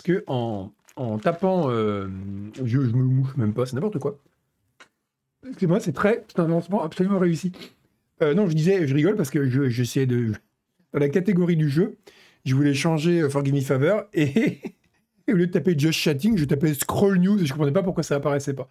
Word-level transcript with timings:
parce 0.00 0.18
que 0.18 0.24
en, 0.28 0.72
en 0.96 1.18
tapant, 1.18 1.70
euh, 1.70 2.08
je, 2.64 2.78
me 2.78 3.02
mouche 3.02 3.36
même 3.36 3.52
pas, 3.52 3.66
c'est 3.66 3.74
n'importe 3.74 3.98
quoi. 3.98 4.18
Excusez-moi, 5.46 5.78
c'est 5.78 5.92
très, 5.92 6.24
c'est 6.28 6.40
un 6.40 6.48
lancement 6.48 6.82
absolument 6.82 7.18
réussi. 7.18 7.52
Euh, 8.22 8.32
non, 8.32 8.48
je 8.48 8.54
disais, 8.54 8.86
je 8.86 8.94
rigole 8.94 9.14
parce 9.16 9.28
que 9.28 9.46
je- 9.50 9.68
j'essayais 9.68 10.06
de, 10.06 10.32
dans 10.94 11.00
la 11.00 11.10
catégorie 11.10 11.56
du 11.56 11.68
jeu, 11.68 11.98
je 12.46 12.54
voulais 12.54 12.72
changer 12.72 13.20
euh, 13.20 13.28
Forgive 13.28 13.52
Me 13.52 13.60
Favor 13.60 14.04
et, 14.14 14.60
au 15.28 15.32
lieu 15.32 15.46
de 15.46 15.52
taper 15.52 15.78
Just 15.78 15.98
Chatting, 15.98 16.38
je 16.38 16.46
tapais 16.46 16.72
Scroll 16.72 17.18
News 17.18 17.42
et 17.42 17.44
je 17.44 17.52
comprenais 17.52 17.72
pas 17.72 17.82
pourquoi 17.82 18.02
ça 18.02 18.14
apparaissait 18.16 18.54
pas. 18.54 18.68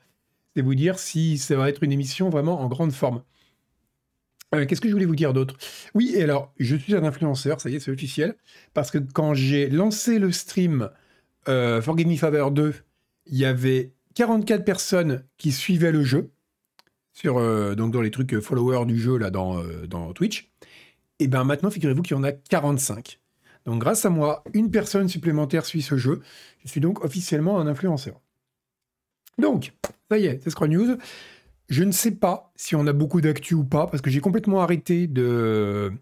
C'est 0.56 0.64
vous 0.64 0.74
dire 0.74 0.98
si 0.98 1.38
ça 1.38 1.56
va 1.58 1.70
être 1.70 1.84
une 1.84 1.92
émission 1.92 2.30
vraiment 2.32 2.60
en 2.60 2.68
grande 2.70 2.92
forme. 2.92 3.22
Qu'est-ce 4.52 4.82
que 4.82 4.88
je 4.88 4.94
voulais 4.94 5.06
vous 5.06 5.16
dire 5.16 5.34
d'autre? 5.34 5.56
Oui, 5.94 6.14
et 6.16 6.24
alors, 6.24 6.52
je 6.58 6.76
suis 6.76 6.96
un 6.96 7.04
influenceur, 7.04 7.62
ça 7.62 7.70
y 7.70 7.76
est, 7.76 7.80
c'est 7.80 7.92
officiel, 7.92 8.34
parce 8.74 8.90
que 8.90 8.98
quand 8.98 9.36
j'ai 9.36 9.70
lancé 9.70 10.18
le 10.18 10.32
stream 10.32 10.90
euh, 11.48 11.82
Forgive 11.82 12.08
Me 12.08 12.16
Favor 12.16 12.52
2, 12.52 12.74
il 13.28 13.38
y 13.38 13.46
avait 13.46 13.94
44 14.16 14.66
personnes 14.66 15.24
qui 15.38 15.52
suivaient 15.52 15.92
le 15.92 16.04
jeu, 16.04 16.32
sur, 17.14 17.38
euh, 17.38 17.76
donc 17.76 17.94
dans 17.94 18.02
les 18.02 18.12
trucs 18.12 18.34
euh, 18.34 18.42
followers 18.42 18.86
du 18.86 19.00
jeu 19.00 19.18
là 19.18 19.30
dans, 19.30 19.64
dans 19.88 20.14
Twitch. 20.14 20.52
Et 21.20 21.28
bien 21.28 21.44
maintenant, 21.44 21.70
figurez-vous 21.70 22.02
qu'il 22.02 22.16
y 22.16 22.20
en 22.20 22.24
a 22.24 22.32
45. 22.32 23.20
Donc 23.66 23.82
grâce 23.82 24.06
à 24.06 24.10
moi, 24.10 24.44
une 24.54 24.72
personne 24.72 25.08
supplémentaire 25.10 25.66
suit 25.66 25.82
ce 25.82 25.98
jeu. 25.98 26.22
Je 26.64 26.70
suis 26.70 26.82
donc 26.82 27.04
officiellement 27.04 27.60
un 27.60 27.68
influenceur. 27.68 28.20
Donc, 29.38 29.74
ça 30.12 30.18
y 30.18 30.26
est, 30.26 30.40
c'est 30.44 30.50
Scroll 30.50 30.70
News. 30.70 30.98
Je 31.70 31.84
ne 31.84 31.92
sais 31.92 32.12
pas 32.12 32.52
si 32.56 32.76
on 32.76 32.86
a 32.88 32.94
beaucoup 32.94 33.22
d'actu 33.22 33.54
ou 33.54 33.64
pas, 33.64 33.88
parce 33.88 34.02
que 34.02 34.10
j'ai 34.10 34.22
complètement 34.22 34.62
arrêté 34.62 35.08
de, 35.08 35.94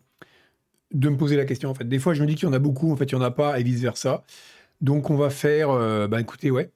de 0.94 1.10
me 1.10 1.18
poser 1.18 1.36
la 1.36 1.46
question. 1.46 1.70
En 1.70 1.74
fait, 1.74 1.88
des 1.88 2.00
fois, 2.00 2.14
je 2.14 2.22
me 2.22 2.28
dis 2.28 2.36
qu'il 2.36 2.46
y 2.46 2.50
en 2.50 2.54
a 2.54 2.60
beaucoup, 2.60 2.92
en 2.92 2.96
fait, 2.96 3.12
il 3.12 3.16
n'y 3.16 3.22
en 3.22 3.26
a 3.26 3.32
pas, 3.32 3.60
et 3.60 3.64
vice-versa. 3.64 4.24
Donc, 4.82 5.10
on 5.10 5.16
va 5.18 5.30
faire... 5.30 5.70
euh, 5.72 6.08
bah 6.08 6.22
écoutez, 6.22 6.52
ouais. 6.52 6.72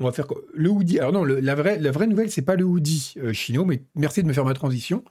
On 0.00 0.04
va 0.06 0.12
faire 0.12 0.26
le 0.54 0.68
hoodie. 0.70 0.98
Alors 0.98 1.12
non, 1.12 1.24
la, 1.24 1.54
vraie, 1.54 1.78
la 1.78 1.90
vraie 1.92 2.06
nouvelle, 2.08 2.30
c'est 2.30 2.42
pas 2.42 2.56
le 2.56 2.64
hoodie 2.64 3.14
euh, 3.18 3.32
chino, 3.32 3.64
mais 3.64 3.82
merci 3.94 4.22
de 4.22 4.28
me 4.28 4.32
faire 4.32 4.44
ma 4.44 4.54
transition. 4.54 5.04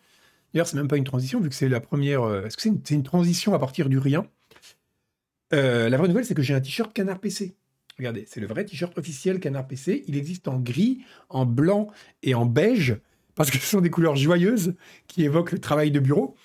D'ailleurs, 0.53 0.67
c'est 0.67 0.75
même 0.77 0.87
pas 0.89 0.97
une 0.97 1.03
transition, 1.05 1.39
vu 1.39 1.49
que 1.49 1.55
c'est 1.55 1.69
la 1.69 1.79
première... 1.79 2.23
euh, 2.23 2.43
Est-ce 2.45 2.57
que 2.57 2.63
c'est 2.63 2.69
une, 2.69 2.81
une 2.91 3.03
transition 3.03 3.53
à 3.53 3.59
partir 3.59 3.87
du 3.89 3.97
rien? 3.97 4.27
Euh, 5.53 5.89
La 5.89 5.97
vraie 5.97 6.07
nouvelle, 6.07 6.25
c'est 6.25 6.33
que 6.35 6.41
j'ai 6.41 6.53
un 6.53 6.61
t-shirt 6.61 6.91
Canard 6.93 7.19
PC. 7.19 7.55
Regardez, 7.97 8.25
c'est 8.27 8.39
le 8.39 8.47
vrai 8.47 8.65
t-shirt 8.65 8.97
officiel 8.97 9.39
Canard 9.39 9.67
PC. 9.67 10.03
Il 10.07 10.17
existe 10.17 10.47
en 10.47 10.59
gris, 10.59 10.99
en 11.29 11.45
blanc 11.45 11.87
et 12.23 12.33
en 12.35 12.45
beige, 12.45 12.97
parce 13.35 13.51
que 13.51 13.57
ce 13.57 13.65
sont 13.65 13.81
des 13.81 13.89
couleurs 13.89 14.15
joyeuses 14.15 14.73
qui 15.07 15.23
évoquent 15.23 15.51
le 15.53 15.59
travail 15.59 15.91
de 15.91 15.99
bureau. 15.99 16.35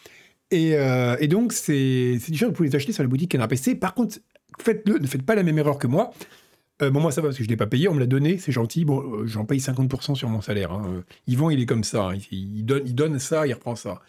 Et, 0.51 0.77
euh, 0.77 1.17
et 1.21 1.29
donc, 1.29 1.53
ces, 1.53 2.19
ces 2.21 2.33
t-shirts, 2.33 2.51
vous 2.53 2.57
pouvez 2.57 2.69
les 2.69 2.77
acheter 2.77 2.93
sur 2.93 3.03
la 3.03 3.09
boutique 3.09 3.31
Canard 3.33 3.49
PC. 3.49 3.75
Par 3.75 3.95
contre, 3.95 4.19
faites-le, 4.61 4.99
ne 4.99 5.07
faites 5.07 5.23
pas 5.23 5.35
la 5.35 5.43
même 5.43 5.59
erreur 5.59 5.79
que 5.79 5.87
moi. 5.87 6.13
Euh, 6.81 6.91
bon, 6.91 7.01
moi, 7.01 7.11
ça 7.11 7.21
va 7.21 7.29
parce 7.29 7.37
que 7.39 7.43
je 7.43 7.49
ne 7.49 7.53
l'ai 7.53 7.57
pas 7.57 7.67
payé, 7.67 7.89
on 7.89 7.95
me 7.95 8.01
l'a 8.01 8.07
donné, 8.07 8.39
c'est 8.39 8.53
gentil. 8.53 8.85
Bon, 8.85 9.01
euh, 9.01 9.27
j'en 9.27 9.45
paye 9.45 9.59
50% 9.59 10.15
sur 10.15 10.29
mon 10.29 10.41
salaire. 10.41 10.73
hein. 10.73 10.83
Euh, 10.89 11.01
Yvan, 11.27 11.51
il 11.51 11.61
est 11.61 11.67
comme 11.67 11.85
ça. 11.85 12.11
hein. 12.11 12.19
Il, 12.31 12.65
donne, 12.65 13.19
ça, 13.19 13.47
il 13.47 13.53
reprend 13.53 13.75
ça. 13.75 14.01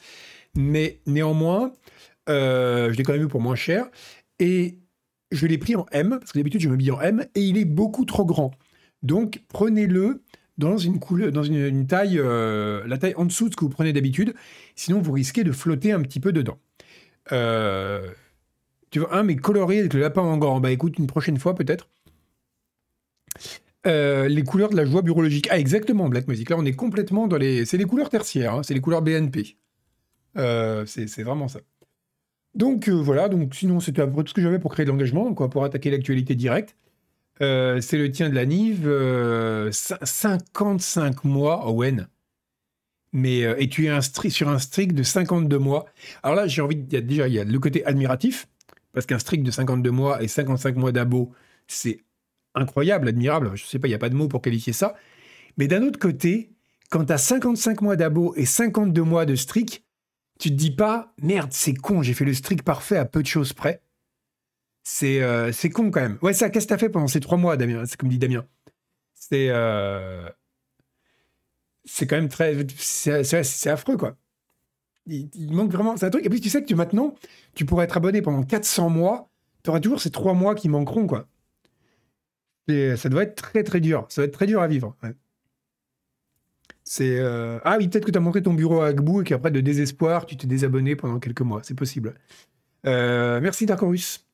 Mais 0.56 1.00
néanmoins, 1.08 1.74
euh, 2.30 2.92
je 2.92 2.98
l'ai 2.98 3.04
quand 3.04 3.14
même 3.14 3.24
eu 3.24 3.28
pour 3.28 3.42
moins 3.42 3.56
cher. 3.56 3.88
Et 4.40 4.78
je 5.32 5.48
l'ai 5.48 5.58
pris 5.58 5.76
en 5.76 5.86
M, 5.92 6.18
parce 6.20 6.32
que 6.32 6.38
d'habitude, 6.38 6.62
je 6.62 6.70
m'habille 6.70 6.92
en 6.92 7.02
M, 7.02 7.26
et 7.36 7.42
il 7.42 7.58
est 7.58 7.66
beaucoup 7.66 8.06
trop 8.06 8.26
grand. 8.26 8.52
Donc, 9.02 9.42
prenez-le 9.50 10.24
dans 10.58 10.78
une, 10.78 11.88
taille, 11.88 12.18
la 12.18 12.98
taille 12.98 13.14
en 13.16 13.26
dessous 13.26 13.48
de 13.48 13.54
ce 13.54 13.58
que 13.58 13.64
vous 13.64 13.70
prenez 13.70 13.94
d'habitude. 13.94 14.34
Sinon, 14.76 15.02
vous 15.02 15.14
risquez 15.14 15.44
de 15.44 15.52
flotter 15.54 15.94
un 15.94 16.02
petit 16.02 16.20
peu 16.20 16.34
dedans. 16.34 16.60
Euh, 17.32 18.10
tu 18.92 19.00
vois, 19.00 19.16
un, 19.16 19.24
mais 19.24 19.36
coloré 19.36 19.80
avec 19.80 19.94
le 19.94 20.00
lapin 20.02 20.22
en 20.22 20.38
gant. 20.38 20.60
Bah 20.60 20.72
écoute, 20.72 20.98
une 20.98 21.08
prochaine 21.08 21.38
fois 21.38 21.56
peut-être. 21.56 21.88
Euh, 23.88 24.28
les 24.28 24.44
couleurs 24.44 24.70
de 24.70 24.76
la 24.76 24.86
joie 24.86 25.02
burologique. 25.02 25.48
Ah, 25.52 25.58
exactement, 25.60 26.10
Black 26.10 26.28
Music. 26.28 26.50
Là, 26.50 26.58
on 26.60 26.66
est 26.66 26.74
complètement 26.74 27.28
dans 27.28 27.38
les. 27.38 27.66
C'est 27.66 27.78
les 27.78 27.86
couleurs 27.86 28.10
tertiaires, 28.10 28.56
hein, 28.56 28.64
c'est 28.64 28.74
les 28.74 28.82
couleurs 28.82 29.02
BNP. 29.02 29.58
Euh, 30.38 30.86
c'est 30.86 31.24
vraiment 31.24 31.48
ça. 31.48 31.60
Donc 32.56 32.88
euh, 32.90 32.94
voilà, 32.94 33.30
donc 33.30 33.54
sinon 33.56 33.80
c'était 33.80 34.02
à 34.02 34.08
peu 34.08 34.14
près 34.14 34.24
tout 34.24 34.30
ce 34.30 34.34
que 34.34 34.42
j'avais 34.42 34.60
pour 34.60 34.72
créer 34.74 34.86
de 34.86 34.92
l'engagement, 34.92 35.34
pour 35.34 35.64
attaquer 35.64 35.92
l'actualité 35.92 36.36
directe. 36.36 36.76
C'est 37.40 37.98
le 37.98 38.12
tien 38.12 38.30
de 38.30 38.36
la 38.36 38.46
Nive, 38.46 38.86
euh, 38.86 39.70
cin- 39.72 40.04
55 40.04 41.24
mois, 41.24 41.70
Owen. 41.70 42.08
Mais 43.14 43.40
et 43.40 43.70
tu 43.70 43.88
es 43.88 44.30
sur 44.30 44.50
un 44.50 44.60
strict 44.60 44.94
de 44.94 45.04
52 45.04 45.58
mois. 45.58 45.86
Alors 46.22 46.36
là, 46.36 46.48
j'ai 46.48 46.62
envie 46.62 46.76
de 46.76 47.00
déjà, 47.00 47.28
il 47.28 47.34
y 47.34 47.40
a 47.40 47.44
le 47.44 47.60
côté 47.60 47.86
admiratif, 47.86 48.48
parce 49.00 49.06
qu'un 49.06 49.18
strict 49.18 49.44
de 49.44 49.52
52 49.52 49.92
mois 49.92 50.22
et 50.22 50.28
55 50.28 50.76
mois 50.76 50.92
d'abo, 50.92 51.32
c'est 51.68 52.04
incroyable, 52.54 53.08
admirable. 53.08 53.52
Je 53.56 53.64
sais 53.64 53.80
pas, 53.80 53.88
il 53.88 53.92
n'y 53.92 53.96
a 53.96 53.98
pas 53.98 54.10
de 54.10 54.16
mots 54.16 54.28
pour 54.28 54.42
qualifier 54.42 54.74
ça. 54.74 54.94
Mais 55.56 55.70
d'un 55.70 55.84
autre 55.84 55.98
côté, 55.98 56.52
quand 56.90 57.06
tu 57.06 57.14
as 57.14 57.18
55 57.18 57.82
mois 57.82 57.96
d'abo 57.96 58.34
et 58.36 58.44
52 58.44 59.02
mois 59.02 59.26
de 59.26 59.36
strict, 59.36 59.86
tu 60.38 60.50
te 60.50 60.56
dis 60.56 60.72
pas, 60.72 61.14
merde, 61.22 61.54
c'est 61.54 61.74
con, 61.74 62.02
j'ai 62.02 62.14
fait 62.14 62.26
le 62.26 62.34
strict 62.34 62.62
parfait 62.62 62.98
à 62.98 63.06
peu 63.06 63.22
de 63.22 63.28
choses 63.28 63.54
près. 63.54 63.82
C'est 64.84 65.22
euh, 65.22 65.50
con 65.74 65.92
quand 65.92 66.02
même. 66.02 66.18
Ouais, 66.22 66.34
ça, 66.34 66.50
qu'est-ce 66.50 66.66
que 66.66 66.74
t'as 66.74 66.78
fait 66.78 66.90
pendant 66.90 67.08
ces 67.08 67.22
trois 67.22 67.38
mois, 67.38 67.56
Damien? 67.56 67.86
C'est 67.86 67.96
comme 67.96 68.10
dit 68.10 68.20
Damien. 68.20 68.46
C'est 69.14 69.48
euh, 69.50 70.28
c'est 71.86 72.06
quand 72.06 72.18
même 72.18 72.28
très. 72.28 72.68
C'est 72.76 73.70
affreux, 73.70 73.96
quoi. 73.96 74.18
Il, 75.10 75.54
manque 75.54 75.72
vraiment. 75.72 75.98
C'est 75.98 76.06
un 76.06 76.10
truc. 76.10 76.26
Et 76.26 76.30
puis, 76.30 76.40
tu 76.42 76.50
sais 76.50 76.62
que 76.62 76.68
tu, 76.68 76.76
maintenant, 76.76 77.16
tu 77.56 77.66
pourrais 77.66 77.86
être 77.86 77.98
abonné 77.98 78.22
pendant 78.22 78.44
400 78.44 78.90
mois. 78.90 79.30
Tu 79.64 79.70
auras 79.70 79.80
toujours 79.80 80.02
ces 80.02 80.12
trois 80.12 80.34
mois 80.34 80.56
qui 80.56 80.70
manqueront, 80.70 81.08
quoi. 81.08 81.28
Et 82.68 82.96
ça 82.96 83.10
doit 83.10 83.24
être 83.24 83.36
très, 83.36 83.64
très 83.64 83.80
dur. 83.82 84.06
Ça 84.10 84.22
doit 84.22 84.28
être 84.28 84.34
très 84.34 84.46
dur 84.46 84.62
à 84.62 84.68
vivre. 84.68 84.96
C'est. 86.84 87.20
euh, 87.20 87.60
Ah 87.66 87.78
oui, 87.78 87.88
peut-être 87.88 88.06
que 88.06 88.12
tu 88.12 88.18
as 88.18 88.22
montré 88.22 88.42
ton 88.42 88.54
bureau 88.54 88.82
à 88.82 88.88
Agbou 88.88 89.22
et 89.22 89.24
qu'après, 89.24 89.52
de 89.52 89.62
désespoir, 89.62 90.26
tu 90.26 90.38
t'es 90.38 90.48
désabonné 90.48 90.96
pendant 90.96 91.20
quelques 91.20 91.42
mois. 91.42 91.62
C'est 91.64 91.76
possible. 91.76 92.16
Euh, 92.86 93.40
merci, 93.42 93.66
Darkorus. 93.66 94.26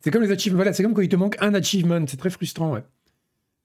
C'est 0.00 0.10
comme 0.10 0.22
les 0.22 0.30
achievements. 0.30 0.58
Voilà, 0.58 0.72
c'est 0.72 0.82
comme 0.82 0.94
quand 0.94 1.02
il 1.02 1.08
te 1.08 1.16
manque 1.16 1.36
un 1.40 1.54
achievement. 1.54 2.04
C'est 2.06 2.16
très 2.16 2.30
frustrant, 2.30 2.72
ouais. 2.74 2.84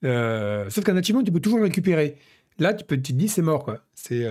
Euh, 0.06 0.70
sauf 0.70 0.84
qu'un 0.84 0.98
achievement, 0.98 1.24
tu 1.24 1.32
peux 1.32 1.40
toujours 1.40 1.60
le 1.60 1.66
récupérer. 1.66 2.18
Là, 2.60 2.74
tu, 2.74 2.86
peux, 2.86 2.96
tu 2.96 3.14
te 3.14 3.18
dis, 3.18 3.28
c'est 3.28 3.42
mort, 3.42 3.64
quoi. 3.64 3.84
C'est. 3.96 4.28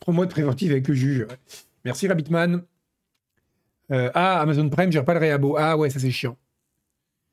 Trois 0.00 0.14
mois 0.14 0.26
de 0.26 0.30
préventive 0.30 0.70
avec 0.72 0.86
le 0.88 0.94
juge. 0.94 1.26
Merci, 1.84 2.08
Rabbitman. 2.08 2.62
Euh, 3.92 4.10
ah, 4.14 4.40
Amazon 4.40 4.68
Prime, 4.68 4.90
j'ai 4.92 5.02
pas 5.02 5.14
le 5.14 5.20
réabo. 5.20 5.56
Ah 5.58 5.76
ouais, 5.76 5.90
ça 5.90 5.98
c'est 6.00 6.10
chiant. 6.10 6.36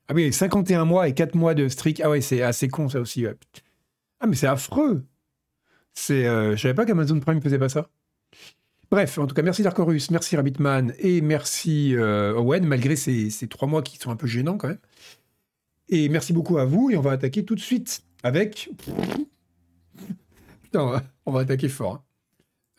Ah 0.08 0.14
oui, 0.14 0.32
51 0.34 0.86
mois 0.86 1.08
et 1.08 1.14
4 1.14 1.36
mois 1.36 1.54
de 1.54 1.68
strict. 1.68 2.02
Ah 2.04 2.10
ouais, 2.10 2.22
c'est 2.22 2.42
assez 2.42 2.68
con 2.68 2.90
ça 2.90 3.00
aussi. 3.00 3.26
Ah 4.20 4.28
mais 4.28 4.36
c'est 4.36 4.48
affreux. 4.48 5.06
C'est, 5.94 6.26
euh, 6.28 6.56
je 6.56 6.62
savais 6.62 6.74
pas 6.74 6.86
qu'Amazon 6.86 7.20
Prime 7.20 7.42
faisait 7.42 7.60
pas 7.60 7.70
ça. 7.70 7.90
Bref, 8.92 9.18
en 9.18 9.26
tout 9.28 9.34
cas, 9.34 9.42
merci 9.42 9.64
Darkorus, 9.64 10.12
merci 10.12 10.36
Rabbitman 10.36 10.94
et 11.00 11.22
merci 11.22 11.96
euh, 11.96 12.34
Owen, 12.36 12.66
malgré 12.66 12.96
ces, 12.96 13.30
ces 13.32 13.48
trois 13.48 13.68
mois 13.68 13.82
qui 13.82 13.98
sont 13.98 14.12
un 14.12 14.16
peu 14.16 14.28
gênants 14.28 14.58
quand 14.58 14.68
même. 14.68 14.78
Et 15.90 16.10
merci 16.10 16.32
beaucoup 16.34 16.58
à 16.60 16.66
vous 16.66 16.90
et 16.92 16.98
on 16.98 17.02
va 17.02 17.12
attaquer 17.12 17.44
tout 17.44 17.56
de 17.56 17.60
suite 17.60 18.04
avec... 18.24 18.70
Putain, 20.64 20.82
on 20.82 20.90
va- 20.92 21.04
on 21.26 21.32
va 21.32 21.40
attaquer 21.42 21.70
fort. 21.70 21.94
hein. 21.96 22.04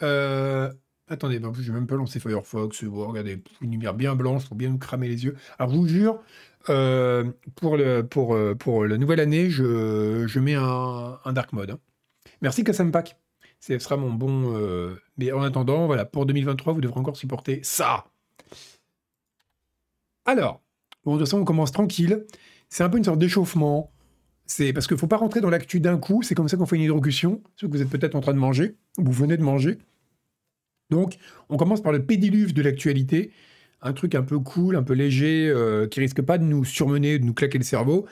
Euh, 0.03 0.73
Attendez, 1.09 1.39
ben, 1.39 1.49
en 1.49 1.53
plus, 1.53 1.63
j'ai 1.63 1.73
même 1.73 1.87
pas 1.87 1.97
lancé 1.97 2.19
Firefox. 2.19 2.85
Bon, 2.85 3.07
regardez, 3.09 3.43
une 3.61 3.73
lumière 3.73 3.93
bien 3.95 4.15
blanche 4.17 4.47
pour 4.47 4.57
bien 4.57 4.71
nous 4.71 4.79
cramer 4.79 5.09
les 5.09 5.25
yeux. 5.25 5.37
Alors, 5.59 5.71
je 5.73 5.77
vous 5.77 5.87
jure, 5.89 6.23
euh, 6.71 7.31
pour, 7.57 7.77
euh, 8.35 8.87
la 8.87 8.97
nouvelle 8.97 9.21
année, 9.21 9.51
je, 9.51 10.39
mets 10.39 10.55
un, 10.55 11.19
dark 11.33 11.53
mode. 11.53 11.73
hein. 11.73 11.79
Merci 12.41 12.65
Kasampack. 12.65 13.19
Ce 13.61 13.79
sera 13.79 13.97
mon 13.97 14.13
bon. 14.13 14.55
euh, 14.57 14.97
Mais 15.19 15.31
en 15.33 15.43
attendant, 15.43 15.87
voilà, 15.87 16.05
pour 16.07 16.27
2023, 16.27 16.73
vous 16.73 16.81
devrez 16.81 17.01
encore 17.01 17.17
supporter 17.17 17.61
ça. 17.63 18.07
Alors, 20.25 20.63
bon, 21.05 21.15
de 21.15 21.19
toute 21.19 21.27
façon, 21.29 21.41
on 21.41 21.45
commence 21.45 21.73
tranquille. 21.73 22.27
C'est 22.71 22.83
un 22.83 22.89
peu 22.89 22.99
une 22.99 23.05
sorte 23.05 23.19
d'échauffement. 23.19 23.94
C'est 24.47 24.73
parce 24.73 24.87
qu'il 24.87 24.95
ne 24.95 25.01
faut 25.01 25.07
pas 25.07 25.17
rentrer 25.17 25.41
dans 25.41 25.51
l'actu 25.51 25.81
d'un 25.81 25.99
coup. 25.99 26.23
C'est 26.23 26.35
comme 26.35 26.49
ça 26.49 26.57
qu'on 26.57 26.67
fait 26.67 26.77
une 26.77 26.83
hydrocution. 26.83 27.43
Ce 27.57 27.67
que 27.67 27.71
vous 27.71 27.83
êtes 27.83 27.89
peut-être 27.89 28.15
en 28.15 28.21
train 28.21 28.35
de 28.35 28.39
manger, 28.39 28.77
ou 28.99 29.05
vous 29.05 29.13
venez 29.13 29.37
de 29.37 29.43
manger. 29.43 29.79
Donc, 30.91 31.17
on 31.49 31.57
commence 31.57 31.83
par 31.83 31.93
le 31.93 32.05
pédiluve 32.05 32.53
de 32.53 32.63
l'actualité. 32.63 33.31
Un 33.81 33.93
truc 33.93 34.15
un 34.15 34.23
peu 34.23 34.39
cool, 34.39 34.77
un 34.77 34.83
peu 34.83 34.95
léger, 34.95 35.49
euh, 35.49 35.87
qui 35.87 36.01
risque 36.01 36.23
pas 36.23 36.39
de 36.39 36.45
nous 36.45 36.65
surmener, 36.65 37.19
de 37.19 37.25
nous 37.25 37.35
claquer 37.35 37.59
le 37.59 37.65
cerveau. 37.65 38.07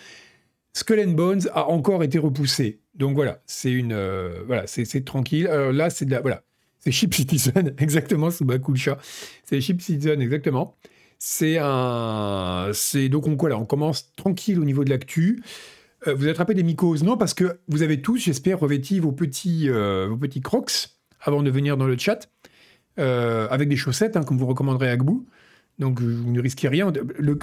Skull 0.75 1.01
and 1.01 1.13
Bones 1.13 1.49
a 1.53 1.69
encore 1.69 2.03
été 2.03 2.19
repoussé. 2.19 2.81
Donc 2.95 3.15
voilà, 3.15 3.43
c'est 3.47 3.71
une, 3.71 3.93
euh, 3.93 4.43
voilà, 4.47 4.67
c'est 4.67 5.05
tranquille. 5.05 5.47
Alors 5.47 5.73
là, 5.73 5.91
c'est 5.91 6.05
de 6.07 6.11
la, 6.11 6.21
voilà, 6.21 6.43
c'est 6.79 6.93
Chip 6.93 7.15
Citizen, 7.15 7.75
exactement, 7.79 8.31
sous 8.31 8.45
Bakulcha. 8.45 8.99
C'est 9.45 9.61
Chip 9.61 9.81
Citizen, 9.81 10.21
exactement. 10.21 10.77
C'est 11.19 11.59
un, 11.61 12.71
c'est 12.75 13.09
donc 13.09 13.27
on, 13.27 13.37
voilà, 13.37 13.59
on 13.59 13.65
commence 13.65 14.13
tranquille 14.17 14.59
au 14.59 14.65
niveau 14.65 14.85
de 14.85 14.91
l'actu. 14.91 15.43
Euh, 16.07 16.15
vous 16.15 16.29
attrapez 16.29 16.55
des 16.55 16.63
mycoses, 16.63 17.03
non 17.03 17.17
Parce 17.17 17.35
que 17.35 17.59
vous 17.69 17.83
avez 17.83 18.03
tous, 18.03 18.19
j'espère, 18.19 18.59
revêti 18.59 18.99
vos 19.01 19.13
petits, 19.13 19.69
euh, 19.69 20.07
vos 20.09 20.17
petits 20.17 20.41
crocs 20.41 20.91
avant 21.21 21.43
de 21.43 21.51
venir 21.51 21.77
dans 21.77 21.87
le 21.87 21.97
chat, 21.97 22.29
euh, 22.99 23.49
avec 23.51 23.69
des 23.69 23.77
chaussettes, 23.77 24.17
hein, 24.17 24.25
comme 24.25 24.39
vous 24.39 24.47
recommanderez 24.47 24.91
à. 24.91 24.97
Donc, 25.79 26.01
vous 26.01 26.31
ne 26.31 26.41
risquez 26.41 26.69
rien. 26.69 26.93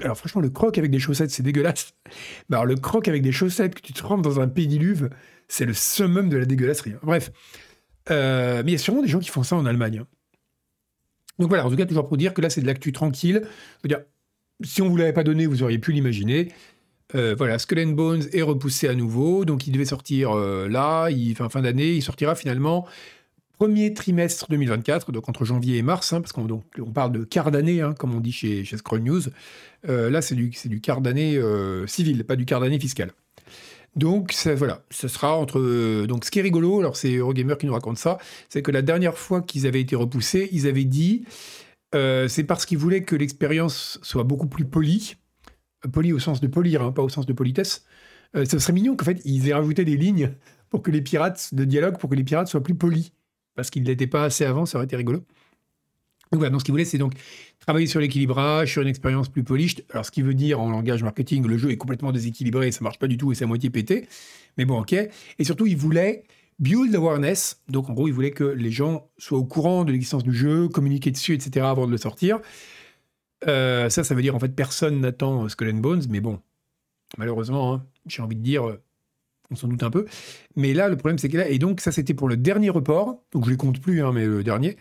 Alors, 0.04 0.18
franchement, 0.18 0.42
le 0.42 0.50
croc 0.50 0.78
avec 0.78 0.92
des 0.92 1.00
chaussettes, 1.00 1.32
c'est 1.32 1.44
dégueulasse. 1.44 1.94
Alors, 2.52 2.66
le 2.66 2.76
croc 2.76 3.08
avec 3.08 3.22
des 3.22 3.32
chaussettes, 3.32 3.76
que 3.76 3.82
tu 3.82 3.94
te 3.94 4.04
rentres 4.04 4.22
dans 4.22 4.40
un 4.40 4.48
pédiluve, 4.48 5.10
c'est 5.48 5.66
le 5.66 5.74
summum 5.74 6.30
de 6.30 6.38
la 6.38 6.46
dégueulasserie. 6.46 6.94
Bref. 7.02 7.32
Euh, 8.12 8.62
mais 8.64 8.72
il 8.72 8.74
y 8.74 8.76
a 8.76 8.80
sûrement 8.80 9.02
des 9.02 9.08
gens 9.08 9.20
qui 9.20 9.30
font 9.30 9.44
ça 9.44 9.56
en 9.56 9.66
Allemagne. 9.66 10.00
Hein. 10.00 10.08
Donc 11.38 11.50
voilà, 11.50 11.66
en 11.66 11.70
tout 11.70 11.76
cas, 11.76 11.86
toujours 11.86 12.08
pour 12.08 12.18
dire 12.18 12.34
que 12.34 12.42
là, 12.42 12.50
c'est 12.50 12.62
de 12.62 12.68
l'actu 12.68 12.92
tranquille. 12.92 13.42
Je 13.44 13.50
veux 13.84 13.88
dire, 13.88 14.02
si 14.64 14.82
on 14.82 14.86
ne 14.86 14.90
vous 14.90 14.98
l'avait 14.98 15.14
pas 15.14 15.24
donné, 15.24 15.46
vous 15.46 15.64
auriez 15.64 15.80
pu 15.80 15.92
l'imaginer. 15.92 16.50
Euh, 17.16 17.34
voilà, 17.36 17.58
Skull 17.58 17.80
and 17.80 17.92
Bones 17.92 18.24
est 18.34 18.42
repoussé 18.42 18.88
à 18.88 18.94
nouveau, 18.94 19.44
donc 19.44 19.66
il 19.66 19.72
devait 19.72 19.86
sortir 19.86 20.32
euh, 20.32 20.68
là, 20.68 21.10
fin, 21.36 21.50
fin 21.50 21.62
d'année, 21.62 21.94
il 21.94 22.04
sortira 22.04 22.36
finalement 22.36 22.86
premier 23.58 23.94
trimestre 23.94 24.46
2024, 24.50 25.12
donc 25.12 25.28
entre 25.28 25.44
janvier 25.44 25.78
et 25.78 25.82
mars, 25.82 26.14
hein, 26.14 26.22
parce 26.22 26.32
qu'on 26.32 26.48
on 26.80 26.92
parle 26.92 27.12
de 27.12 27.24
quart 27.24 27.52
d'année, 27.52 27.82
hein, 27.82 27.94
comme 27.98 28.16
on 28.16 28.22
dit 28.22 28.32
chez, 28.32 28.64
chez 28.64 28.78
Scroll 28.78 29.02
News. 29.02 29.24
Euh, 29.90 30.10
là, 30.10 30.22
c'est 30.22 30.36
du, 30.36 30.52
du 30.66 30.80
quart 30.80 31.02
d'année 31.02 31.38
civil, 31.88 32.24
pas 32.24 32.36
du 32.36 32.46
quart 32.46 32.62
d'année 32.62 32.80
fiscal. 32.80 33.12
Donc 33.96 34.34
voilà, 34.56 34.84
ce 34.92 35.08
sera 35.08 35.36
entre. 35.36 36.06
Donc 36.06 36.24
ce 36.24 36.32
qui 36.32 36.40
est 36.40 36.44
rigolo, 36.44 36.80
alors 36.80 36.96
c'est 36.96 37.16
Eurogamer 37.16 37.56
qui 37.60 37.66
nous 37.66 37.74
raconte 37.74 37.98
ça, 37.98 38.20
c'est 38.48 38.62
que 38.62 38.72
la 38.72 38.84
dernière 38.84 39.18
fois 39.18 39.42
qu'ils 39.42 39.66
avaient 39.66 39.82
été 39.82 39.96
repoussés, 39.96 40.48
ils 40.52 40.68
avaient 40.68 40.86
dit 40.86 41.26
c'est 41.92 42.46
parce 42.48 42.66
qu'ils 42.66 42.78
voulaient 42.78 43.04
que 43.04 43.16
l'expérience 43.16 44.00
soit 44.04 44.24
beaucoup 44.24 44.48
plus 44.48 44.64
polie 44.64 45.18
poli 45.88 46.14
au 46.14 46.20
sens 46.20 46.42
de 46.42 46.48
polir, 46.48 46.82
hein, 46.82 46.92
pas 46.92 47.04
au 47.04 47.10
sens 47.10 47.26
de 47.26 47.34
politesse. 47.34 47.86
Euh, 48.36 48.46
ce 48.46 48.60
serait 48.60 48.74
mignon 48.74 48.96
qu'en 48.96 49.06
fait, 49.06 49.22
ils 49.26 49.48
aient 49.48 49.54
rajouté 49.54 49.86
des 49.86 49.98
lignes 49.98 50.32
pour 50.70 50.82
que 50.82 50.92
les 50.92 51.02
pirates, 51.02 51.54
de 51.54 51.64
dialogue, 51.64 51.98
pour 51.98 52.10
que 52.10 52.16
les 52.16 52.24
pirates 52.24 52.48
soient 52.48 52.64
plus 52.64 52.76
polis. 52.76 53.12
Parce 53.56 53.70
qu'ils 53.70 53.84
ne 53.84 53.88
l'étaient 53.88 54.08
pas 54.08 54.24
assez 54.24 54.46
avant, 54.46 54.66
ça 54.66 54.78
aurait 54.78 54.86
été 54.86 54.96
rigolo. 54.96 55.24
Donc 56.32 56.40
voilà, 56.40 56.52
donc 56.52 56.62
ce 56.62 56.66
qu'ils 56.66 56.74
voulaient, 56.74 56.86
c'est 56.86 57.00
donc 57.00 57.14
travailler 57.60 57.88
sur 57.88 58.00
l'équilibrage, 58.00 58.72
sur 58.72 58.84
une 58.84 58.88
expérience 58.88 59.30
plus 59.30 59.44
polished. 59.44 59.84
Alors 59.90 60.06
ce 60.06 60.12
qui 60.12 60.22
veut 60.22 60.36
dire 60.36 60.60
en 60.62 60.70
langage 60.70 61.02
marketing, 61.02 61.46
le 61.48 61.58
jeu 61.58 61.72
est 61.72 61.78
complètement 61.78 62.12
déséquilibré, 62.12 62.72
ça 62.72 62.84
marche 62.84 63.00
pas 63.00 63.08
du 63.08 63.18
tout 63.18 63.32
et 63.32 63.36
c'est 63.36 63.46
à 63.46 63.48
moitié 63.48 63.72
pété. 63.72 64.08
Mais 64.58 64.66
bon, 64.66 64.80
ok. 64.80 64.94
Et 64.94 65.44
surtout, 65.44 65.66
ils 65.66 65.78
voulaient 65.78 66.24
build 66.60 66.94
awareness. 66.94 67.62
Donc 67.68 67.90
en 67.90 67.94
gros, 67.94 68.08
ils 68.08 68.14
voulaient 68.14 68.32
que 68.32 68.44
les 68.44 68.70
gens 68.72 69.10
soient 69.18 69.40
au 69.40 69.46
courant 69.46 69.86
de 69.86 69.92
l'existence 69.92 70.24
du 70.24 70.34
jeu, 70.34 70.68
communiquer 70.68 71.10
dessus, 71.10 71.34
etc. 71.34 71.66
avant 71.66 71.88
de 71.88 71.92
le 71.92 71.98
sortir. 71.98 72.40
Euh, 73.48 73.90
ça, 73.90 74.04
ça 74.04 74.16
veut 74.16 74.22
dire 74.22 74.36
en 74.36 74.40
fait 74.40 74.50
personne 74.50 75.02
n'attend 75.02 75.48
Skull 75.50 75.70
and 75.70 75.78
Bones, 75.78 76.04
mais 76.10 76.20
bon, 76.20 76.40
malheureusement, 77.18 77.74
hein, 77.74 77.86
j'ai 78.06 78.22
envie 78.22 78.36
de 78.36 78.42
dire, 78.42 78.68
euh, 78.68 78.82
on 79.52 79.56
s'en 79.56 79.68
doute 79.68 79.82
un 79.84 79.90
peu. 79.90 80.06
Mais 80.56 80.74
là, 80.74 80.90
le 80.90 80.96
problème, 80.96 81.18
c'est 81.18 81.30
que 81.30 81.38
là, 81.38 81.48
et 81.48 81.58
donc 81.58 81.82
ça, 81.82 81.92
c'était 81.92 82.14
pour 82.14 82.28
le 82.28 82.38
dernier 82.38 82.70
report, 82.70 83.24
donc 83.32 83.46
je 83.46 83.52
les 83.52 83.58
compte 83.58 83.82
plus, 83.82 84.04
hein, 84.04 84.12
mais 84.14 84.26
le 84.26 84.44
dernier. 84.44 84.78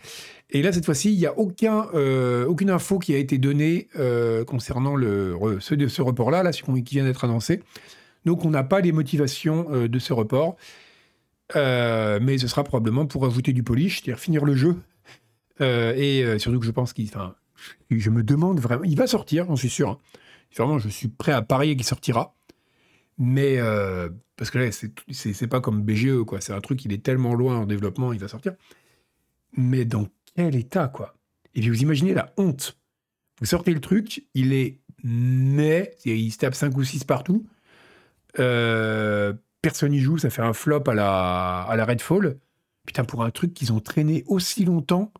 Et 0.51 0.61
là, 0.61 0.71
cette 0.73 0.85
fois-ci, 0.85 1.11
il 1.11 1.17
n'y 1.17 1.25
a 1.25 1.37
aucun, 1.37 1.87
euh, 1.93 2.45
aucune 2.45 2.69
info 2.69 2.99
qui 2.99 3.13
a 3.13 3.17
été 3.17 3.37
donnée 3.37 3.87
concernant 4.47 4.95
le, 4.95 5.37
ce, 5.59 6.01
report-là, 6.01 6.43
là, 6.43 6.51
celui 6.51 6.83
qui 6.83 6.95
vient 6.95 7.05
d'être 7.05 7.23
annoncé. 7.23 7.61
Donc, 8.25 8.45
on 8.45 8.49
n'a 8.49 8.63
pas 8.63 8.81
les 8.81 8.91
motivations 8.91 9.87
de 9.87 9.99
ce 9.99 10.13
report. 10.13 10.57
mais 11.55 12.37
ce 12.37 12.47
sera 12.47 12.63
probablement 12.63 13.05
pour 13.05 13.25
ajouter 13.25 13.53
du 13.53 13.63
polish, 13.63 14.01
c'est-à-dire 14.01 14.19
finir 14.19 14.43
le 14.43 14.55
jeu. 14.55 14.75
et 15.61 16.25
surtout 16.39 16.59
que 16.59 16.65
je 16.65 16.71
pense 16.71 16.93
qu'il. 16.93 17.09
Je 17.89 18.09
me 18.09 18.23
demande 18.23 18.59
vraiment. 18.59 18.83
Il 18.83 18.97
va 18.97 19.07
sortir, 19.07 19.45
j'en 19.45 19.55
suis 19.55 19.69
sûr. 19.69 19.89
Hein. 19.89 19.97
Vraiment, 20.57 20.79
je 20.79 20.89
suis 20.89 21.07
prêt 21.07 21.31
à 21.31 21.41
parier 21.41 21.75
qu'il 21.75 21.85
sortira. 21.85 22.35
Mais 23.17 23.57
euh, 23.59 24.09
parce 24.37 24.49
que 24.49 24.57
là, 24.57 24.71
c'est 24.71 25.47
pas 25.47 25.59
comme 25.59 25.83
BGE, 25.83 26.23
quoi. 26.25 26.41
C'est 26.41 26.53
un 26.53 26.61
truc, 26.61 26.85
il 26.85 26.93
est 26.93 27.03
tellement 27.03 27.33
loin 27.33 27.57
en 27.57 27.65
développement, 27.65 28.13
il 28.13 28.19
va 28.19 28.27
sortir. 28.27 28.53
Mais 29.57 29.85
dans 29.85 30.07
quel 30.35 30.55
état, 30.55 30.87
quoi? 30.87 31.15
Et 31.55 31.61
puis 31.61 31.69
vous 31.69 31.81
imaginez 31.81 32.13
la 32.13 32.33
honte. 32.37 32.77
Vous 33.39 33.45
sortez 33.45 33.73
le 33.73 33.81
truc, 33.81 34.25
il 34.33 34.53
est 34.53 34.79
mais 35.03 35.95
il 36.05 36.31
se 36.31 36.37
tape 36.37 36.55
5 36.55 36.75
ou 36.77 36.83
6 36.83 37.03
partout. 37.03 37.45
Euh, 38.39 39.33
personne 39.61 39.91
n'y 39.91 39.99
joue, 39.99 40.17
ça 40.17 40.29
fait 40.29 40.41
un 40.41 40.53
flop 40.53 40.83
à 40.87 40.93
la, 40.93 41.61
à 41.61 41.75
la 41.75 41.85
Redfall. 41.85 42.37
Putain, 42.85 43.03
pour 43.05 43.23
un 43.23 43.31
truc 43.31 43.53
qu'ils 43.53 43.71
ont 43.71 43.79
traîné 43.79 44.23
aussi 44.27 44.65
longtemps, 44.65 45.11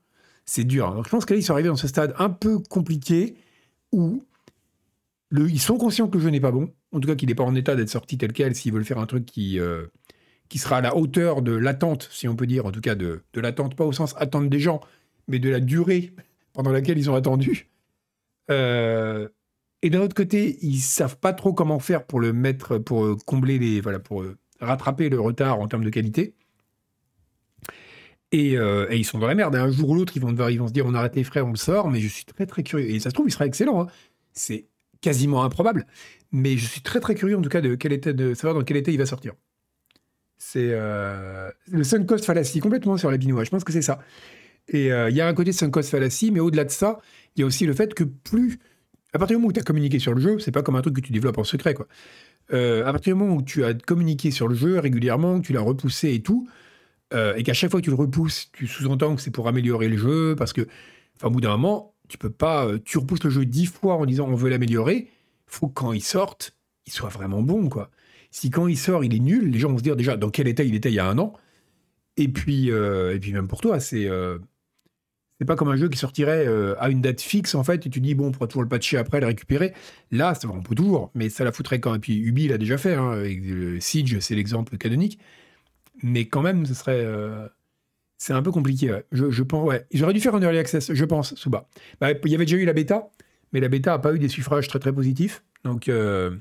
c'est 0.50 0.64
dur. 0.64 0.94
Donc 0.94 1.06
je 1.06 1.10
pense 1.10 1.26
que 1.26 1.34
là, 1.34 1.40
ils 1.40 1.44
sont 1.44 1.54
arrivés 1.54 1.70
dans 1.70 1.76
ce 1.76 1.88
stade 1.88 2.14
un 2.18 2.30
peu 2.30 2.58
compliqué 2.60 3.36
où 3.92 4.24
ils 5.32 5.60
sont 5.60 5.78
conscients 5.78 6.08
que 6.08 6.18
le 6.18 6.24
jeu 6.24 6.30
n'est 6.32 6.40
pas 6.40 6.52
bon. 6.52 6.74
En 6.92 7.00
tout 7.00 7.08
cas, 7.08 7.16
qu'il 7.16 7.30
n'est 7.30 7.36
pas 7.36 7.44
en 7.44 7.54
état 7.54 7.76
d'être 7.76 7.90
sorti 7.90 8.18
tel 8.18 8.34
quel 8.34 8.56
s'ils 8.56 8.74
veulent 8.74 8.84
faire 8.84 8.98
un 8.98 9.06
truc 9.06 9.26
qui, 9.26 9.60
euh, 9.60 9.86
qui 10.50 10.58
sera 10.58 10.78
à 10.78 10.82
la 10.82 10.98
hauteur 10.98 11.44
de 11.44 11.52
l'attente, 11.52 12.10
si 12.12 12.28
on 12.28 12.36
peut 12.36 12.48
dire, 12.48 12.66
en 12.66 12.72
tout 12.72 12.82
cas 12.82 12.96
de, 12.96 13.22
de 13.34 13.42
l'attente, 13.42 13.76
pas 13.76 13.86
au 13.86 13.92
sens 13.92 14.16
attendre 14.18 14.50
des 14.50 14.60
gens, 14.60 14.82
mais 15.28 15.38
de 15.38 15.50
la 15.50 15.60
durée 15.60 16.14
pendant 16.54 16.72
laquelle 16.72 16.98
ils 16.98 17.12
ont 17.12 17.16
attendu. 17.16 17.70
Euh, 18.50 19.30
et 19.84 19.92
d'un 19.92 20.02
autre 20.02 20.16
côté, 20.16 20.58
ils 20.64 20.80
savent 20.80 21.20
pas 21.20 21.34
trop 21.34 21.54
comment 21.54 21.78
faire 21.78 22.06
pour 22.08 22.20
le 22.20 22.34
mettre, 22.34 22.80
pour 22.80 23.06
euh, 23.06 23.16
combler 23.28 23.60
les, 23.60 23.82
voilà, 23.82 24.00
pour 24.00 24.26
rattraper 24.60 25.10
le 25.10 25.22
retard 25.22 25.60
en 25.60 25.68
termes 25.68 25.84
de 25.84 25.92
qualité. 25.92 26.34
Euh, 28.34 28.88
et, 28.90 28.98
ils 28.98 29.06
sont 29.06 29.20
dans 29.20 29.28
la 29.28 29.36
merde. 29.36 29.56
Un 29.56 29.72
jour 29.72 29.90
ou 29.90 29.96
l'autre, 29.96 30.14
ils 30.16 30.22
vont, 30.22 30.30
se 30.30 30.74
dire 30.74 30.86
on 30.86 30.94
arrête 30.94 31.16
les 31.16 31.24
frères, 31.24 31.48
on 31.48 31.52
le 31.52 31.58
sort. 31.58 31.90
Mais 31.90 32.00
je 32.00 32.08
suis 32.08 32.26
très 32.26 32.46
très 32.46 32.64
curieux. 32.64 32.90
Et 32.90 33.00
ça 33.00 33.10
se 33.10 33.16
trouve, 33.16 33.28
il 33.28 33.32
sera 33.32 33.46
excellent. 33.46 33.82
Hein. 33.82 33.88
C'est 34.34 34.66
quasiment 35.02 35.44
improbable. 35.44 35.86
Mais 36.32 36.58
je 36.58 36.66
suis 36.66 36.82
très 36.82 37.00
très 37.00 37.16
curieux 37.16 37.38
en 37.38 37.42
tout 37.42 37.50
cas 37.50 37.62
de, 37.62 38.34
savoir 38.36 38.54
dans 38.54 38.64
quel 38.64 38.78
état 38.78 38.92
il 38.92 38.98
va 38.98 39.06
sortir. 39.06 39.34
C'est 40.38 40.70
euh, 40.72 41.50
le 41.70 41.84
sunk 41.84 42.06
cost 42.06 42.24
fallacy 42.24 42.60
complètement 42.60 42.98
sur 42.98 43.12
la 43.12 43.18
binois. 43.18 43.44
Je 43.44 43.50
pense 43.50 43.64
que 43.64 43.74
c'est 43.74 43.82
ça. 43.82 44.00
Et 44.68 44.92
euh, 44.92 45.10
il 45.10 45.16
y 45.16 45.22
a 45.22 45.28
un 45.28 45.34
côté 45.34 45.52
sunk 45.52 45.72
cost 45.72 45.90
fallacy, 45.90 46.32
mais 46.32 46.40
au-delà 46.40 46.64
de 46.64 46.70
ça, 46.70 47.00
il 47.36 47.42
y 47.42 47.44
a 47.44 47.46
aussi 47.46 47.66
le 47.66 47.74
fait 47.74 47.94
que 47.94 48.04
plus. 48.04 48.60
À 49.12 49.18
partir 49.18 49.36
du 49.36 49.40
moment 49.40 49.50
où 49.50 49.54
tu 49.54 49.60
as 49.60 49.64
communiqué 49.64 49.98
sur 49.98 50.14
le 50.14 50.22
jeu, 50.22 50.38
c'est 50.38 50.52
pas 50.52 50.62
comme 50.62 50.76
un 50.76 50.82
truc 50.82 50.96
que 50.96 51.02
tu 51.02 51.12
développes 51.12 51.40
en 51.40 51.44
secret. 51.44 51.74
Quoi. 51.74 51.88
à 52.52 52.92
partir 52.92 53.16
du 53.16 53.20
moment 53.20 53.36
où 53.36 53.42
tu 53.42 53.66
as 53.66 53.74
communiqué 53.74 54.30
sur 54.30 54.48
le 54.48 54.54
jeu 54.54 54.78
régulièrement, 54.78 55.42
que 55.42 55.48
tu 55.48 55.54
l'as 55.54 55.62
repoussé 55.62 56.14
et 56.14 56.22
tout, 56.22 56.48
euh, 57.14 57.36
et 57.36 57.44
qu'à 57.44 57.54
chaque 57.54 57.72
fois 57.72 57.80
que 57.80 57.86
tu 57.86 57.90
le 57.90 57.96
repousses, 57.96 58.52
tu 58.54 58.68
sous-entends 58.68 59.16
que 59.16 59.22
c'est 59.22 59.32
pour 59.32 59.48
améliorer 59.48 59.90
le 59.90 59.98
jeu, 59.98 60.36
parce 60.38 60.54
que, 60.54 60.68
au 61.24 61.30
bout 61.30 61.42
d'un 61.42 61.50
moment, 61.52 61.96
tu 62.08 62.18
peux 62.18 62.30
pas, 62.30 62.66
euh, 62.66 62.80
tu 62.84 62.98
repousses 62.98 63.24
le 63.24 63.30
jeu 63.30 63.46
dix 63.46 63.66
fois 63.66 63.96
en 63.96 64.06
disant 64.06 64.28
on 64.28 64.36
veut 64.36 64.50
l'améliorer, 64.50 65.08
faut 65.48 65.68
que 65.68 65.74
quand 65.74 65.94
il 65.94 66.04
sorte, 66.04 66.56
il 66.86 66.94
soit 66.94 67.10
vraiment 67.10 67.42
bon, 67.42 67.70
quoi. 67.70 67.90
Si 68.32 68.52
quand 68.52 68.68
il 68.68 68.78
sort, 68.78 69.04
il 69.04 69.16
est 69.16 69.20
nul, 69.20 69.50
les 69.50 69.60
gens 69.60 69.70
vont 69.70 69.80
se 69.80 69.84
dire 69.84 69.96
déjà 69.96 70.18
dans 70.18 70.30
quel 70.30 70.48
état 70.48 70.64
il 70.64 70.76
était 70.76 70.90
il 70.90 70.96
y 70.96 71.00
a 71.00 71.08
un 71.08 71.18
an, 71.18 71.34
et 72.18 72.28
puis, 72.28 72.72
euh, 72.72 73.16
et 73.16 73.20
puis 73.20 73.34
même 73.34 73.48
pour 73.48 73.62
toi, 73.62 73.80
c'est 73.80 74.08
c'est 75.40 75.46
pas 75.46 75.56
comme 75.56 75.70
un 75.70 75.78
jeu 75.78 75.88
qui 75.88 75.98
sortirait 75.98 76.46
à 76.80 76.90
une 76.90 77.02
date 77.02 77.22
fixe 77.22 77.56
en 77.56 77.64
fait 77.64 77.88
et 77.88 77.90
tu 77.90 78.02
dis 78.02 78.14
bon 78.14 78.28
on 78.28 78.32
pourra 78.32 78.48
toujours 78.48 78.64
le 78.64 78.68
patcher 78.68 78.98
après 78.98 79.22
le 79.22 79.28
récupérer. 79.28 79.74
Là 80.12 80.34
on 80.44 80.62
peut 80.62 80.76
toujours 80.76 81.12
mais 81.16 81.30
ça 81.30 81.46
la 81.46 81.54
foutrait 81.54 81.80
quand 81.80 81.96
et 81.96 82.00
puis 82.00 82.18
Ubi 82.18 82.50
l'a 82.50 82.58
déjà 82.58 82.78
fait 82.78 82.94
hein, 82.94 83.24
Siege 83.80 84.20
c'est 84.20 84.36
l'exemple 84.36 84.78
canonique 84.78 85.18
mais 86.04 86.28
quand 86.28 86.42
même, 86.42 86.66
ce 86.66 86.74
serait. 86.74 87.04
Euh, 87.04 87.48
c'est 88.18 88.34
un 88.34 88.42
peu 88.42 88.52
compliqué. 88.52 89.00
Je, 89.12 89.44
pense, 89.44 89.66
ouais. 89.66 89.86
Ils 89.92 90.04
auraient 90.04 90.14
dû 90.14 90.20
faire 90.20 90.36
un 90.36 90.42
early 90.42 90.58
access, 90.58 90.94
je 90.94 91.06
pense, 91.06 91.36
sous 91.36 91.50
bas. 91.50 91.70
Bah, 92.02 92.12
il 92.12 92.32
y 92.32 92.36
avait 92.36 92.46
déjà 92.46 92.58
eu 92.58 92.66
la 92.66 92.74
bêta, 92.74 93.10
mais 93.54 93.62
la 93.62 93.70
bêta 93.70 93.92
n'a 93.92 94.00
pas 94.00 94.14
eu 94.14 94.20
des 94.20 94.28
suffrages 94.28 94.68
très 94.68 94.80
très 94.80 94.92
positifs. 94.92 95.44
Donc, 95.64 95.88
euh, 95.88 96.36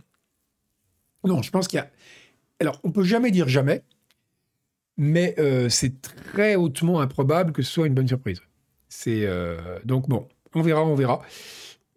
non, 1.24 1.42
je 1.42 1.50
pense 1.50 1.68
qu'il 1.68 1.78
y 1.78 1.80
a. 1.80 1.88
Alors, 2.60 2.80
on 2.82 2.90
peut 2.90 3.04
jamais 3.04 3.30
dire 3.30 3.48
jamais, 3.48 3.84
mais 4.96 5.36
euh, 5.38 5.68
c'est 5.68 6.02
très 6.02 6.56
hautement 6.56 7.00
improbable 7.00 7.52
que 7.52 7.62
ce 7.62 7.70
soit 7.70 7.86
une 7.86 7.94
bonne 7.94 8.08
surprise. 8.08 8.40
C'est 8.88 9.28
donc 9.84 10.08
bon, 10.08 10.26
on 10.54 10.62
verra, 10.62 10.84
on 10.84 10.94
verra. 10.94 11.22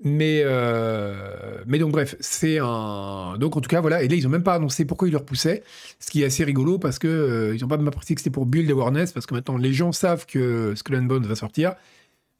Mais, 0.03 0.41
euh, 0.43 1.63
mais 1.67 1.77
donc, 1.77 1.91
bref, 1.91 2.15
c'est 2.19 2.57
un. 2.59 3.37
Donc, 3.37 3.55
en 3.55 3.61
tout 3.61 3.69
cas, 3.69 3.81
voilà. 3.81 4.01
Et 4.01 4.07
là, 4.07 4.15
ils 4.15 4.23
n'ont 4.23 4.29
même 4.29 4.43
pas 4.43 4.55
annoncé 4.55 4.83
pourquoi 4.85 5.07
ils 5.07 5.11
le 5.11 5.17
repoussaient. 5.17 5.63
Ce 5.99 6.09
qui 6.09 6.23
est 6.23 6.25
assez 6.25 6.43
rigolo 6.43 6.79
parce 6.79 6.97
que 6.97 7.07
euh, 7.07 7.57
n'ont 7.59 7.67
pas 7.67 7.77
même 7.77 7.91
précisé 7.91 8.15
que 8.15 8.21
c'était 8.21 8.31
pour 8.31 8.47
build 8.47 8.69
awareness. 8.71 9.11
Parce 9.11 9.27
que 9.27 9.35
maintenant, 9.35 9.57
les 9.57 9.73
gens 9.73 9.91
savent 9.91 10.25
que 10.25 10.73
Skull 10.75 10.95
and 10.95 11.03
Bones 11.03 11.25
va 11.27 11.35
sortir. 11.35 11.75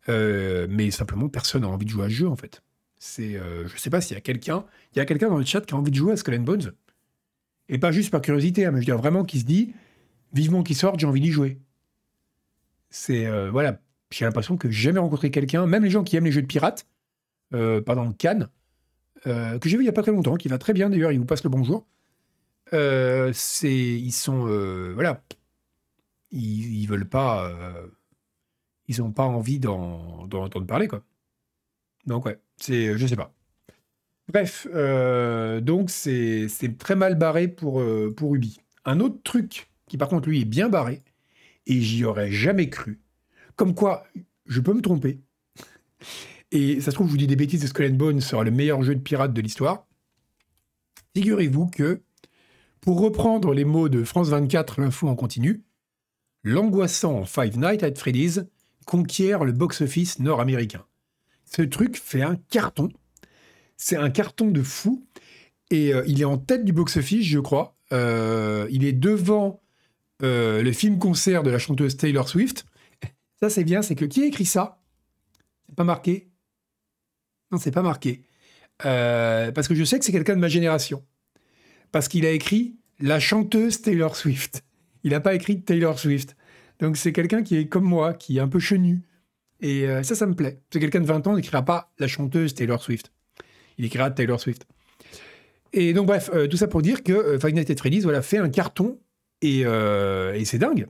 Euh, 0.10 0.66
mais 0.72 0.90
simplement, 0.90 1.30
personne 1.30 1.62
n'a 1.62 1.68
envie 1.68 1.86
de 1.86 1.92
jouer 1.92 2.06
à 2.06 2.10
ce 2.10 2.14
jeu, 2.14 2.28
en 2.28 2.36
fait. 2.36 2.64
C'est, 2.98 3.34
je 3.34 3.78
sais 3.80 3.90
pas 3.90 4.02
s'il 4.02 4.16
y 4.16 4.18
a 4.18 4.22
quelqu'un. 4.22 4.66
Il 4.94 5.00
y 5.00 5.02
a 5.02 5.06
quelqu'un 5.06 5.30
dans 5.30 5.38
le 5.38 5.46
chat 5.46 5.62
qui 5.62 5.74
a 5.74 5.78
envie 5.78 5.92
de 5.92 5.96
jouer 5.96 6.14
à 6.14 6.18
Skull 6.18 6.36
and 6.36 6.44
Bones. 6.44 6.72
Et 7.70 7.78
pas 7.78 7.92
juste 7.92 8.12
par 8.12 8.22
curiosité, 8.22 8.66
hein, 8.66 8.72
mais 8.72 8.78
je 8.78 8.82
veux 8.82 8.86
dire 8.86 8.98
vraiment 8.98 9.24
qui 9.24 9.40
se 9.40 9.46
dit 9.46 9.74
vivement 10.34 10.62
qu'il 10.62 10.76
sorte, 10.76 11.00
j'ai 11.00 11.08
envie 11.08 11.22
d'y 11.22 11.32
jouer. 11.32 11.60
C'est. 12.90 13.28
voilà. 13.50 13.80
J'ai 14.12 14.26
l'impression 14.26 14.58
que 14.58 14.70
j'ai 14.70 14.82
jamais 14.84 15.00
rencontré 15.00 15.32
quelqu'un, 15.32 15.66
même 15.66 15.84
les 15.84 15.90
gens 15.90 16.04
qui 16.04 16.16
aiment 16.16 16.26
les 16.26 16.32
jeux 16.32 16.42
de 16.42 16.48
pirates 16.48 16.86
pardon, 17.52 18.12
Cannes, 18.14 18.50
euh, 19.28 19.60
que 19.60 19.70
j'ai 19.70 19.78
vu 19.78 19.84
il 19.84 19.86
n'y 19.86 19.90
a 19.90 19.94
pas 19.94 20.02
très 20.02 20.12
longtemps, 20.12 20.36
qui 20.36 20.48
va 20.48 20.58
très 20.58 20.74
bien 20.74 20.90
d'ailleurs, 20.90 21.12
il 21.12 21.20
vous 21.20 21.26
passe 21.26 21.44
le 21.44 21.50
bonjour. 21.50 21.88
Euh, 22.74 23.32
c'est, 23.34 23.70
ils 23.70 24.12
sont, 24.12 24.46
voilà, 24.94 25.24
ils, 26.32 26.82
ils, 26.82 26.88
veulent 26.88 27.08
pas, 27.08 27.52
ils 28.88 29.00
n'ont 29.00 29.12
pas 29.12 29.26
envie 29.26 29.60
d'en, 29.60 30.28
entendre 30.32 30.66
parler, 30.66 30.88
quoi. 30.88 31.04
Donc 32.06 32.26
ouais, 32.26 32.40
c'est, 32.58 32.98
je 32.98 33.08
sais 33.08 33.16
pas. 33.16 33.34
Bref, 34.28 34.68
donc 35.62 35.90
c'est, 35.90 36.48
c'est 36.48 36.78
très 36.78 36.96
mal 36.96 37.16
barré 37.16 37.48
pour, 37.48 37.84
pour 38.16 38.36
Ubi. 38.36 38.60
Un 38.86 39.00
autre 39.00 39.22
truc 39.24 39.70
qui 39.88 39.98
par 39.98 40.08
contre 40.08 40.30
lui 40.30 40.42
est 40.42 40.46
bien 40.46 40.70
barré, 40.70 41.04
et 41.68 41.82
j'y 41.82 42.06
aurais 42.06 42.32
jamais 42.32 42.70
cru, 42.70 43.02
comme 43.56 43.76
quoi 43.76 44.06
je 44.46 44.62
peux 44.62 44.74
me 44.74 44.82
tromper, 44.82 45.20
Et 46.52 46.82
ça 46.82 46.92
se 46.92 46.96
trouve, 46.96 47.08
je 47.08 47.12
vous 47.12 47.18
dis 47.18 47.28
des 47.28 47.36
bêtises, 47.36 47.66
Skull 47.66 47.92
and 47.92 47.96
Bones 47.96 48.22
sera 48.22 48.44
le 48.44 48.52
meilleur 48.52 48.84
jeu 48.84 48.96
de 48.96 49.00
pirate 49.00 49.34
de 49.34 49.42
l'histoire. 49.42 49.88
Figurez-vous 51.16 51.68
que, 51.68 52.02
pour 52.82 53.00
reprendre 53.00 53.54
les 53.54 53.66
mots 53.66 53.90
de 53.90 54.04
France 54.04 54.30
24, 54.30 54.82
l'info 54.82 55.08
en 55.08 55.16
continu, 55.16 55.64
l'angoissant 56.44 57.26
Five 57.26 57.58
Nights 57.58 57.84
at 57.84 57.96
Freddy's 57.96 58.42
conquiert 58.86 59.46
le 59.46 59.52
box-office 59.52 60.20
nord-américain. 60.20 60.84
Ce 61.46 61.62
truc 61.62 61.98
fait 61.98 62.22
un 62.22 62.36
carton. 62.50 62.90
C'est 63.78 63.98
un 63.98 64.10
carton 64.10 64.52
de 64.52 64.62
fou. 64.62 65.06
Et 65.70 65.94
euh, 65.94 66.04
il 66.08 66.22
est 66.22 66.26
en 66.26 66.38
tête 66.38 66.66
du 66.66 66.74
box-office, 66.74 67.26
je 67.26 67.40
crois. 67.40 67.78
Euh, 67.94 68.68
il 68.72 68.84
est 68.84 68.94
devant 68.94 69.62
euh, 70.22 70.62
le 70.62 70.72
film-concert 70.72 71.44
de 71.44 71.50
la 71.50 71.60
chanteuse 71.60 71.98
Taylor 71.98 72.28
Swift. 72.28 72.66
Ça, 73.40 73.50
c'est 73.50 73.64
bien, 73.64 73.82
c'est 73.82 73.96
que 73.96 74.06
qui 74.06 74.24
a 74.24 74.26
écrit 74.26 74.46
ça? 74.46 74.82
C'est 75.68 75.76
pas 75.76 75.84
marqué 75.84 76.31
Non, 77.52 77.58
c'est 77.58 77.72
pas 77.72 77.82
marqué. 77.82 78.24
parce 78.80 79.68
que 79.68 79.76
je 79.76 79.84
sais 79.84 80.00
que 80.00 80.06
c'est 80.06 80.12
quelqu'un 80.12 80.36
de 80.36 80.42
ma 80.42 80.48
génération. 80.48 81.04
Parce 81.92 82.08
qu'il 82.08 82.26
a 82.26 82.32
écrit 82.32 82.76
la 83.00 83.20
chanteuse 83.20 83.82
Taylor 83.82 84.16
Swift. 84.16 84.64
Il 85.04 85.12
n'a 85.12 85.20
pas 85.20 85.34
écrit 85.34 85.62
Taylor 85.62 86.00
Swift. 86.00 86.36
Donc 86.80 86.98
c'est 86.98 87.12
quelqu'un 87.12 87.44
qui 87.44 87.58
est 87.58 87.68
comme 87.68 87.84
moi, 87.84 88.14
qui 88.14 88.38
est 88.38 88.42
un 88.42 88.48
peu 88.48 88.60
chenu. 88.60 89.02
Et 89.60 89.86
ça, 90.04 90.16
ça 90.16 90.26
me 90.26 90.34
plaît. 90.34 90.62
C'est 90.72 90.80
quelqu'un 90.80 91.02
de 91.02 91.06
20 91.06 91.28
ans, 91.28 91.36
n'écrira 91.36 91.64
pas 91.64 91.92
la 92.00 92.08
chanteuse 92.08 92.56
Taylor 92.56 92.82
Swift. 92.82 93.12
Il 93.78 93.86
écrira 93.86 94.10
Taylor 94.12 94.40
Swift. 94.40 94.66
Et 95.74 95.94
donc, 95.94 96.08
bref, 96.08 96.30
euh, 96.34 96.48
tout 96.48 96.58
ça 96.58 96.68
pour 96.68 96.82
dire 96.82 97.04
que 97.04 97.14
euh, 97.14 97.40
Five 97.40 97.54
Nights 97.54 97.70
at 97.70 97.78
Freddy's 97.78 98.04
voilà, 98.04 98.22
fait 98.22 98.38
un 98.38 98.50
carton 98.50 99.00
et, 99.42 99.64
euh, 99.66 100.34
et 100.34 100.46
c'est 100.46 100.58
dingue. 100.58 100.88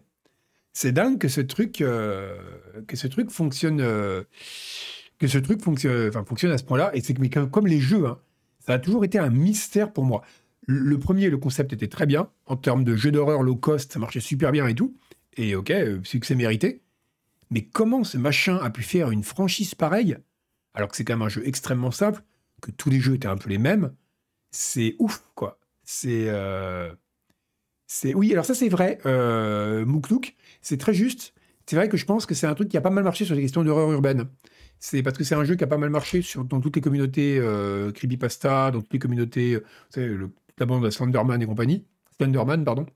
C'est 0.74 0.91
dingue 0.91 1.18
que 1.18 1.27
ce 1.27 1.41
truc, 1.41 1.74
que 1.74 2.96
ce 2.96 3.08
truc 3.08 3.30
fonctionne, 3.30 3.86
que 5.22 5.28
ce 5.28 5.38
truc 5.38 5.62
fonctionne, 5.62 6.51
à 6.51 6.58
ce 6.58 6.63
point-là. 6.63 6.92
Et 6.96 7.01
c'est 7.01 7.13
que, 7.13 7.46
comme 7.46 7.68
les 7.68 7.80
jeux, 7.80 8.08
hein, 8.08 8.20
ça 8.60 8.74
a 8.74 8.80
toujours 8.80 9.06
été 9.06 9.20
un 9.20 9.30
mystère 9.30 9.94
pour 9.94 10.04
moi. 10.04 10.24
Le, 10.68 10.98
premier, 10.98 11.30
le 11.30 11.38
concept 11.38 11.74
était 11.74 11.88
très 11.88 12.06
bien. 12.06 12.30
En 12.46 12.58
termes 12.58 12.84
de 12.84 12.96
jeu 12.96 13.12
d'horreur 13.12 13.44
low 13.44 13.56
cost, 13.56 13.94
ça 13.94 14.00
marchait 14.00 14.20
super 14.20 14.51
bien 14.51 14.68
et 14.68 14.75
tout. 14.75 14.96
Et 15.38 15.56
ok, 15.56 15.72
succès 16.04 16.36
mérité. 16.36 16.82
Mais 17.51 17.63
comment 17.63 18.04
ce 18.04 18.18
machin 18.18 18.58
a 18.58 18.72
pu 18.72 18.82
faire 18.82 19.12
une 19.12 19.24
franchise 19.24 19.75
pareille, 19.75 20.18
alors 20.74 20.90
que 20.90 20.98
c'est 20.98 21.06
quand 21.06 21.13
même 21.13 21.22
un 21.22 21.30
jeu 21.30 21.44
extrêmement 21.46 21.92
simple, 21.92 22.24
que 22.62 22.72
tous 22.72 22.90
les 22.90 23.00
jeux 23.00 23.16
étaient 23.16 23.28
un 23.28 23.38
peu 23.38 23.50
les 23.50 23.58
mêmes 23.58 23.94
c'est 24.51 24.96
ouf, 25.00 25.24
quoi. 25.34 25.60
C'est. 25.84 26.25
Euh, 26.28 26.94
oui, 28.13 28.32
alors 28.34 28.46
ça, 28.46 28.54
c'est 28.54 28.70
vrai, 28.70 29.00
euh, 29.06 29.86
c'est 30.62 30.78
très 30.78 30.94
juste. 30.94 31.34
C'est 31.66 31.78
vrai 31.78 31.88
que 31.88 31.96
je 31.96 32.06
pense 32.06 32.25
que 32.25 32.36
c'est 32.36 32.48
un 32.48 32.54
truc 32.54 32.68
qui 32.68 32.75
a 32.75 32.82
pas 32.82 32.90
mal 32.90 33.04
marché 33.04 33.24
sur 33.24 33.34
les 33.34 33.42
questions 33.42 33.63
d'horreur 33.63 33.90
urbaine. 33.92 34.28
C'est 34.84 35.04
parce 35.04 35.16
que 35.16 35.24
c'est 35.24 35.36
un 35.36 35.44
jeu 35.44 35.56
qui 35.56 35.64
a 35.64 35.68
pas 35.68 35.78
mal 35.78 35.92
marché 35.92 36.26
dans 36.50 36.60
toutes 36.60 36.76
les 36.76 36.82
communautés 36.82 37.38
euh, 37.40 37.92
creepypasta, 37.92 38.72
dans 38.72 38.82
toutes 38.82 38.94
les 38.94 39.00
communautés, 39.00 39.60
le, 39.96 40.32
la 40.58 40.66
bande 40.66 40.84
de 40.84 40.90
Slenderman 40.90 41.40
et 41.40 41.46
compagnie. 41.46 41.86
Slenderman, 42.18 42.66
pardon. 42.66 42.88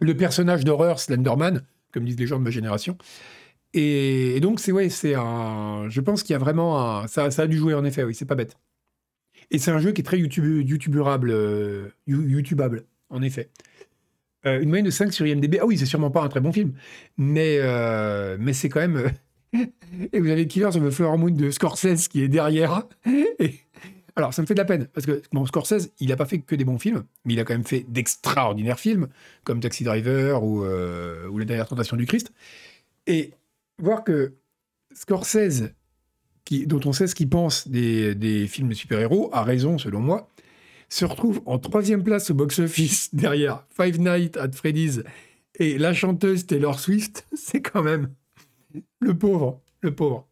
Le 0.00 0.16
personnage 0.16 0.64
d'horreur 0.64 0.98
Slenderman, 0.98 1.62
comme 1.92 2.04
disent 2.04 2.18
les 2.18 2.26
gens 2.26 2.38
de 2.40 2.44
ma 2.44 2.50
génération. 2.50 2.98
Et, 3.74 4.40
donc, 4.40 4.60
c'est 4.60 4.72
ouais, 4.72 4.88
c'est 4.88 5.14
un. 5.14 5.88
Je 5.88 6.00
pense 6.00 6.22
qu'il 6.22 6.34
y 6.34 6.36
a 6.36 6.38
vraiment 6.38 7.00
un. 7.02 7.06
Ça, 7.06 7.26
a 7.26 7.46
dû 7.46 7.56
jouer 7.56 7.74
en 7.74 7.84
effet, 7.84 8.02
oui, 8.02 8.14
c'est 8.14 8.26
pas 8.26 8.34
bête. 8.34 8.58
Et 9.50 9.58
c'est 9.58 9.70
un 9.70 9.78
jeu 9.78 9.92
qui 9.92 10.00
est 10.00 10.04
très 10.04 10.18
YouTube, 10.18 10.68
YouTuberable, 10.68 11.30
euh, 11.30 11.88
YouTubeable, 12.06 12.84
en 13.08 13.22
effet. 13.22 13.50
Euh, 14.46 14.60
une 14.60 14.68
moyenne 14.68 14.86
de 14.86 14.90
5 14.90 15.12
sur 15.12 15.26
IMDb. 15.26 15.58
Ah 15.60 15.66
oui, 15.66 15.78
c'est 15.78 15.86
sûrement 15.86 16.10
pas 16.10 16.22
un 16.22 16.28
très 16.28 16.40
bon 16.40 16.52
film, 16.52 16.72
mais, 17.16 17.58
euh, 17.60 18.36
mais 18.40 18.52
c'est 18.52 18.68
quand 18.68 18.80
même. 18.80 19.12
Et 19.52 20.20
vous 20.20 20.28
avez 20.28 20.46
Killers 20.46 20.76
of 20.76 20.84
the 20.84 20.90
Flower 20.90 21.18
Moon 21.18 21.30
de 21.30 21.50
Scorsese 21.50 22.08
qui 22.08 22.22
est 22.22 22.28
derrière. 22.28 22.86
Alors, 24.14 24.34
ça 24.34 24.42
me 24.42 24.46
fait 24.46 24.54
de 24.54 24.58
la 24.58 24.66
peine, 24.66 24.88
parce 24.92 25.06
que 25.06 25.22
Scorsese, 25.46 25.90
il 25.98 26.08
n'a 26.08 26.16
pas 26.16 26.26
fait 26.26 26.38
que 26.38 26.54
des 26.54 26.64
bons 26.64 26.78
films, 26.78 27.04
mais 27.24 27.32
il 27.32 27.40
a 27.40 27.44
quand 27.44 27.54
même 27.54 27.64
fait 27.64 27.86
d'extraordinaires 27.88 28.78
films, 28.78 29.08
comme 29.44 29.60
Taxi 29.60 29.84
Driver 29.84 30.42
ou, 30.42 30.64
ou 30.64 31.38
La 31.38 31.44
dernière 31.44 31.66
tentation 31.66 31.96
du 31.96 32.06
Christ. 32.06 32.32
Et 33.06 33.32
voir 33.78 34.04
que 34.04 34.34
Scorsese 34.94 35.72
dont 36.66 36.80
on 36.84 36.92
sait 36.92 37.06
ce 37.06 37.14
qu'il 37.14 37.28
pense 37.28 37.68
des, 37.68 38.46
films 38.48 38.68
de 38.68 38.74
super-héros, 38.74 39.30
a 39.32 39.42
raison 39.42 39.78
selon 39.78 40.00
moi, 40.00 40.28
se 40.88 41.04
retrouve 41.04 41.40
en 41.46 41.58
troisième 41.58 42.02
place 42.02 42.30
au 42.30 42.34
box-office 42.34 43.14
derrière 43.14 43.64
Five 43.70 43.98
Nights 43.98 44.36
at 44.36 44.52
Freddy's 44.52 45.02
et 45.58 45.78
la 45.78 45.94
chanteuse 45.94 46.46
Taylor 46.46 46.78
Swift, 46.78 47.26
c'est 47.34 47.62
quand 47.62 47.82
même 47.82 48.10
le 49.00 49.18
pauvre, 49.18 49.62
le 49.80 49.94
pauvre. 49.94 50.28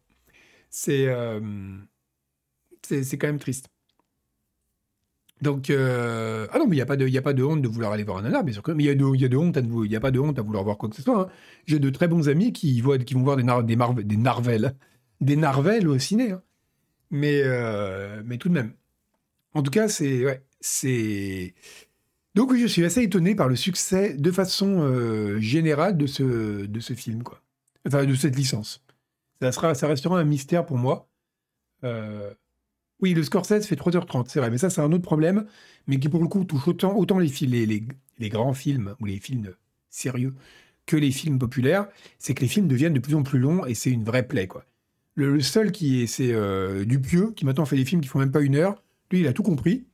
C'est 0.69 1.07
euh, 1.07 1.39
quand 2.89 3.27
même 3.27 3.39
triste. 3.39 3.69
Donc, 5.41 5.71
euh, 5.71 6.47
ah 6.51 6.59
non, 6.59 6.67
mais 6.67 6.75
il 6.75 6.77
n'y 6.77 6.83
a, 6.83 6.85
pas 6.85 6.97
de, 6.97 7.17
a 7.17 7.21
pas 7.21 7.33
de 7.33 7.43
honte 7.43 7.61
de 7.61 7.67
vouloir 7.67 7.91
aller 7.91 8.03
voir 8.03 8.17
un 8.17 8.21
nanar, 8.21 8.43
bien 8.43 8.53
sûr. 8.53 8.63
Mais 8.75 8.83
il 8.83 8.85
y, 8.85 8.89
a 8.89 8.95
de, 8.95 9.15
y 9.15 9.25
a 9.25 9.27
de 9.27 9.37
honte 9.37 9.57
à 9.57 9.61
il 9.61 9.91
y 9.91 9.95
a 9.95 9.99
pas 9.99 10.11
de 10.11 10.19
honte 10.19 10.37
à 10.37 10.43
vouloir 10.43 10.63
voir 10.63 10.77
quoi 10.77 10.87
que 10.87 10.95
ce 10.95 11.01
soit. 11.01 11.19
Hein. 11.19 11.29
J'ai 11.65 11.79
de 11.79 11.89
très 11.89 12.07
bons 12.07 12.29
amis 12.29 12.53
qui, 12.53 12.79
voient, 12.79 12.99
qui 12.99 13.15
vont 13.15 13.23
voir 13.23 13.37
des, 13.37 13.43
nar, 13.43 13.63
des, 13.63 14.15
narvels 15.35 15.87
au 15.87 15.97
ciné. 15.97 16.31
Hein. 16.31 16.43
Mais, 17.09 17.41
euh, 17.43 18.21
mais 18.23 18.37
tout 18.37 18.49
de 18.49 18.53
même. 18.53 18.73
En 19.53 19.63
tout 19.63 19.71
cas, 19.71 19.87
c'est. 19.89 21.55
Donc, 22.35 22.55
je 22.55 22.67
suis 22.67 22.85
assez 22.85 23.01
étonné 23.01 23.35
par 23.35 23.49
le 23.49 23.55
succès 23.55 24.13
de 24.13 24.31
façon 24.31 25.37
générale 25.39 25.97
de 25.97 26.05
ce, 26.05 26.65
de 26.65 26.79
ce 26.79 26.93
film, 26.93 27.23
quoi. 27.23 27.40
Enfin, 27.87 28.05
de 28.05 28.15
cette 28.15 28.35
licence. 28.35 28.83
Ça, 29.41 29.87
restera 29.87 30.19
un 30.19 30.23
mystère 30.23 30.65
pour 30.65 30.77
moi. 30.77 31.09
Euh, 31.83 32.33
oui, 33.01 33.13
le 33.13 33.23
Scorsese 33.23 33.65
fait 33.65 33.75
3h30, 33.75 34.25
c'est 34.27 34.39
vrai, 34.39 34.51
mais 34.51 34.59
ça, 34.59 34.69
c'est 34.69 34.81
un 34.81 34.91
autre 34.91 35.03
problème, 35.03 35.47
mais 35.87 35.99
qui, 35.99 36.07
pour 36.09 36.21
le 36.21 36.27
coup, 36.27 36.43
touche 36.43 36.67
autant, 36.67 37.17
les, 37.17 38.29
grands 38.29 38.53
films 38.53 38.95
ou 38.99 39.05
les 39.05 39.19
films 39.19 39.51
sérieux 39.89 40.35
que 40.85 40.95
les 40.95 41.11
films 41.11 41.39
populaires, 41.39 41.87
c'est 42.19 42.33
que 42.33 42.41
les 42.41 42.47
films 42.47 42.67
deviennent 42.67 42.93
de 42.93 42.99
plus 42.99 43.15
en 43.15 43.23
plus 43.23 43.39
longs 43.39 43.65
et 43.65 43.73
c'est 43.73 43.91
une 43.91 44.03
vraie 44.03 44.27
plaie, 44.27 44.47
quoi. 44.47 44.65
Le, 45.15 45.39
seul 45.41 45.71
qui 45.71 46.03
est, 46.03 46.07
c'est 46.07 46.31
euh, 46.31 46.85
Dupieux, 46.85 47.31
qui 47.35 47.45
maintenant 47.45 47.65
fait 47.65 47.75
des 47.75 47.85
films 47.85 48.01
qui 48.01 48.07
font 48.07 48.19
même 48.19 48.31
pas 48.31 48.41
une 48.41 48.55
heure. 48.55 48.81
Lui, 49.11 49.19
il 49.21 49.27
a 49.27 49.33
tout 49.33 49.43
compris. 49.43 49.85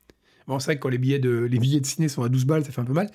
Bon, 0.47 0.59
c'est 0.59 0.65
vrai 0.65 0.75
que 0.77 0.81
quand 0.81 0.89
les 0.89 0.97
billets, 0.97 1.19
de, 1.19 1.31
les 1.31 1.59
billets 1.59 1.79
de 1.81 1.85
ciné 1.85 2.07
sont 2.07 2.23
à 2.23 2.29
12 2.29 2.45
balles, 2.45 2.63
ça 2.65 2.71
fait 2.71 2.81
un 2.81 2.85
peu 2.85 2.93
mal. 2.93 3.09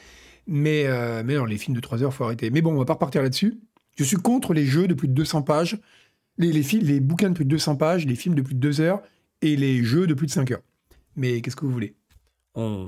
Mais, 0.47 0.85
euh, 0.87 1.23
non, 1.23 1.45
les 1.45 1.59
films 1.59 1.77
de 1.77 1.81
3 1.81 2.03
heures, 2.03 2.13
faut 2.13 2.25
arrêter. 2.25 2.51
Mais 2.51 2.63
bon, 2.63 2.75
on 2.75 2.79
va 2.79 2.85
pas 2.85 2.95
repartir 2.95 3.23
là-dessus. 3.23 3.61
Je 3.97 4.05
suis 4.05 4.17
contre 4.17 4.55
les 4.55 4.65
jeux 4.65 4.87
de 4.87 4.95
plus 4.95 5.09
de 5.09 5.15
200 5.15 5.43
pages, 5.43 5.79
les, 6.39 7.01
bouquins 7.01 7.31
de 7.31 7.35
plus 7.35 7.45
de 7.45 7.51
200 7.51 7.77
pages, 7.77 8.07
les 8.07 8.15
films 8.15 8.35
de 8.35 8.43
plus 8.43 8.55
de 8.55 8.61
2 8.61 8.81
heures 8.81 9.03
et 9.43 9.57
les 9.57 9.83
jeux 9.85 10.07
de 10.07 10.15
plus 10.15 10.27
de 10.27 10.33
5 10.33 10.51
heures. 10.51 10.63
Mais 11.17 11.41
qu'est-ce 11.41 11.57
que 11.57 11.67
vous 11.67 11.73
voulez? 11.73 11.95
On 12.55 12.87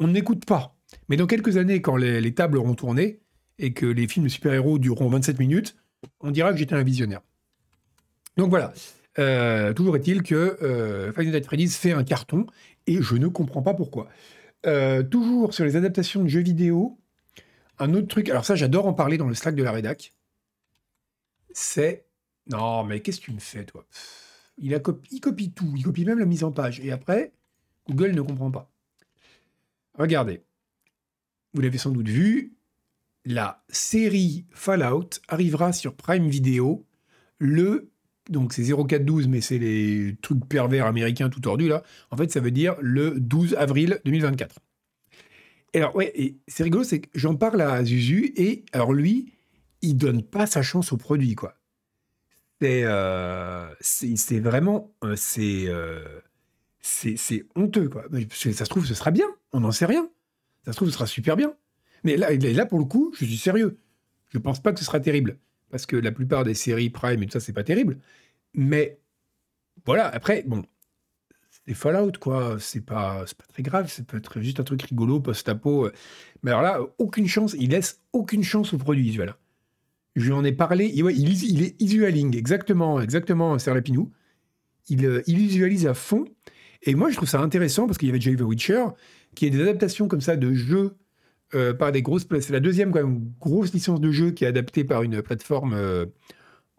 n'écoute 0.00 0.44
pas. 0.44 0.76
Mais 1.08 1.16
dans 1.16 1.26
quelques 1.26 1.56
années, 1.56 1.80
quand 1.80 1.96
les, 1.96 2.20
les 2.20 2.34
tables 2.34 2.58
auront 2.58 2.74
tourné 2.74 3.20
et 3.58 3.72
que 3.72 3.86
les 3.86 4.06
films 4.08 4.26
de 4.26 4.30
super-héros 4.30 4.78
dureront 4.78 5.08
27 5.08 5.38
minutes, 5.38 5.76
on 6.20 6.30
dira 6.30 6.52
que 6.52 6.58
j'étais 6.58 6.74
un 6.74 6.82
visionnaire. 6.82 7.20
Donc 8.36 8.50
voilà. 8.50 8.72
Euh, 9.18 9.72
toujours 9.74 9.96
est-il 9.96 10.22
que 10.22 10.34
euh, 10.62 11.12
Five 11.12 11.26
Nights 11.26 11.34
at 11.34 11.46
Freddy's 11.46 11.76
fait 11.76 11.92
un 11.92 12.04
carton 12.04 12.46
et 12.86 13.02
je 13.02 13.16
ne 13.16 13.28
comprends 13.28 13.62
pas 13.62 13.74
pourquoi. 13.74 14.08
Euh, 14.66 15.02
toujours 15.02 15.54
sur 15.54 15.64
les 15.64 15.76
adaptations 15.76 16.22
de 16.22 16.28
jeux 16.28 16.40
vidéo, 16.40 16.98
un 17.78 17.94
autre 17.94 18.08
truc, 18.08 18.28
alors 18.28 18.44
ça 18.44 18.54
j'adore 18.54 18.86
en 18.86 18.94
parler 18.94 19.18
dans 19.18 19.28
le 19.28 19.34
Slack 19.34 19.54
de 19.54 19.62
la 19.62 19.72
rédac, 19.72 20.12
c'est... 21.52 22.06
Non 22.48 22.84
mais 22.84 23.00
qu'est-ce 23.00 23.20
que 23.20 23.26
tu 23.26 23.32
me 23.32 23.38
fais 23.40 23.64
toi? 23.64 23.86
Il, 24.58 24.74
a 24.74 24.80
il 25.10 25.20
copie 25.20 25.52
tout, 25.52 25.72
il 25.76 25.84
copie 25.84 26.04
même 26.04 26.18
la 26.18 26.26
mise 26.26 26.44
en 26.44 26.52
page. 26.52 26.80
Et 26.80 26.92
après, 26.92 27.32
Google 27.88 28.12
ne 28.12 28.22
comprend 28.22 28.50
pas. 28.50 28.70
Regardez, 29.94 30.42
vous 31.54 31.60
l'avez 31.60 31.78
sans 31.78 31.90
doute 31.90 32.08
vu, 32.08 32.54
la 33.24 33.64
série 33.68 34.46
Fallout 34.50 35.20
arrivera 35.28 35.72
sur 35.72 35.94
Prime 35.94 36.28
Video 36.28 36.84
le 37.38 37.92
donc 38.30 38.52
c'est 38.52 38.62
0412, 38.62 39.28
mais 39.28 39.40
c'est 39.40 39.58
les 39.58 40.16
trucs 40.22 40.46
pervers 40.48 40.86
américains 40.86 41.28
tout 41.28 41.40
tordus 41.40 41.68
là. 41.68 41.82
En 42.10 42.16
fait, 42.16 42.30
ça 42.30 42.40
veut 42.40 42.50
dire 42.50 42.76
le 42.80 43.18
12 43.18 43.54
avril 43.54 44.00
2024. 44.04 44.60
Et 45.74 45.78
alors, 45.78 45.96
ouais, 45.96 46.12
et 46.14 46.38
c'est 46.48 46.62
rigolo, 46.64 46.84
c'est 46.84 47.00
que 47.00 47.08
j'en 47.14 47.34
parle 47.34 47.60
à 47.60 47.82
Zuzu, 47.84 48.32
et 48.36 48.64
alors 48.72 48.92
lui, 48.92 49.32
il 49.80 49.96
donne 49.96 50.22
pas 50.22 50.46
sa 50.46 50.62
chance 50.62 50.92
au 50.92 50.96
produit, 50.96 51.34
quoi. 51.34 51.56
C'est 52.60 52.82
euh, 52.84 53.66
c'est 53.80 54.38
vraiment. 54.38 54.94
Euh, 55.02 55.16
euh, 55.38 56.20
c'est 56.80 57.16
c'est 57.16 57.44
honteux, 57.56 57.88
quoi. 57.88 58.04
Ça 58.30 58.64
se 58.64 58.70
trouve, 58.70 58.86
ce 58.86 58.94
sera 58.94 59.10
bien, 59.10 59.26
on 59.52 59.60
n'en 59.60 59.72
sait 59.72 59.86
rien. 59.86 60.08
Ça 60.64 60.72
se 60.72 60.76
trouve, 60.76 60.88
ce 60.88 60.94
sera 60.94 61.06
super 61.06 61.36
bien. 61.36 61.54
Mais 62.04 62.16
là, 62.16 62.32
là, 62.32 62.66
pour 62.66 62.78
le 62.78 62.84
coup, 62.84 63.12
je 63.18 63.24
suis 63.24 63.36
sérieux. 63.36 63.78
Je 64.28 64.38
pense 64.38 64.62
pas 64.62 64.72
que 64.72 64.78
ce 64.78 64.84
sera 64.84 65.00
terrible 65.00 65.38
parce 65.70 65.86
que 65.86 65.96
la 65.96 66.12
plupart 66.12 66.44
des 66.44 66.54
séries 66.54 66.90
Prime 66.90 67.22
et 67.22 67.26
tout 67.26 67.32
ça, 67.32 67.40
c'est 67.40 67.52
pas 67.52 67.64
terrible. 67.64 67.98
Mais 68.54 69.00
voilà, 69.84 70.06
après, 70.08 70.44
bon, 70.46 70.64
c'est 71.66 71.74
Fallout, 71.74 72.12
quoi. 72.20 72.56
C'est 72.58 72.80
pas, 72.80 73.24
pas 73.24 73.44
très 73.52 73.62
grave, 73.62 73.90
ça 73.90 74.02
peut 74.02 74.16
être 74.16 74.40
juste 74.40 74.60
un 74.60 74.64
truc 74.64 74.82
rigolo, 74.82 75.20
post-apo. 75.20 75.90
Mais 76.42 76.50
alors 76.50 76.62
là, 76.62 76.80
aucune 76.98 77.28
chance, 77.28 77.54
il 77.58 77.70
laisse 77.70 78.00
aucune 78.12 78.42
chance 78.42 78.72
au 78.74 78.78
produit 78.78 79.02
visuel. 79.02 79.34
Je 80.14 80.26
lui 80.26 80.32
en 80.32 80.44
ai 80.44 80.52
parlé, 80.52 80.90
il, 80.94 81.06
est 81.06 81.80
visualing, 81.80 82.36
exactement, 82.36 83.00
exactement, 83.00 83.58
Serre 83.58 83.74
Lapinou. 83.74 84.10
il, 84.88 85.06
euh, 85.06 85.22
il 85.26 85.36
visualise 85.36 85.86
à 85.86 85.94
fond. 85.94 86.26
Et 86.82 86.94
moi, 86.94 87.10
je 87.10 87.16
trouve 87.16 87.28
ça 87.28 87.40
intéressant 87.40 87.86
parce 87.86 87.96
qu'il 87.96 88.08
y 88.08 88.10
avait 88.10 88.18
déjà 88.18 88.30
eu 88.30 88.42
Witcher, 88.42 88.84
qui 89.34 89.46
est 89.46 89.50
des 89.50 89.62
adaptations 89.62 90.08
comme 90.08 90.20
ça 90.20 90.36
de 90.36 90.52
jeux 90.52 90.96
euh, 91.54 91.72
par 91.72 91.92
des 91.92 92.02
grosses. 92.02 92.26
C'est 92.40 92.50
la 92.50 92.60
deuxième 92.60 92.92
grosse 93.40 93.72
licence 93.72 94.00
de 94.00 94.10
jeu 94.10 94.32
qui 94.32 94.44
est 94.44 94.48
adaptée 94.48 94.84
par 94.84 95.02
une 95.02 95.22
plateforme 95.22 95.72
euh, 95.74 96.06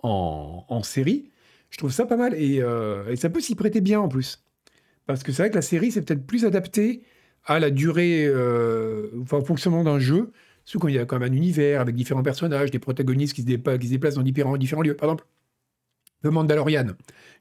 en, 0.03 0.83
série. 0.83 1.31
Je 1.71 1.77
trouve 1.77 1.91
ça 1.91 2.05
pas 2.05 2.17
mal 2.17 2.35
et 2.35 2.61
ça 3.15 3.29
peut 3.29 3.39
s'y 3.39 3.55
prêter 3.55 3.81
bien 3.81 3.99
en 3.99 4.09
plus. 4.09 4.43
Parce 5.05 5.23
que 5.23 5.31
c'est 5.31 5.43
vrai 5.43 5.49
que 5.49 5.55
la 5.55 5.61
série, 5.61 5.91
c'est 5.91 6.01
peut-être 6.01 6.25
plus 6.25 6.45
adapté 6.45 7.03
à 7.45 7.59
la 7.59 7.71
durée, 7.71 8.29
enfin, 9.21 9.37
au 9.37 9.45
fonctionnement 9.45 9.83
d'un 9.83 9.99
jeu. 9.99 10.31
Surtout 10.65 10.83
quand 10.83 10.87
il 10.87 10.95
y 10.95 10.99
a 10.99 11.05
quand 11.05 11.19
même 11.19 11.31
un 11.31 11.35
univers 11.35 11.81
avec 11.81 11.95
différents 11.95 12.23
personnages, 12.23 12.71
des 12.71 12.79
protagonistes 12.79 13.33
qui 13.33 13.41
se, 13.41 13.47
déplacent 13.47 14.15
dans 14.15 14.23
différents, 14.23 14.55
lieux. 14.55 14.95
Par 14.95 15.09
exemple, 15.09 15.25
The 16.23 16.27
Mandalorian, 16.27 16.87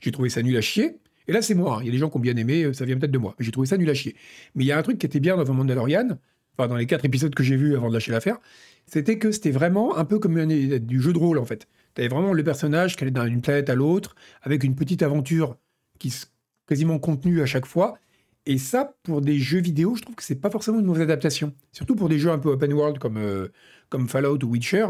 j'ai 0.00 0.10
trouvé 0.10 0.28
ça 0.28 0.42
nul 0.42 0.56
à 0.56 0.60
chier. 0.60 0.98
Et 1.28 1.32
là, 1.32 1.40
c'est 1.40 1.54
moi. 1.54 1.78
Il 1.82 1.86
y 1.86 1.88
a 1.88 1.92
des 1.92 1.98
gens 1.98 2.10
qui 2.10 2.16
ont 2.16 2.20
bien 2.20 2.36
aimé, 2.36 2.64
euh, 2.64 2.72
ça 2.72 2.84
vient 2.84 2.98
peut-être 2.98 3.12
de 3.12 3.18
moi. 3.18 3.36
J'ai 3.38 3.52
trouvé 3.52 3.66
ça 3.66 3.76
nul 3.76 3.88
à 3.88 3.94
chier. 3.94 4.16
Mais 4.54 4.64
il 4.64 4.66
y 4.66 4.72
a 4.72 4.78
un 4.78 4.82
truc 4.82 4.98
qui 4.98 5.06
était 5.06 5.20
bien 5.20 5.36
dans 5.36 5.44
The 5.44 5.50
Mandalorian, 5.50 6.18
enfin 6.56 6.68
dans 6.68 6.76
les 6.76 6.86
quatre 6.86 7.04
épisodes 7.04 7.32
que 7.32 7.44
j'ai 7.44 7.56
vus 7.56 7.76
avant 7.76 7.88
de 7.88 7.94
lâcher 7.94 8.10
l'affaire, 8.10 8.38
c'était 8.86 9.18
que 9.18 9.30
c'était 9.30 9.52
vraiment 9.52 9.96
un 9.96 10.04
peu 10.04 10.18
comme 10.18 10.44
du 10.46 11.00
jeu 11.00 11.12
de 11.12 11.18
rôle 11.18 11.38
en 11.38 11.44
fait. 11.44 11.68
Tu 11.94 12.00
avais 12.00 12.08
vraiment 12.08 12.32
le 12.32 12.42
personnage 12.42 12.96
qui 12.96 13.04
allait 13.04 13.12
d'une 13.12 13.40
planète 13.40 13.70
à 13.70 13.76
l'autre, 13.76 14.16
avec 14.42 14.64
une 14.64 14.74
petite 14.74 15.02
aventure 15.02 15.56
qui 16.00 16.08
est 16.08 16.26
quasiment 16.72 16.98
contenue 16.98 17.42
à 17.42 17.46
chaque 17.46 17.66
fois. 17.66 17.98
Et 18.46 18.56
ça, 18.56 18.94
pour 19.02 19.20
des 19.20 19.38
jeux 19.38 19.60
vidéo, 19.60 19.94
je 19.94 20.00
trouve 20.00 20.14
que 20.14 20.22
c'est 20.22 20.40
pas 20.40 20.48
forcément 20.48 20.80
une 20.80 20.86
mauvaise 20.86 21.02
adaptation. 21.02 21.52
Surtout 21.70 21.94
pour 21.94 22.08
des 22.08 22.18
jeux 22.18 22.30
un 22.30 22.38
peu 22.38 22.48
open 22.48 22.72
world 22.72 22.98
comme, 22.98 23.18
euh, 23.18 23.48
comme 23.90 24.08
Fallout 24.08 24.42
ou 24.42 24.48
Witcher. 24.48 24.86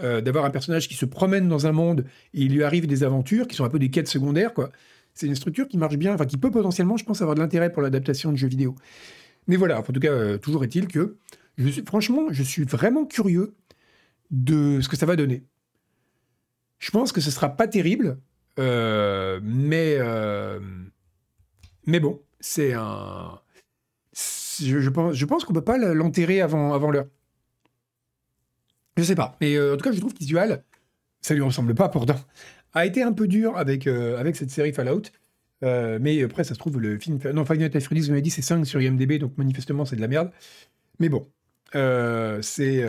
Euh, 0.00 0.20
d'avoir 0.20 0.44
un 0.44 0.50
personnage 0.50 0.88
qui 0.88 0.94
se 0.94 1.06
promène 1.06 1.48
dans 1.48 1.68
un 1.68 1.72
monde 1.72 2.04
et 2.34 2.42
il 2.42 2.52
lui 2.52 2.64
arrive 2.64 2.88
des 2.88 3.04
aventures 3.04 3.46
qui 3.46 3.54
sont 3.54 3.64
un 3.64 3.68
peu 3.68 3.78
des 3.78 3.90
quêtes 3.90 4.08
secondaires, 4.08 4.52
quoi. 4.52 4.70
C'est 5.14 5.28
une 5.28 5.36
structure 5.36 5.68
qui 5.68 5.78
marche 5.78 5.96
bien, 5.96 6.12
enfin 6.12 6.26
qui 6.26 6.36
peut 6.36 6.50
potentiellement, 6.50 6.96
je 6.96 7.04
pense, 7.04 7.22
avoir 7.22 7.36
de 7.36 7.40
l'intérêt 7.40 7.70
pour 7.72 7.80
l'adaptation 7.80 8.32
de 8.32 8.36
jeux 8.36 8.48
vidéo. 8.48 8.74
Mais 9.46 9.54
voilà, 9.54 9.78
en 9.78 9.82
tout 9.82 9.92
cas, 9.92 10.10
euh, 10.10 10.36
toujours 10.36 10.64
est-il 10.64 10.88
que, 10.88 11.16
je 11.56 11.68
suis, 11.68 11.84
franchement, 11.86 12.26
je 12.32 12.42
suis 12.42 12.64
vraiment 12.64 13.06
curieux 13.06 13.54
de 14.32 14.80
ce 14.80 14.88
que 14.88 14.96
ça 14.96 15.06
va 15.06 15.14
donner. 15.14 15.44
Je 16.80 16.90
pense 16.90 17.12
que 17.12 17.20
ce 17.20 17.30
sera 17.30 17.48
pas 17.50 17.68
terrible, 17.68 18.18
mais 18.58 19.98
mais 21.86 22.00
bon, 22.00 22.20
c'est 22.40 22.72
un. 22.74 23.40
Je, 24.60 24.88
pense, 24.88 25.14
je 25.14 25.26
pense 25.26 25.44
qu'on 25.44 25.52
peut 25.52 25.64
pas 25.64 25.78
l'enterrer 25.78 26.40
avant, 26.40 26.72
avant 26.74 26.90
l'heure. 26.90 27.06
Je 28.96 29.02
sais 29.02 29.14
pas. 29.14 29.36
Mais 29.40 29.56
euh, 29.56 29.74
en 29.74 29.76
tout 29.76 29.84
cas, 29.84 29.92
je 29.92 29.98
trouve 29.98 30.14
qu'Isual, 30.14 30.64
ça 31.20 31.34
lui 31.34 31.42
ressemble 31.42 31.74
pas 31.74 31.88
pourtant, 31.88 32.16
a 32.74 32.86
été 32.86 33.02
un 33.02 33.12
peu 33.12 33.26
dur 33.26 33.56
avec, 33.56 33.86
euh, 33.86 34.18
avec 34.18 34.36
cette 34.36 34.50
série 34.50 34.72
Fallout. 34.72 35.02
Euh, 35.62 35.98
mais 36.00 36.22
après, 36.22 36.44
ça 36.44 36.54
se 36.54 36.58
trouve, 36.58 36.80
le 36.80 36.98
film. 36.98 37.18
Non, 37.32 37.44
Final 37.44 37.70
Fantasy 37.70 37.86
Freddy's, 37.86 38.04
vous 38.06 38.10
m'avez 38.10 38.22
dit, 38.22 38.30
c'est 38.30 38.42
5 38.42 38.64
sur 38.64 38.80
IMDb, 38.80 39.18
donc 39.18 39.36
manifestement, 39.38 39.84
c'est 39.84 39.96
de 39.96 40.00
la 40.00 40.08
merde. 40.08 40.30
Mais 41.00 41.08
bon, 41.08 41.28
c'est. 41.72 42.84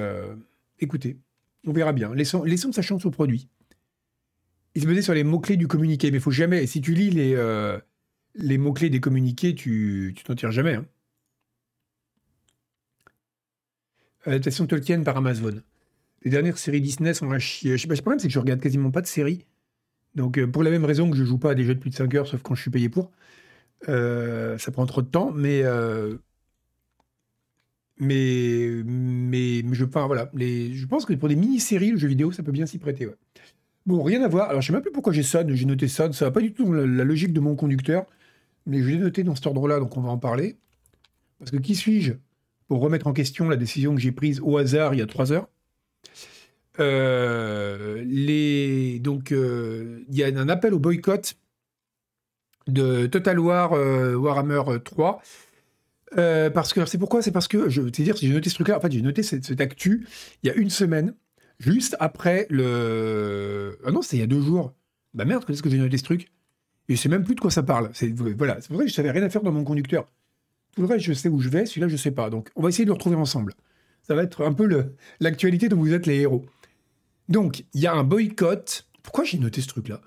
écoutez, 0.80 1.18
on 1.66 1.74
verra 1.74 1.94
bien. 1.94 2.14
Laissons, 2.14 2.44
laissons 2.44 2.72
sa 2.72 2.82
chance 2.82 3.06
au 3.06 3.12
produit. 3.12 3.50
Il 4.76 4.82
se 4.82 4.88
basait 4.88 5.02
sur 5.02 5.14
les 5.14 5.24
mots-clés 5.24 5.56
du 5.56 5.68
communiqué, 5.68 6.12
mais 6.12 6.18
il 6.18 6.22
faut 6.22 6.32
jamais. 6.32 6.68
Si 6.68 6.82
tu 6.82 6.94
lis 6.94 7.10
les, 7.10 7.36
les 8.36 8.58
mots-clés 8.58 8.90
des 8.90 9.00
communiqués, 9.00 9.56
tu 9.56 10.14
t'en 10.24 10.36
tires 10.36 10.52
jamais. 10.52 10.76
Hein. 10.76 10.86
Tolkien 14.68 15.04
par 15.04 15.18
Amazon 15.18 15.62
les 16.26 16.32
dernières 16.32 16.58
séries 16.58 16.82
Disney 16.82 17.14
sont 17.14 17.32
à 17.32 17.40
chier. 17.40 17.78
Je 17.78 17.84
sais 17.84 17.88
pas, 17.88 17.94
le 17.94 18.02
problème, 18.02 18.20
c'est 18.20 18.28
que 18.28 18.34
je 18.34 18.40
regarde 18.40 18.60
quasiment 18.60 18.92
pas 18.92 19.02
de 19.02 19.08
séries. 19.08 19.46
Donc, 20.16 20.38
euh, 20.38 20.48
pour 20.48 20.64
la 20.64 20.72
même 20.72 20.86
raison 20.86 21.10
que 21.10 21.16
je 21.16 21.24
joue 21.24 21.38
pas 21.38 21.52
à 21.52 21.56
des 21.56 21.64
jeux 21.64 21.76
de 21.76 21.80
plus 21.80 21.92
de 21.92 21.96
5 21.96 22.14
heures, 22.16 22.28
sauf 22.28 22.42
quand 22.42 22.56
je 22.56 22.62
suis 22.62 22.72
payé 22.72 22.90
pour, 22.90 23.12
euh, 23.90 24.58
ça 24.58 24.72
prend 24.72 24.86
trop 24.86 25.02
de 25.02 25.08
temps, 25.08 25.32
mais. 25.32 25.62
Euh, 25.64 26.18
je, 28.00 29.84
enfin, 29.86 30.08
voilà, 30.08 30.30
je 30.36 30.86
pense 30.86 31.06
que 31.06 31.14
pour 31.14 31.30
des 31.30 31.36
mini-séries, 31.36 31.92
le 31.92 31.98
jeu 31.98 32.08
vidéo, 32.08 32.32
ça 32.32 32.44
peut 32.44 32.52
bien 32.52 32.66
s'y 32.66 32.80
prêter. 32.80 33.08
Bon, 33.86 34.02
rien 34.04 34.22
à 34.24 34.28
voir. 34.28 34.50
Alors, 34.50 34.62
je 34.62 34.68
sais 34.68 34.74
même 34.74 34.82
plus 34.82 34.92
pourquoi 34.92 35.14
j'ai 35.14 35.24
ça, 35.24 35.46
j'ai 35.48 35.66
noté 35.66 35.88
ça. 35.88 36.12
Ça 36.12 36.26
va 36.26 36.32
pas 36.32 36.42
du 36.42 36.52
tout 36.52 36.74
la, 36.74 36.86
la 36.86 37.04
logique 37.04 37.32
de 37.34 37.40
mon 37.40 37.56
conducteur, 37.56 38.06
mais 38.66 38.82
je 38.82 38.90
l'ai 38.90 38.98
noté 38.98 39.24
dans 39.24 39.36
cet 39.36 39.48
ordre-là, 39.48 39.80
donc 39.80 39.96
on 39.98 40.02
va 40.02 40.10
en 40.10 40.18
parler. 40.18 40.58
Parce 41.40 41.52
que 41.52 41.58
qui 41.58 41.76
suis-je 41.76 42.14
pour 42.68 42.80
remettre 42.80 43.08
en 43.08 43.14
question 43.14 43.48
la 43.50 43.58
décision 43.58 43.94
que 43.94 44.02
j'ai 44.02 44.12
prise 44.12 44.40
au 44.42 44.58
hasard 44.58 44.94
il 44.94 45.00
y 45.00 45.04
a 45.04 45.06
3 45.06 45.32
heures? 45.32 45.48
Euh, 46.80 48.04
donc, 49.00 49.32
euh, 49.32 50.04
il 50.10 50.16
y 50.16 50.24
a 50.24 50.28
un 50.28 50.50
appel 50.50 50.74
au 50.74 50.80
boycott 50.80 51.36
de 52.68 53.06
Total 53.06 53.40
War 53.40 53.74
euh, 53.74 54.16
Warhammer 54.16 54.62
3. 54.84 55.22
parce 56.54 56.74
que 56.74 56.86
c'est 56.86 56.98
pourquoi? 56.98 57.22
C'est 57.22 57.32
parce 57.32 57.48
que 57.48 57.70
je 57.70 57.82
dire, 57.82 58.18
si 58.18 58.28
j'ai 58.28 58.34
noté 58.34 58.50
ce 58.50 58.56
truc-là, 58.56 58.78
en 58.78 58.82
fait, 58.82 58.92
j'ai 58.92 59.02
noté 59.02 59.24
cette, 59.24 59.62
actu 59.62 60.08
il 60.44 60.48
y 60.48 60.50
a 60.50 60.56
une 60.56 60.70
semaine, 60.70 61.14
juste 61.60 61.96
après 62.00 62.48
le. 62.50 63.78
Ah 63.86 63.92
non, 63.92 64.02
c'était 64.02 64.18
il 64.18 64.22
y 64.22 64.24
a 64.24 64.28
deux 64.28 64.42
jours. 64.42 64.74
Bah 65.14 65.26
merde, 65.26 65.46
qu'est-ce 65.46 65.64
que 65.64 65.70
j'ai 65.70 65.78
noté 65.78 65.98
ce 65.98 66.04
truc? 66.04 66.32
Et 66.90 66.96
je 66.96 67.02
sais 67.02 67.10
même 67.10 67.24
plus 67.24 67.36
de 67.36 67.40
quoi 67.40 67.52
ça 67.52 67.64
parle. 67.64 67.90
C'est 67.94 68.10
voilà, 68.14 68.62
c'est 68.62 68.68
pour 68.68 68.78
ça 68.78 68.84
que 68.84 68.90
je 68.90 68.94
savais 68.94 69.12
rien 69.12 69.24
à 69.24 69.30
faire 69.30 69.42
dans 69.44 69.52
mon 69.52 69.64
conducteur. 69.64 70.06
Tout 70.76 70.82
le 70.82 70.88
reste, 70.88 71.06
je 71.06 71.14
sais 71.14 71.30
où 71.30 71.40
je 71.40 71.50
vais, 71.50 71.66
celui-là, 71.66 71.88
je 71.88 71.96
sais 71.98 72.12
pas. 72.12 72.30
Donc, 72.30 72.50
on 72.56 72.62
va 72.62 72.70
essayer 72.70 72.86
de 72.86 72.90
le 72.90 72.94
retrouver 72.94 73.16
ensemble. 73.16 73.54
Ça 74.04 74.14
va 74.14 74.24
être 74.24 74.46
un 74.46 74.54
peu 74.54 74.68
l'actualité 75.20 75.70
dont 75.70 75.78
vous 75.78 75.94
êtes 75.94 76.06
les 76.06 76.20
héros. 76.20 76.46
Donc, 77.30 77.66
il 77.74 77.82
y 77.82 77.88
a 77.88 77.94
un 77.94 78.04
boycott. 78.04 78.88
Pourquoi 79.02 79.24
j'ai 79.24 79.38
noté 79.40 79.62
ce 79.62 79.68
truc-là? 79.68 80.02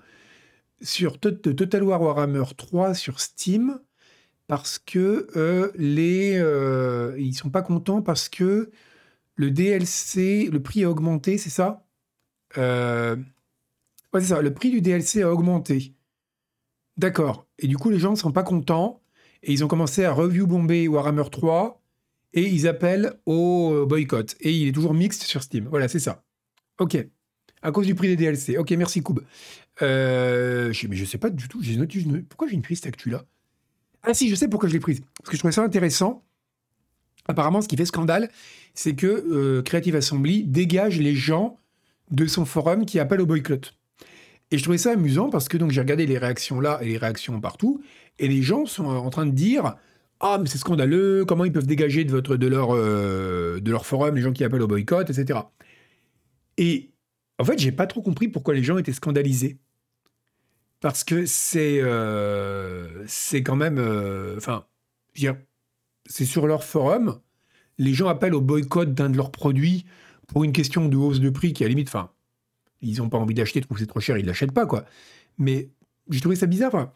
Sur 0.81 1.19
Total 1.19 1.83
War 1.83 2.01
Warhammer 2.01 2.43
3 2.55 2.93
sur 2.93 3.19
Steam, 3.19 3.79
parce 4.47 4.79
que 4.79 5.27
euh, 5.35 5.71
les, 5.75 6.37
euh, 6.37 7.15
ils 7.19 7.33
sont 7.35 7.49
pas 7.49 7.61
contents 7.61 8.01
parce 8.01 8.29
que 8.29 8.71
le 9.35 9.51
DLC, 9.51 10.49
le 10.51 10.61
prix 10.61 10.83
a 10.83 10.89
augmenté, 10.89 11.37
c'est 11.37 11.49
ça? 11.49 11.85
Euh, 12.57 13.15
Ouais, 14.13 14.21
c'est 14.21 14.27
ça. 14.27 14.41
Le 14.41 14.53
prix 14.53 14.71
du 14.71 14.81
DLC 14.81 15.21
a 15.21 15.31
augmenté. 15.31 15.95
D'accord. 16.99 17.47
Et 17.59 17.67
du 17.67 17.77
coup, 17.77 17.89
les 17.89 17.97
gens 17.97 18.11
ne 18.11 18.17
sont 18.17 18.33
pas 18.33 18.43
contents 18.43 19.01
et 19.41 19.53
ils 19.53 19.63
ont 19.63 19.69
commencé 19.69 20.03
à 20.03 20.11
review 20.11 20.45
bomber 20.45 20.89
Warhammer 20.89 21.23
3 21.31 21.81
et 22.33 22.41
ils 22.41 22.67
appellent 22.67 23.13
au 23.25 23.85
boycott. 23.87 24.35
Et 24.41 24.51
il 24.51 24.67
est 24.67 24.73
toujours 24.73 24.93
mixte 24.93 25.23
sur 25.23 25.41
Steam. 25.41 25.69
Voilà, 25.69 25.87
c'est 25.87 25.99
ça. 25.99 26.25
Ok. 26.77 26.97
À 27.61 27.71
cause 27.71 27.85
du 27.85 27.95
prix 27.95 28.09
des 28.09 28.17
DLC. 28.17 28.57
Ok, 28.57 28.71
merci 28.71 29.01
Koub. 29.01 29.21
Euh, 29.81 30.73
je, 30.73 30.87
mais 30.87 30.97
sais 31.05 31.17
pas 31.17 31.29
du 31.29 31.47
tout. 31.47 31.61
Pourquoi 32.27 32.49
j'ai 32.49 32.55
une 32.55 32.61
prise 32.61 32.85
actu 32.85 33.09
là 33.09 33.23
Ah 34.03 34.13
si, 34.13 34.27
je 34.27 34.35
sais 34.35 34.49
pourquoi 34.49 34.67
je 34.67 34.73
l'ai 34.73 34.81
prise. 34.81 34.99
Parce 35.19 35.29
que 35.29 35.37
je 35.37 35.39
trouvais 35.39 35.53
ça 35.53 35.63
intéressant. 35.63 36.25
Apparemment, 37.29 37.61
ce 37.61 37.69
qui 37.69 37.77
fait 37.77 37.85
scandale, 37.85 38.29
c'est 38.73 38.95
que 38.95 39.07
euh, 39.07 39.61
Creative 39.61 39.95
Assembly 39.95 40.43
dégage 40.43 40.99
les 40.99 41.15
gens 41.15 41.57
de 42.11 42.25
son 42.25 42.43
forum 42.43 42.85
qui 42.85 42.99
appellent 42.99 43.21
au 43.21 43.25
boycott. 43.25 43.78
Et 44.51 44.57
je 44.57 44.63
trouvais 44.63 44.77
ça 44.77 44.91
amusant 44.91 45.29
parce 45.29 45.47
que 45.47 45.57
j'ai 45.69 45.81
regardé 45.81 46.05
les 46.05 46.17
réactions 46.17 46.59
là 46.59 46.79
et 46.81 46.87
les 46.87 46.97
réactions 46.97 47.39
partout, 47.39 47.81
et 48.17 48.27
les 48.27 48.41
gens 48.41 48.65
sont 48.65 48.85
en 48.85 49.09
train 49.09 49.25
de 49.25 49.31
dire 49.31 49.75
ah 50.19 50.37
mais 50.41 50.47
c'est 50.47 50.57
scandaleux, 50.57 51.23
comment 51.25 51.45
ils 51.45 51.51
peuvent 51.51 51.67
dégager 51.67 52.03
de 52.03 52.11
votre 52.11 52.35
de 52.35 52.47
leur 52.47 52.75
euh, 52.75 53.59
forum 53.83 54.15
les 54.15 54.21
gens 54.21 54.33
qui 54.33 54.43
appellent 54.43 54.61
au 54.61 54.67
boycott, 54.67 55.09
etc. 55.09 55.39
Et 56.57 56.91
en 57.39 57.45
fait, 57.45 57.57
j'ai 57.57 57.71
pas 57.71 57.87
trop 57.87 58.01
compris 58.01 58.27
pourquoi 58.27 58.53
les 58.53 58.63
gens 58.63 58.77
étaient 58.77 58.93
scandalisés. 58.93 59.57
Parce 60.81 61.03
que 61.03 61.25
c'est 61.25 61.81
euh, 61.81 63.05
c'est 63.07 63.43
quand 63.43 63.55
même. 63.55 63.77
Euh, 63.79 64.37
enfin, 64.37 64.65
c'est 66.05 66.25
sur 66.25 66.47
leur 66.47 66.63
forum. 66.63 67.19
Les 67.77 67.93
gens 67.93 68.07
appellent 68.09 68.35
au 68.35 68.41
boycott 68.41 68.93
d'un 68.93 69.09
de 69.09 69.17
leurs 69.17 69.31
produits 69.31 69.85
pour 70.27 70.43
une 70.43 70.53
question 70.53 70.87
de 70.87 70.97
hausse 70.97 71.19
de 71.19 71.29
prix 71.29 71.53
qui, 71.53 71.63
à 71.63 71.67
la 71.67 71.69
limite, 71.69 71.89
ils 72.81 72.97
n'ont 72.97 73.09
pas 73.09 73.17
envie 73.17 73.33
d'acheter, 73.33 73.61
trouvent 73.61 73.77
que 73.77 73.83
c'est 73.83 73.87
trop 73.87 73.99
cher, 73.99 74.17
ils 74.17 74.25
l'achètent 74.25 74.53
pas, 74.53 74.65
quoi. 74.65 74.85
Mais 75.37 75.69
j'ai 76.09 76.21
trouvé 76.21 76.35
ça 76.35 76.45
bizarre. 76.45 76.73
Enfin, 76.73 76.91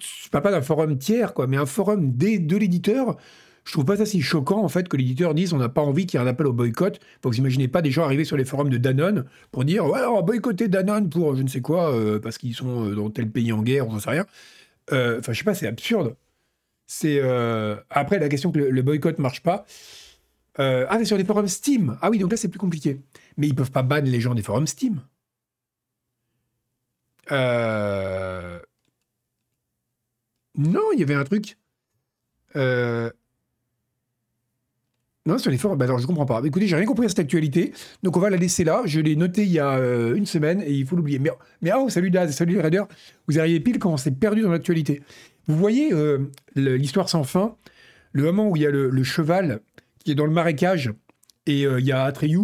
je 0.00 0.28
parle 0.28 0.44
pas 0.44 0.50
d'un 0.50 0.62
forum 0.62 0.98
tiers, 0.98 1.34
quoi, 1.34 1.46
mais 1.46 1.56
un 1.56 1.66
forum 1.66 2.16
de 2.16 2.56
l'éditeur 2.56 3.16
je 3.64 3.72
trouve 3.72 3.84
pas 3.84 3.96
ça 3.96 4.06
si 4.06 4.20
choquant 4.20 4.62
en 4.62 4.68
fait 4.68 4.88
que 4.88 4.96
l'éditeur 4.96 5.34
dise 5.34 5.52
on 5.52 5.58
n'a 5.58 5.68
pas 5.68 5.80
envie 5.80 6.06
qu'il 6.06 6.20
y 6.20 6.22
ait 6.22 6.26
un 6.26 6.28
appel 6.28 6.46
au 6.46 6.52
boycott. 6.52 7.00
Vous 7.22 7.36
imaginez 7.36 7.68
pas 7.68 7.82
des 7.82 7.90
gens 7.90 8.04
arriver 8.04 8.24
sur 8.24 8.36
les 8.36 8.44
forums 8.44 8.68
de 8.68 8.76
Danone 8.76 9.24
pour 9.50 9.64
dire 9.64 9.84
on 9.86 9.90
va 9.90 10.22
boycotter 10.22 10.68
Danone 10.68 11.08
pour 11.08 11.34
je 11.34 11.42
ne 11.42 11.48
sais 11.48 11.62
quoi 11.62 11.92
euh, 11.92 12.20
parce 12.20 12.38
qu'ils 12.38 12.54
sont 12.54 12.90
euh, 12.90 12.94
dans 12.94 13.10
tel 13.10 13.30
pays 13.30 13.52
en 13.52 13.62
guerre, 13.62 13.88
on 13.88 13.94
ne 13.94 14.00
sait 14.00 14.10
rien. 14.10 14.26
Euh, 14.92 15.18
enfin 15.18 15.32
je 15.32 15.38
sais 15.38 15.44
pas, 15.44 15.54
c'est 15.54 15.66
absurde. 15.66 16.14
C'est 16.86 17.20
après 17.88 18.18
la 18.18 18.28
question 18.28 18.52
que 18.52 18.58
le, 18.58 18.82
boycott 18.82 19.18
marche 19.18 19.42
pas. 19.42 19.64
ah 20.58 20.96
c'est 20.98 21.06
sur 21.06 21.16
les 21.16 21.24
forums 21.24 21.48
Steam. 21.48 21.96
Ah 22.02 22.10
oui 22.10 22.18
donc 22.18 22.30
là 22.30 22.36
c'est 22.36 22.48
plus 22.48 22.58
compliqué. 22.58 23.00
Mais 23.36 23.48
ils 23.48 23.54
peuvent 23.54 23.72
pas 23.72 23.82
ban 23.82 24.02
les 24.02 24.20
gens 24.20 24.34
des 24.34 24.42
forums 24.42 24.66
Steam. 24.66 25.00
Non, 30.56 30.92
il 30.92 31.00
y 31.00 31.02
avait 31.02 31.14
un 31.14 31.24
truc. 31.24 31.56
Non, 35.26 35.38
sur 35.38 35.50
les 35.50 35.56
forums, 35.56 35.78
bah 35.78 35.86
alors 35.86 35.98
je 35.98 36.06
comprends 36.06 36.26
pas. 36.26 36.42
Écoutez, 36.44 36.66
j'ai 36.66 36.76
rien 36.76 36.84
compris 36.84 37.06
à 37.06 37.08
cette 37.08 37.18
actualité, 37.18 37.72
donc 38.02 38.14
on 38.18 38.20
va 38.20 38.28
la 38.28 38.36
laisser 38.36 38.62
là. 38.62 38.82
Je 38.84 39.00
l'ai 39.00 39.16
noté 39.16 39.44
il 39.44 39.52
y 39.52 39.58
a 39.58 39.78
euh, 39.78 40.14
une 40.14 40.26
semaine 40.26 40.60
et 40.60 40.70
il 40.70 40.86
faut 40.86 40.96
l'oublier. 40.96 41.18
Mais, 41.18 41.30
mais 41.62 41.70
oh, 41.74 41.88
salut 41.88 42.10
Daz, 42.10 42.30
salut 42.32 42.60
Raider, 42.60 42.82
vous 43.26 43.38
arrivez 43.38 43.58
pile 43.60 43.78
quand 43.78 43.90
on 43.90 43.96
s'est 43.96 44.10
perdu 44.10 44.42
dans 44.42 44.50
l'actualité. 44.50 45.02
Vous 45.46 45.56
voyez 45.56 45.94
euh, 45.94 46.30
l'histoire 46.56 47.08
sans 47.08 47.24
fin, 47.24 47.56
le 48.12 48.24
moment 48.24 48.50
où 48.50 48.56
il 48.56 48.62
y 48.62 48.66
a 48.66 48.70
le, 48.70 49.02
cheval 49.02 49.60
qui 50.04 50.10
est 50.10 50.14
dans 50.14 50.26
le 50.26 50.32
marécage 50.32 50.92
et 51.46 51.66
euh, 51.66 51.80
il 51.80 51.86
y 51.86 51.92
a 51.92 52.04
Atreyu 52.04 52.40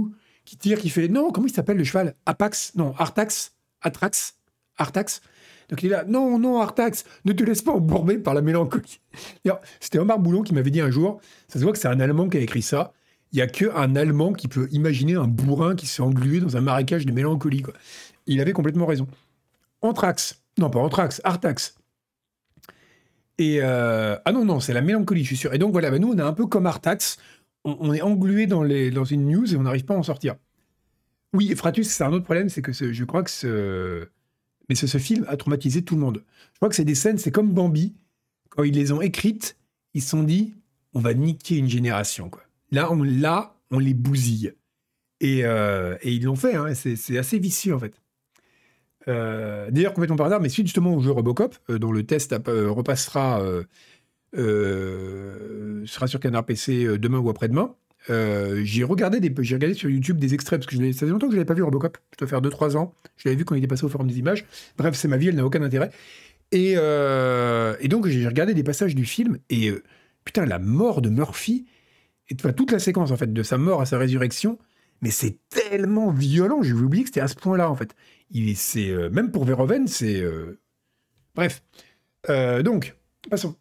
qui 0.51 0.57
tire, 0.57 0.81
qui 0.81 0.91
fait 0.91 1.07
non, 1.07 1.31
comment 1.31 1.47
il 1.47 1.53
s'appelle 1.53 1.77
le 1.77 1.85
cheval? 1.85 2.17
Apax? 2.27 2.73
Non, 2.75 2.93
Artax? 2.99 3.53
Atrax? 3.83 4.35
Artax? 4.79 5.21
Donc 5.69 5.81
il 5.85 5.87
est 5.87 5.91
là, 5.91 6.03
non, 6.05 6.41
non, 6.41 6.61
Artax, 6.61 7.05
ne 7.25 7.33
te 7.33 7.45
laisse 7.45 7.63
pas 7.63 7.71
embourber 7.71 8.19
par 8.19 8.35
la 8.35 8.43
mélancolie. 8.43 9.01
C'était 9.81 10.01
Omar 10.01 10.19
Boulon 10.19 10.43
qui 10.43 10.53
m'avait 10.53 10.73
dit 10.73 10.81
un 10.81 10.91
jour, 10.91 11.21
ça 11.47 11.61
se 11.61 11.65
voit 11.65 11.73
que 11.73 11.79
c'est 11.79 11.87
un 11.87 12.01
Allemand 12.01 12.29
qui 12.29 12.39
a 12.39 12.41
écrit 12.41 12.63
ça, 12.63 12.93
il 13.31 13.37
n'y 13.37 13.43
a 13.43 13.47
qu'un 13.47 13.95
Allemand 13.95 14.33
qui 14.33 14.49
peut 14.49 14.67
imaginer 14.73 15.15
un 15.15 15.29
bourrin 15.29 15.77
qui 15.77 15.87
s'est 15.87 16.03
englué 16.03 16.41
dans 16.41 16.57
un 16.57 16.61
marécage 16.61 17.07
de 17.07 17.13
mélancolie. 17.13 17.63
Il 18.27 18.41
avait 18.41 18.53
complètement 18.53 18.87
raison. 18.87 19.07
Anthrax, 19.83 20.43
non 20.59 20.69
pas 20.69 20.81
Anthrax, 20.81 21.21
Artax. 21.23 21.77
Et 23.39 23.61
euh, 23.63 24.17
ah 24.25 24.33
non, 24.33 24.45
non, 24.45 24.59
c'est 24.59 24.73
la 24.73 24.83
mélancolie, 24.83 25.23
je 25.23 25.29
suis 25.29 25.37
sûr. 25.37 25.55
Et 25.55 25.59
donc 25.59 25.71
voilà, 25.71 25.93
bah, 25.93 26.01
nous 26.01 26.09
on 26.13 26.19
est 26.19 26.23
un 26.23 26.33
peu 26.33 26.47
comme 26.47 26.67
Artax, 26.67 27.19
on, 27.65 27.93
est 27.93 28.03
englué 28.03 28.47
dans, 28.47 28.63
les, 28.63 28.91
dans 28.91 29.05
une 29.05 29.29
news 29.29 29.53
et 29.53 29.57
on 29.57 29.63
n'arrive 29.63 29.85
pas 29.85 29.95
à 29.95 29.99
en 29.99 30.03
sortir. 30.03 30.37
Oui, 31.35 31.55
Fratus, 31.55 31.89
c'est 31.89 32.05
un 32.05 32.13
autre 32.13 32.25
problème, 32.25 32.49
c'est 32.49 32.63
que 32.63 32.73
je 32.73 33.05
crois 33.05 33.23
que 33.23 33.31
ce, 33.31 34.09
mais 34.69 34.75
ce, 34.75 34.99
film 34.99 35.25
a 35.29 35.37
traumatisé 35.37 35.83
tout 35.83 35.95
le 35.95 36.01
monde. 36.01 36.25
Je 36.53 36.59
crois 36.59 36.69
que 36.69 36.75
c'est 36.75 36.85
des 36.85 36.95
scènes, 36.95 37.19
c'est 37.19 37.31
comme 37.31 37.53
Bambi, 37.53 37.95
quand 38.49 38.63
ils 38.63 38.75
les 38.75 38.93
ont 38.93 39.01
écrites, 39.01 39.57
ils 39.95 40.03
se 40.03 40.11
sont 40.11 40.23
dit, 40.23 40.55
on 40.95 41.01
va 41.01 41.15
niquer 41.15 41.57
une 41.57 41.69
génération. 41.69 42.31
Quoi. 42.31 42.43
Là, 42.71 42.91
on, 42.93 43.03
là, 43.03 43.57
on 43.71 43.79
les 43.79 43.95
bousille. 43.95 44.55
Et, 45.21 45.45
euh, 45.45 45.97
ils 46.03 46.25
l'ont 46.25 46.37
fait, 46.37 46.55
hein, 46.55 46.75
c'est 46.75 47.19
assez 47.19 47.39
vicieux 47.39 47.75
en 47.75 47.79
fait. 47.79 47.95
Euh, 49.09 49.71
D'ailleurs, 49.71 49.93
complètement 49.93 50.17
par 50.17 50.27
hasard, 50.27 50.41
mais 50.41 50.49
suite 50.49 50.67
justement 50.67 50.95
au 50.95 51.01
jeu 51.01 51.11
Robocop, 51.11 51.57
euh, 51.71 51.79
dont 51.79 51.93
le 51.93 52.05
test 52.05 52.33
euh, 52.49 52.71
repassera, 52.71 53.43
sera 54.35 56.07
sur 56.07 56.21
Canard 56.21 56.45
PC 56.47 56.85
euh, 56.85 56.99
demain 56.99 57.19
ou 57.19 57.31
après-demain, 57.31 57.75
euh, 58.09 58.63
j'ai 58.65 58.85
regardé, 58.85 59.21
des, 59.21 59.33
j'ai 59.43 59.55
regardé 59.55 59.75
sur 59.75 59.91
YouTube 59.91 60.19
des 60.19 60.33
extraits, 60.35 60.61
parce 60.61 60.67
que 60.75 60.77
ça 60.93 61.01
faisait 61.01 61.13
longtemps 61.13 61.27
que 61.27 61.33
je 61.33 61.37
n'avais 61.37 61.47
pas 61.47 61.55
vu 61.55 61.63
Robocop, 61.63 61.99
je 62.13 62.19
dois 62.19 62.29
faire 62.29 62.41
2-3 62.41 62.77
ans, 62.77 62.95
je 63.17 63.29
l'avais 63.29 63.37
vu 63.37 63.45
quand 63.45 63.55
il 63.55 63.63
est 63.63 63.67
passé 63.67 63.85
au 63.85 63.89
Forum 63.89 64.07
des 64.07 64.19
images. 64.19 64.47
Bref, 64.79 64.95
c'est 64.95 65.09
ma 65.09 65.17
vie, 65.17 65.29
elle 65.29 65.37
n'a 65.37 65.45
aucun 65.45 65.63
intérêt. 65.63 65.91
Et, 66.53 66.75
euh, 66.77 67.77
et 67.81 67.89
donc, 67.89 68.07
j'ai 68.07 68.27
regardé 68.27 68.55
des 68.55 68.63
passages 68.65 68.95
du 68.95 69.05
film, 69.05 69.39
et 69.51 69.69
euh, 69.69 69.83
putain, 70.25 70.47
la 70.47 70.59
mort 70.59 71.03
de 71.03 71.11
Murphy, 71.11 71.67
et 72.29 72.37
toute 72.37 72.71
la 72.73 72.79
séquence 72.79 73.11
en 73.11 73.17
fait, 73.17 73.33
de 73.33 73.43
sa 73.43 73.59
mort 73.59 73.81
à 73.81 73.87
sa 73.87 73.99
résurrection, 73.99 74.59
mais 75.03 75.11
c'est 75.11 75.39
tellement 75.49 76.11
violent, 76.11 76.63
j'ai 76.63 76.73
oublié 76.73 77.05
que 77.05 77.09
c'était 77.09 77.21
à 77.21 77.29
ce 77.29 77.35
point-là 77.35 77.71
en 77.71 77.75
fait. 77.77 77.95
Il 78.31 78.49
est, 78.49 78.55
c'est, 78.55 78.91
euh, 78.91 79.11
même 79.11 79.31
pour 79.31 79.45
Verhoeven, 79.45 79.87
c'est. 79.87 80.21
euh, 80.21 80.61
Bref. 81.35 81.63
Euh, 82.29 82.63
donc, 82.63 82.97
passons. 83.31 83.57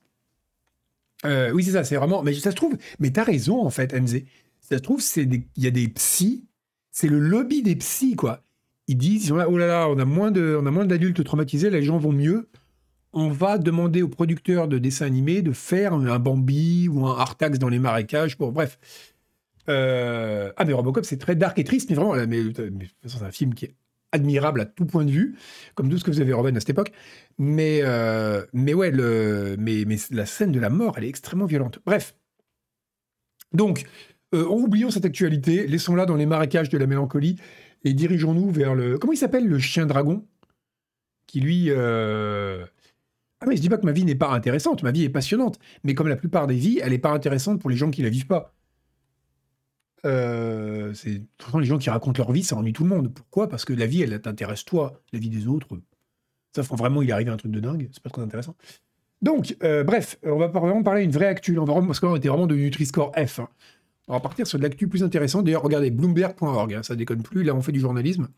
Euh, 1.26 1.52
oui, 1.52 1.64
c'est 1.64 1.72
ça, 1.72 1.84
c'est 1.84 1.96
vraiment. 1.96 2.24
Mais 2.24 2.34
ça 2.34 2.52
se 2.52 2.56
trouve, 2.56 2.78
mais 3.00 3.12
t'as 3.12 3.24
raison 3.24 3.66
en 3.66 3.70
fait, 3.70 3.94
NZ. 3.94 4.24
Ça 4.62 4.78
se 4.78 4.82
trouve, 4.82 5.02
il 5.18 5.44
y 5.58 5.68
a 5.68 5.72
des 5.72 5.88
psys, 5.90 6.46
c'est 6.92 7.08
le 7.08 7.20
lobby 7.20 7.62
des 7.64 7.76
psys, 7.76 8.16
quoi. 8.16 8.44
Ils 8.88 8.98
disent, 8.98 9.32
oh 9.32 9.58
là 9.58 9.68
là, 9.68 9.88
on 9.90 10.00
a 10.00 10.06
moins 10.06 10.32
d'adultes 10.32 11.24
traumatisés, 11.24 11.70
les 11.70 11.84
gens 11.84 11.98
vont 11.98 12.12
mieux. 12.12 12.50
On 13.14 13.30
va 13.30 13.58
demander 13.58 14.02
aux 14.04 14.08
producteurs 14.08 14.68
de 14.68 14.78
dessins 14.78 15.06
animés 15.06 15.42
de 15.42 15.52
faire 15.52 15.94
un 15.94 16.20
Bambi 16.20 16.88
ou 16.88 17.06
un 17.08 17.18
Artax 17.18 17.58
dans 17.60 17.70
les 17.70 17.80
marécages. 17.80 18.38
Bon, 18.38 18.52
bref. 18.52 18.80
Euh, 19.68 20.52
Ah, 20.58 20.66
mais 20.66 20.74
Robocop, 20.74 21.06
c'est 21.06 21.18
très 21.18 21.36
dark 21.36 21.58
et 21.60 21.64
triste, 21.64 21.90
mais 21.90 21.96
vraiment, 21.96 22.14
là, 22.16 22.26
mais, 22.28 22.44
mais 22.72 22.88
c'est 23.06 23.24
un 23.24 23.32
film 23.32 23.54
qui 23.54 23.66
est 23.66 23.76
admirable 24.12 24.62
à 24.62 24.66
tout 24.66 24.86
point 24.86 25.06
de 25.06 25.12
vue, 25.12 25.36
comme 25.76 25.90
tout 25.90 25.98
ce 25.98 26.04
que 26.04 26.12
vous 26.12 26.22
avez 26.22 26.34
Robin 26.34 26.56
à 26.56 26.60
cette 26.60 26.70
époque. 26.72 26.92
Mais, 27.38 27.82
euh, 27.84 28.46
mais 28.54 28.74
ouais, 28.74 28.92
le, 28.92 29.56
mais, 29.60 29.84
mais 29.86 29.98
la 30.12 30.26
scène 30.26 30.52
de 30.52 30.60
la 30.60 30.70
mort, 30.70 30.96
elle 30.98 31.04
est 31.06 31.10
extrêmement 31.10 31.46
violente. 31.46 31.80
Bref. 31.86 32.16
Donc, 33.54 33.86
euh, 34.36 34.46
oublions 34.46 34.92
cette 34.92 35.06
actualité, 35.06 35.68
laissons-la 35.68 36.06
dans 36.06 36.16
les 36.16 36.26
marécages 36.26 36.70
de 36.70 36.78
la 36.78 36.88
mélancolie 36.88 37.38
et 37.84 37.94
dirigeons-nous 37.94 38.52
vers 38.52 38.76
le. 38.76 38.98
Comment 38.98 39.14
il 39.14 39.18
s'appelle 39.18 39.48
le 39.48 39.60
chien 39.60 39.86
dragon? 39.86 40.26
Qui 41.28 41.42
lui. 41.42 41.66
euh, 41.70 42.66
Ah, 43.42 43.46
mais 43.48 43.56
je 43.56 43.62
dis 43.62 43.70
pas 43.70 43.78
que 43.78 43.86
ma 43.86 43.92
vie 43.94 44.06
n'est 44.06 44.16
pas 44.16 44.32
intéressante, 44.32 44.84
ma 44.84 44.92
vie 44.92 45.04
est 45.04 45.10
passionnante. 45.10 45.60
Mais 45.84 45.94
comme 45.96 46.08
la 46.10 46.16
plupart 46.18 46.48
des 46.48 46.56
vies, 46.56 46.80
elle 46.84 46.92
n'est 46.92 47.00
pas 47.00 47.12
intéressante 47.12 47.62
pour 47.62 47.70
les 47.70 47.78
gens 47.78 47.92
qui 47.92 48.02
la 48.04 48.10
vivent 48.10 48.28
pas. 48.28 48.56
Euh, 50.06 50.94
c'est 50.94 51.22
pourtant 51.38 51.60
les 51.60 51.66
gens 51.66 51.78
qui 51.78 51.90
racontent 51.90 52.22
leur 52.22 52.32
vie, 52.32 52.44
ça 52.44 52.56
ennuie 52.56 52.74
tout 52.74 52.84
le 52.84 52.90
monde. 52.90 53.14
Pourquoi? 53.14 53.50
Parce 53.50 53.66
que 53.66 53.74
la 53.74 53.86
vie, 53.86 54.02
elle 54.02 54.20
t'intéresse 54.22 54.66
toi. 54.66 55.02
La 55.12 55.20
vie 55.20 55.30
des 55.30 55.48
autres, 55.48 55.80
ça, 56.56 56.62
vraiment, 56.62 57.02
il 57.02 57.10
est 57.10 57.14
arrivé 57.14 57.32
un 57.32 57.38
truc 57.38 57.52
de 57.52 57.60
dingue. 57.60 57.90
C'est 57.92 58.02
pas 58.02 58.10
trop 58.10 58.22
intéressant. 58.22 58.56
Donc, 59.22 59.56
euh, 59.64 59.84
bref, 59.84 60.18
on 60.24 60.38
va 60.38 60.48
vraiment 60.48 60.84
parler 60.84 61.02
d'une 61.02 61.12
vraie 61.12 61.28
actu. 61.28 61.58
On 61.58 61.66
va 61.66 61.74
vraiment, 61.74 61.88
parce 61.88 62.00
qu'on 62.00 62.16
était 62.16 62.30
vraiment 62.30 62.48
de 62.48 62.56
Nutri-Score 62.56 63.12
F. 63.16 63.40
hein. 63.40 63.50
On 64.08 64.14
va 64.14 64.20
partir 64.20 64.48
sur 64.48 64.58
de 64.58 64.64
l'actu 64.64 64.88
plus 64.88 65.04
intéressant. 65.04 65.44
D'ailleurs, 65.44 65.62
regardez, 65.62 65.92
Bloomberg.org, 65.92 66.74
hein, 66.74 66.84
ça 66.84 66.96
déconne 66.96 67.22
plus. 67.22 67.44
Là, 67.44 67.54
on 67.54 67.62
fait 67.62 67.72
du 67.72 67.80
journalisme. 67.80 68.30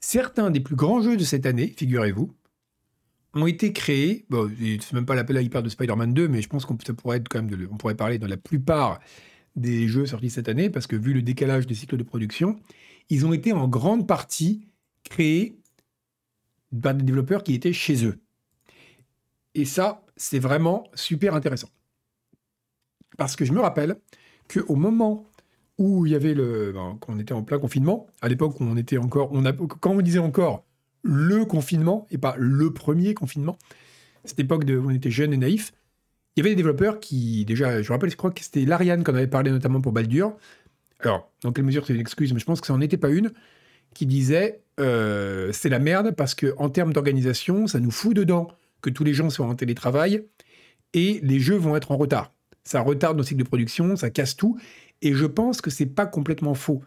Certains 0.00 0.50
des 0.50 0.60
plus 0.60 0.76
grands 0.76 1.02
jeux 1.02 1.16
de 1.16 1.24
cette 1.24 1.44
année, 1.44 1.74
figurez-vous, 1.76 2.32
ont 3.34 3.46
été 3.46 3.72
créés. 3.72 4.24
Bon, 4.30 4.50
c'est 4.58 4.92
même 4.94 5.04
pas 5.04 5.14
l'appel 5.14 5.36
à 5.36 5.42
hyper 5.42 5.62
de 5.62 5.68
Spider-Man 5.68 6.14
2, 6.14 6.28
mais 6.28 6.40
je 6.40 6.48
pense 6.48 6.64
qu'on 6.64 6.76
pourrait 6.76 7.18
être 7.18 7.28
on 7.70 7.76
pourrait 7.76 7.96
parler 7.96 8.18
dans 8.18 8.28
la 8.28 8.36
plupart 8.38 9.00
des 9.56 9.88
jeux 9.88 10.06
sortis 10.06 10.30
cette 10.30 10.48
année, 10.48 10.70
parce 10.70 10.86
que 10.86 10.96
vu 10.96 11.12
le 11.12 11.22
décalage 11.22 11.66
des 11.66 11.74
cycles 11.74 11.96
de 11.96 12.02
production, 12.02 12.60
ils 13.08 13.26
ont 13.26 13.32
été 13.32 13.52
en 13.52 13.68
grande 13.68 14.06
partie 14.06 14.68
créés 15.04 15.58
par 16.82 16.94
des 16.94 17.04
développeurs 17.04 17.42
qui 17.42 17.54
étaient 17.54 17.72
chez 17.72 18.04
eux. 18.04 18.18
Et 19.54 19.64
ça, 19.64 20.04
c'est 20.16 20.38
vraiment 20.38 20.84
super 20.94 21.34
intéressant. 21.34 21.70
Parce 23.16 23.36
que 23.36 23.44
je 23.44 23.52
me 23.52 23.60
rappelle 23.60 23.96
qu'au 24.52 24.76
moment 24.76 25.26
où 25.78 26.06
il 26.06 26.12
y 26.12 26.14
avait 26.14 26.34
le. 26.34 26.72
ben, 26.72 26.98
quand 27.00 27.14
on 27.14 27.18
était 27.18 27.34
en 27.34 27.42
plein 27.42 27.58
confinement, 27.58 28.06
à 28.20 28.28
l'époque 28.28 28.60
où 28.60 28.64
on 28.64 28.76
était 28.76 28.98
encore. 28.98 29.32
On 29.32 29.42
quand 29.42 29.90
on 29.90 30.00
disait 30.00 30.18
encore 30.18 30.64
le 31.02 31.44
confinement 31.44 32.06
et 32.10 32.18
pas 32.18 32.34
le 32.38 32.72
premier 32.72 33.14
confinement, 33.14 33.56
cette 34.24 34.40
époque 34.40 34.64
où 34.68 34.86
on 34.86 34.90
était 34.90 35.10
jeune 35.10 35.32
et 35.32 35.36
naïf, 35.36 35.72
il 36.36 36.40
y 36.40 36.42
avait 36.42 36.50
des 36.50 36.56
développeurs 36.56 37.00
qui, 37.00 37.46
déjà, 37.46 37.80
je 37.80 37.90
rappelle, 37.90 38.10
je 38.10 38.16
crois 38.16 38.30
que 38.30 38.42
c'était 38.42 38.66
Larian 38.66 39.02
qu'on 39.02 39.14
avait 39.14 39.26
parlé 39.26 39.50
notamment 39.50 39.80
pour 39.80 39.92
Baldur. 39.92 40.36
Alors, 41.00 41.30
dans 41.42 41.52
quelle 41.52 41.64
mesure 41.64 41.86
c'est 41.86 41.94
une 41.94 42.00
excuse, 42.00 42.32
mais 42.34 42.40
je 42.40 42.44
pense 42.44 42.60
que 42.60 42.66
ça 42.66 42.74
n'en 42.74 42.80
était 42.82 42.98
pas 42.98 43.08
une, 43.08 43.32
qui 43.94 44.04
disait 44.04 44.60
euh, 44.78 45.50
c'est 45.52 45.70
la 45.70 45.78
merde 45.78 46.14
parce 46.14 46.34
que 46.34 46.54
en 46.58 46.68
termes 46.68 46.92
d'organisation, 46.92 47.66
ça 47.66 47.80
nous 47.80 47.90
fout 47.90 48.14
dedans 48.14 48.48
que 48.82 48.90
tous 48.90 49.04
les 49.04 49.14
gens 49.14 49.30
soient 49.30 49.46
en 49.46 49.54
télétravail 49.54 50.24
et 50.92 51.20
les 51.22 51.40
jeux 51.40 51.56
vont 51.56 51.74
être 51.74 51.92
en 51.92 51.96
retard. 51.96 52.32
Ça 52.64 52.80
retarde 52.82 53.16
nos 53.16 53.22
cycles 53.22 53.42
de 53.42 53.48
production, 53.48 53.96
ça 53.96 54.10
casse 54.10 54.36
tout. 54.36 54.58
Et 55.00 55.14
je 55.14 55.24
pense 55.24 55.60
que 55.62 55.70
c'est 55.70 55.86
pas 55.86 56.06
complètement 56.06 56.54
faux. 56.54 56.82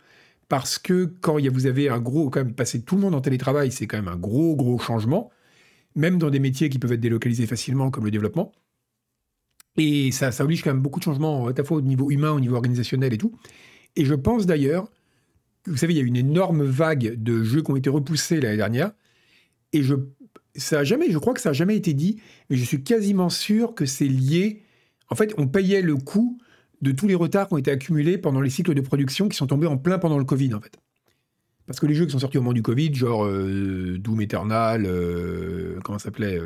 Parce 0.48 0.78
que 0.80 1.06
quand 1.22 1.38
vous 1.40 1.66
avez 1.68 1.90
un 1.90 2.00
gros, 2.00 2.30
quand 2.30 2.44
même, 2.44 2.54
passer 2.54 2.82
tout 2.82 2.96
le 2.96 3.02
monde 3.02 3.16
en 3.16 3.22
télétravail, 3.22 3.72
c'est 3.72 3.88
quand 3.88 3.98
même 3.98 4.08
un 4.08 4.18
gros, 4.18 4.56
gros 4.56 4.78
changement. 4.80 5.32
Même 5.96 6.18
dans 6.18 6.30
des 6.30 6.40
métiers 6.40 6.70
qui 6.70 6.80
peuvent 6.80 6.94
être 6.94 7.00
délocalisés 7.00 7.46
facilement, 7.48 7.92
comme 7.92 8.06
le 8.06 8.12
développement. 8.12 8.52
Et 9.78 10.12
ça, 10.12 10.32
oblige 10.44 10.64
quand 10.64 10.72
même 10.72 10.82
beaucoup 10.82 11.00
de 11.00 11.06
changements, 11.06 11.48
à 11.48 11.54
la 11.56 11.64
fois 11.64 11.78
au 11.78 11.82
niveau 11.82 12.12
humain, 12.12 12.32
au 12.32 12.40
niveau 12.40 12.56
organisationnel 12.56 13.14
et 13.14 13.18
tout. 13.18 13.34
Et 13.96 14.06
je 14.06 14.14
pense 14.14 14.46
d'ailleurs, 14.46 14.90
vous 15.66 15.78
savez, 15.78 15.94
il 15.94 15.98
y 15.98 16.00
a 16.00 16.04
eu 16.04 16.08
une 16.08 16.18
énorme 16.18 16.64
vague 16.64 17.16
de 17.22 17.44
jeux 17.44 17.62
qui 17.62 17.72
ont 17.72 17.76
été 17.76 17.90
repoussés 17.90 18.40
l'année 18.40 18.58
dernière. 18.58 18.92
Et 19.74 19.84
je, 19.84 19.96
ça 20.56 20.80
a 20.80 20.84
jamais, 20.84 21.12
je 21.12 21.18
crois 21.18 21.34
que 21.34 21.42
ça 21.42 21.50
a 21.50 21.54
jamais 21.54 21.76
été 21.76 21.94
dit, 21.94 22.22
mais 22.50 22.58
je 22.58 22.64
suis 22.64 22.84
quasiment 22.84 23.30
sûr 23.30 23.76
que 23.76 23.86
c'est 23.86 24.08
lié. 24.08 24.64
En 25.10 25.16
fait, 25.16 25.34
on 25.38 25.48
payait 25.48 25.82
le 25.82 25.96
coût 25.96 26.40
de 26.82 26.92
tous 26.92 27.08
les 27.08 27.16
retards 27.16 27.48
qui 27.48 27.54
ont 27.54 27.58
été 27.58 27.72
accumulés 27.72 28.18
pendant 28.18 28.42
les 28.42 28.50
cycles 28.50 28.74
de 28.74 28.82
production 28.82 29.28
qui 29.28 29.38
sont 29.38 29.48
tombés 29.48 29.68
en 29.68 29.78
plein 29.78 30.00
pendant 30.00 30.18
le 30.18 30.26
Covid, 30.26 30.54
en 30.54 30.62
fait. 30.62 30.78
Parce 31.68 31.80
que 31.80 31.86
les 31.86 31.94
jeux 31.94 32.06
qui 32.06 32.12
sont 32.12 32.20
sortis 32.20 32.38
au 32.38 32.42
moment 32.42 32.54
du 32.54 32.64
Covid, 32.64 32.94
genre 32.96 33.26
euh, 33.26 33.98
Doom 34.00 34.22
Eternal, 34.22 34.86
euh, 34.88 35.80
comment 35.84 36.00
ça 36.00 36.06
s'appelait 36.06 36.40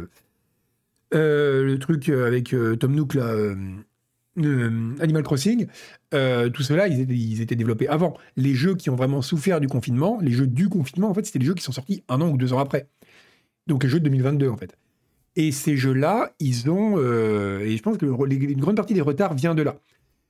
euh, 1.14 1.18
euh, 1.18 1.64
Le 1.64 1.80
truc 1.80 2.10
avec 2.10 2.54
euh, 2.54 2.76
Tom 2.76 2.94
Nook, 2.96 3.16
euh, 3.16 3.56
euh, 4.40 4.96
Animal 5.00 5.24
Crossing, 5.24 5.68
euh, 6.14 6.50
tout 6.50 6.64
cela, 6.64 6.88
ils 6.88 7.42
étaient, 7.42 7.56
développés 7.56 7.88
avant. 7.88 8.18
Les 8.36 8.56
jeux 8.56 8.76
qui 8.76 8.90
ont 8.90 8.96
vraiment 8.96 9.22
souffert 9.22 9.60
du 9.60 9.68
confinement, 9.68 10.20
les 10.22 10.32
jeux 10.32 10.48
du 10.48 10.70
confinement, 10.70 11.10
en 11.10 11.14
fait, 11.14 11.26
c'était 11.26 11.40
les 11.40 11.46
jeux 11.46 11.54
qui 11.54 11.64
sont 11.64 11.72
sortis 11.72 12.04
un 12.10 12.20
an 12.22 12.30
ou 12.30 12.38
deux 12.38 12.54
ans 12.54 12.60
après. 12.60 12.88
Donc 13.68 13.84
les 13.84 13.90
jeux 13.90 14.00
de 14.00 14.06
2022, 14.06 14.50
en 14.50 14.58
fait. 14.58 14.76
Et 15.36 15.52
ces 15.52 15.78
jeux-là, 15.78 16.34
ils 16.40 16.70
ont... 16.70 16.96
euh, 16.98 17.60
et 17.60 17.78
je 17.78 17.82
pense 17.84 17.98
que 17.98 18.06
une 18.06 18.60
grande 18.60 18.76
partie 18.76 18.94
des 18.94 19.02
retards 19.02 19.34
vient 19.34 19.56
de 19.56 19.64
là. 19.64 19.78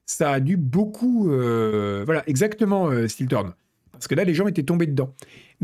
Ça 0.05 0.31
a 0.31 0.39
dû 0.39 0.57
beaucoup... 0.57 1.31
euh, 1.31 2.03
voilà, 2.05 2.23
exactement, 2.27 2.87
euh, 2.89 3.07
Stiltorn. 3.07 3.53
Parce 3.91 4.07
que 4.07 4.15
là, 4.15 4.23
les 4.25 4.33
gens 4.33 4.47
étaient 4.47 4.63
tombés 4.63 4.87
dedans. 4.87 5.13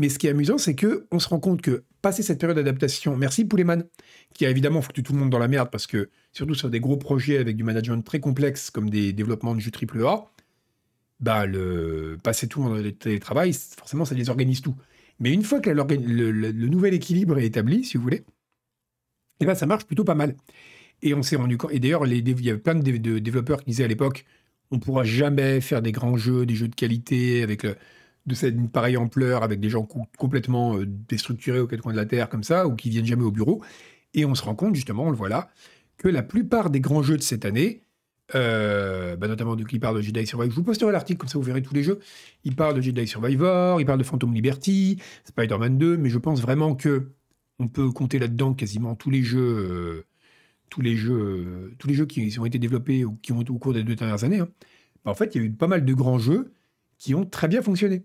Mais 0.00 0.08
ce 0.08 0.18
qui 0.18 0.28
est 0.28 0.30
amusant, 0.30 0.56
c'est 0.56 0.74
que 0.74 1.06
on 1.10 1.18
se 1.18 1.28
rend 1.28 1.40
compte 1.40 1.60
que, 1.60 1.84
passé 2.00 2.22
cette 2.22 2.40
période 2.40 2.56
d'adaptation, 2.56 3.18
merci 3.18 3.44
Pouleman, 3.44 3.84
qui 4.32 4.46
a 4.46 4.50
évidemment 4.50 4.80
foutu 4.80 5.02
tout 5.02 5.12
le 5.12 5.18
monde 5.18 5.28
dans 5.28 5.38
la 5.38 5.46
merde, 5.46 5.68
parce 5.70 5.86
que, 5.86 6.08
surtout 6.32 6.54
sur 6.54 6.70
des 6.70 6.80
gros 6.80 6.96
projets 6.96 7.36
avec 7.36 7.54
du 7.54 7.64
management 7.64 8.00
très 8.00 8.18
complexe, 8.18 8.70
comme 8.70 8.88
des 8.88 9.12
développements 9.12 9.54
de 9.54 9.60
jeux 9.60 9.70
AAA, 9.70 10.32
bah, 11.20 11.44
le, 11.44 12.16
passer 12.22 12.48
tout 12.48 12.66
le 12.66 12.92
télétravail, 12.92 13.52
forcément, 13.52 14.06
ça 14.06 14.14
désorganise 14.14 14.62
tout. 14.62 14.74
Mais 15.18 15.34
une 15.34 15.42
fois 15.42 15.60
que 15.60 15.68
le, 15.68 16.30
le, 16.30 16.68
nouvel 16.68 16.94
équilibre 16.94 17.38
est 17.38 17.44
établi, 17.44 17.84
si 17.84 17.98
vous 17.98 18.02
voulez, 18.02 18.20
et 18.20 18.24
eh 19.40 19.44
ben, 19.44 19.54
ça 19.54 19.66
marche 19.66 19.84
plutôt 19.84 20.04
pas 20.04 20.14
mal. 20.14 20.34
Et 21.02 21.12
on 21.12 21.22
s'est 21.22 21.36
rendu 21.36 21.58
compte. 21.58 21.72
Et 21.72 21.78
d'ailleurs, 21.78 22.06
il 22.06 22.26
y 22.42 22.50
avait 22.50 22.58
plein 22.58 22.74
de, 22.74 23.18
développeurs 23.18 23.60
qui 23.60 23.66
disaient 23.72 23.84
à 23.84 23.88
l'époque 23.88 24.24
on 24.70 24.76
ne 24.76 24.80
pourra 24.80 25.04
jamais 25.04 25.60
faire 25.60 25.82
des 25.82 25.92
grands 25.92 26.16
jeux, 26.16 26.46
des 26.46 26.54
jeux 26.54 26.68
de 26.68 26.74
qualité 26.74 27.42
avec 27.42 27.66
de 28.26 28.34
cette 28.34 28.70
pareille 28.70 28.96
ampleur, 28.96 29.42
avec 29.42 29.60
des 29.60 29.70
gens 29.70 29.86
complètement 30.18 30.76
euh, 30.76 30.86
déstructurés 30.86 31.60
aux 31.60 31.66
quatre 31.66 31.82
coins 31.82 31.92
de 31.92 31.96
la 31.96 32.06
Terre 32.06 32.28
comme 32.28 32.44
ça, 32.44 32.66
ou 32.66 32.76
qui 32.76 32.90
viennent 32.90 33.06
jamais 33.06 33.24
au 33.24 33.30
bureau. 33.30 33.62
Et 34.14 34.24
on 34.24 34.34
se 34.34 34.42
rend 34.42 34.54
compte, 34.54 34.74
justement, 34.74 35.04
on 35.04 35.10
le 35.10 35.16
voit 35.16 35.28
là, 35.28 35.50
que 35.96 36.08
la 36.08 36.22
plupart 36.22 36.70
des 36.70 36.80
grands 36.80 37.02
jeux 37.02 37.16
de 37.16 37.22
cette 37.22 37.44
année, 37.44 37.82
euh, 38.34 39.16
bah 39.16 39.26
notamment 39.26 39.56
de 39.56 39.64
qui 39.64 39.78
parle 39.78 39.96
de 39.96 40.02
Jedi 40.02 40.26
Survivor. 40.26 40.50
Je 40.50 40.56
vous 40.56 40.62
posterai 40.64 40.92
l'article, 40.92 41.18
comme 41.18 41.28
ça 41.28 41.38
vous 41.38 41.44
verrez 41.44 41.62
tous 41.62 41.74
les 41.74 41.82
jeux. 41.82 41.98
Il 42.44 42.54
parle 42.54 42.74
de 42.74 42.80
Jedi 42.80 43.06
Survivor, 43.06 43.80
il 43.80 43.86
parle 43.86 43.98
de 43.98 44.04
Phantom 44.04 44.32
Liberty, 44.32 44.98
Spider-Man 45.24 45.78
2, 45.78 45.96
mais 45.96 46.10
je 46.10 46.18
pense 46.18 46.40
vraiment 46.40 46.74
que 46.74 47.10
on 47.58 47.68
peut 47.68 47.90
compter 47.90 48.18
là-dedans 48.18 48.54
quasiment 48.54 48.94
tous 48.94 49.10
les 49.10 49.22
jeux, 49.22 49.40
euh, 49.40 50.06
tous 50.70 50.80
les 50.80 50.96
jeux, 50.96 51.74
tous 51.78 51.88
les 51.88 51.94
jeux 51.94 52.06
qui 52.06 52.38
ont 52.38 52.46
été 52.46 52.58
développés 52.58 53.04
ou 53.04 53.16
qui 53.16 53.32
ont 53.32 53.40
au 53.40 53.58
cours 53.58 53.74
des 53.74 53.82
deux 53.82 53.96
dernières 53.96 54.24
années. 54.24 54.40
Hein. 54.40 54.48
Bah, 55.04 55.10
en 55.10 55.14
fait, 55.14 55.34
il 55.34 55.40
y 55.40 55.44
a 55.44 55.46
eu 55.46 55.50
pas 55.50 55.66
mal 55.66 55.84
de 55.84 55.94
grands 55.94 56.18
jeux 56.18 56.52
qui 57.00 57.16
ont 57.16 57.24
très 57.24 57.48
bien 57.48 57.62
fonctionné. 57.62 58.04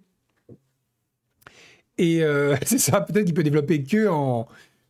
Et 2.00 2.22
c'est 2.66 2.80
ça, 2.80 3.02
peut-être 3.02 3.26
qu'il 3.26 3.36
peut 3.36 3.44
développer 3.44 3.84
que 3.84 4.08
en 4.08 4.48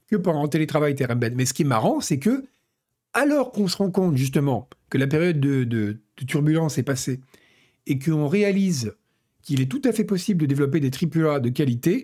que 0.08 0.16
pendant 0.16 0.48
télétravail. 0.48 0.96
Mais 1.36 1.46
ce 1.46 1.54
qui 1.54 1.64
est 1.64 1.66
marrant, 1.66 2.00
c'est 2.00 2.20
que 2.20 2.46
alors 3.14 3.52
qu'on 3.52 3.68
se 3.68 3.78
rend 3.78 3.92
compte 3.92 4.18
justement 4.18 4.70
que 4.90 4.98
la 4.98 5.08
période 5.08 5.40
de, 5.40 5.98
turbulence 6.28 6.78
est 6.78 6.84
passée 6.84 7.22
et 7.88 7.98
qu'on 7.98 8.28
réalise 8.28 8.94
qu'il 9.42 9.62
est 9.62 9.72
tout 9.72 9.82
à 9.86 9.92
fait 9.92 10.04
possible 10.04 10.42
de 10.42 10.46
développer 10.46 10.80
des 10.80 10.90
AAA 10.90 11.40
de 11.40 11.50
qualité, 11.50 11.96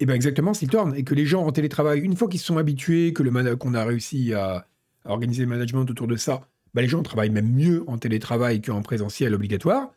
et 0.00 0.04
eh 0.04 0.06
bien 0.06 0.14
exactement, 0.14 0.54
s'il 0.54 0.68
tourne 0.68 0.94
et 0.94 1.02
que 1.02 1.14
les 1.14 1.26
gens 1.26 1.44
en 1.44 1.50
télétravail, 1.50 2.00
une 2.00 2.16
fois 2.16 2.28
qu'ils 2.28 2.38
se 2.38 2.46
sont 2.46 2.56
habitués, 2.56 3.12
que 3.12 3.24
le 3.24 3.56
qu'on 3.56 3.74
a 3.74 3.84
réussi 3.84 4.32
à, 4.32 4.66
organiser 5.04 5.42
le 5.42 5.48
management 5.48 5.90
autour 5.90 6.06
de 6.06 6.16
ça, 6.16 6.48
ben 6.74 6.82
les 6.82 6.88
gens 6.88 7.02
travaillent 7.02 7.30
même 7.30 7.52
mieux 7.52 7.82
en 7.88 7.98
télétravail 7.98 8.60
qu'en 8.60 8.82
présentiel 8.82 9.34
obligatoire. 9.34 9.92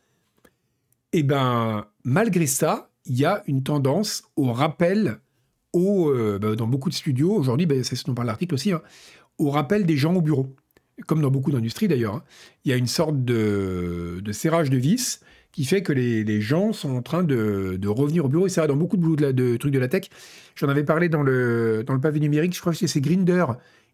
Eh 1.13 1.23
ben 1.23 1.85
malgré 2.03 2.47
ça, 2.47 2.89
il 3.05 3.17
y 3.19 3.25
a 3.25 3.43
une 3.47 3.63
tendance 3.63 4.23
au 4.35 4.51
rappel 4.53 5.19
au, 5.73 6.09
euh, 6.09 6.39
ben, 6.39 6.55
dans 6.55 6.67
beaucoup 6.67 6.89
de 6.89 6.93
studios 6.93 7.33
aujourd'hui, 7.33 7.65
ben, 7.65 7.83
c'est 7.83 7.95
ce 7.95 8.05
dont 8.05 8.13
parle 8.13 8.27
l'article 8.27 8.53
aussi, 8.53 8.71
hein, 8.71 8.81
au 9.37 9.49
rappel 9.49 9.85
des 9.85 9.97
gens 9.97 10.13
au 10.13 10.21
bureau. 10.21 10.55
Comme 11.07 11.21
dans 11.21 11.31
beaucoup 11.31 11.51
d'industries 11.51 11.87
d'ailleurs. 11.87 12.15
Hein. 12.15 12.23
Il 12.63 12.69
y 12.69 12.73
a 12.73 12.77
une 12.77 12.87
sorte 12.87 13.23
de, 13.25 14.21
serrage 14.31 14.69
de 14.69 14.77
vis 14.77 15.21
qui 15.51 15.65
fait 15.65 15.81
que 15.81 15.91
les, 15.91 16.41
gens 16.41 16.73
sont 16.73 16.91
en 16.95 17.01
train 17.01 17.23
de, 17.23 17.79
revenir 17.87 18.25
au 18.25 18.29
bureau. 18.29 18.47
Et 18.47 18.51
vrai, 18.51 18.67
dans 18.67 18.75
beaucoup 18.75 18.97
de, 18.97 19.31
de, 19.31 19.57
trucs 19.57 19.73
de 19.73 19.79
la 19.79 19.87
tech. 19.87 20.09
J'en 20.55 20.69
avais 20.69 20.83
parlé 20.83 21.09
dans 21.09 21.23
le, 21.23 21.83
dans 21.85 21.93
le 21.93 21.99
pavé 21.99 22.19
numérique, 22.19 22.55
je 22.55 22.61
crois 22.61 22.73
que 22.73 22.85
c'est 22.85 23.01
Grinder. 23.01 23.45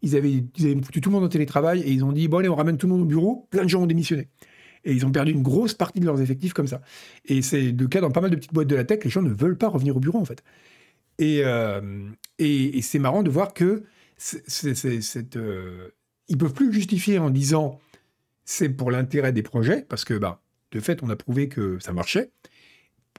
Ils 0.01 0.15
avaient, 0.15 0.43
ils 0.57 0.65
avaient 0.65 0.81
foutu 0.81 0.99
tout 0.99 1.09
le 1.09 1.15
monde 1.15 1.23
en 1.23 1.29
télétravail 1.29 1.79
et 1.81 1.91
ils 1.91 2.03
ont 2.03 2.11
dit 2.11 2.27
bon, 2.27 2.39
allez, 2.39 2.49
on 2.49 2.55
ramène 2.55 2.77
tout 2.77 2.87
le 2.87 2.93
monde 2.93 3.03
au 3.03 3.05
bureau. 3.05 3.47
Plein 3.51 3.63
de 3.63 3.69
gens 3.69 3.81
ont 3.81 3.87
démissionné. 3.87 4.27
Et 4.87 4.93
ils 4.93 5.05
ont 5.05 5.11
perdu 5.11 5.33
une 5.33 5.43
grosse 5.43 5.73
partie 5.73 5.99
de 5.99 6.05
leurs 6.05 6.21
effectifs 6.21 6.53
comme 6.53 6.65
ça. 6.65 6.81
Et 7.25 7.41
c'est 7.41 7.73
le 7.73 7.87
cas 7.87 7.99
dans 7.99 8.09
pas 8.09 8.21
mal 8.21 8.31
de 8.31 8.37
petites 8.37 8.53
boîtes 8.53 8.69
de 8.69 8.75
la 8.75 8.85
tech. 8.85 9.03
Les 9.03 9.09
gens 9.09 9.21
ne 9.21 9.33
veulent 9.33 9.57
pas 9.57 9.67
revenir 9.67 9.97
au 9.97 9.99
bureau, 9.99 10.17
en 10.17 10.23
fait. 10.23 10.41
Et, 11.19 11.41
euh, 11.43 11.81
c'est 12.39 12.99
marrant 12.99 13.21
de 13.21 13.29
voir 13.29 13.53
que 13.53 13.83
c'est, 14.15 14.73
cette, 14.75 15.35
euh, 15.35 15.89
ils 16.29 16.37
peuvent 16.37 16.53
plus 16.53 16.71
justifier 16.71 17.19
en 17.19 17.29
disant 17.29 17.81
c'est 18.45 18.69
pour 18.69 18.89
l'intérêt 18.89 19.33
des 19.33 19.43
projets, 19.43 19.81
parce 19.81 20.05
que 20.05 20.13
bah, 20.13 20.41
de 20.71 20.79
fait, 20.79 21.03
on 21.03 21.09
a 21.09 21.17
prouvé 21.17 21.49
que 21.49 21.79
ça 21.79 21.91
marchait. 21.91 22.31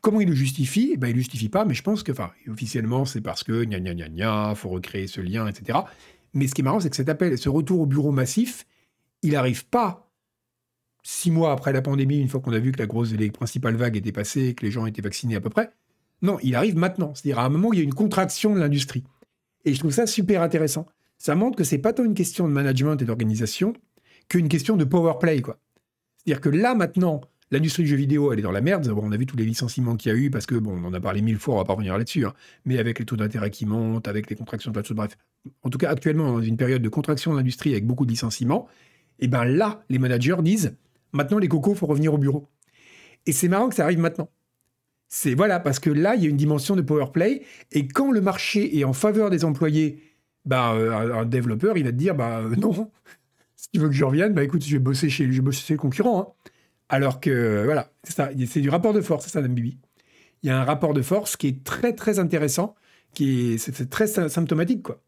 Comment 0.01 0.23
ils 0.23 0.29
le 0.29 0.35
justifient? 0.35 0.93
Eh 0.95 0.97
ben, 0.97 1.09
Ils 1.09 1.11
ne 1.11 1.17
le 1.17 1.21
justifient 1.21 1.51
pas, 1.51 1.67
mais 1.67 1.75
je 1.75 1.83
pense 1.83 2.03
que, 2.03 2.13
officiellement, 2.51 3.05
c'est 3.05 3.21
parce 3.21 3.45
que 3.45 3.65
gna 3.65 3.79
gna 3.79 3.95
gna 3.95 4.09
gna, 4.09 4.55
faut 4.55 4.71
recréer 4.71 5.07
ce 5.07 5.21
lien, 5.21 5.47
etc. 5.47 5.81
Mais 6.33 6.47
ce 6.47 6.55
qui 6.55 6.63
est 6.63 6.65
marrant, 6.65 6.81
c'est 6.81 6.89
que 6.89 6.97
cet 6.97 7.11
appel, 7.11 7.37
ce 7.37 7.51
retour 7.51 7.81
au 7.81 7.87
bureau 7.87 8.11
massif, 8.11 8.65
il 9.23 9.33
n'arrive 9.33 9.67
pas 9.67 10.08
six 11.09 11.31
mois 11.31 11.53
après 11.53 11.73
la 11.73 11.81
pandémie, 11.81 12.19
une 12.19 12.29
fois 12.29 12.39
qu'on 12.39 12.53
a 12.53 12.59
vu 12.59 12.71
que 12.71 12.79
la 12.79 12.87
grosse, 12.87 13.13
les 13.15 13.31
principales 13.31 13.77
vagues 13.77 13.97
étaient 13.97 14.13
passées, 14.13 14.53
que 14.55 14.63
les 14.67 14.71
gens 14.71 14.85
étaient 14.85 15.01
vaccinés 15.01 15.37
à 15.37 15.41
peu 15.41 15.49
près. 15.49 15.71
Non, 16.21 16.37
il 16.43 16.55
arrive 16.55 16.77
maintenant. 16.77 17.15
C'est-à-dire 17.15 17.39
à 17.39 17.47
un 17.47 17.49
moment 17.49 17.69
où 17.69 17.73
il 17.73 17.79
y 17.79 17.81
a 17.81 17.85
une 17.85 17.95
contraction 17.95 18.55
de 18.55 18.61
l'industrie. 18.61 19.05
Et 19.65 19.73
je 19.73 19.79
trouve 19.79 19.91
ça 19.91 20.07
super 20.07 20.43
intéressant. 20.43 20.85
Ça 21.17 21.35
montre 21.35 21.57
que 21.57 21.65
c'est 21.65 21.79
pas 21.79 21.95
tant 21.95 22.05
une 22.05 22.13
question 22.13 22.47
de 22.47 22.53
management 22.53 23.01
et 23.01 23.07
d'organisation 23.07 23.73
qu'une 24.29 24.49
question 24.49 24.77
de 24.77 24.85
power 24.85 25.15
play, 25.19 25.41
quoi. 25.41 25.59
C'est-à-dire 26.19 26.43
que 26.43 26.51
là, 26.51 26.75
maintenant, 26.75 27.23
l'industrie 27.51 27.85
du 27.85 27.89
jeu 27.89 27.97
vidéo, 27.97 28.31
elle 28.31 28.41
est 28.41 28.43
dans 28.43 28.53
la 28.53 28.61
merde. 28.61 28.87
on 28.95 29.11
a 29.11 29.17
vu 29.17 29.25
tous 29.25 29.39
les 29.39 29.47
licenciements 29.47 29.97
qu'il 29.97 30.13
y 30.13 30.15
a 30.15 30.19
eu, 30.19 30.31
parce 30.31 30.45
que, 30.45 30.57
bon, 30.57 30.77
on 30.77 30.85
en 30.89 30.93
a 30.93 31.01
parlé 31.01 31.23
mille 31.23 31.39
fois, 31.39 31.55
on 31.55 31.57
va 31.57 31.65
pas 31.65 31.73
revenir 31.73 31.97
là-dessus, 31.97 32.27
hein. 32.27 32.35
mais 32.67 32.79
avec 32.79 32.99
les 32.99 33.07
taux 33.07 33.17
d'intérêt 33.17 33.51
qui 33.51 33.65
montent, 33.65 34.09
avec 34.09 34.29
les 34.29 34.37
contractions 34.37 34.73
de 34.73 34.95
bref. 34.95 35.17
En 35.63 35.71
tout 35.71 35.79
cas, 35.79 35.89
actuellement, 35.89 36.33
dans 36.33 36.43
une 36.43 36.59
période 36.59 36.83
de 36.83 36.89
contraction 36.91 37.33
de 37.33 37.39
l'industrie 37.39 37.73
avec 37.73 37.87
beaucoup 37.87 38.05
de 38.05 38.11
licenciements, 38.11 38.69
et 39.21 39.25
eh 39.25 39.29
ben 39.29 39.47
là, 39.47 39.83
les 39.89 39.99
managers 39.99 40.37
disent, 40.43 40.77
maintenant, 41.13 41.39
les 41.39 41.49
cocos, 41.49 41.75
faut 41.75 41.87
revenir 41.87 42.15
au 42.15 42.19
bureau. 42.19 42.49
Et 43.27 43.33
c'est 43.33 43.49
marrant 43.49 43.69
que 43.69 43.75
ça 43.75 43.85
arrive 43.85 43.99
maintenant. 43.99 44.31
C'est 45.09 45.35
voilà, 45.35 45.59
parce 45.59 45.79
que 45.79 45.91
là, 45.91 46.15
il 46.15 46.23
y 46.23 46.27
a 46.27 46.31
une 46.31 46.37
dimension 46.37 46.77
de 46.77 46.83
power 46.83 47.07
play, 47.13 47.43
et 47.73 47.89
quand 47.89 48.11
le 48.11 48.21
marché 48.21 48.79
est 48.79 48.85
en 48.85 48.93
faveur 48.93 49.31
des 49.31 49.45
employés, 49.45 50.03
bah, 50.45 50.73
euh, 50.75 51.15
un 51.15 51.25
développeur, 51.25 51.77
il 51.77 51.85
va 51.85 51.93
te 51.93 51.97
dire, 51.97 52.15
bah 52.15 52.41
euh, 52.41 52.55
non, 52.57 52.91
si 53.57 53.69
tu 53.71 53.81
veux 53.81 53.89
que 53.89 53.95
je 53.95 54.05
revienne, 54.05 54.35
bah 54.35 54.45
écoute, 54.45 54.65
je 54.65 54.73
vais 54.73 54.79
bosser 54.79 55.09
chez, 55.09 55.31
je 55.31 55.43
vais 55.43 55.53
chez 55.53 55.75
le 55.75 55.79
concurrent. 55.79 56.21
Hein. 56.21 56.51
Alors 56.91 57.21
que, 57.21 57.65
voilà, 57.65 57.91
c'est 58.03 58.15
ça, 58.15 58.31
c'est 58.47 58.61
du 58.61 58.71
rapport 58.71 58.93
de 58.93 59.01
force, 59.01 59.25
c'est 59.25 59.31
ça, 59.31 59.43
Bibi. 59.43 59.79
Il 60.43 60.49
y 60.49 60.51
a 60.51 60.61
un 60.61 60.65
rapport 60.65 60.95
de 60.95 61.03
force 61.03 61.37
qui 61.37 61.49
est 61.49 61.65
très, 61.65 61.95
très 61.95 62.19
intéressant, 62.19 62.75
qui 63.13 63.55
est, 63.55 63.59
c'est, 63.59 63.91
très 63.91 64.07
symptomatique, 64.07 64.83
quoi. 64.83 65.03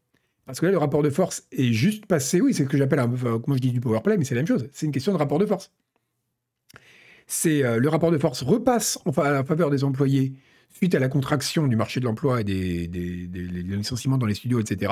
Parce 0.45 0.59
que 0.59 0.65
là, 0.65 0.71
le 0.71 0.77
rapport 0.79 1.03
de 1.03 1.09
force 1.09 1.47
est 1.51 1.71
juste 1.71 2.07
passé, 2.07 2.41
oui, 2.41 2.53
c'est 2.53 2.63
ce 2.63 2.69
que 2.69 2.77
j'appelle, 2.77 2.99
moi 3.07 3.55
je 3.55 3.61
dis 3.61 3.71
du 3.71 3.79
power 3.79 4.01
play, 4.01 4.17
mais 4.17 4.25
c'est 4.25 4.35
la 4.35 4.41
même 4.41 4.47
chose, 4.47 4.67
c'est 4.73 4.85
une 4.85 4.91
question 4.91 5.13
de 5.13 5.17
rapport 5.17 5.39
de 5.39 5.45
force 5.45 5.71
c'est 7.31 7.63
euh, 7.63 7.79
le 7.79 7.87
rapport 7.87 8.11
de 8.11 8.17
force 8.17 8.43
repasse 8.43 8.99
en 9.05 9.13
faveur 9.13 9.69
des 9.69 9.85
employés 9.85 10.33
suite 10.69 10.95
à 10.95 10.99
la 10.99 11.07
contraction 11.07 11.67
du 11.67 11.77
marché 11.77 12.01
de 12.01 12.05
l'emploi 12.05 12.41
et 12.41 12.43
des, 12.43 12.87
licenciements 12.87 14.17
dans 14.17 14.25
les 14.25 14.33
studios, 14.33 14.59
etc. 14.59 14.91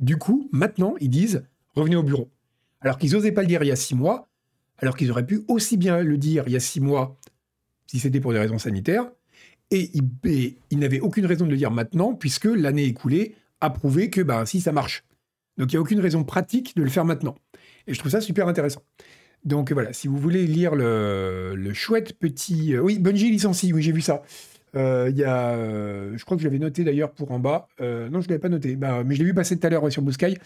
Du 0.00 0.16
coup, 0.16 0.48
maintenant, 0.52 0.94
ils 1.00 1.08
disent 1.08 1.44
revenez 1.74 1.94
au 1.94 2.02
bureau. 2.02 2.30
Alors 2.80 2.98
qu'ils 2.98 3.12
n'osaient 3.12 3.32
pas 3.32 3.42
le 3.42 3.46
dire 3.46 3.62
il 3.62 3.68
y 3.68 3.72
a 3.72 3.76
six 3.76 3.94
mois, 3.94 4.28
alors 4.78 4.96
qu'ils 4.96 5.10
auraient 5.10 5.26
pu 5.26 5.44
aussi 5.46 5.76
bien 5.76 6.02
le 6.02 6.18
dire 6.18 6.44
il 6.46 6.52
y 6.52 6.56
a 6.56 6.60
six 6.60 6.80
mois 6.80 7.16
si 7.86 8.00
c'était 8.00 8.20
pour 8.20 8.32
des 8.32 8.38
raisons 8.38 8.58
sanitaires, 8.58 9.10
et 9.70 9.90
ils, 9.94 10.78
n'avaient 10.78 11.00
aucune 11.00 11.26
raison 11.26 11.46
de 11.46 11.50
le 11.50 11.56
dire 11.56 11.70
maintenant, 11.70 12.12
puisque 12.14 12.46
l'année 12.46 12.84
écoulée 12.84 13.36
a 13.60 13.70
prouvé 13.70 14.10
que 14.10 14.20
ben, 14.20 14.44
si 14.46 14.60
ça 14.60 14.72
marche. 14.72 15.04
Donc 15.56 15.72
il 15.72 15.76
n'y 15.76 15.78
a 15.78 15.80
aucune 15.80 16.00
raison 16.00 16.24
pratique 16.24 16.76
de 16.76 16.82
le 16.82 16.90
faire 16.90 17.04
maintenant. 17.04 17.36
Et 17.86 17.94
je 17.94 17.98
trouve 17.98 18.12
ça 18.12 18.20
super 18.20 18.48
intéressant. 18.48 18.82
Donc 19.44 19.72
voilà, 19.72 19.92
si 19.92 20.08
vous 20.08 20.18
voulez 20.18 20.46
lire 20.46 20.74
le, 20.74 21.70
chouette 21.72 22.18
petit... 22.18 22.74
Euh, 22.74 22.80
oui, 22.80 22.98
Bungie 22.98 23.30
licencie, 23.30 23.72
oui, 23.72 23.82
j'ai 23.82 23.92
vu 23.92 24.00
ça. 24.00 24.22
Euh, 24.76 25.10
y 25.14 25.24
a, 25.24 25.50
euh, 25.50 26.16
je 26.16 26.24
crois 26.24 26.36
que 26.36 26.42
je 26.42 26.48
l'avais 26.48 26.58
noté 26.58 26.84
d'ailleurs 26.84 27.12
pour 27.12 27.30
en 27.30 27.38
bas. 27.38 27.68
non, 27.80 28.20
je 28.20 28.26
ne 28.26 28.28
l'avais 28.28 28.38
pas 28.38 28.48
noté, 28.48 28.76
bah, 28.76 29.02
mais 29.04 29.14
je 29.14 29.20
l'ai 29.20 29.26
vu 29.26 29.34
passer 29.34 29.58
tout 29.58 29.66
à 29.66 29.70
l'heure 29.70 29.90
sur 29.90 30.02
Blue 30.02 30.12
Sky. 30.12 30.38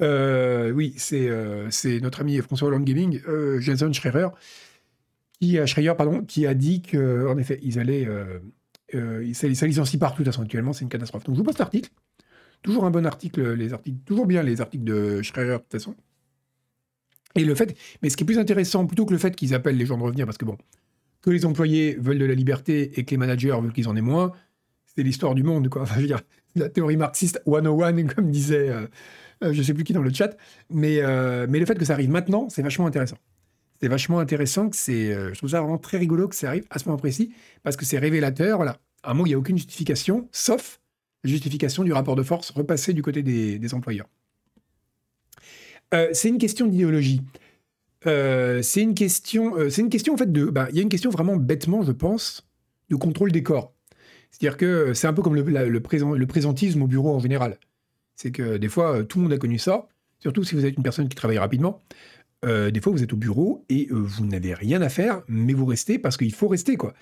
oui, 0.00 0.94
c'est 0.96 2.00
notre 2.00 2.20
ami 2.20 2.38
François 2.38 2.68
Hollande 2.68 2.84
Gaming, 2.84 3.20
Jason 3.60 3.92
Schreier, 3.92 4.28
qui, 5.40 5.58
Schreier, 5.66 5.94
pardon, 5.96 6.22
qui 6.22 6.46
a 6.46 6.54
dit 6.54 6.82
qu'en 6.82 7.36
effet, 7.38 7.58
ils 7.62 7.78
allaient... 7.78 8.06
ça, 9.32 9.66
licencie 9.66 9.98
partout, 9.98 10.22
de 10.22 10.30
actuellement, 10.30 10.72
c'est 10.72 10.84
une 10.84 10.90
catastrophe. 10.90 11.24
Donc 11.24 11.34
je 11.34 11.38
vous 11.38 11.44
poste 11.44 11.58
l'article. 11.58 11.90
Toujours 12.62 12.84
un 12.84 12.92
bon 12.92 13.04
article, 13.06 13.54
les 13.54 13.72
articles, 13.72 13.98
toujours 14.04 14.26
bien 14.26 14.44
les 14.44 14.60
articles 14.60 14.84
de 14.84 15.22
Schreier, 15.22 15.54
de 15.54 15.56
toute 15.56 15.72
façon. 15.72 15.96
Et 17.34 17.44
le 17.44 17.54
fait, 17.54 17.76
mais 18.02 18.10
ce 18.10 18.16
qui 18.16 18.24
est 18.24 18.26
plus 18.26 18.38
intéressant, 18.38 18.86
plutôt 18.86 19.06
que 19.06 19.12
le 19.12 19.18
fait 19.18 19.34
qu'ils 19.34 19.54
appellent 19.54 19.76
les 19.76 19.86
gens 19.86 19.96
de 19.96 20.02
revenir, 20.02 20.26
parce 20.26 20.38
que 20.38 20.44
bon, 20.44 20.58
que 21.22 21.30
les 21.30 21.46
employés 21.46 21.96
veulent 21.98 22.18
de 22.18 22.24
la 22.24 22.34
liberté 22.34 22.98
et 22.98 23.04
que 23.04 23.10
les 23.12 23.16
managers 23.16 23.56
veulent 23.60 23.72
qu'ils 23.72 23.88
en 23.88 23.96
aient 23.96 24.02
moins, 24.02 24.32
c'est 24.94 25.02
l'histoire 25.02 25.34
du 25.34 25.42
monde, 25.42 25.68
quoi. 25.68 25.82
Enfin, 25.82 25.94
je 25.96 26.00
veux 26.00 26.06
dire, 26.06 26.20
la 26.54 26.68
théorie 26.68 26.96
marxiste 26.96 27.40
101, 27.46 28.06
comme 28.08 28.30
disait, 28.30 28.68
euh, 28.68 28.86
euh, 29.44 29.52
je 29.52 29.58
ne 29.58 29.62
sais 29.62 29.74
plus 29.74 29.84
qui 29.84 29.92
dans 29.92 30.02
le 30.02 30.12
chat, 30.12 30.36
mais, 30.70 30.98
euh, 31.00 31.46
mais 31.48 31.58
le 31.58 31.66
fait 31.66 31.76
que 31.76 31.84
ça 31.84 31.94
arrive 31.94 32.10
maintenant, 32.10 32.48
c'est 32.50 32.62
vachement 32.62 32.86
intéressant. 32.86 33.16
C'est 33.80 33.88
vachement 33.88 34.20
intéressant 34.20 34.68
que 34.68 34.76
c'est, 34.76 35.12
je 35.12 35.36
trouve 35.36 35.50
ça 35.50 35.60
vraiment 35.60 35.78
très 35.78 35.98
rigolo 35.98 36.28
que 36.28 36.36
ça 36.36 36.48
arrive 36.48 36.64
à 36.70 36.78
ce 36.78 36.84
moment 36.84 36.98
précis, 36.98 37.32
parce 37.64 37.76
que 37.76 37.84
c'est 37.84 37.98
révélateur, 37.98 38.58
voilà. 38.58 38.78
À 39.02 39.10
un 39.10 39.14
moment, 39.14 39.26
il 39.26 39.30
n'y 39.30 39.34
a 39.34 39.38
aucune 39.38 39.56
justification, 39.56 40.28
sauf 40.30 40.80
la 41.24 41.30
justification 41.30 41.82
du 41.82 41.92
rapport 41.92 42.14
de 42.14 42.22
force 42.22 42.50
repassé 42.50 42.92
du 42.92 43.02
côté 43.02 43.24
des 43.24 43.74
employeurs. 43.74 44.06
Euh, 45.92 46.08
c'est 46.12 46.28
une 46.28 46.38
question 46.38 46.66
d'idéologie. 46.66 47.22
Euh, 48.06 48.62
c'est 48.62 48.82
une 48.82 48.94
question, 48.94 49.56
euh, 49.56 49.70
c'est 49.70 49.82
une 49.82 49.90
question 49.90 50.14
en 50.14 50.16
fait 50.16 50.30
de, 50.32 50.46
bah, 50.46 50.68
il 50.70 50.76
y 50.76 50.78
a 50.80 50.82
une 50.82 50.88
question 50.88 51.10
vraiment 51.10 51.36
bêtement, 51.36 51.82
je 51.82 51.92
pense, 51.92 52.46
de 52.90 52.96
contrôle 52.96 53.30
des 53.30 53.42
corps. 53.42 53.72
C'est-à-dire 54.30 54.56
que 54.56 54.94
c'est 54.94 55.06
un 55.06 55.12
peu 55.12 55.22
comme 55.22 55.34
le, 55.34 55.42
le, 55.42 55.80
présent, 55.80 56.12
le 56.12 56.26
présentisme 56.26 56.82
au 56.82 56.86
bureau 56.86 57.14
en 57.14 57.20
général. 57.20 57.58
C'est 58.16 58.32
que 58.32 58.56
des 58.56 58.68
fois, 58.68 59.04
tout 59.04 59.18
le 59.18 59.24
monde 59.24 59.32
a 59.32 59.38
connu 59.38 59.58
ça, 59.58 59.88
surtout 60.20 60.42
si 60.42 60.54
vous 60.54 60.64
êtes 60.64 60.76
une 60.76 60.82
personne 60.82 61.08
qui 61.08 61.16
travaille 61.16 61.38
rapidement. 61.38 61.80
Des 62.44 62.80
fois, 62.80 62.92
vous 62.92 63.04
êtes 63.04 63.12
au 63.12 63.16
bureau 63.16 63.64
et 63.68 63.86
vous 63.90 64.26
n'avez 64.26 64.52
rien 64.52 64.82
à 64.82 64.88
faire, 64.88 65.22
mais 65.28 65.52
vous 65.52 65.64
restez 65.64 66.00
parce 66.00 66.16
qu'il 66.16 66.34
faut 66.34 66.48
rester, 66.48 66.76
quoi. 66.76 66.92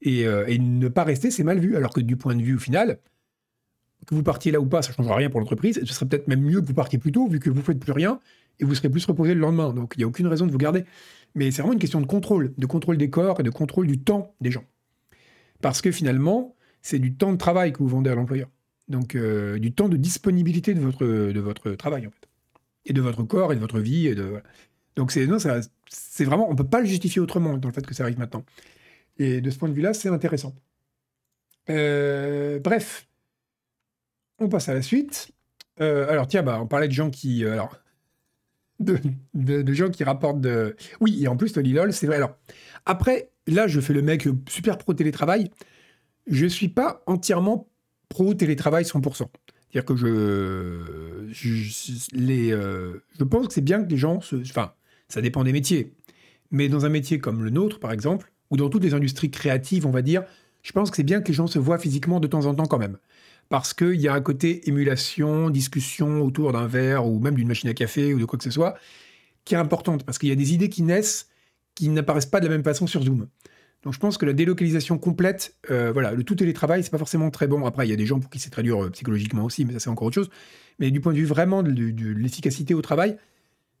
Et, 0.00 0.22
et, 0.22 0.58
ne 0.58 0.88
pas 0.88 1.04
rester, 1.04 1.30
c'est 1.30 1.44
mal 1.44 1.58
vu. 1.58 1.76
Alors 1.76 1.92
que 1.92 2.00
du 2.00 2.16
point 2.16 2.34
de 2.34 2.42
vue 2.42 2.56
au 2.56 2.58
final, 2.58 2.98
que 4.06 4.14
vous 4.14 4.22
partiez 4.22 4.52
là 4.52 4.60
ou 4.60 4.66
pas, 4.66 4.82
ça 4.82 4.90
ne 4.90 4.94
changera 4.96 5.16
rien 5.16 5.30
pour 5.30 5.40
l'entreprise. 5.40 5.80
Ce 5.84 5.92
serait 5.92 6.06
peut-être 6.06 6.28
même 6.28 6.42
mieux 6.42 6.60
que 6.60 6.66
vous 6.66 6.74
partiez 6.74 6.98
plus 6.98 7.12
tôt, 7.12 7.28
vu 7.28 7.40
que 7.40 7.50
vous 7.50 7.56
ne 7.56 7.62
faites 7.62 7.80
plus 7.80 7.92
rien 7.92 8.20
et 8.58 8.64
vous 8.64 8.74
serez 8.74 8.88
plus 8.88 9.04
reposé 9.04 9.34
le 9.34 9.40
lendemain. 9.40 9.72
Donc, 9.72 9.94
il 9.96 9.98
n'y 9.98 10.04
a 10.04 10.06
aucune 10.06 10.26
raison 10.26 10.46
de 10.46 10.52
vous 10.52 10.58
garder. 10.58 10.84
Mais 11.34 11.50
c'est 11.50 11.62
vraiment 11.62 11.74
une 11.74 11.78
question 11.78 12.00
de 12.00 12.06
contrôle, 12.06 12.54
de 12.56 12.66
contrôle 12.66 12.96
des 12.96 13.10
corps 13.10 13.40
et 13.40 13.42
de 13.42 13.50
contrôle 13.50 13.86
du 13.86 13.98
temps 13.98 14.34
des 14.40 14.50
gens. 14.50 14.64
Parce 15.60 15.82
que 15.82 15.90
finalement, 15.90 16.56
c'est 16.80 16.98
du 16.98 17.14
temps 17.14 17.32
de 17.32 17.36
travail 17.36 17.72
que 17.72 17.78
vous 17.78 17.88
vendez 17.88 18.10
à 18.10 18.14
l'employeur. 18.14 18.48
Donc, 18.88 19.16
du 19.16 19.72
temps 19.72 19.88
de 19.88 19.96
disponibilité 19.96 20.72
de 20.72 20.80
votre, 20.80 21.04
de 21.04 21.40
votre 21.40 21.72
travail, 21.72 22.06
en 22.06 22.10
fait. 22.10 22.28
Et 22.86 22.92
de 22.92 23.00
votre 23.00 23.24
corps 23.24 23.52
et 23.52 23.56
de 23.56 23.60
votre 23.60 23.80
vie. 23.80 24.14
Donc 24.96 25.12
c'est 25.12 26.24
vraiment, 26.24 26.50
on 26.50 26.56
peut 26.56 26.66
pas 26.66 26.80
le 26.80 26.86
justifier 26.86 27.20
autrement 27.20 27.58
dans 27.58 27.68
le 27.68 27.74
fait 27.74 27.86
que 27.86 27.94
ça 27.94 28.04
arrive 28.04 28.18
maintenant. 28.18 28.44
Et 29.18 29.40
de 29.40 29.50
ce 29.50 29.58
point 29.58 29.68
de 29.68 29.74
vue-là, 29.74 29.92
c'est 29.92 30.08
intéressant. 30.08 30.54
Euh, 31.68 32.58
bref, 32.60 33.08
on 34.38 34.48
passe 34.48 34.68
à 34.68 34.74
la 34.74 34.82
suite. 34.82 35.30
Euh, 35.80 36.08
alors 36.08 36.26
tiens, 36.26 36.42
bah, 36.42 36.58
on 36.60 36.66
parlait 36.66 36.88
de 36.88 36.92
gens 36.92 37.10
qui, 37.10 37.44
euh, 37.44 37.52
alors, 37.52 37.76
de, 38.80 39.72
gens 39.72 39.90
qui 39.90 40.04
rapportent 40.04 40.40
de. 40.40 40.76
Oui, 41.00 41.22
et 41.22 41.28
en 41.28 41.36
plus 41.36 41.54
le 41.56 41.62
Lilol, 41.62 41.92
c'est 41.92 42.06
vrai. 42.06 42.16
Alors 42.16 42.36
après, 42.84 43.30
là, 43.46 43.66
je 43.66 43.80
fais 43.80 43.92
le 43.92 44.02
mec 44.02 44.28
super 44.48 44.78
pro 44.78 44.94
télétravail. 44.94 45.50
Je 46.26 46.46
suis 46.46 46.68
pas 46.68 47.02
entièrement 47.06 47.68
pro 48.08 48.34
télétravail 48.34 48.84
100%. 48.84 49.28
C'est-à-dire 49.70 49.84
que 49.84 49.96
je, 49.96 51.26
les, 52.12 52.50
je 52.50 53.24
pense 53.24 53.48
que 53.48 53.52
c'est 53.52 53.60
bien 53.60 53.82
que 53.82 53.90
les 53.90 53.96
gens 53.96 54.20
se, 54.20 54.36
enfin, 54.36 54.72
ça 55.08 55.20
dépend 55.20 55.44
des 55.44 55.52
métiers. 55.52 55.92
Mais 56.50 56.68
dans 56.68 56.84
un 56.84 56.88
métier 56.88 57.18
comme 57.18 57.44
le 57.44 57.50
nôtre, 57.50 57.80
par 57.80 57.92
exemple, 57.92 58.32
ou 58.50 58.56
dans 58.56 58.68
toutes 58.68 58.84
les 58.84 58.94
industries 58.94 59.30
créatives, 59.30 59.86
on 59.86 59.90
va 59.90 60.02
dire, 60.02 60.24
je 60.62 60.72
pense 60.72 60.90
que 60.90 60.96
c'est 60.96 61.02
bien 61.02 61.20
que 61.20 61.28
les 61.28 61.34
gens 61.34 61.46
se 61.46 61.58
voient 61.58 61.78
physiquement 61.78 62.20
de 62.20 62.26
temps 62.26 62.46
en 62.46 62.54
temps 62.54 62.66
quand 62.66 62.78
même. 62.78 62.98
Parce 63.48 63.74
qu'il 63.74 64.00
y 64.00 64.08
a 64.08 64.14
un 64.14 64.20
côté 64.20 64.68
émulation, 64.68 65.50
discussion 65.50 66.20
autour 66.22 66.52
d'un 66.52 66.66
verre 66.66 67.06
ou 67.06 67.20
même 67.20 67.34
d'une 67.34 67.48
machine 67.48 67.70
à 67.70 67.74
café 67.74 68.12
ou 68.12 68.18
de 68.18 68.24
quoi 68.24 68.38
que 68.38 68.44
ce 68.44 68.50
soit, 68.50 68.76
qui 69.44 69.54
est 69.54 69.58
importante. 69.58 70.04
Parce 70.04 70.18
qu'il 70.18 70.28
y 70.28 70.32
a 70.32 70.36
des 70.36 70.52
idées 70.52 70.68
qui 70.68 70.82
naissent 70.82 71.28
qui 71.76 71.88
n'apparaissent 71.90 72.26
pas 72.26 72.40
de 72.40 72.46
la 72.46 72.52
même 72.52 72.64
façon 72.64 72.88
sur 72.88 73.02
Zoom. 73.02 73.28
Donc 73.84 73.92
je 73.92 74.00
pense 74.00 74.18
que 74.18 74.26
la 74.26 74.32
délocalisation 74.32 74.98
complète, 74.98 75.54
euh, 75.70 75.92
voilà, 75.92 76.10
le 76.10 76.24
tout 76.24 76.34
télétravail, 76.34 76.82
c'est 76.82 76.90
pas 76.90 76.98
forcément 76.98 77.30
très 77.30 77.46
bon. 77.46 77.64
Après, 77.66 77.86
il 77.86 77.90
y 77.90 77.92
a 77.92 77.96
des 77.96 78.06
gens 78.06 78.18
pour 78.18 78.30
qui 78.30 78.40
c'est 78.40 78.50
très 78.50 78.64
dur 78.64 78.82
euh, 78.82 78.90
psychologiquement 78.90 79.44
aussi, 79.44 79.64
mais 79.64 79.74
ça 79.74 79.78
c'est 79.78 79.90
encore 79.90 80.08
autre 80.08 80.16
chose. 80.16 80.30
Mais 80.80 80.90
du 80.90 81.00
point 81.00 81.12
de 81.12 81.18
vue 81.18 81.24
vraiment 81.24 81.62
de 81.62 81.70
l'efficacité 81.70 82.74
au 82.74 82.82
travail, 82.82 83.16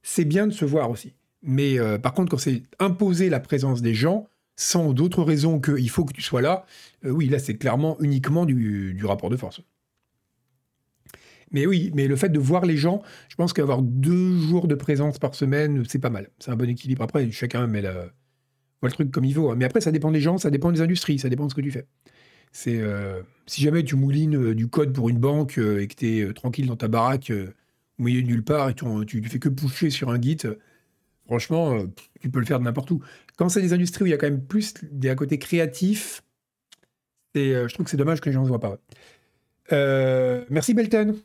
c'est 0.02 0.24
bien 0.24 0.46
de 0.46 0.52
se 0.52 0.64
voir 0.64 0.90
aussi. 0.90 1.14
Mais 1.42 1.78
euh, 1.80 1.98
par 1.98 2.14
contre, 2.14 2.30
quand 2.30 2.38
c'est 2.38 2.62
imposer 2.78 3.28
la 3.30 3.40
présence 3.40 3.82
des 3.82 3.94
gens, 3.94 4.28
sans 4.56 4.92
d'autres 4.92 5.22
raisons 5.22 5.60
qu'il 5.60 5.90
faut 5.90 6.04
que 6.04 6.14
tu 6.14 6.22
sois 6.22 6.40
là, 6.40 6.64
euh, 7.04 7.10
oui, 7.10 7.28
là, 7.28 7.38
c'est 7.38 7.56
clairement 7.56 7.96
uniquement 8.00 8.46
du, 8.46 8.98
rapport 9.04 9.30
de 9.30 9.36
force. 9.36 9.60
Mais 11.52 11.66
oui, 11.66 11.92
mais 11.94 12.08
le 12.08 12.16
fait 12.16 12.30
de 12.30 12.38
voir 12.40 12.64
les 12.64 12.76
gens, 12.76 13.02
je 13.28 13.36
pense 13.36 13.52
qu'avoir 13.52 13.80
deux 13.82 14.36
jours 14.38 14.66
de 14.66 14.74
présence 14.74 15.18
par 15.18 15.34
semaine, 15.34 15.84
c'est 15.86 16.00
pas 16.00 16.10
mal. 16.10 16.30
C'est 16.40 16.50
un 16.50 16.56
bon 16.56 16.68
équilibre. 16.68 17.02
Après, 17.02 17.30
chacun 17.30 17.66
met 17.68 17.82
voit 17.82 18.88
le 18.88 18.90
truc 18.90 19.10
comme 19.12 19.24
il 19.24 19.34
veut. 19.34 19.50
Hein. 19.50 19.54
Mais 19.56 19.64
après, 19.64 19.80
ça 19.80 19.92
dépend 19.92 20.10
des 20.10 20.20
gens, 20.20 20.38
ça 20.38 20.50
dépend 20.50 20.72
des 20.72 20.80
industries, 20.80 21.18
ça 21.18 21.28
dépend 21.28 21.44
de 21.44 21.50
ce 21.50 21.54
que 21.54 21.60
tu 21.60 21.70
fais. 21.70 21.86
Euh, 22.68 23.22
si 23.46 23.62
jamais 23.62 23.84
tu 23.84 23.96
moulines 23.96 24.54
du 24.54 24.66
code 24.66 24.92
pour 24.92 25.08
une 25.08 25.18
banque 25.18 25.58
et 25.58 25.86
que 25.86 25.94
tu 25.94 26.18
es 26.18 26.32
tranquille 26.32 26.66
dans 26.66 26.76
ta 26.76 26.88
baraque 26.88 27.30
au 27.98 28.02
milieu 28.02 28.22
de 28.22 28.26
nulle 28.26 28.44
part 28.44 28.70
et 28.70 28.74
tu, 28.74 28.86
tu, 29.06 29.22
fais 29.22 29.38
que 29.38 29.48
pousser 29.48 29.90
sur 29.90 30.10
un 30.10 30.20
Git, 30.20 30.38
franchement, 31.26 31.74
euh, 31.74 31.86
tu 32.20 32.30
peux 32.30 32.40
le 32.40 32.46
faire 32.46 32.58
de 32.58 32.64
n'importe 32.64 32.90
où. 32.90 33.02
Quand 33.36 33.48
c'est 33.48 33.60
des 33.60 33.72
industries 33.72 34.04
où 34.04 34.06
il 34.06 34.10
y 34.10 34.14
a 34.14 34.16
quand 34.16 34.28
même 34.28 34.44
plus 34.44 34.74
des 34.82 35.10
à 35.10 35.14
côté 35.14 35.38
créatifs, 35.38 36.22
euh, 37.36 37.68
je 37.68 37.74
trouve 37.74 37.84
que 37.84 37.90
c'est 37.90 37.96
dommage 37.96 38.20
que 38.20 38.26
les 38.26 38.32
gens 38.32 38.42
ne 38.42 38.48
voient 38.48 38.60
pas. 38.60 38.78
Euh, 39.72 40.44
merci 40.48 40.72
Belton. 40.72 41.16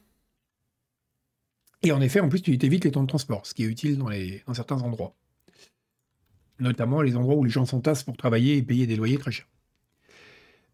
Et 1.84 1.92
en 1.92 2.02
effet, 2.02 2.20
en 2.20 2.30
plus, 2.30 2.42
tu 2.42 2.52
évites 2.54 2.84
les 2.84 2.92
temps 2.92 3.04
de 3.04 3.08
transport, 3.08 3.46
ce 3.46 3.54
qui 3.54 3.64
est 3.64 3.68
utile 3.68 3.98
dans, 3.98 4.54
certains 4.54 4.82
endroits. 4.82 5.16
Notamment 6.60 7.02
les 7.02 7.16
endroits 7.16 7.36
où 7.36 7.44
les 7.44 7.50
gens 7.50 7.66
s'entassent 7.66 8.04
pour 8.04 8.18
travailler 8.18 8.58
et 8.58 8.62
payer 8.62 8.86
des 8.86 8.96
loyers 8.96 9.18
très 9.18 9.32
chers. 9.32 9.48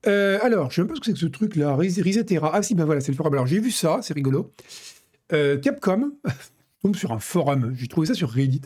alors, 0.06 0.72
je 0.72 0.82
ne 0.82 0.88
sais 0.88 0.90
pas 0.90 0.96
ce 0.96 1.00
que 1.00 1.06
c'est 1.06 1.14
que 1.14 1.20
ce 1.20 1.28
truc-là, 1.28 1.76
Risetera. 1.78 2.52
Ah 2.54 2.62
si, 2.62 2.76
ben 2.76 2.84
voilà, 2.84 3.00
c'est 3.00 3.12
le 3.12 3.18
forum. 3.18 3.34
Alors, 3.34 3.48
j'ai 3.48 3.60
vu 3.60 3.72
ça, 3.72 4.00
c'est 4.02 4.14
rigolo. 4.14 4.54
Capcom 5.30 6.12
tombe 6.82 6.96
sur 6.96 7.14
un 7.14 7.20
forum. 7.20 7.74
J'ai 7.78 7.88
trouvé 7.88 8.08
ça 8.08 8.14
sur 8.14 8.30
Reddit. 8.30 8.64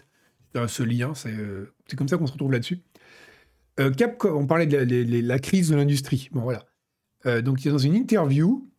Ce 0.67 0.83
lien, 0.83 1.13
c'est 1.15 1.95
comme 1.95 2.07
ça 2.07 2.17
qu'on 2.17 2.27
se 2.27 2.33
retrouve 2.33 2.51
là-dessus. 2.51 2.81
Capcom, 3.97 4.35
on 4.35 4.45
parlait 4.45 4.67
de 4.67 5.27
la, 5.27 5.39
crise 5.39 5.69
de 5.69 5.75
l'industrie. 5.75 6.29
Bon, 6.31 6.41
voilà. 6.41 6.65
donc, 7.41 7.63
dans 7.63 7.77
une 7.77 7.95
interview, 7.95 8.69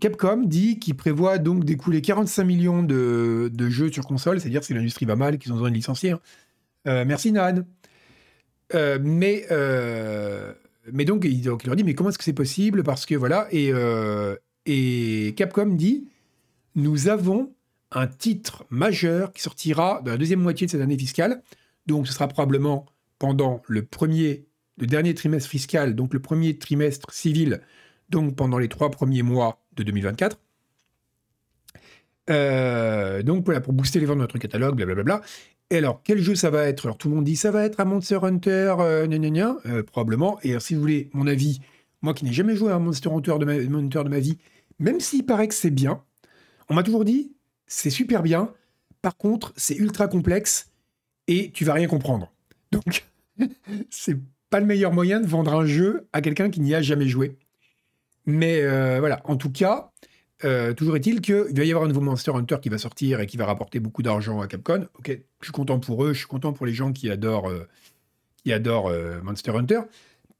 Capcom 0.00 0.42
dit 0.44 0.78
qu'il 0.78 0.96
prévoit 0.96 1.38
donc 1.38 1.64
d'écouler 1.64 2.02
45 2.02 2.44
millions 2.44 2.82
de, 2.82 3.50
jeux 3.68 3.90
sur 3.90 4.06
console, 4.06 4.40
c'est-à-dire 4.40 4.64
si 4.64 4.74
l'industrie 4.74 5.06
va 5.06 5.16
mal, 5.16 5.38
qu'ils 5.38 5.52
ont 5.52 5.56
besoin 5.56 5.70
de 5.70 5.74
licencier. 5.74 6.14
merci 6.84 7.32
Nan. 7.32 7.64
mais, 8.74 9.46
donc, 11.04 11.24
il, 11.24 11.44
leur 11.44 11.76
dit, 11.76 11.84
mais 11.84 11.94
comment 11.94 12.10
est-ce 12.10 12.18
que 12.18 12.24
c'est 12.24 12.32
possible? 12.32 12.82
Parce 12.82 13.06
que 13.06 13.14
voilà, 13.14 13.48
et 14.68 15.34
Capcom 15.36 15.66
dit 15.66 16.08
Nous 16.74 17.08
avons 17.08 17.54
un 17.92 18.06
titre 18.06 18.64
majeur 18.70 19.32
qui 19.32 19.42
sortira 19.42 20.02
dans 20.04 20.12
la 20.12 20.18
deuxième 20.18 20.40
moitié 20.40 20.66
de 20.66 20.70
cette 20.70 20.80
année 20.80 20.98
fiscale. 20.98 21.42
Donc 21.86 22.06
ce 22.06 22.12
sera 22.12 22.28
probablement 22.28 22.86
pendant 23.18 23.62
le 23.68 23.86
dernier 24.78 25.14
trimestre 25.14 25.48
fiscal, 25.48 25.94
donc 25.94 26.14
le 26.14 26.20
premier 26.20 26.58
trimestre 26.58 27.12
civil, 27.12 27.60
donc 28.10 28.36
pendant 28.36 28.58
les 28.58 28.68
trois 28.68 28.90
premiers 28.90 29.22
mois 29.22 29.60
de 29.76 29.82
2024. 29.82 30.38
Euh, 32.30 33.22
donc 33.22 33.44
voilà, 33.44 33.60
pour 33.60 33.72
booster 33.72 34.00
les 34.00 34.06
ventes 34.06 34.18
de 34.18 34.22
notre 34.22 34.38
catalogue, 34.38 34.76
blablabla. 34.76 35.22
Et 35.70 35.78
alors, 35.78 36.02
quel 36.02 36.18
jeu 36.18 36.34
ça 36.34 36.50
va 36.50 36.64
être? 36.64 36.86
Alors 36.86 36.98
tout 36.98 37.08
le 37.08 37.14
monde 37.14 37.24
dit 37.24 37.36
ça 37.36 37.50
va 37.50 37.64
être 37.64 37.80
un 37.80 37.84
Monster 37.84 38.18
Hunter, 38.22 38.76
euh, 38.80 39.06
euh 39.66 39.82
probablement. 39.82 40.38
Et 40.42 40.58
si 40.60 40.74
vous 40.74 40.80
voulez 40.80 41.10
mon 41.12 41.26
avis, 41.26 41.60
moi 42.02 42.14
qui 42.14 42.24
n'ai 42.24 42.32
jamais 42.32 42.56
joué 42.56 42.70
à 42.70 42.76
un 42.76 42.78
Monster 42.78 43.10
Hunter 43.10 43.36
de 43.38 43.46
Hunter 43.46 44.04
de 44.04 44.08
ma 44.08 44.18
vie, 44.18 44.38
même 44.78 45.00
s'il 45.00 45.26
paraît 45.26 45.48
que 45.48 45.54
c'est 45.54 45.70
bien, 45.70 46.02
on 46.68 46.74
m'a 46.74 46.82
toujours 46.82 47.04
dit, 47.04 47.32
c'est 47.68 47.90
super 47.90 48.22
bien, 48.22 48.52
par 49.02 49.16
contre, 49.16 49.52
c'est 49.56 49.76
ultra 49.76 50.08
complexe 50.08 50.70
et 51.26 51.50
tu 51.52 51.64
vas 51.64 51.74
rien 51.74 51.86
comprendre. 51.86 52.32
Donc, 52.72 53.06
c'est 53.90 54.18
pas 54.50 54.60
le 54.60 54.66
meilleur 54.66 54.92
moyen 54.92 55.20
de 55.20 55.26
vendre 55.26 55.54
un 55.54 55.66
jeu 55.66 56.08
à 56.12 56.20
quelqu'un 56.20 56.50
qui 56.50 56.60
n'y 56.60 56.74
a 56.74 56.82
jamais 56.82 57.06
joué. 57.06 57.36
Mais 58.26 58.62
euh, 58.62 58.98
voilà, 58.98 59.20
en 59.24 59.36
tout 59.36 59.52
cas, 59.52 59.92
euh, 60.44 60.74
toujours 60.74 60.96
est-il 60.96 61.20
qu'il 61.20 61.54
va 61.54 61.64
y 61.64 61.70
avoir 61.70 61.84
un 61.84 61.88
nouveau 61.88 62.00
Monster 62.00 62.32
Hunter 62.34 62.56
qui 62.60 62.68
va 62.68 62.78
sortir 62.78 63.20
et 63.20 63.26
qui 63.26 63.36
va 63.36 63.46
rapporter 63.46 63.80
beaucoup 63.80 64.02
d'argent 64.02 64.40
à 64.40 64.48
Capcom. 64.48 64.88
Ok, 64.98 65.10
je 65.40 65.46
suis 65.46 65.52
content 65.52 65.78
pour 65.78 66.04
eux, 66.04 66.12
je 66.12 66.18
suis 66.18 66.26
content 66.26 66.52
pour 66.52 66.66
les 66.66 66.74
gens 66.74 66.92
qui 66.92 67.10
adorent, 67.10 67.48
euh, 67.48 67.68
qui 68.42 68.52
adorent 68.52 68.92
Monster 69.22 69.52
Hunter. 69.52 69.80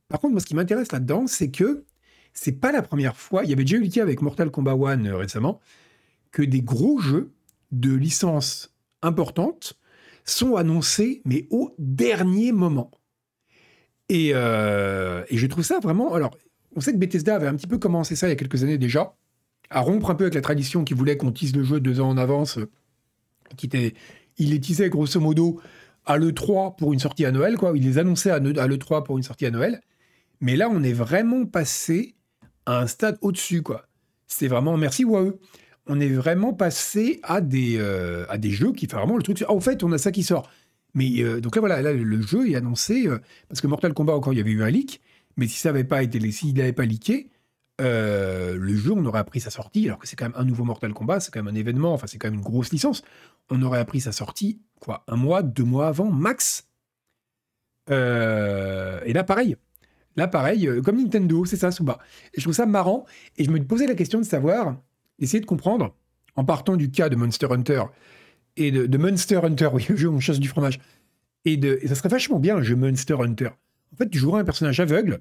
Par 0.08 0.20
contre, 0.20 0.32
moi, 0.32 0.40
ce 0.40 0.46
qui 0.46 0.54
m'intéresse 0.54 0.92
là-dedans, 0.92 1.26
c'est 1.26 1.50
que 1.50 1.84
c'est 2.32 2.52
pas 2.52 2.72
la 2.72 2.82
première 2.82 3.16
fois. 3.16 3.44
Il 3.44 3.50
y 3.50 3.52
avait 3.52 3.64
déjà 3.64 3.76
eu 3.76 3.82
le 3.82 3.88
cas 3.88 4.02
avec 4.02 4.22
Mortal 4.22 4.50
Kombat 4.50 4.72
1 4.72 5.06
euh, 5.06 5.16
récemment, 5.16 5.60
que 6.32 6.42
des 6.42 6.62
gros 6.62 6.98
jeux 6.98 7.32
de 7.72 7.94
licence 7.94 8.74
importantes 9.02 9.78
sont 10.24 10.56
annoncés, 10.56 11.22
mais 11.24 11.46
au 11.50 11.74
dernier 11.78 12.52
moment. 12.52 12.90
Et, 14.08 14.30
euh, 14.34 15.24
et, 15.28 15.36
je 15.36 15.46
trouve 15.46 15.64
ça 15.64 15.80
vraiment. 15.80 16.14
Alors, 16.14 16.36
on 16.74 16.80
sait 16.80 16.92
que 16.92 16.98
Bethesda 16.98 17.36
avait 17.36 17.46
un 17.46 17.54
petit 17.54 17.66
peu 17.66 17.78
commencé 17.78 18.16
ça 18.16 18.26
il 18.26 18.30
y 18.30 18.32
a 18.32 18.36
quelques 18.36 18.62
années 18.62 18.78
déjà, 18.78 19.14
à 19.70 19.80
rompre 19.80 20.10
un 20.10 20.14
peu 20.14 20.24
avec 20.24 20.34
la 20.34 20.40
tradition 20.40 20.84
qui 20.84 20.94
voulait 20.94 21.16
qu'on 21.16 21.32
tisse 21.32 21.54
le 21.54 21.62
jeu 21.62 21.80
deux 21.80 22.00
ans 22.00 22.08
en 22.08 22.16
avance, 22.16 22.58
qui 23.56 23.66
était, 23.66 23.94
il 24.38 24.50
les 24.50 24.60
tissait 24.60 24.88
grosso 24.88 25.20
modo 25.20 25.60
à 26.06 26.16
l'E3 26.16 26.76
pour 26.76 26.92
une 26.92 26.98
sortie 26.98 27.26
à 27.26 27.32
Noël, 27.32 27.56
quoi. 27.56 27.72
Il 27.74 27.82
les 27.82 27.98
annonçait 27.98 28.30
à 28.30 28.38
l'E3 28.38 29.04
pour 29.04 29.18
une 29.18 29.22
sortie 29.22 29.46
à 29.46 29.50
Noël. 29.50 29.80
Mais 30.40 30.56
là, 30.56 30.68
on 30.70 30.82
est 30.82 30.92
vraiment 30.92 31.44
passé 31.44 32.14
à 32.64 32.80
un 32.80 32.86
stade 32.86 33.18
au-dessus, 33.20 33.62
quoi. 33.62 33.86
C'est 34.26 34.48
vraiment, 34.48 34.76
merci 34.76 35.04
WoW. 35.04 35.38
On 35.88 36.00
est 36.00 36.08
vraiment 36.10 36.52
passé 36.52 37.18
à 37.22 37.40
des, 37.40 37.76
euh, 37.78 38.26
à 38.28 38.36
des 38.36 38.50
jeux 38.50 38.72
qui 38.72 38.86
font 38.86 38.98
vraiment 38.98 39.16
le 39.16 39.22
truc. 39.22 39.42
Ah, 39.46 39.52
en 39.52 39.60
fait, 39.60 39.82
on 39.82 39.90
a 39.92 39.98
ça 39.98 40.12
qui 40.12 40.22
sort. 40.22 40.50
Mais 40.94 41.20
euh, 41.20 41.40
donc 41.40 41.56
là, 41.56 41.60
voilà, 41.60 41.80
là, 41.80 41.92
le 41.92 42.22
jeu 42.22 42.50
est 42.50 42.56
annoncé, 42.56 43.06
euh, 43.06 43.18
parce 43.48 43.60
que 43.60 43.66
Mortal 43.66 43.94
Kombat, 43.94 44.14
encore, 44.14 44.34
il 44.34 44.36
y 44.36 44.40
avait 44.40 44.50
eu 44.50 44.62
un 44.62 44.70
leak, 44.70 45.00
mais 45.36 45.48
si 45.48 45.58
ça 45.58 45.70
n'avait 45.70 45.84
pas 45.84 46.02
été, 46.02 46.18
s'il 46.30 46.54
n'avait 46.54 46.72
pas 46.72 46.84
leaké, 46.84 47.30
le 47.80 48.76
jeu, 48.76 48.92
on 48.92 49.04
aurait 49.06 49.20
appris 49.20 49.40
sa 49.40 49.50
sortie, 49.50 49.86
alors 49.86 49.98
que 49.98 50.06
c'est 50.06 50.16
quand 50.16 50.26
même 50.26 50.36
un 50.36 50.44
nouveau 50.44 50.64
Mortal 50.64 50.92
Kombat, 50.92 51.20
c'est 51.20 51.32
quand 51.32 51.42
même 51.42 51.54
un 51.54 51.58
événement, 51.58 51.94
enfin, 51.94 52.06
c'est 52.06 52.18
quand 52.18 52.28
même 52.28 52.38
une 52.38 52.44
grosse 52.44 52.70
licence. 52.72 53.02
On 53.50 53.62
aurait 53.62 53.78
appris 53.78 54.00
sa 54.00 54.12
sortie, 54.12 54.60
quoi, 54.80 55.04
un 55.08 55.16
mois, 55.16 55.42
deux 55.42 55.64
mois 55.64 55.88
avant, 55.88 56.10
max. 56.10 56.68
Et 57.88 57.92
là, 57.92 59.24
pareil. 59.24 59.56
Là, 60.16 60.26
pareil, 60.26 60.68
comme 60.84 60.96
Nintendo, 60.96 61.44
c'est 61.44 61.56
ça, 61.56 61.70
Suba. 61.70 61.98
Et 62.34 62.40
je 62.40 62.42
trouve 62.42 62.54
ça 62.54 62.66
marrant. 62.66 63.06
Et 63.36 63.44
je 63.44 63.50
me 63.50 63.64
posais 63.64 63.86
la 63.86 63.94
question 63.94 64.18
de 64.18 64.24
savoir, 64.24 64.76
essayer 65.18 65.40
de 65.40 65.46
comprendre, 65.46 65.94
en 66.36 66.44
partant 66.44 66.76
du 66.76 66.90
cas 66.90 67.08
de 67.08 67.16
Monster 67.16 67.48
Hunter, 67.50 67.82
et 68.56 68.70
de, 68.70 68.98
Monster 68.98 69.40
Hunter, 69.42 69.70
oui, 69.72 69.86
le 69.88 69.96
jeu 69.96 70.08
où 70.08 70.14
on 70.14 70.20
chasse 70.20 70.40
du 70.40 70.48
fromage, 70.48 70.80
et, 71.44 71.60
ça 71.86 71.94
serait 71.94 72.08
vachement 72.08 72.38
bien 72.38 72.56
un 72.56 72.62
jeu 72.62 72.76
Monster 72.76 73.16
Hunter. 73.20 73.50
En 73.92 73.96
fait, 73.96 74.08
tu 74.10 74.18
jouerais 74.18 74.40
un 74.40 74.44
personnage 74.44 74.80
aveugle, 74.80 75.20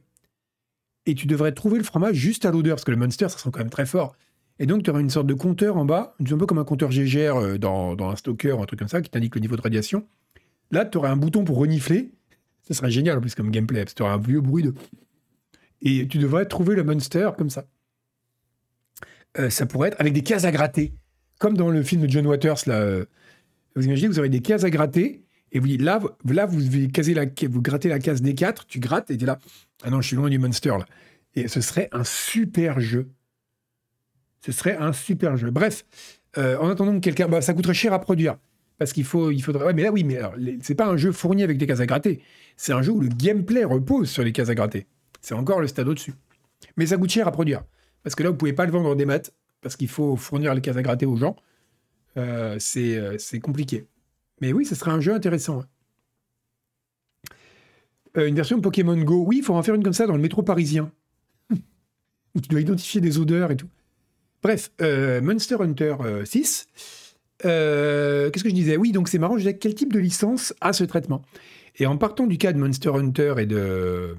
et 1.05 1.15
tu 1.15 1.25
devrais 1.25 1.53
trouver 1.53 1.77
le 1.77 1.83
fromage 1.83 2.15
juste 2.15 2.45
à 2.45 2.51
l'odeur, 2.51 2.75
parce 2.75 2.83
que 2.83 2.91
le 2.91 2.97
Monster, 2.97 3.29
ça 3.29 3.37
sent 3.37 3.49
quand 3.51 3.59
même 3.59 3.69
très 3.69 3.85
fort. 3.85 4.15
Et 4.59 4.65
donc, 4.65 4.83
tu 4.83 4.89
auras 4.89 4.99
une 4.99 5.09
sorte 5.09 5.27
de 5.27 5.35
compteur 5.35 5.77
en 5.77 5.85
bas, 5.85 6.15
un 6.19 6.37
peu 6.37 6.45
comme 6.45 6.57
un 6.57 6.63
compteur 6.63 6.91
GGR 6.91 7.37
euh, 7.37 7.57
dans, 7.57 7.95
dans 7.95 8.09
un 8.09 8.15
stalker, 8.15 8.59
un 8.59 8.65
truc 8.65 8.79
comme 8.79 8.87
ça, 8.87 9.01
qui 9.01 9.09
t'indique 9.09 9.35
le 9.35 9.41
niveau 9.41 9.55
de 9.55 9.61
radiation. 9.61 10.05
Là, 10.71 10.83
tu 10.83 10.97
aurais 10.97 11.09
un 11.09 11.15
bouton 11.15 11.43
pour 11.43 11.57
renifler. 11.57 12.11
Ça 12.63 12.73
serait 12.73 12.91
génial 12.91 13.17
en 13.17 13.21
plus 13.21 13.35
comme 13.35 13.51
gameplay, 13.51 13.81
parce 13.81 13.93
que 13.93 13.97
tu 13.97 14.03
aurais 14.03 14.13
un 14.13 14.17
vieux 14.17 14.41
bruit 14.41 14.63
de. 14.63 14.73
Et 15.81 16.07
tu 16.07 16.17
devrais 16.17 16.45
trouver 16.45 16.75
le 16.75 16.83
monster 16.83 17.29
comme 17.37 17.49
ça. 17.49 17.65
Euh, 19.39 19.49
ça 19.49 19.65
pourrait 19.65 19.89
être 19.89 19.99
avec 19.99 20.13
des 20.13 20.23
cases 20.23 20.45
à 20.45 20.51
gratter. 20.51 20.93
Comme 21.39 21.55
dans 21.55 21.69
le 21.69 21.83
film 21.83 22.01
de 22.01 22.09
John 22.09 22.25
Waters, 22.25 22.57
là. 22.65 22.81
Euh, 22.81 23.05
vous 23.75 23.85
imaginez, 23.85 24.07
vous 24.07 24.19
aurez 24.19 24.29
des 24.29 24.41
cases 24.41 24.63
à 24.63 24.69
gratter. 24.69 25.23
Et 25.51 25.59
vous, 25.59 25.67
là, 25.77 25.99
là 26.25 26.45
vous, 26.45 26.59
la, 26.59 27.25
vous 27.49 27.61
grattez 27.61 27.89
la 27.89 27.99
case 27.99 28.21
D4, 28.21 28.63
tu 28.67 28.79
grattes 28.79 29.11
et 29.11 29.17
tu 29.17 29.23
es 29.23 29.27
là. 29.27 29.39
Ah 29.83 29.89
non, 29.89 30.01
je 30.01 30.07
suis 30.07 30.15
loin 30.15 30.29
du 30.29 30.39
monster. 30.39 30.75
Et 31.35 31.47
ce 31.47 31.61
serait 31.61 31.87
un 31.91 32.03
super 32.03 32.79
jeu. 32.79 33.09
Ce 34.43 34.51
serait 34.51 34.75
un 34.77 34.93
super 34.93 35.37
jeu. 35.37 35.51
Bref, 35.51 35.85
euh, 36.37 36.57
en 36.57 36.69
attendant 36.69 36.93
que 36.93 36.99
quelqu'un. 36.99 37.27
Bah, 37.27 37.41
ça 37.41 37.53
coûterait 37.53 37.73
cher 37.73 37.93
à 37.93 37.99
produire. 37.99 38.37
Parce 38.77 38.93
qu'il 38.93 39.03
il 39.03 39.43
faudrait. 39.43 39.65
Ouais, 39.65 39.73
mais 39.73 39.83
là, 39.83 39.91
oui, 39.91 40.03
mais 40.03 40.19
c'est 40.61 40.75
pas 40.75 40.87
un 40.87 40.97
jeu 40.97 41.11
fourni 41.11 41.43
avec 41.43 41.57
des 41.57 41.65
cases 41.65 41.79
à 41.79 41.85
gratter. 41.85 42.21
C'est 42.57 42.73
un 42.73 42.81
jeu 42.81 42.91
où 42.91 42.99
le 42.99 43.09
gameplay 43.09 43.63
repose 43.63 44.09
sur 44.09 44.23
les 44.23 44.31
cases 44.31 44.49
à 44.49 44.55
gratter. 44.55 44.87
C'est 45.21 45.33
encore 45.33 45.61
le 45.61 45.67
stade 45.67 45.87
au-dessus. 45.87 46.13
Mais 46.75 46.87
ça 46.87 46.97
coûte 46.97 47.09
cher 47.09 47.27
à 47.27 47.31
produire. 47.31 47.63
Parce 48.03 48.15
que 48.15 48.23
là, 48.23 48.29
vous 48.29 48.35
pouvez 48.37 48.53
pas 48.53 48.65
le 48.65 48.71
vendre 48.71 48.95
des 48.95 49.05
maths. 49.05 49.33
Parce 49.61 49.75
qu'il 49.75 49.87
faut 49.87 50.15
fournir 50.15 50.53
les 50.53 50.61
cases 50.61 50.77
à 50.77 50.81
gratter 50.81 51.05
aux 51.05 51.17
gens. 51.17 51.35
Euh, 52.17 52.57
euh, 52.77 53.15
c'est 53.17 53.39
compliqué. 53.39 53.87
Mais 54.41 54.53
oui, 54.53 54.65
ce 54.65 54.75
serait 54.75 54.91
un 54.91 55.01
jeu 55.01 55.13
intéressant. 55.13 55.63
Euh, 58.17 58.27
une 58.27 58.35
version 58.35 58.61
Pokémon 58.61 58.97
Go. 58.97 59.23
Oui, 59.25 59.37
il 59.39 59.43
faut 59.43 59.55
en 59.55 59.63
faire 59.63 59.75
une 59.75 59.83
comme 59.83 59.93
ça 59.93 60.07
dans 60.07 60.15
le 60.15 60.21
métro 60.21 60.43
parisien. 60.43 60.91
où 62.35 62.41
tu 62.41 62.49
dois 62.49 62.61
identifier 62.61 63.01
des 63.01 63.19
odeurs 63.19 63.51
et 63.51 63.57
tout. 63.57 63.69
Bref, 64.43 64.71
Monster 65.21 65.57
Hunter 65.59 65.95
6 66.23 66.67
euh, 67.45 68.29
qu'est-ce 68.31 68.43
que 68.43 68.49
je 68.49 68.55
disais? 68.55 68.77
Oui, 68.77 68.91
donc 68.91 69.07
c'est 69.09 69.19
marrant, 69.19 69.35
je 69.35 69.39
disais 69.39 69.57
quel 69.57 69.75
type 69.75 69.93
de 69.93 69.99
licence 69.99 70.53
a 70.61 70.73
ce 70.73 70.83
traitement? 70.83 71.21
Et 71.77 71.85
en 71.85 71.97
partant 71.97 72.25
du 72.25 72.37
cas 72.37 72.53
de 72.53 72.57
Monster 72.57 72.89
Hunter 72.89 73.35
et 73.37 73.45
de, 73.45 74.15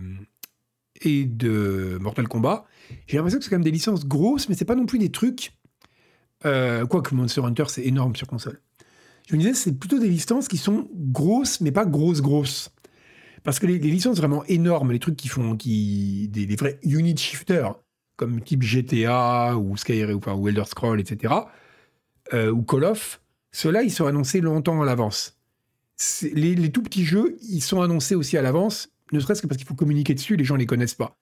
et 1.02 1.24
de 1.24 1.98
Mortal 2.00 2.28
Kombat, 2.28 2.64
j'ai 3.06 3.16
l'impression 3.16 3.38
que 3.38 3.44
c'est 3.44 3.50
quand 3.50 3.56
même 3.56 3.64
des 3.64 3.70
licences 3.70 4.06
grosses, 4.06 4.48
mais 4.48 4.54
c'est 4.54 4.64
pas 4.64 4.74
non 4.74 4.86
plus 4.86 4.98
des 4.98 5.10
trucs. 5.10 5.52
Euh, 6.44 6.86
Quoique 6.86 7.14
Monster 7.14 7.42
Hunter, 7.44 7.64
c'est 7.68 7.84
énorme 7.84 8.14
sur 8.16 8.26
console. 8.26 8.60
Je 9.28 9.34
me 9.34 9.40
disais, 9.40 9.54
c'est 9.54 9.78
plutôt 9.78 9.98
des 9.98 10.08
licences 10.08 10.48
qui 10.48 10.56
sont 10.56 10.88
grosses, 10.94 11.60
mais 11.60 11.72
pas 11.72 11.84
grosses, 11.84 12.22
grosses. 12.22 12.70
Parce 13.44 13.58
que 13.58 13.66
les, 13.66 13.78
licences 13.78 14.18
vraiment 14.18 14.44
énormes, 14.44 14.92
les 14.92 14.98
trucs 14.98 15.16
qui 15.16 15.28
font 15.28 15.56
qui, 15.56 16.28
des, 16.28 16.56
vrais 16.56 16.78
unit 16.82 17.16
shifters, 17.16 17.74
comme 18.16 18.40
type 18.40 18.62
GTA 18.62 19.56
ou 19.56 19.76
Skyrim 19.76 20.20
ou 20.36 20.48
Elder 20.48 20.64
Scroll, 20.64 21.00
etc., 21.00 21.34
euh, 22.32 22.50
ou 22.50 22.62
Call 22.62 22.84
of, 22.84 23.20
ceux-là, 23.52 23.82
ils 23.82 23.90
sont 23.90 24.06
annoncés 24.06 24.40
longtemps 24.40 24.80
à 24.82 24.84
l'avance. 24.84 25.38
Les, 26.32 26.70
tout 26.70 26.82
petits 26.82 27.04
jeux, 27.04 27.36
ils 27.42 27.60
sont 27.60 27.80
annoncés 27.80 28.14
aussi 28.14 28.36
à 28.36 28.42
l'avance, 28.42 28.90
ne 29.12 29.20
serait-ce 29.20 29.42
que 29.42 29.46
parce 29.46 29.58
qu'il 29.58 29.66
faut 29.66 29.74
communiquer 29.74 30.14
dessus, 30.14 30.36
les 30.36 30.44
gens 30.44 30.54
ne 30.54 30.60
les 30.60 30.66
connaissent 30.66 30.94
pas. 30.94 31.18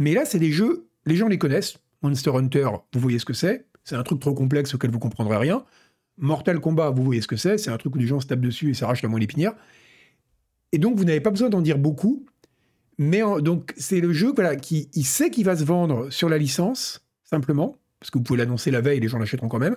Mais 0.00 0.14
là, 0.14 0.24
c'est 0.24 0.38
des 0.38 0.50
jeux, 0.50 0.88
les 1.04 1.14
gens 1.14 1.28
les 1.28 1.36
connaissent. 1.36 1.76
Monster 2.00 2.30
Hunter, 2.30 2.70
vous 2.94 3.00
voyez 3.00 3.18
ce 3.18 3.26
que 3.26 3.34
c'est. 3.34 3.66
C'est 3.84 3.96
un 3.96 4.02
truc 4.02 4.18
trop 4.18 4.32
complexe 4.32 4.74
auquel 4.74 4.90
vous 4.90 4.98
comprendrez 4.98 5.36
rien. 5.36 5.62
Mortal 6.16 6.58
Kombat, 6.58 6.90
vous 6.90 7.04
voyez 7.04 7.20
ce 7.20 7.26
que 7.26 7.36
c'est. 7.36 7.58
C'est 7.58 7.70
un 7.70 7.76
truc 7.76 7.94
où 7.94 7.98
les 7.98 8.06
gens 8.06 8.18
se 8.18 8.26
tapent 8.26 8.40
dessus 8.40 8.70
et 8.70 8.74
s'arrachent 8.74 9.02
la 9.02 9.10
moelle 9.10 9.22
épinière. 9.22 9.52
Et 10.72 10.78
donc, 10.78 10.96
vous 10.96 11.04
n'avez 11.04 11.20
pas 11.20 11.28
besoin 11.28 11.50
d'en 11.50 11.60
dire 11.60 11.78
beaucoup. 11.78 12.24
Mais 12.96 13.20
donc, 13.42 13.74
c'est 13.76 14.00
le 14.00 14.14
jeu 14.14 14.32
voilà, 14.34 14.56
qui 14.56 14.88
il 14.94 15.04
sait 15.04 15.28
qu'il 15.28 15.44
va 15.44 15.54
se 15.54 15.64
vendre 15.64 16.08
sur 16.08 16.30
la 16.30 16.38
licence, 16.38 17.06
simplement, 17.22 17.76
parce 17.98 18.10
que 18.10 18.16
vous 18.16 18.24
pouvez 18.24 18.38
l'annoncer 18.38 18.70
la 18.70 18.80
veille, 18.80 19.00
les 19.00 19.08
gens 19.08 19.18
l'achèteront 19.18 19.48
quand 19.48 19.58
même 19.58 19.76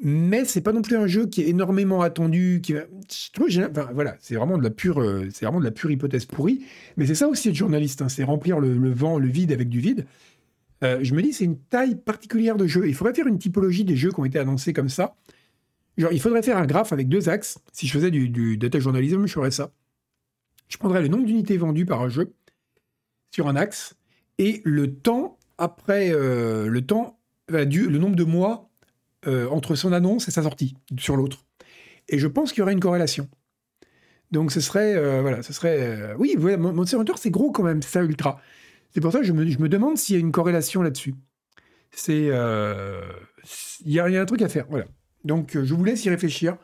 mais 0.00 0.44
c'est 0.44 0.60
pas 0.60 0.72
non 0.72 0.82
plus 0.82 0.96
un 0.96 1.08
jeu 1.08 1.26
qui 1.26 1.42
est 1.42 1.48
énormément 1.48 2.02
attendu. 2.02 2.60
Qui 2.62 2.74
enfin, 2.76 3.90
voilà, 3.92 4.16
c'est 4.20 4.36
vraiment 4.36 4.56
de 4.56 4.62
la 4.62 4.70
pure, 4.70 5.00
euh, 5.00 5.28
c'est 5.32 5.44
vraiment 5.44 5.58
de 5.58 5.64
la 5.64 5.72
pure 5.72 5.90
hypothèse 5.90 6.24
pourrie. 6.24 6.64
Mais 6.96 7.06
c'est 7.06 7.16
ça 7.16 7.28
aussi 7.28 7.48
être 7.48 7.54
journaliste, 7.56 8.02
hein, 8.02 8.08
c'est 8.08 8.22
remplir 8.22 8.60
le, 8.60 8.92
vent, 8.92 9.18
le 9.18 9.28
vide 9.28 9.50
avec 9.50 9.68
du 9.68 9.80
vide. 9.80 10.06
Euh, 10.84 11.00
je 11.02 11.14
me 11.14 11.22
dis, 11.22 11.32
c'est 11.32 11.44
une 11.44 11.58
taille 11.58 11.96
particulière 11.96 12.56
de 12.56 12.68
jeu. 12.68 12.86
Il 12.86 12.94
faudrait 12.94 13.14
faire 13.14 13.26
une 13.26 13.38
typologie 13.38 13.84
des 13.84 13.96
jeux 13.96 14.10
qui 14.10 14.20
ont 14.20 14.24
été 14.24 14.38
annoncés 14.38 14.72
comme 14.72 14.88
ça. 14.88 15.16
Genre, 15.96 16.12
il 16.12 16.20
faudrait 16.20 16.42
faire 16.42 16.58
un 16.58 16.66
graphe 16.66 16.92
avec 16.92 17.08
deux 17.08 17.28
axes. 17.28 17.58
Si 17.72 17.88
je 17.88 17.92
faisais 17.92 18.12
du, 18.12 18.56
data 18.56 18.78
journalism, 18.78 19.26
je 19.26 19.32
ferais 19.32 19.50
ça. 19.50 19.72
Je 20.68 20.76
prendrais 20.76 21.02
le 21.02 21.08
nombre 21.08 21.24
d'unités 21.24 21.56
vendues 21.56 21.86
par 21.86 22.02
un 22.02 22.08
jeu 22.08 22.32
sur 23.32 23.48
un 23.48 23.56
axe 23.56 23.96
et 24.38 24.62
le 24.64 24.94
temps 24.94 25.38
après 25.56 26.10
euh, 26.12 26.68
le 26.68 26.82
temps, 26.82 27.18
le 27.48 27.98
nombre 27.98 28.14
de 28.14 28.22
mois 28.22 28.67
euh, 29.26 29.48
entre 29.48 29.74
son 29.74 29.92
annonce 29.92 30.28
et 30.28 30.30
sa 30.30 30.42
sortie 30.42 30.76
sur 30.96 31.16
l'autre. 31.16 31.44
Et 32.08 32.18
je 32.18 32.28
pense 32.28 32.52
qu'il 32.52 32.60
y 32.60 32.62
aurait 32.62 32.72
une 32.72 32.80
corrélation. 32.80 33.28
Donc 34.30 34.52
ce 34.52 34.60
serait, 34.60 34.94
euh, 34.94 35.22
voilà, 35.22 35.42
ce 35.42 35.52
serait, 35.52 35.78
euh, 35.80 36.14
oui, 36.18 36.36
Monster 36.36 36.98
Hunter 36.98 37.14
c'est 37.16 37.30
gros 37.30 37.50
quand 37.50 37.64
même, 37.64 37.82
ça 37.82 38.02
ultra. 38.02 38.40
C'est 38.94 39.00
pour 39.00 39.10
ça 39.10 39.18
que 39.18 39.24
je 39.24 39.32
me, 39.32 39.44
je 39.48 39.58
me 39.58 39.68
demande 39.68 39.98
s'il 39.98 40.14
y 40.14 40.18
a 40.18 40.20
une 40.20 40.30
corrélation 40.30 40.82
là-dessus. 40.82 41.14
C'est, 41.90 42.26
il 43.84 43.92
y, 43.92 43.98
a 43.98 44.04
un 44.04 44.24
truc 44.26 44.42
à 44.42 44.48
faire, 44.48 44.66
voilà. 44.68 44.84
Donc 45.24 45.58
je 45.60 45.74
vous 45.74 45.84
laisse 45.84 46.04
y 46.04 46.10
réfléchir. 46.10 46.56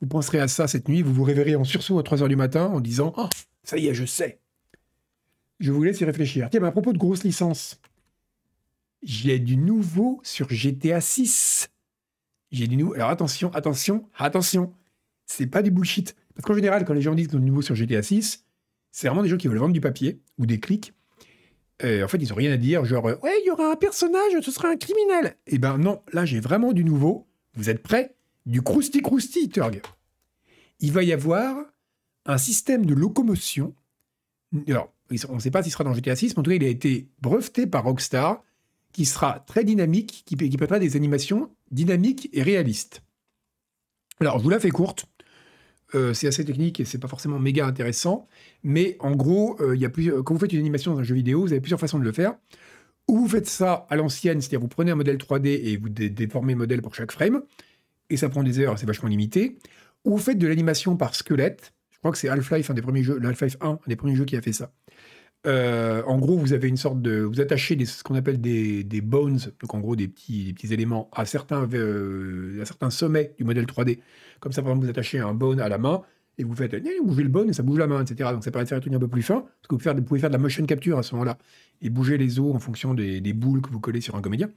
Vous 0.00 0.08
penserez 0.08 0.40
à 0.40 0.48
ça 0.48 0.68
cette 0.68 0.88
nuit, 0.88 1.00
vous 1.00 1.14
vous 1.14 1.22
réveillerez 1.22 1.56
en 1.56 1.64
sursaut 1.64 1.98
à 1.98 2.02
3h 2.02 2.28
du 2.28 2.36
matin 2.36 2.66
en 2.66 2.80
disant 2.80 3.14
oh, 3.16 3.28
ça 3.62 3.78
y 3.78 3.86
est, 3.86 3.94
je 3.94 4.04
sais. 4.04 4.40
Je 5.58 5.72
vous 5.72 5.82
laisse 5.82 6.00
y 6.00 6.04
réfléchir. 6.04 6.48
Tiens, 6.50 6.62
à 6.64 6.70
propos 6.72 6.92
de 6.92 6.98
grosses 6.98 7.24
licences, 7.24 7.80
j'ai 9.02 9.38
du 9.38 9.56
nouveau 9.56 10.20
sur 10.22 10.50
GTA 10.50 11.00
6. 11.00 11.70
J'ai 12.54 12.68
du 12.68 12.76
nouveau. 12.76 12.94
Alors 12.94 13.10
attention, 13.10 13.52
attention, 13.52 14.08
attention. 14.16 14.72
C'est 15.26 15.48
pas 15.48 15.60
du 15.60 15.72
bullshit. 15.72 16.14
Parce 16.34 16.46
qu'en 16.46 16.54
général, 16.54 16.84
quand 16.84 16.94
les 16.94 17.02
gens 17.02 17.14
disent 17.14 17.26
qu'ils 17.26 17.36
ont 17.36 17.40
du 17.40 17.46
nouveau 17.46 17.62
sur 17.62 17.74
GTA 17.74 18.02
6, 18.02 18.44
c'est 18.92 19.08
vraiment 19.08 19.24
des 19.24 19.28
gens 19.28 19.36
qui 19.36 19.48
veulent 19.48 19.58
vendre 19.58 19.72
du 19.72 19.80
papier 19.80 20.20
ou 20.38 20.46
des 20.46 20.60
clics. 20.60 20.92
en 21.82 22.06
fait, 22.06 22.18
ils 22.18 22.32
ont 22.32 22.36
rien 22.36 22.52
à 22.52 22.56
dire, 22.56 22.84
genre, 22.84 23.04
ouais, 23.04 23.16
il 23.42 23.46
y 23.46 23.50
aura 23.50 23.72
un 23.72 23.76
personnage, 23.76 24.40
ce 24.40 24.52
sera 24.52 24.68
un 24.68 24.76
criminel. 24.76 25.36
Eh 25.48 25.58
ben 25.58 25.78
non, 25.78 26.00
là, 26.12 26.24
j'ai 26.24 26.38
vraiment 26.38 26.72
du 26.72 26.84
nouveau. 26.84 27.26
Vous 27.54 27.70
êtes 27.70 27.82
prêts? 27.82 28.14
Du 28.46 28.62
crousti 28.62 29.02
crousti, 29.02 29.48
Turg. 29.48 29.82
Il 30.78 30.92
va 30.92 31.02
y 31.02 31.12
avoir 31.12 31.56
un 32.24 32.38
système 32.38 32.86
de 32.86 32.94
locomotion. 32.94 33.74
Alors, 34.68 34.92
on 35.28 35.34
ne 35.34 35.40
sait 35.40 35.50
pas 35.50 35.64
s'il 35.64 35.72
sera 35.72 35.82
dans 35.82 35.92
GTA 35.92 36.14
6, 36.14 36.34
mais 36.34 36.38
en 36.38 36.42
tout 36.44 36.50
cas, 36.50 36.56
il 36.56 36.64
a 36.64 36.68
été 36.68 37.08
breveté 37.20 37.66
par 37.66 37.82
Rockstar 37.82 38.44
qui 38.94 39.04
sera 39.04 39.40
très 39.40 39.64
dynamique, 39.64 40.22
qui, 40.24 40.36
être 40.40 40.78
des 40.78 40.96
animations 40.96 41.50
dynamiques 41.70 42.30
et 42.32 42.42
réalistes. 42.42 43.02
Alors, 44.20 44.38
je 44.38 44.44
vous 44.44 44.50
la 44.50 44.60
fais 44.60 44.70
courte. 44.70 45.06
Euh, 45.94 46.14
c'est 46.14 46.28
assez 46.28 46.44
technique 46.44 46.80
et 46.80 46.84
c'est 46.84 46.98
pas 46.98 47.08
forcément 47.08 47.38
méga 47.38 47.66
intéressant, 47.66 48.26
mais 48.62 48.96
en 49.00 49.12
gros, 49.12 49.60
euh, 49.60 49.76
y 49.76 49.84
a 49.84 49.90
plusieurs, 49.90 50.24
quand 50.24 50.34
vous 50.34 50.40
faites 50.40 50.52
une 50.52 50.60
animation 50.60 50.94
dans 50.94 51.00
un 51.00 51.04
jeu 51.04 51.14
vidéo, 51.14 51.42
vous 51.42 51.52
avez 51.52 51.60
plusieurs 51.60 51.78
façons 51.78 51.98
de 51.98 52.04
le 52.04 52.12
faire. 52.12 52.34
Ou 53.08 53.18
vous 53.18 53.28
faites 53.28 53.46
ça 53.46 53.86
à 53.90 53.96
l'ancienne, 53.96 54.40
c'est-à-dire 54.40 54.60
vous 54.60 54.68
prenez 54.68 54.92
un 54.92 54.96
modèle 54.96 55.18
3D 55.18 55.46
et 55.46 55.76
vous 55.76 55.88
déformez 55.90 56.54
le 56.54 56.58
modèle 56.58 56.80
pour 56.80 56.94
chaque 56.94 57.12
frame, 57.12 57.42
et 58.10 58.16
ça 58.16 58.28
prend 58.28 58.42
des 58.42 58.60
heures, 58.60 58.78
c'est 58.78 58.86
vachement 58.86 59.08
limité. 59.08 59.58
Ou 60.04 60.12
vous 60.12 60.22
faites 60.22 60.38
de 60.38 60.46
l'animation 60.46 60.96
par 60.96 61.14
squelette. 61.14 61.74
Je 61.90 61.98
crois 61.98 62.12
que 62.12 62.18
c'est 62.18 62.28
Half-Life, 62.28 62.70
un 62.70 62.74
des 62.74 62.82
premiers 62.82 63.02
jeux, 63.02 63.20
Half-Life 63.22 63.56
1, 63.60 63.68
un 63.68 63.78
des 63.86 63.96
premiers 63.96 64.16
jeux 64.16 64.24
qui 64.24 64.36
a 64.36 64.42
fait 64.42 64.52
ça. 64.52 64.72
Euh, 65.46 66.02
en 66.06 66.18
gros, 66.18 66.38
vous 66.38 66.52
avez 66.52 66.68
une 66.68 66.76
sorte 66.76 67.02
de, 67.02 67.20
vous 67.20 67.40
attachez 67.40 67.82
ce 67.84 68.02
qu'on 68.02 68.14
appelle 68.14 68.40
des, 68.40 69.00
bones, 69.02 69.38
donc 69.60 69.74
en 69.74 69.80
gros 69.80 69.94
des 69.94 70.08
petits, 70.08 70.52
petits 70.54 70.72
éléments 70.72 71.10
à 71.12 71.26
certains, 71.26 71.68
euh, 71.74 72.62
à 72.62 72.64
certains 72.64 72.90
sommets 72.90 73.34
du 73.36 73.44
modèle 73.44 73.66
3D. 73.66 73.98
Comme 74.40 74.52
ça, 74.52 74.62
par 74.62 74.70
exemple, 74.70 74.86
vous 74.86 74.90
attachez 74.90 75.18
un 75.18 75.34
bone 75.34 75.60
à 75.60 75.68
la 75.68 75.78
main 75.78 76.02
et 76.38 76.44
vous 76.44 76.54
faites, 76.54 76.74
eh, 76.74 77.00
bougez 77.04 77.22
le 77.22 77.28
bone 77.28 77.50
et 77.50 77.52
ça 77.52 77.62
bouge 77.62 77.78
la 77.78 77.86
main, 77.86 78.02
etc. 78.02 78.30
Donc 78.32 78.42
ça 78.42 78.50
permet 78.50 78.64
de 78.64 78.68
faire 78.68 78.78
un 78.78 78.80
truc 78.80 78.94
un 78.94 78.98
peu 78.98 79.08
plus 79.08 79.22
fin, 79.22 79.42
parce 79.42 79.68
que 79.68 79.74
vous, 79.74 80.02
pouvez 80.02 80.20
faire 80.20 80.30
de 80.30 80.34
la 80.34 80.40
motion 80.40 80.64
capture 80.64 80.98
à 80.98 81.02
ce 81.02 81.14
moment-là 81.14 81.38
et 81.82 81.90
bouger 81.90 82.16
les 82.16 82.40
os 82.40 82.54
en 82.54 82.58
fonction 82.58 82.94
des, 82.94 83.20
boules 83.34 83.60
que 83.60 83.70
vous 83.70 83.80
collez 83.80 84.00
sur 84.00 84.16
un 84.16 84.22
comédien. 84.22 84.50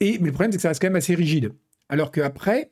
Et 0.00 0.18
mais 0.18 0.26
le 0.26 0.32
problème, 0.32 0.52
c'est 0.52 0.58
que 0.58 0.62
ça 0.62 0.68
reste 0.68 0.80
quand 0.80 0.88
même 0.88 0.96
assez 0.96 1.14
rigide. 1.14 1.52
Alors 1.88 2.12
qu'après, 2.12 2.70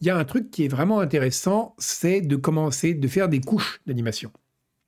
il 0.00 0.06
y 0.06 0.10
a 0.10 0.16
un 0.16 0.24
truc 0.24 0.50
qui 0.50 0.64
est 0.64 0.68
vraiment 0.68 1.00
intéressant, 1.00 1.74
c'est 1.78 2.20
de 2.20 2.36
commencer 2.36 2.94
de 2.94 3.08
faire 3.08 3.28
des 3.28 3.40
couches 3.40 3.80
d'animation. 3.86 4.30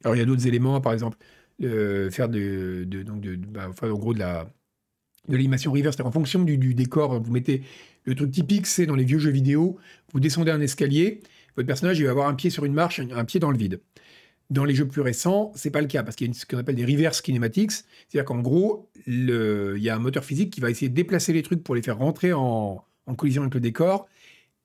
Alors 0.04 0.16
il 0.16 0.18
y 0.18 0.22
a 0.22 0.24
d'autres 0.24 0.46
éléments, 0.46 0.80
par 0.80 0.92
exemple 0.92 1.16
faire 1.60 2.28
de, 2.28 2.84
donc 2.84 3.20
de, 3.20 3.36
bah, 3.36 3.70
en 3.82 3.94
gros 3.94 4.14
de 4.14 4.18
la 4.18 4.50
de 5.28 5.36
l'animation 5.36 5.72
reverse, 5.72 5.96
c'est 5.96 6.02
en 6.02 6.10
fonction 6.10 6.42
du, 6.42 6.74
décor, 6.74 7.22
vous 7.22 7.32
mettez 7.32 7.62
le 8.04 8.14
truc 8.14 8.30
typique, 8.30 8.66
c'est 8.66 8.86
dans 8.86 8.94
les 8.94 9.04
vieux 9.04 9.18
jeux 9.18 9.30
vidéo, 9.30 9.78
vous 10.12 10.20
descendez 10.20 10.50
un 10.50 10.60
escalier, 10.60 11.20
votre 11.56 11.66
personnage 11.66 11.98
il 11.98 12.04
va 12.04 12.10
avoir 12.10 12.28
un 12.28 12.34
pied 12.34 12.50
sur 12.50 12.64
une 12.64 12.72
marche, 12.72 13.00
un, 13.00 13.24
pied 13.24 13.40
dans 13.40 13.50
le 13.50 13.58
vide. 13.58 13.80
Dans 14.48 14.64
les 14.64 14.74
jeux 14.74 14.88
plus 14.88 15.02
récents, 15.02 15.52
c'est 15.54 15.70
pas 15.70 15.80
le 15.80 15.86
cas 15.86 16.02
parce 16.02 16.16
qu'il 16.16 16.26
y 16.26 16.30
a 16.30 16.34
ce 16.34 16.44
qu'on 16.44 16.58
appelle 16.58 16.74
des 16.74 16.84
reverse 16.84 17.20
kinematics, 17.20 17.70
c'est-à-dire 17.70 18.24
qu'en 18.24 18.40
gros, 18.40 18.90
il 19.06 19.76
y 19.78 19.88
a 19.88 19.94
un 19.94 19.98
moteur 19.98 20.24
physique 20.24 20.50
qui 20.50 20.60
va 20.60 20.70
essayer 20.70 20.88
de 20.88 20.94
déplacer 20.94 21.32
les 21.32 21.42
trucs 21.42 21.62
pour 21.62 21.74
les 21.74 21.82
faire 21.82 21.98
rentrer 21.98 22.32
en, 22.32 22.84
en 23.06 23.14
collision 23.14 23.42
avec 23.42 23.54
le 23.54 23.60
décor 23.60 24.08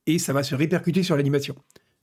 et 0.08 0.18
ça 0.18 0.34
va 0.34 0.43
se 0.43 0.56
répercuter 0.56 1.04
sur 1.04 1.16
l'animation. 1.18 1.56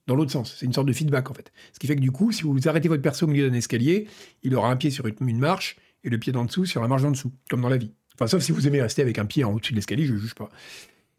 Dans 0.06 0.16
l'autre 0.16 0.32
sens, 0.32 0.56
c'est 0.58 0.66
une 0.66 0.72
sorte 0.72 0.88
de 0.88 0.92
feedback 0.92 1.30
en 1.30 1.34
fait. 1.34 1.52
Ce 1.72 1.78
qui 1.78 1.86
fait 1.86 1.94
que 1.94 2.00
du 2.00 2.10
coup, 2.10 2.32
si 2.32 2.42
vous 2.42 2.68
arrêtez 2.68 2.88
votre 2.88 3.02
perso 3.02 3.26
au 3.26 3.28
milieu 3.28 3.48
d'un 3.48 3.56
escalier, 3.56 4.08
il 4.42 4.54
aura 4.54 4.70
un 4.70 4.76
pied 4.76 4.90
sur 4.90 5.06
une 5.06 5.38
marche 5.38 5.76
et 6.04 6.10
le 6.10 6.18
pied 6.18 6.32
d'en 6.32 6.44
dessous 6.44 6.64
sur 6.64 6.82
la 6.82 6.88
marche 6.88 7.02
d'en 7.02 7.12
dessous, 7.12 7.32
comme 7.48 7.60
dans 7.60 7.68
la 7.68 7.76
vie. 7.76 7.92
Enfin, 8.14 8.26
sauf 8.26 8.42
si 8.42 8.52
vous 8.52 8.66
aimez 8.66 8.82
rester 8.82 9.02
avec 9.02 9.18
un 9.18 9.26
pied 9.26 9.44
en 9.44 9.52
au-dessus 9.52 9.72
de 9.72 9.76
l'escalier, 9.76 10.04
je 10.04 10.14
ne 10.14 10.18
juge 10.18 10.34
pas. 10.34 10.48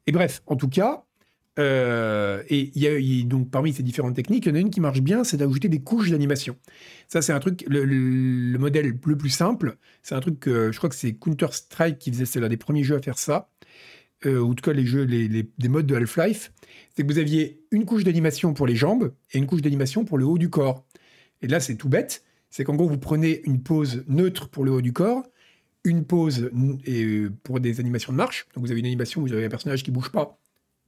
Et 0.06 0.12
bref, 0.12 0.44
en 0.48 0.56
tout 0.56 0.68
cas, 0.68 1.06
euh, 1.60 2.42
et 2.50 2.72
y 2.78 2.88
a 2.88 3.24
donc 3.26 3.52
parmi 3.52 3.74
ces 3.74 3.84
différentes 3.84 4.16
techniques, 4.16 4.46
il 4.46 4.50
y 4.50 4.52
en 4.52 4.56
a 4.56 4.60
une 4.60 4.72
qui 4.72 4.82
marche 4.82 5.02
bien, 5.02 5.24
c'est 5.24 5.38
d'ajouter 5.38 5.70
des 5.70 5.82
couches 5.82 6.10
d'animation. 6.10 6.58
Ça, 7.08 7.22
c'est 7.22 7.32
un 7.32 7.40
truc, 7.40 7.64
le, 7.68 8.58
modèle 8.58 8.98
le 9.06 9.18
plus 9.18 9.30
simple, 9.30 9.78
c'est 10.02 10.16
un 10.16 10.20
truc 10.20 10.40
que 10.40 10.72
je 10.72 10.78
crois 10.78 10.90
que 10.90 10.96
c'est 10.96 11.14
Counter 11.14 11.48
Strike 11.52 12.00
qui 12.00 12.12
faisait, 12.12 12.26
c'est 12.26 12.40
l'un 12.40 12.50
des 12.50 12.58
premiers 12.58 12.84
jeux 12.84 12.96
à 12.96 13.02
faire 13.02 13.20
ça, 13.20 13.52
euh, 14.26 14.40
ou 14.40 14.52
en 14.52 14.54
tout 14.54 14.64
cas 14.64 14.74
les 14.74 14.86
jeux, 14.86 15.04
les, 15.04 15.28
des 15.28 15.68
modes 15.68 15.86
de 15.86 15.96
Half-Life 15.96 16.52
c'est 16.96 17.04
que 17.04 17.12
vous 17.12 17.20
aviez 17.20 17.62
une 17.72 17.86
couche 17.86 18.04
d'animation 18.04 18.54
pour 18.54 18.68
les 18.68 18.76
jambes 18.76 19.14
et 19.32 19.38
une 19.38 19.48
couche 19.48 19.62
d'animation 19.62 20.06
pour 20.06 20.18
le 20.18 20.26
haut 20.26 20.38
du 20.38 20.50
corps. 20.50 20.86
Et 21.42 21.48
là, 21.48 21.60
c'est 21.60 21.76
tout 21.76 21.90
bête. 21.90 22.24
C'est 22.50 22.64
qu'en 22.64 22.76
gros, 22.76 22.88
vous 22.88 23.00
prenez 23.00 23.42
une 23.46 23.64
pose 23.64 24.04
neutre 24.08 24.48
pour 24.50 24.64
le 24.64 24.72
haut 24.72 24.82
du 24.82 24.94
corps, 24.94 25.24
une 25.84 26.06
pose 26.06 26.52
euh, 26.88 27.30
pour 27.44 27.60
des 27.60 27.80
animations 27.80 28.14
de 28.14 28.18
marche. 28.18 28.48
Donc 28.54 28.64
vous 28.64 28.72
avez 28.72 28.80
une 28.80 28.86
animation 28.86 29.22
où 29.22 29.28
vous 29.28 29.34
avez 29.34 29.46
un 29.46 29.50
personnage 29.50 29.84
qui 29.84 29.90
bouge 29.90 30.12
pas, 30.12 30.40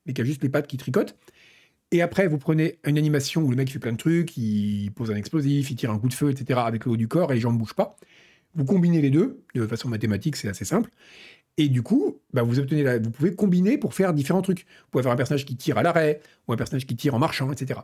mais 0.05 0.13
qui 0.13 0.21
a 0.21 0.23
juste 0.23 0.43
les 0.43 0.49
pattes 0.49 0.67
qui 0.67 0.77
tricotent. 0.77 1.17
Et 1.91 2.01
après, 2.01 2.27
vous 2.27 2.38
prenez 2.38 2.79
une 2.86 2.97
animation 2.97 3.41
où 3.41 3.49
le 3.49 3.55
mec 3.55 3.71
fait 3.71 3.79
plein 3.79 3.93
de 3.93 3.97
trucs, 3.97 4.38
il 4.38 4.91
pose 4.91 5.11
un 5.11 5.15
explosif, 5.15 5.71
il 5.71 5.75
tire 5.75 5.91
un 5.91 5.99
coup 5.99 6.07
de 6.07 6.13
feu, 6.13 6.31
etc., 6.31 6.59
avec 6.63 6.86
le 6.86 6.91
haut 6.91 6.97
du 6.97 7.07
corps 7.07 7.31
et 7.31 7.36
les 7.36 7.41
jambes 7.41 7.53
ne 7.53 7.59
bougent 7.59 7.75
pas. 7.75 7.95
Vous 8.53 8.65
combinez 8.65 9.01
les 9.01 9.09
deux, 9.09 9.43
de 9.53 9.67
façon 9.67 9.89
mathématique, 9.89 10.36
c'est 10.36 10.47
assez 10.47 10.65
simple. 10.65 10.89
Et 11.57 11.69
du 11.69 11.81
coup, 11.81 12.19
bah, 12.33 12.43
vous 12.43 13.11
pouvez 13.11 13.33
combiner 13.33 13.77
pour 13.77 13.93
faire 13.93 14.13
différents 14.13 14.41
trucs. 14.41 14.59
Vous 14.59 14.91
pouvez 14.91 15.01
avoir 15.01 15.13
un 15.13 15.17
personnage 15.17 15.45
qui 15.45 15.55
tire 15.55 15.77
à 15.77 15.83
l'arrêt, 15.83 16.19
ou 16.47 16.53
un 16.53 16.57
personnage 16.57 16.85
qui 16.85 16.95
tire 16.97 17.15
en 17.15 17.19
marchant, 17.19 17.51
etc. 17.51 17.79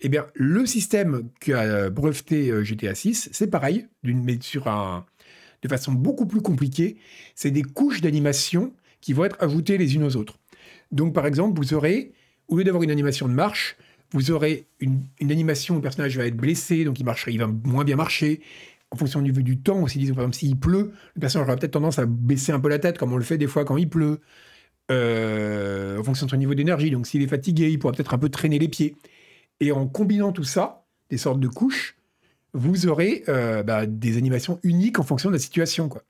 Eh 0.00 0.08
bien, 0.08 0.26
le 0.34 0.64
système 0.64 1.28
qu'a 1.40 1.90
breveté 1.90 2.50
euh, 2.50 2.62
GTA 2.62 2.94
6, 2.94 3.30
c'est 3.32 3.48
pareil, 3.48 3.88
mais 4.04 4.36
de 4.36 5.68
façon 5.68 5.92
beaucoup 5.92 6.26
plus 6.26 6.40
compliquée. 6.40 6.96
C'est 7.34 7.50
des 7.50 7.62
couches 7.62 8.00
d'animation 8.00 8.72
qui 9.00 9.12
vont 9.12 9.24
être 9.24 9.36
ajoutées 9.40 9.78
les 9.78 9.96
unes 9.96 10.04
aux 10.04 10.16
autres. 10.16 10.38
Donc, 10.92 11.12
par 11.12 11.26
exemple, 11.26 11.58
vous 11.58 11.74
aurez, 11.74 12.12
au 12.46 12.56
lieu 12.56 12.64
d'avoir 12.64 12.84
une 12.84 12.90
animation 12.90 13.28
de 13.28 13.34
marche, 13.34 13.76
vous 14.12 14.30
aurez 14.30 14.66
une, 14.80 15.02
animation 15.20 15.74
où 15.74 15.78
le 15.78 15.82
personnage 15.82 16.16
va 16.16 16.26
être 16.26 16.36
blessé, 16.36 16.84
donc 16.84 17.00
il, 17.00 17.04
marcherait, 17.04 17.32
il 17.32 17.38
va 17.38 17.48
moins 17.48 17.84
bien 17.84 17.96
marcher 17.96 18.40
en 18.90 18.96
fonction 18.96 19.22
du, 19.22 19.32
du 19.32 19.58
temps 19.58 19.82
aussi. 19.82 19.98
Disons, 19.98 20.14
par 20.14 20.24
exemple, 20.24 20.36
s'il 20.36 20.58
pleut, 20.58 20.92
le 21.14 21.20
personnage 21.20 21.48
aura 21.48 21.56
peut-être 21.56 21.72
tendance 21.72 21.98
à 21.98 22.06
baisser 22.06 22.52
un 22.52 22.60
peu 22.60 22.68
la 22.68 22.78
tête, 22.78 22.98
comme 22.98 23.12
on 23.12 23.16
le 23.16 23.24
fait 23.24 23.38
des 23.38 23.46
fois 23.46 23.64
quand 23.64 23.76
il 23.76 23.88
pleut, 23.88 24.20
euh, 24.90 25.98
en 25.98 26.04
fonction 26.04 26.26
de 26.26 26.30
son 26.30 26.36
niveau 26.36 26.54
d'énergie. 26.54 26.90
Donc, 26.90 27.06
s'il 27.06 27.22
est 27.22 27.28
fatigué, 27.28 27.70
il 27.70 27.78
pourra 27.78 27.92
peut-être 27.92 28.14
un 28.14 28.18
peu 28.18 28.28
traîner 28.28 28.58
les 28.58 28.68
pieds. 28.68 28.96
Et 29.60 29.72
en 29.72 29.86
combinant 29.86 30.32
tout 30.32 30.44
ça, 30.44 30.84
des 31.10 31.18
sortes 31.18 31.40
de 31.40 31.48
couches, 31.48 31.96
vous 32.52 32.86
aurez 32.86 33.24
euh, 33.28 33.62
bah, 33.62 33.86
des 33.86 34.16
animations 34.16 34.60
uniques 34.62 34.98
en 34.98 35.02
fonction 35.02 35.30
de 35.30 35.34
la 35.34 35.40
situation. 35.40 35.88
quoi. 35.88 36.02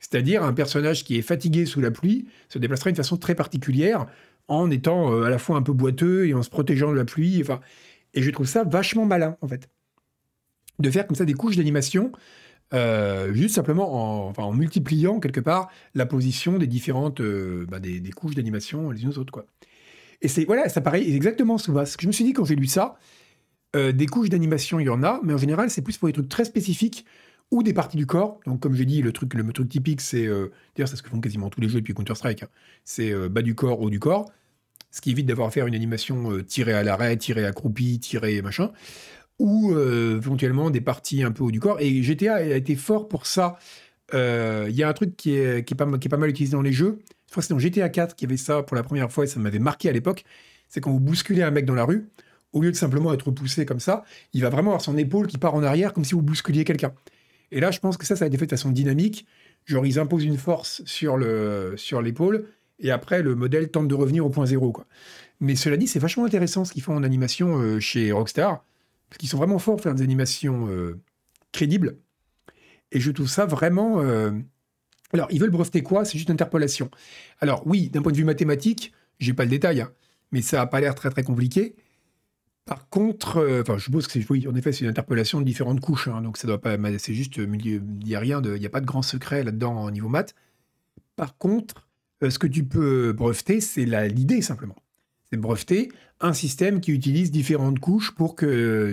C'est-à-dire 0.00 0.42
un 0.42 0.52
personnage 0.52 1.04
qui 1.04 1.16
est 1.16 1.22
fatigué 1.22 1.66
sous 1.66 1.80
la 1.80 1.90
pluie 1.90 2.28
se 2.48 2.58
déplacera 2.58 2.90
d'une 2.90 2.96
façon 2.96 3.16
très 3.16 3.34
particulière 3.34 4.06
en 4.48 4.70
étant 4.70 5.12
euh, 5.12 5.24
à 5.24 5.30
la 5.30 5.38
fois 5.38 5.56
un 5.56 5.62
peu 5.62 5.72
boiteux 5.72 6.26
et 6.26 6.34
en 6.34 6.42
se 6.42 6.50
protégeant 6.50 6.90
de 6.90 6.96
la 6.96 7.04
pluie. 7.04 7.42
Et 8.14 8.22
je 8.22 8.30
trouve 8.30 8.46
ça 8.46 8.64
vachement 8.64 9.04
malin, 9.04 9.36
en 9.40 9.48
fait 9.48 9.68
de 10.78 10.90
faire 10.90 11.06
comme 11.06 11.16
ça 11.16 11.24
des 11.24 11.34
couches 11.34 11.56
d'animation, 11.56 12.12
euh, 12.74 13.32
juste 13.32 13.54
simplement 13.54 14.38
en, 14.38 14.52
multipliant 14.52 15.20
quelque 15.20 15.40
part 15.40 15.70
la 15.94 16.04
position 16.04 16.58
des 16.58 16.66
différentes 16.66 17.20
euh, 17.20 17.64
bah, 17.66 17.80
des, 17.80 18.02
couches 18.10 18.34
d'animation 18.34 18.90
les 18.90 19.02
unes 19.02 19.08
aux 19.08 19.18
autres. 19.18 19.32
Quoi. 19.32 19.46
Et 20.20 20.28
c'est 20.28 20.44
voilà, 20.44 20.68
ça 20.68 20.80
paraît 20.80 21.08
exactement 21.08 21.56
ce 21.58 21.70
que 21.70 22.02
je 22.02 22.06
me 22.06 22.12
suis 22.12 22.24
dit 22.24 22.32
quand 22.32 22.44
j'ai 22.44 22.56
lu 22.56 22.66
ça. 22.66 22.96
Euh, 23.76 23.92
des 23.92 24.06
couches 24.06 24.28
d'animation, 24.30 24.80
il 24.80 24.86
y 24.86 24.90
en 24.90 25.02
a, 25.02 25.20
mais 25.22 25.34
en 25.34 25.38
général, 25.38 25.70
c'est 25.70 25.82
plus 25.82 25.98
pour 25.98 26.08
des 26.08 26.12
trucs 26.12 26.28
très 26.28 26.44
spécifiques 26.44 27.04
ou 27.50 27.62
des 27.62 27.72
parties 27.72 27.96
du 27.96 28.06
corps. 28.06 28.40
Donc, 28.46 28.60
comme 28.60 28.74
j'ai 28.74 28.84
dit, 28.84 29.02
le 29.02 29.12
truc, 29.12 29.34
le 29.34 29.52
truc 29.52 29.68
typique, 29.68 30.00
c'est 30.00 30.28
c'est 30.74 30.86
ce 30.86 31.02
que 31.02 31.08
font 31.08 31.20
quasiment 31.20 31.48
tous 31.50 31.60
les 31.60 31.68
jeux 31.68 31.80
depuis 31.80 31.94
Counter 31.94 32.14
Strike. 32.14 32.42
Hein. 32.42 32.48
c'est 32.84 33.14
bas 33.28 33.42
du 33.42 33.54
corps, 33.54 33.80
haut 33.80 33.90
du 33.90 33.98
corps, 33.98 34.30
ce 34.90 35.00
qui 35.00 35.10
évite 35.10 35.26
d'avoir 35.26 35.48
à 35.48 35.50
faire 35.50 35.66
une 35.66 35.74
animation 35.74 36.42
tirée 36.42 36.72
à 36.74 36.82
l'arrêt, 36.82 37.16
tirée 37.16 37.46
accroupie, 37.46 37.98
tirée 38.00 38.42
machin 38.42 38.72
ou 39.38 39.72
euh, 39.72 40.16
éventuellement 40.16 40.70
des 40.70 40.80
parties 40.80 41.22
un 41.22 41.32
peu 41.32 41.44
haut 41.44 41.50
du 41.50 41.60
corps. 41.60 41.80
Et 41.80 42.02
GTA 42.02 42.36
a 42.36 42.42
été 42.42 42.76
fort 42.76 43.08
pour 43.08 43.26
ça. 43.26 43.58
Euh, 44.14 44.66
il 44.68 44.76
y 44.76 44.82
a 44.82 44.88
un 44.88 44.92
truc 44.92 45.16
qui 45.16 45.34
est, 45.34 45.74
pas, 45.74 45.86
mal 45.86 46.30
utilisé 46.30 46.52
dans 46.52 46.62
les 46.62 46.72
jeux. 46.72 46.98
Je 47.26 47.32
crois 47.32 47.42
que 47.42 47.46
c'est 47.46 47.54
dans 47.54 47.58
GTA 47.58 47.88
4 47.88 48.16
qui 48.16 48.24
avait 48.24 48.36
ça 48.36 48.62
pour 48.62 48.76
la 48.76 48.82
première 48.82 49.12
fois 49.12 49.24
et 49.24 49.26
ça 49.26 49.38
m'avait 49.38 49.58
marqué 49.58 49.88
à 49.88 49.92
l'époque. 49.92 50.24
C'est 50.68 50.80
quand 50.80 50.90
vous 50.90 51.00
bousculez 51.00 51.42
un 51.42 51.50
mec 51.50 51.66
dans 51.66 51.74
la 51.74 51.84
rue, 51.84 52.08
au 52.52 52.62
lieu 52.62 52.70
de 52.70 52.76
simplement 52.76 53.12
être 53.12 53.30
poussé 53.30 53.66
comme 53.66 53.80
ça, 53.80 54.04
il 54.32 54.42
va 54.42 54.48
vraiment 54.48 54.70
avoir 54.70 54.82
son 54.82 54.96
épaule 54.96 55.26
qui 55.26 55.38
part 55.38 55.54
en 55.54 55.62
arrière 55.62 55.92
comme 55.92 56.04
si 56.04 56.14
vous 56.14 56.22
bousculiez 56.22 56.64
quelqu'un. 56.64 56.92
Et 57.52 57.60
là, 57.60 57.70
je 57.70 57.80
pense 57.80 57.96
que 57.96 58.06
ça, 58.06 58.16
ça 58.16 58.24
a 58.24 58.28
été 58.28 58.38
fait 58.38 58.46
de 58.46 58.50
façon 58.50 58.70
dynamique. 58.70 59.26
Genre, 59.66 59.84
ils 59.84 59.98
imposent 59.98 60.24
une 60.24 60.38
force 60.38 60.82
sur 60.84 61.18
l'épaule 61.18 62.46
et 62.80 62.90
après, 62.90 63.22
le 63.22 63.34
modèle 63.34 63.70
tente 63.70 63.88
de 63.88 63.94
revenir 63.94 64.24
au 64.24 64.30
point 64.30 64.46
zéro. 64.46 64.72
Mais 65.40 65.56
cela 65.56 65.76
dit, 65.76 65.86
c'est 65.86 65.98
vachement 65.98 66.24
intéressant 66.24 66.64
ce 66.64 66.72
qu'ils 66.72 66.82
font 66.82 66.96
en 66.96 67.02
animation 67.02 67.58
euh, 67.58 67.80
chez 67.80 68.12
Rockstar 68.12 68.64
parce 69.08 69.18
qu'ils 69.18 69.28
sont 69.28 69.38
vraiment 69.38 69.58
forts 69.58 69.76
pour 69.76 69.82
faire 69.82 69.94
des 69.94 70.02
animations 70.02 70.68
euh, 70.68 71.00
crédibles. 71.52 71.98
Et 72.92 73.00
je 73.00 73.10
trouve 73.10 73.28
ça 73.28 73.46
vraiment. 73.46 74.00
Euh, 74.00 74.30
alors, 75.12 75.28
ils 75.30 75.40
veulent 75.40 75.50
breveter 75.50 75.82
quoi? 75.82 76.04
C'est 76.04 76.18
juste 76.18 76.30
interpolation. 76.30 76.90
Alors, 77.40 77.66
oui, 77.66 77.88
d'un 77.90 78.02
point 78.02 78.12
de 78.12 78.16
vue 78.16 78.24
mathématique, 78.24 78.92
j'ai 79.18 79.32
pas 79.32 79.44
le 79.44 79.50
détail, 79.50 79.80
hein, 79.80 79.92
mais 80.32 80.42
ça 80.42 80.58
n'a 80.58 80.66
pas 80.66 80.80
l'air 80.80 80.94
très 80.94 81.10
très 81.10 81.22
compliqué. 81.22 81.76
Par 82.66 82.88
contre, 82.90 83.38
euh, 83.38 83.62
enfin, 83.62 83.78
je 83.78 83.84
suppose 83.84 84.06
que 84.06 84.12
c'est, 84.12 84.30
oui, 84.30 84.46
en 84.46 84.54
effet, 84.54 84.72
c'est 84.72 84.84
une 84.84 84.90
interpolation 84.90 85.40
de 85.40 85.46
différentes 85.46 85.80
couches, 85.80 86.08
hein, 86.08 86.20
donc 86.20 86.36
ça 86.36 86.46
doit 86.46 86.60
pas, 86.60 86.76
c'est 86.98 87.14
juste, 87.14 87.38
il 87.38 87.82
n'y 88.04 88.14
a 88.14 88.20
rien 88.20 88.42
il 88.42 88.60
n'y 88.60 88.66
a 88.66 88.70
pas 88.70 88.82
de 88.82 88.86
grand 88.86 89.00
secret 89.00 89.42
là-dedans 89.42 89.84
au 89.84 89.90
niveau 89.90 90.08
maths. 90.08 90.34
Par 91.16 91.38
contre, 91.38 91.88
ce 92.20 92.38
que 92.38 92.46
tu 92.46 92.64
peux 92.64 93.12
breveter, 93.12 93.62
c'est 93.62 93.86
l'idée 93.86 94.42
simplement 94.42 94.76
c'est 95.30 95.38
breveter 95.38 95.90
un 96.20 96.32
système 96.32 96.80
qui 96.80 96.92
utilise 96.92 97.30
différentes 97.30 97.78
couches 97.78 98.12
pour 98.12 98.34
que 98.34 98.92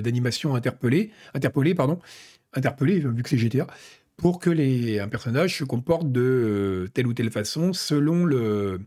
d'animation 0.00 0.54
interpellée, 0.54 1.10
interpellée, 1.34 1.74
pardon, 1.74 1.98
interpellée, 2.52 3.00
vu 3.00 3.22
que 3.22 3.28
c'est 3.28 3.38
GTA, 3.38 3.66
pour 4.16 4.38
que 4.38 4.50
les, 4.50 4.98
un 4.98 5.08
personnage 5.08 5.58
se 5.58 5.64
comporte 5.64 6.10
de 6.10 6.20
euh, 6.20 6.88
telle 6.92 7.06
ou 7.06 7.14
telle 7.14 7.30
façon 7.30 7.72
selon 7.72 8.24
le 8.24 8.80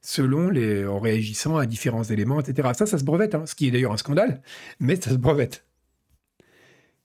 selon 0.00 0.50
les 0.50 0.84
en 0.84 0.98
réagissant 0.98 1.56
à 1.58 1.66
différents 1.66 2.02
éléments, 2.02 2.40
etc. 2.40 2.70
Ça, 2.74 2.86
ça 2.86 2.98
se 2.98 3.04
brevette, 3.04 3.36
hein, 3.36 3.46
ce 3.46 3.54
qui 3.54 3.68
est 3.68 3.70
d'ailleurs 3.70 3.92
un 3.92 3.96
scandale, 3.96 4.42
mais 4.80 4.96
ça 4.96 5.10
se 5.10 5.16
brevette. 5.16 5.64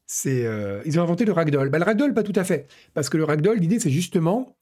C'est, 0.08 0.46
euh, 0.46 0.82
ils 0.86 1.00
ont 1.00 1.04
inventé 1.04 1.26
le 1.26 1.34
ragdoll. 1.34 1.70
Bah, 1.70 1.78
le 1.78 1.84
ragdoll, 1.84 2.14
pas 2.16 2.24
tout 2.24 2.34
à 2.36 2.44
fait, 2.44 2.68
parce 2.96 3.10
que 3.10 3.18
le 3.18 3.24
ragdoll, 3.26 3.60
l'idée, 3.60 3.80
c'est 3.80 3.92
justement 3.92 4.58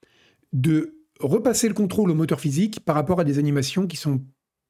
de 0.51 0.97
repasser 1.19 1.67
le 1.69 1.73
contrôle 1.73 2.11
au 2.11 2.15
moteur 2.15 2.41
physique 2.41 2.83
par 2.83 2.95
rapport 2.95 3.19
à 3.19 3.23
des 3.23 3.39
animations 3.39 3.87
qui 3.87 3.95
sont 3.95 4.21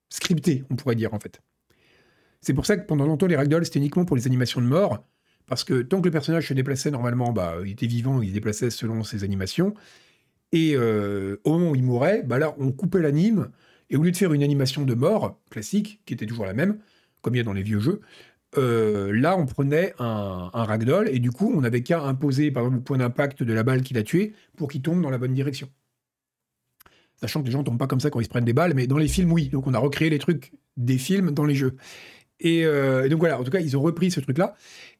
scripté, 0.10 0.64
on 0.70 0.76
pourrait 0.76 0.96
dire 0.96 1.14
en 1.14 1.20
fait. 1.20 1.42
C'est 2.42 2.54
pour 2.54 2.66
ça 2.66 2.78
que 2.78 2.86
pendant 2.86 3.06
longtemps, 3.06 3.26
les 3.26 3.36
ragdolls, 3.36 3.66
c'était 3.66 3.80
uniquement 3.80 4.06
pour 4.06 4.16
les 4.16 4.28
animations 4.28 4.62
de 4.62 4.68
mort, 4.68 5.04
parce 5.48 5.64
que 5.64 5.82
tant 5.82 6.00
que 6.00 6.06
le 6.06 6.12
personnage 6.12 6.48
se 6.48 6.54
déplaçait 6.54 6.92
normalement, 6.92 7.32
bah, 7.32 7.56
il 7.66 7.72
était 7.72 7.88
vivant, 7.88 8.22
il 8.22 8.30
se 8.30 8.34
déplaçait 8.34 8.70
selon 8.70 9.04
ses 9.04 9.24
animations, 9.24 9.74
et 10.52 10.76
euh, 10.76 11.38
au 11.44 11.54
moment 11.54 11.72
où 11.72 11.76
il 11.76 11.84
mourait, 11.84 12.24
bah 12.24 12.38
là, 12.38 12.56
on 12.60 12.72
coupait 12.72 13.02
l'anime, 13.02 13.50
et 13.90 13.98
au 13.98 14.04
lieu 14.04 14.12
de 14.12 14.18
faire 14.18 14.34
une 14.34 14.44
animation 14.44 14.84
de 14.84 14.94
mort 14.94 15.40
classique, 15.50 16.02
qui 16.06 16.14
était 16.14 16.26
toujours 16.26 16.46
la 16.46 16.54
même, 16.54 16.80
comme 17.22 17.36
il 17.36 17.40
y 17.40 17.42
a 17.42 17.44
dans 17.44 17.54
les 17.54 17.64
vieux 17.64 17.80
jeux, 17.80 18.02
euh, 18.58 19.12
là, 19.12 19.38
on 19.38 19.46
prenait 19.46 19.94
un, 20.00 20.50
un, 20.54 20.64
ragdoll, 20.64 21.10
et 21.10 21.20
du 21.20 21.32
coup, 21.32 21.52
on 21.56 21.62
n'avait 21.62 21.82
qu'à 21.82 22.02
imposer, 22.04 22.52
par 22.52 22.64
exemple, 22.64 22.78
le 22.78 22.84
point 22.84 22.98
d'impact 22.98 23.44
de 23.44 23.54
la 23.54 23.64
balle 23.64 23.82
qui 23.82 23.94
l'a 23.94 24.04
tué, 24.04 24.34
pour 24.56 24.70
qu'il 24.70 24.82
tombe 24.82 25.02
dans 25.02 25.10
la 25.10 25.18
bonne 25.18 25.34
direction. 25.34 25.70
Sachant 27.22 27.42
que 27.42 27.46
les 27.46 27.52
gens 27.52 27.64
tombent 27.64 27.78
pas 27.78 27.88
comme 27.88 28.00
ça 28.00 28.10
quand 28.10 28.20
ils 28.20 28.26
se 28.26 28.30
prennent 28.30 28.46
des 28.46 28.54
balles, 28.54 28.74
mais 28.76 28.88
dans 28.88 28.98
les 28.98 29.08
films, 29.08 29.32
oui. 29.32 29.50
Donc 29.50 29.68
on 29.68 29.74
a 29.74 29.80
recréé 29.80 30.10
les 30.10 30.20
trucs 30.20 30.52
des 30.78 30.98
films 30.98 31.32
dans 31.32 31.46
les 31.46 31.56
jeux. 31.56 31.76
Et, 32.40 32.66
euh, 32.66 33.08
donc 33.08 33.20
voilà, 33.20 33.40
en 33.40 33.44
tout 33.44 33.52
cas, 33.52 33.60
ils 33.60 33.78
ont 33.78 33.82
repris 33.82 34.12
ce 34.12 34.20
truc-là. 34.20 34.56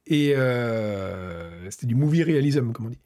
Et 0.08 0.34
euh, 0.36 1.70
c'était 1.70 1.88
du 1.88 1.96
movie 1.96 2.24
realism, 2.24 2.72
comme 2.72 2.88
on 2.88 2.90
dit. 2.90 3.00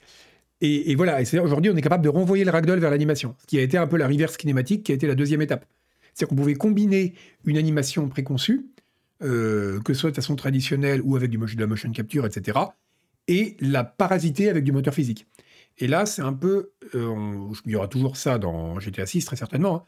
Et, 0.62 0.94
voilà, 0.96 1.22
et 1.22 1.40
aujourd'hui, 1.40 1.72
on 1.72 1.78
est 1.78 1.82
capable 1.82 2.04
de 2.04 2.10
renvoyer 2.10 2.44
le 2.44 2.52
ragdoll 2.52 2.80
vers 2.80 2.92
l'animation, 2.92 3.34
ce 3.40 3.48
qui 3.48 3.58
a 3.58 3.62
été 3.62 3.78
un 3.78 3.88
peu 3.88 3.96
la 3.96 4.10
reverse 4.10 4.38
cinématique, 4.38 4.84
qui 4.84 4.92
a 4.92 4.96
été 4.96 5.08
la 5.08 5.16
deuxième 5.16 5.42
étape. 5.42 5.66
C'est-à-dire 6.14 6.28
qu'on 6.28 6.36
pouvait 6.36 6.56
combiner 6.56 7.14
une 7.46 7.58
animation 7.58 8.10
préconçue, 8.10 8.66
euh, 9.24 9.80
que 9.82 9.94
ce 9.94 10.02
soit 10.02 10.10
de 10.10 10.16
façon 10.16 10.36
traditionnelle 10.36 11.02
ou 11.02 11.16
avec 11.16 11.30
du, 11.30 11.38
de 11.38 11.60
la 11.62 11.68
motion 11.68 11.90
capture, 11.92 12.26
etc., 12.26 12.60
et 13.30 13.56
la 13.62 13.86
parasiter 13.86 14.50
avec 14.50 14.66
du 14.66 14.74
moteur 14.74 14.94
physique. 14.94 15.28
Et 15.80 15.88
là, 15.88 16.06
c'est 16.06 16.22
un 16.22 16.34
peu. 16.34 16.72
Euh, 16.94 17.50
il 17.66 17.72
y 17.72 17.76
aura 17.76 17.88
toujours 17.88 18.18
ça 18.18 18.38
dans 18.38 18.80
GTA 18.80 19.06
6, 19.06 19.26
très 19.26 19.36
certainement. 19.36 19.78
Hein. 19.78 19.84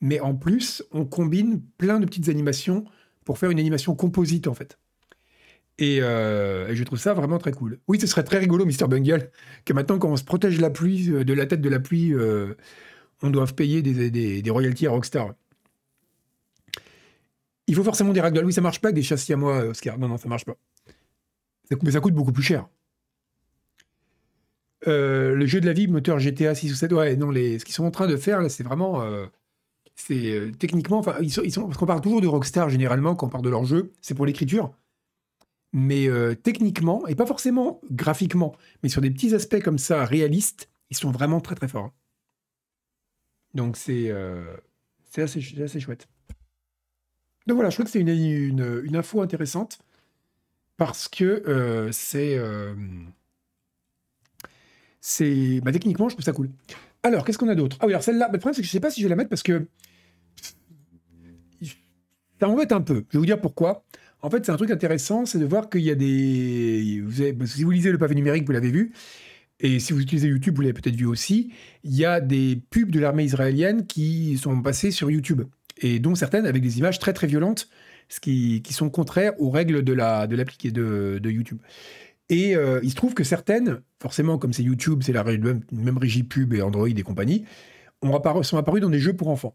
mais 0.00 0.20
en 0.20 0.34
plus, 0.34 0.82
on 0.90 1.04
combine 1.04 1.62
plein 1.78 2.00
de 2.00 2.06
petites 2.06 2.28
animations 2.28 2.84
pour 3.24 3.38
faire 3.38 3.50
une 3.50 3.58
animation 3.58 3.94
composite, 3.94 4.48
en 4.48 4.54
fait. 4.54 4.78
Et, 5.78 6.02
euh, 6.02 6.74
je 6.74 6.84
trouve 6.84 6.98
ça 6.98 7.14
vraiment 7.14 7.38
très 7.38 7.52
cool. 7.52 7.78
Oui, 7.88 8.00
ce 8.00 8.06
serait 8.06 8.24
très 8.24 8.38
rigolo, 8.38 8.64
Mr. 8.64 8.88
Bungle, 8.88 9.30
que 9.64 9.72
maintenant, 9.72 9.98
quand 9.98 10.08
on 10.08 10.16
se 10.16 10.24
protège 10.24 10.60
la 10.60 10.70
pluie, 10.70 11.10
euh, 11.10 11.24
de 11.24 11.32
la 11.32 11.46
tête 11.46 11.60
de 11.60 11.68
la 11.68 11.80
pluie, 11.80 12.14
on 13.22 13.30
doive 13.30 13.54
payer 13.54 13.82
des, 13.82 14.50
royalties 14.50 14.86
à 14.86 14.90
Rockstar. 14.90 15.34
Il 17.66 17.74
faut 17.74 17.84
forcément 17.84 18.12
des 18.12 18.20
ragdolls. 18.20 18.44
Oui, 18.44 18.52
ça 18.52 18.60
marche 18.60 18.80
pas 18.80 18.88
avec 18.88 18.96
des 18.96 19.02
châssis 19.02 19.32
à 19.32 19.36
moi, 19.36 19.64
Oscar. 19.64 19.98
Non, 19.98 20.08
non, 20.08 20.18
ça 20.18 20.28
marche 20.28 20.44
pas. 20.44 20.56
Mais 21.82 21.90
ça 21.90 22.00
coûte 22.00 22.14
beaucoup 22.14 22.32
plus 22.32 22.42
cher. 22.42 22.68
Euh, 24.86 25.34
le 25.34 25.46
jeu 25.46 25.60
de 25.60 25.66
la 25.66 25.72
vie, 25.72 25.88
moteur 25.88 26.18
GTA 26.18 26.54
6 26.54 26.72
ou 26.72 26.74
7, 26.74 26.92
ouais, 26.92 27.16
non, 27.16 27.32
ce 27.32 27.64
qu'ils 27.64 27.74
sont 27.74 27.84
en 27.84 27.90
train 27.90 28.06
de 28.06 28.16
faire, 28.16 28.50
c'est 28.50 28.62
vraiment. 28.62 29.02
euh, 29.02 29.26
c'est 29.96 30.32
euh, 30.32 30.50
techniquement. 30.52 31.02
Ils 31.20 31.30
sont, 31.32 31.42
parce 31.66 31.78
qu'on 31.78 31.86
parle 31.86 32.00
toujours 32.00 32.20
de 32.20 32.26
Rockstar 32.26 32.68
généralement 32.68 33.14
quand 33.14 33.26
on 33.26 33.30
parle 33.30 33.44
de 33.44 33.50
leur 33.50 33.64
jeu, 33.64 33.92
c'est 34.00 34.14
pour 34.14 34.26
l'écriture. 34.26 34.74
Mais 35.72 36.08
techniquement, 36.44 37.04
et 37.08 37.16
pas 37.16 37.26
forcément 37.26 37.80
graphiquement, 37.90 38.54
mais 38.84 38.88
sur 38.88 39.00
des 39.00 39.10
petits 39.10 39.34
aspects 39.34 39.60
comme 39.60 39.78
ça, 39.78 40.04
réalistes, 40.04 40.68
ils 40.90 40.96
sont 40.96 41.10
vraiment 41.10 41.40
très 41.40 41.56
très 41.56 41.66
forts. 41.66 41.92
Donc 43.54 43.76
c'est 43.76 44.12
c'est 45.10 45.22
assez, 45.22 45.40
assez 45.60 45.80
chouette. 45.80 46.06
Donc 47.48 47.56
voilà, 47.56 47.70
je 47.70 47.76
trouve 47.76 47.86
que 47.86 47.90
c'est 47.90 48.00
une, 48.00 48.08
une, 48.08 48.82
une 48.84 48.96
info 48.96 49.20
intéressante 49.20 49.80
parce 50.76 51.08
que 51.08 51.88
c'est. 51.90 52.38
C'est. 55.06 55.60
Bah, 55.60 55.70
techniquement, 55.70 56.08
je 56.08 56.14
trouve 56.14 56.24
ça 56.24 56.32
cool. 56.32 56.48
Alors, 57.02 57.26
qu'est-ce 57.26 57.36
qu'on 57.36 57.48
a 57.48 57.54
d'autre? 57.54 57.76
Ah 57.80 57.86
oui, 57.86 57.92
alors 57.92 58.02
celle-là, 58.02 58.26
bah, 58.28 58.32
le 58.32 58.38
problème, 58.38 58.54
c'est 58.54 58.62
que 58.62 58.66
je 58.66 58.72
sais 58.72 58.80
pas 58.80 58.90
si 58.90 59.02
je 59.02 59.04
vais 59.04 59.10
la 59.10 59.16
mettre 59.16 59.28
parce 59.28 59.42
que. 59.42 59.66
Ça 62.40 62.48
m'embête 62.48 62.72
un 62.72 62.80
peu. 62.80 63.04
Je 63.10 63.12
vais 63.12 63.18
vous 63.18 63.26
dire 63.26 63.40
pourquoi. 63.40 63.84
En 64.22 64.30
fait, 64.30 64.46
c'est 64.46 64.50
un 64.50 64.56
truc 64.56 64.70
intéressant, 64.70 65.26
c'est 65.26 65.38
de 65.38 65.44
voir 65.44 65.68
qu'il 65.68 65.82
y 65.82 65.90
a 65.90 65.94
des. 65.94 67.04
Si 67.44 67.64
vous 67.64 67.70
lisez 67.70 67.92
le 67.92 67.98
pavé 67.98 68.14
numérique, 68.14 68.46
vous 68.46 68.52
l'avez 68.52 68.70
vu. 68.70 68.94
Et 69.60 69.78
si 69.78 69.92
vous 69.92 70.00
utilisez 70.00 70.26
YouTube, 70.26 70.56
vous 70.56 70.62
l'avez 70.62 70.72
peut-être 70.72 70.96
vu 70.96 71.04
aussi. 71.04 71.52
Il 71.84 71.94
y 71.94 72.06
a 72.06 72.20
des 72.22 72.62
pubs 72.70 72.90
de 72.90 72.98
l'armée 72.98 73.24
israélienne 73.24 73.86
qui 73.86 74.38
sont 74.38 74.62
passées 74.62 74.90
sur 74.90 75.10
YouTube. 75.10 75.42
Et 75.82 75.98
dont 75.98 76.14
certaines 76.14 76.46
avec 76.46 76.62
des 76.62 76.78
images 76.78 76.98
très 76.98 77.12
très 77.12 77.26
violentes, 77.26 77.68
ce 78.08 78.20
qui, 78.20 78.62
qui 78.62 78.72
sont 78.72 78.88
contraires 78.88 79.38
aux 79.38 79.50
règles 79.50 79.82
de 79.84 79.92
la 79.92 80.26
de 80.26 80.36
de, 80.36 81.18
de 81.18 81.30
YouTube. 81.30 81.58
Et 82.30 82.56
euh, 82.56 82.80
il 82.82 82.90
se 82.90 82.94
trouve 82.94 83.14
que 83.14 83.24
certaines, 83.24 83.82
forcément, 84.00 84.38
comme 84.38 84.52
c'est 84.52 84.62
YouTube, 84.62 85.02
c'est 85.02 85.12
la 85.12 85.24
même, 85.24 85.60
même 85.72 85.98
régie 85.98 86.22
pub 86.22 86.54
et 86.54 86.62
Android 86.62 86.88
et 86.88 87.02
compagnie, 87.02 87.44
sont 88.42 88.56
apparus 88.58 88.80
dans 88.80 88.90
des 88.90 88.98
jeux 88.98 89.14
pour 89.14 89.28
enfants. 89.28 89.54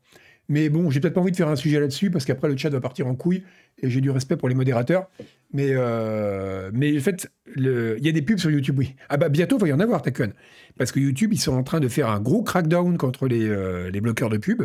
Mais 0.49 0.69
bon, 0.69 0.89
j'ai 0.89 0.99
peut-être 0.99 1.13
pas 1.13 1.21
envie 1.21 1.31
de 1.31 1.35
faire 1.37 1.47
un 1.47 1.55
sujet 1.55 1.79
là-dessus 1.79 2.09
parce 2.09 2.25
qu'après 2.25 2.49
le 2.49 2.57
chat 2.57 2.69
va 2.69 2.81
partir 2.81 3.05
en 3.05 3.15
couille 3.15 3.43
et 3.77 3.89
j'ai 3.89 4.01
du 4.01 4.09
respect 4.09 4.35
pour 4.35 4.49
les 4.49 4.55
modérateurs. 4.55 5.07
Mais, 5.53 5.69
euh, 5.71 6.71
mais 6.73 6.97
en 6.97 7.01
fait, 7.01 7.31
il 7.55 7.99
y 8.01 8.09
a 8.09 8.11
des 8.11 8.23
pubs 8.23 8.39
sur 8.39 8.49
YouTube, 8.49 8.79
oui. 8.79 8.95
Ah 9.09 9.17
bah 9.17 9.29
bientôt, 9.29 9.57
il 9.57 9.61
va 9.61 9.67
y 9.67 9.73
en 9.73 9.79
avoir, 9.79 10.01
Takun. 10.01 10.31
Parce 10.75 10.91
que 10.91 10.99
YouTube, 10.99 11.33
ils 11.33 11.39
sont 11.39 11.53
en 11.53 11.63
train 11.63 11.79
de 11.79 11.87
faire 11.87 12.09
un 12.09 12.19
gros 12.19 12.41
crackdown 12.41 12.97
contre 12.97 13.27
les, 13.27 13.47
euh, 13.47 13.91
les 13.91 14.01
bloqueurs 14.01 14.29
de 14.29 14.37
pub. 14.37 14.63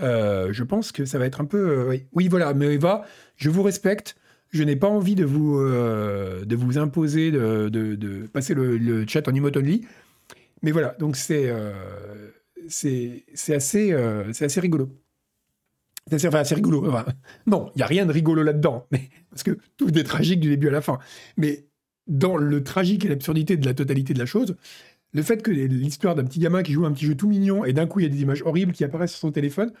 Euh, 0.00 0.52
je 0.52 0.64
pense 0.64 0.90
que 0.90 1.04
ça 1.04 1.18
va 1.18 1.26
être 1.26 1.40
un 1.40 1.44
peu. 1.44 1.88
oui. 1.88 2.06
oui, 2.12 2.26
voilà, 2.26 2.52
mais 2.52 2.74
Eva, 2.74 3.04
je 3.36 3.48
vous 3.48 3.62
respecte. 3.62 4.16
Je 4.52 4.62
n'ai 4.64 4.76
pas 4.76 4.88
envie 4.88 5.14
de 5.14 5.24
vous, 5.24 5.58
euh, 5.58 6.44
de 6.44 6.56
vous 6.56 6.78
imposer 6.78 7.30
de, 7.30 7.68
de- 7.70 8.26
passer 8.26 8.54
le, 8.54 8.76
le 8.76 9.06
chat 9.06 9.26
en 9.28 9.34
emote 9.34 9.56
only. 9.56 9.86
Mais 10.62 10.72
voilà, 10.72 10.96
donc 10.98 11.16
c'est 11.16 11.48
euh, 11.48 11.72
assez, 12.66 13.92
euh, 13.92 14.30
assez 14.40 14.60
rigolo. 14.60 14.90
C'est 16.08 16.14
assez, 16.16 16.26
assez 16.36 16.54
rigolo. 16.54 16.86
Enfin, 16.88 17.04
non, 17.46 17.70
il 17.74 17.78
n'y 17.78 17.82
a 17.82 17.86
rien 17.86 18.06
de 18.06 18.12
rigolo 18.12 18.42
là-dedans, 18.42 18.86
parce 19.30 19.42
que 19.42 19.58
tout 19.76 19.96
est 19.96 20.04
tragique 20.04 20.40
du 20.40 20.48
début 20.48 20.68
à 20.68 20.72
la 20.72 20.80
fin. 20.80 20.98
Mais 21.36 21.66
dans 22.08 22.36
le 22.36 22.62
tragique 22.64 23.04
et 23.04 23.08
l'absurdité 23.08 23.56
de 23.56 23.64
la 23.64 23.74
totalité 23.74 24.12
de 24.12 24.18
la 24.18 24.26
chose, 24.26 24.56
le 25.12 25.22
fait 25.22 25.42
que 25.42 25.50
l'histoire 25.50 26.14
d'un 26.14 26.24
petit 26.24 26.40
gamin 26.40 26.62
qui 26.62 26.72
joue 26.72 26.86
un 26.86 26.92
petit 26.92 27.06
jeu 27.06 27.14
tout 27.14 27.28
mignon 27.28 27.64
et 27.64 27.72
d'un 27.72 27.86
coup 27.86 28.00
il 28.00 28.04
y 28.04 28.06
a 28.06 28.08
des 28.08 28.22
images 28.22 28.42
horribles 28.44 28.72
qui 28.72 28.84
apparaissent 28.84 29.12
sur 29.12 29.20
son 29.20 29.32
téléphone, 29.32 29.72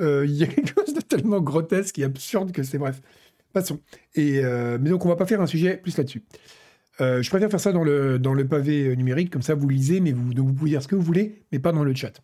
euh, 0.00 0.24
il 0.26 0.34
y 0.34 0.44
a 0.44 0.46
quelque 0.46 0.72
chose 0.74 0.94
de 0.94 1.00
tellement 1.00 1.40
grotesque 1.40 1.98
et 1.98 2.04
absurde 2.04 2.52
que 2.52 2.62
c'est 2.62 2.78
bref. 2.78 3.02
Passons. 3.52 3.80
Et, 4.14 4.44
euh, 4.44 4.78
mais 4.80 4.90
donc 4.90 5.04
on 5.04 5.08
va 5.08 5.16
pas 5.16 5.26
faire 5.26 5.40
un 5.40 5.46
sujet 5.46 5.76
plus 5.76 5.96
là-dessus. 5.96 6.22
Euh, 7.00 7.22
je 7.22 7.30
préfère 7.30 7.50
faire 7.50 7.60
ça 7.60 7.72
dans 7.72 7.82
le, 7.82 8.18
dans 8.18 8.34
le 8.34 8.46
pavé 8.46 8.88
euh, 8.88 8.94
numérique, 8.94 9.30
comme 9.30 9.42
ça 9.42 9.54
vous 9.54 9.68
lisez, 9.68 10.00
mais 10.00 10.12
vous, 10.12 10.34
donc 10.34 10.48
vous 10.48 10.54
pouvez 10.54 10.70
dire 10.70 10.82
ce 10.82 10.88
que 10.88 10.96
vous 10.96 11.02
voulez, 11.02 11.42
mais 11.50 11.58
pas 11.58 11.72
dans 11.72 11.84
le 11.84 11.94
chat. 11.94 12.20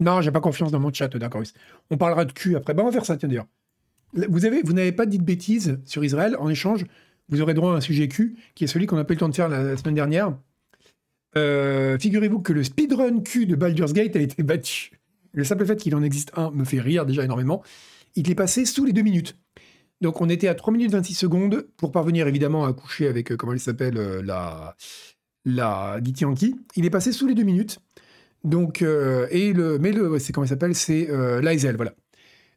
Non, 0.00 0.20
j'ai 0.20 0.30
pas 0.30 0.40
confiance 0.40 0.72
dans 0.72 0.80
mon 0.80 0.92
chat, 0.92 1.14
d'accord. 1.16 1.42
On 1.90 1.96
parlera 1.96 2.24
de 2.24 2.32
cul 2.32 2.56
après. 2.56 2.74
Bah, 2.74 2.82
on 2.82 2.86
va 2.86 2.92
faire 2.92 3.04
ça, 3.04 3.16
tiens 3.16 3.28
d'ailleurs. 3.28 3.46
Vous 4.12 4.44
avez, 4.44 4.62
vous 4.62 4.72
n'avez 4.72 4.92
pas 4.92 5.06
dit 5.06 5.18
de 5.18 5.22
bêtises 5.22 5.78
sur 5.84 6.02
Israël. 6.02 6.36
En 6.38 6.48
échange, 6.48 6.84
vous 7.28 7.40
aurez 7.42 7.54
droit 7.54 7.74
à 7.74 7.76
un 7.76 7.80
sujet 7.80 8.08
cul, 8.08 8.36
qui 8.54 8.64
est 8.64 8.66
celui 8.66 8.86
qu'on 8.86 8.96
n'a 8.96 9.04
pas 9.04 9.12
eu 9.12 9.16
le 9.16 9.20
temps 9.20 9.28
de 9.28 9.34
faire 9.34 9.48
la, 9.48 9.62
la 9.62 9.76
semaine 9.76 9.94
dernière. 9.94 10.36
Euh, 11.36 11.96
Figurez-vous 11.98 12.40
que 12.40 12.52
le 12.52 12.64
speedrun 12.64 13.20
Q 13.20 13.46
de 13.46 13.54
Baldur's 13.54 13.92
Gate 13.92 14.16
a 14.16 14.20
été 14.20 14.42
battu. 14.42 14.98
Le 15.32 15.44
simple 15.44 15.64
fait 15.64 15.76
qu'il 15.76 15.94
en 15.94 16.02
existe 16.02 16.32
un 16.36 16.50
me 16.50 16.64
fait 16.64 16.80
rire 16.80 17.06
déjà 17.06 17.24
énormément. 17.24 17.62
Il 18.16 18.28
est 18.28 18.34
passé 18.34 18.64
sous 18.64 18.84
les 18.84 18.92
deux 18.92 19.02
minutes. 19.02 19.38
Donc 20.00 20.20
on 20.20 20.28
était 20.28 20.48
à 20.48 20.54
3 20.54 20.72
minutes 20.72 20.92
26 20.92 21.14
secondes 21.14 21.66
pour 21.76 21.92
parvenir 21.92 22.26
évidemment 22.26 22.64
à 22.64 22.72
coucher 22.72 23.06
avec, 23.06 23.32
euh, 23.32 23.36
comment 23.36 23.52
elle 23.52 23.60
s'appelle, 23.60 23.98
euh, 23.98 24.22
la, 24.22 24.76
la 25.44 25.98
Giti 26.02 26.22
Yankee. 26.24 26.56
Il 26.76 26.84
est 26.86 26.90
passé 26.90 27.12
sous 27.12 27.26
les 27.26 27.34
deux 27.34 27.42
minutes. 27.42 27.78
Donc, 28.42 28.80
euh, 28.80 29.26
et 29.30 29.52
le, 29.52 29.78
mais 29.78 29.92
le, 29.92 30.18
c'est 30.18 30.32
comment 30.32 30.46
il 30.46 30.48
s'appelle, 30.48 30.74
c'est 30.74 31.08
Lizel, 31.42 31.76
voilà. 31.76 31.92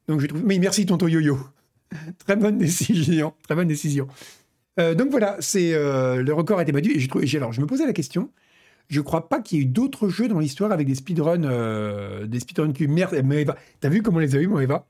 Donc 0.07 0.21
je 0.21 0.27
trouve, 0.27 0.43
mais 0.45 0.57
merci 0.59 0.85
tonton 0.85 1.07
Yo-Yo. 1.07 1.37
très 2.19 2.35
bonne 2.37 2.57
décision, 2.57 3.33
très 3.43 3.55
bonne 3.55 3.67
décision. 3.67 4.07
Donc 4.77 5.11
voilà, 5.11 5.37
c'est 5.39 5.71
le 5.73 6.31
record 6.33 6.57
a 6.59 6.63
été 6.63 6.71
battu. 6.71 6.97
Et 6.97 7.27
j'ai- 7.27 7.37
alors 7.37 7.51
je 7.53 7.61
me 7.61 7.67
posais 7.67 7.85
la 7.85 7.93
question. 7.93 8.31
Je 8.89 9.01
crois 9.01 9.29
pas 9.29 9.39
qu'il 9.41 9.57
y 9.57 9.61
ait 9.61 9.65
eu 9.65 9.67
d'autres 9.67 10.09
jeux 10.09 10.27
dans 10.27 10.39
l'histoire 10.39 10.71
avec 10.71 10.87
des 10.87 10.95
speedruns, 10.95 12.25
des 12.25 12.39
speedruns 12.39 12.73
merde. 12.87 13.55
T'as 13.79 13.89
vu 13.89 14.01
comment 14.01 14.17
on 14.17 14.21
les 14.21 14.35
a 14.35 14.39
eu, 14.39 14.47
mon 14.47 14.59
Eva? 14.59 14.87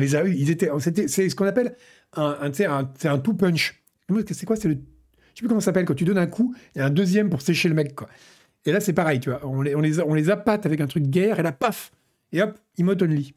Ils 0.00 0.50
étaient, 0.50 0.70
c'est 1.08 1.28
ce 1.28 1.34
qu'on 1.34 1.46
appelle 1.46 1.74
un, 2.14 2.36
un, 2.40 2.50
un, 2.70 2.90
un 3.04 3.18
two 3.18 3.34
punch. 3.34 3.82
C'est 4.30 4.46
quoi 4.46 4.56
C'est 4.56 4.68
je 5.34 5.38
sais 5.38 5.42
plus 5.44 5.48
comment 5.48 5.60
ça 5.60 5.66
s'appelle 5.66 5.86
quand 5.86 5.94
tu 5.94 6.04
donnes 6.04 6.18
un 6.18 6.26
coup 6.26 6.54
et 6.74 6.80
un 6.80 6.90
deuxième 6.90 7.30
pour 7.30 7.40
sécher 7.40 7.68
le 7.68 7.74
mec, 7.74 7.94
quoi. 7.94 8.08
Et 8.66 8.72
là, 8.72 8.80
c'est 8.80 8.92
pareil, 8.92 9.18
tu 9.18 9.30
vois. 9.30 9.40
On 9.46 9.62
les, 9.62 9.74
on 9.74 9.80
les, 9.80 10.00
on 10.00 10.14
les 10.14 10.28
appâte 10.30 10.66
avec 10.66 10.80
un 10.80 10.86
truc 10.86 11.04
guerre 11.04 11.40
et 11.40 11.42
là, 11.42 11.52
paf 11.52 11.90
Et 12.32 12.42
hop, 12.42 12.58
emote 12.78 13.00
only. 13.02 13.34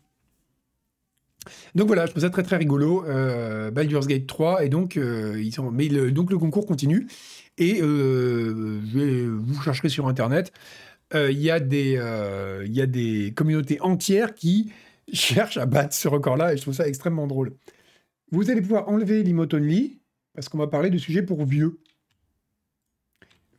Donc 1.74 1.88
voilà, 1.88 2.06
je 2.06 2.12
trouve 2.12 2.24
ça 2.24 2.30
très 2.30 2.44
très 2.44 2.58
rigolo. 2.58 3.06
Euh, 3.06 3.72
Baldur's 3.72 4.08
Gate 4.08 4.28
3, 4.28 4.66
et 4.66 4.70
donc, 4.70 4.98
euh, 4.98 5.42
ils 5.42 5.54
mais 5.72 5.88
le, 5.88 6.12
donc 6.12 6.32
le 6.32 6.38
concours 6.38 6.66
continue. 6.66 7.08
Et 7.58 7.82
euh, 7.82 8.82
je 8.94 9.28
vous 9.28 9.62
chercherez 9.62 9.90
sur 9.90 10.08
Internet. 10.08 10.52
euh, 11.14 11.32
Il 11.32 11.38
y, 11.38 11.44
il 11.46 12.74
y 12.74 12.82
a 12.82 12.86
des 12.88 13.34
communautés 13.36 13.80
entières 13.82 14.34
qui 14.34 14.72
cherchent 15.18 15.58
à 15.58 15.66
battre 15.66 15.94
ce 15.94 16.08
record-là, 16.08 16.54
et 16.54 16.58
je 16.58 16.62
trouve 16.62 16.74
ça 16.74 16.88
extrêmement 16.88 17.28
drôle. 17.28 17.56
Vous 18.32 18.50
allez 18.50 18.62
pouvoir 18.62 18.90
enlever 18.90 19.24
l'emote 19.24 19.54
only, 19.54 20.00
parce 20.34 20.50
qu'on 20.50 20.58
va 20.58 20.68
parler 20.68 20.90
de 20.90 20.98
sujets 20.98 21.24
pour 21.24 21.46
vieux. 21.46 21.80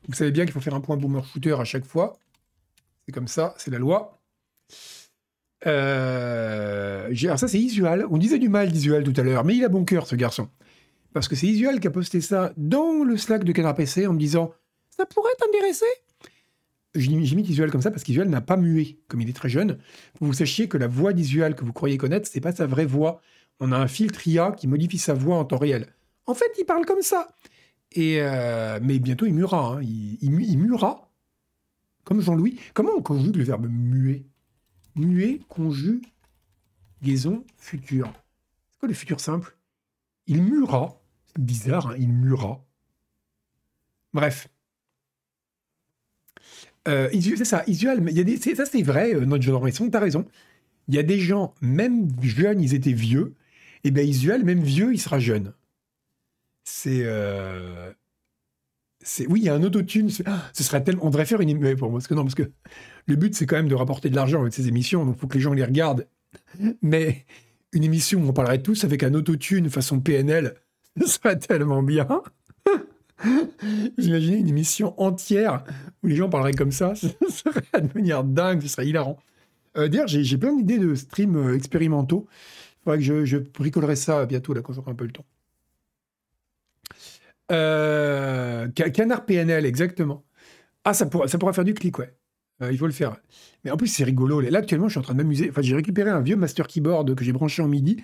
Vous 0.09 0.15
savez 0.15 0.31
bien 0.31 0.45
qu'il 0.45 0.53
faut 0.53 0.61
faire 0.61 0.75
un 0.75 0.81
point 0.81 0.97
boomer 0.97 1.25
shooter 1.25 1.57
à 1.59 1.65
chaque 1.65 1.85
fois. 1.85 2.19
C'est 3.07 3.13
comme 3.13 3.29
ça, 3.29 3.55
c'est 3.59 3.71
la 3.71 3.79
loi. 3.79 4.21
Euh, 5.67 7.13
alors 7.25 7.39
ça, 7.39 7.49
c'est 7.49 7.59
Isual. 7.59 8.07
On 8.11 8.19
disait 8.19 8.39
du 8.39 8.49
mal 8.49 8.71
d'Isual 8.71 9.03
tout 9.03 9.15
à 9.17 9.23
l'heure, 9.23 9.45
mais 9.45 9.57
il 9.57 9.65
a 9.65 9.69
bon 9.69 9.85
cœur, 9.85 10.07
ce 10.07 10.15
garçon. 10.15 10.49
Parce 11.13 11.29
que 11.29 11.35
c'est 11.35 11.47
Isual 11.47 11.81
qui 11.81 11.87
a 11.87 11.91
posté 11.91 12.21
ça 12.21 12.53
dans 12.57 13.03
le 13.03 13.17
Slack 13.17 13.43
de 13.45 13.53
Canard 13.53 13.75
PC 13.75 14.07
en 14.07 14.13
me 14.13 14.19
disant 14.19 14.53
«Ça 14.91 15.07
pourrait 15.07 15.33
t'intéresser?» 15.39 15.87
Mis 16.99 17.43
Isual 17.49 17.71
comme 17.71 17.83
ça 17.83 17.91
parce 17.91 18.03
qu'Isual 18.03 18.29
n'a 18.29 18.41
pas 18.41 18.57
mué, 18.57 18.99
comme 19.09 19.21
il 19.21 19.29
est 19.29 19.33
très 19.37 19.49
jeune. 19.49 19.79
Vous 20.21 20.33
sachiez 20.33 20.69
que 20.69 20.77
la 20.79 20.89
voix 20.89 21.13
d'Isual 21.13 21.55
que 21.55 21.65
vous 21.65 21.73
croyez 21.73 21.97
connaître, 21.99 22.29
c'est 22.31 22.41
pas 22.41 22.53
sa 22.53 22.67
vraie 22.67 22.87
voix. 22.87 23.21
On 23.61 23.73
a 23.73 23.77
un 23.79 23.89
filtre 23.89 24.27
IA 24.27 24.53
qui 24.53 24.67
modifie 24.69 24.99
sa 24.99 25.15
voix 25.15 25.37
en 25.37 25.45
temps 25.45 25.59
réel. 25.59 25.87
En 26.27 26.35
fait, 26.35 26.51
il 26.59 26.65
parle 26.65 26.85
comme 26.87 27.03
ça. 27.03 27.29
Et 27.93 28.19
euh, 28.21 28.79
mais 28.83 28.99
bientôt, 28.99 29.27
il 29.27 29.35
muera. 29.35 29.75
hein. 29.77 29.83
Il, 29.83 30.19
il, 30.21 30.31
mu- 30.33 30.45
il 30.45 30.59
muera. 30.59 31.11
Comme 32.05 32.21
Jean-Louis. 32.21 32.59
Comment 32.75 32.93
on 32.97 33.03
conjugue 33.03 33.37
le 33.37 33.45
verbe 33.45 33.67
muer? 33.69 34.27
Muet, 34.95 35.41
conjugaison, 35.49 37.45
futur. 37.57 38.13
C'est 38.73 38.79
quoi 38.81 38.89
le 38.89 38.95
futur 38.95 39.21
simple? 39.21 39.57
Il 40.27 40.43
muera. 40.43 41.01
C'est 41.27 41.43
bizarre, 41.45 41.89
hein, 41.89 41.95
il 41.99 42.13
muera. 42.13 42.65
Bref. 44.13 44.49
Euh, 46.89 47.09
c'est 47.12 47.45
ça, 47.45 47.64
Isual, 47.66 48.03
il 48.09 48.57
ça 48.57 48.66
c'est 48.66 48.82
vrai, 48.82 49.14
euh, 49.14 49.24
notre 49.24 49.43
génération, 49.43 49.89
t'as 49.91 50.01
raison. 50.01 50.26
Il 50.89 50.95
y 50.95 50.99
a 50.99 51.03
des 51.03 51.18
gens, 51.18 51.55
même 51.61 52.09
jeunes, 52.22 52.61
ils 52.61 52.74
étaient 52.74 52.93
vieux, 52.93 53.34
et 53.84 53.91
bien 53.91 54.05
Isual, 54.05 54.45
même 54.45 54.62
vieux, 54.62 54.93
il 54.93 55.01
sera 55.01 55.18
jeune. 55.18 55.53
C'est. 56.64 57.03
euh, 57.05 57.93
oui, 59.28 59.41
il 59.41 59.45
y 59.45 59.49
a 59.49 59.55
un 59.55 59.62
autotune. 59.62 60.11
ah, 60.26 60.43
ce 60.53 60.62
serait 60.64 60.82
tellement. 60.82 61.05
On 61.05 61.11
devrait 61.11 61.26
faire 61.26 61.41
une. 61.41 61.59
mais 61.59 61.76
pour 61.76 61.91
moi, 61.91 61.99
parce 61.99 62.09
que 62.09 62.14
non, 62.14 62.22
parce 62.22 62.34
que 62.34 62.51
le 63.07 63.16
but, 63.16 63.34
c'est 63.34 63.47
quand 63.47 63.57
même 63.57 63.68
de 63.68 63.74
rapporter 63.74 64.11
de 64.11 64.16
l'argent 64.16 64.41
avec 64.41 64.53
ces 64.55 64.68
émissions, 64.68 65.05
donc 65.05 65.16
il 65.16 65.20
faut 65.20 65.26
que 65.28 65.34
les 65.34 65.41
gens 65.41 65.53
les 65.53 65.64
regardent. 65.64 66.07
Mais 66.82 67.24
une 67.72 67.84
émission 67.84 68.20
où 68.22 68.28
on 68.28 68.32
parlerait 68.32 68.62
tous 68.62 68.84
avec 68.84 69.03
un 69.03 69.14
autotune 69.14 69.70
façon 69.70 70.01
PNL, 70.01 70.55
Ce 71.01 71.07
serait 71.07 71.39
tellement 71.39 71.82
bien. 71.82 72.07
J'imaginais 73.99 74.39
une 74.39 74.49
émission 74.49 75.01
entière 75.01 75.64
où 76.03 76.07
les 76.07 76.17
gens 76.17 76.29
parleraient 76.29 76.53
comme 76.53 76.73
ça. 76.73 76.95
Ce 76.95 77.09
serait 77.29 77.62
à 77.73 77.81
devenir 77.81 78.25
dingue, 78.25 78.62
ce 78.62 78.69
serait 78.69 78.87
hilarant. 78.87 79.19
Euh, 79.77 79.89
D'ailleurs, 79.89 80.09
j'ai 80.09 80.39
plein 80.39 80.55
d'idées 80.55 80.79
de 80.79 80.95
streams 80.95 81.37
euh, 81.37 81.55
expérimentaux. 81.57 82.27
Il 82.31 82.85
faudrait 82.85 82.99
que 82.99 83.05
je, 83.05 83.25
je, 83.25 83.39
bricolerai 83.39 83.97
ça 83.97 84.27
bientôt, 84.27 84.55
là, 84.55 84.62
quand 84.62 84.73
j'aurai 84.73 84.91
un 84.91 84.95
peu 84.95 85.05
le 85.05 85.12
temps. 85.12 85.25
Euh, 87.53 88.69
canard 88.69 89.25
PNL, 89.25 89.64
exactement. 89.64 90.25
Ah, 90.85 90.95
ça, 90.95 91.07
pourra, 91.07 91.29
ça 91.29 91.39
pourra 91.39 91.53
faire 91.53 91.64
du 91.64 91.75
clic, 91.75 91.99
ouais. 91.99 92.14
Euh, 92.62 92.73
il 92.73 92.79
faut 92.79 92.87
le 92.87 92.93
faire. 92.93 93.17
Mais 93.64 93.71
en 93.71 93.77
plus, 93.77 93.89
c'est 93.89 94.05
rigolo. 94.05 94.41
Là, 94.41 94.59
actuellement, 94.59 94.89
je 94.89 94.93
suis 94.93 94.99
en 94.99 95.03
train 95.03 95.14
de 95.14 95.19
m'amuser. 95.19 95.51
Enfin, 95.51 95.62
j'ai 95.62 95.75
récupéré 95.75 96.11
un 96.11 96.21
vieux 96.21 96.37
master 96.37 96.67
keyboard 96.67 97.14
que 97.14 97.25
j'ai 97.25 97.33
branché 97.33 97.62
en 97.62 97.69
MIDI. 97.69 98.03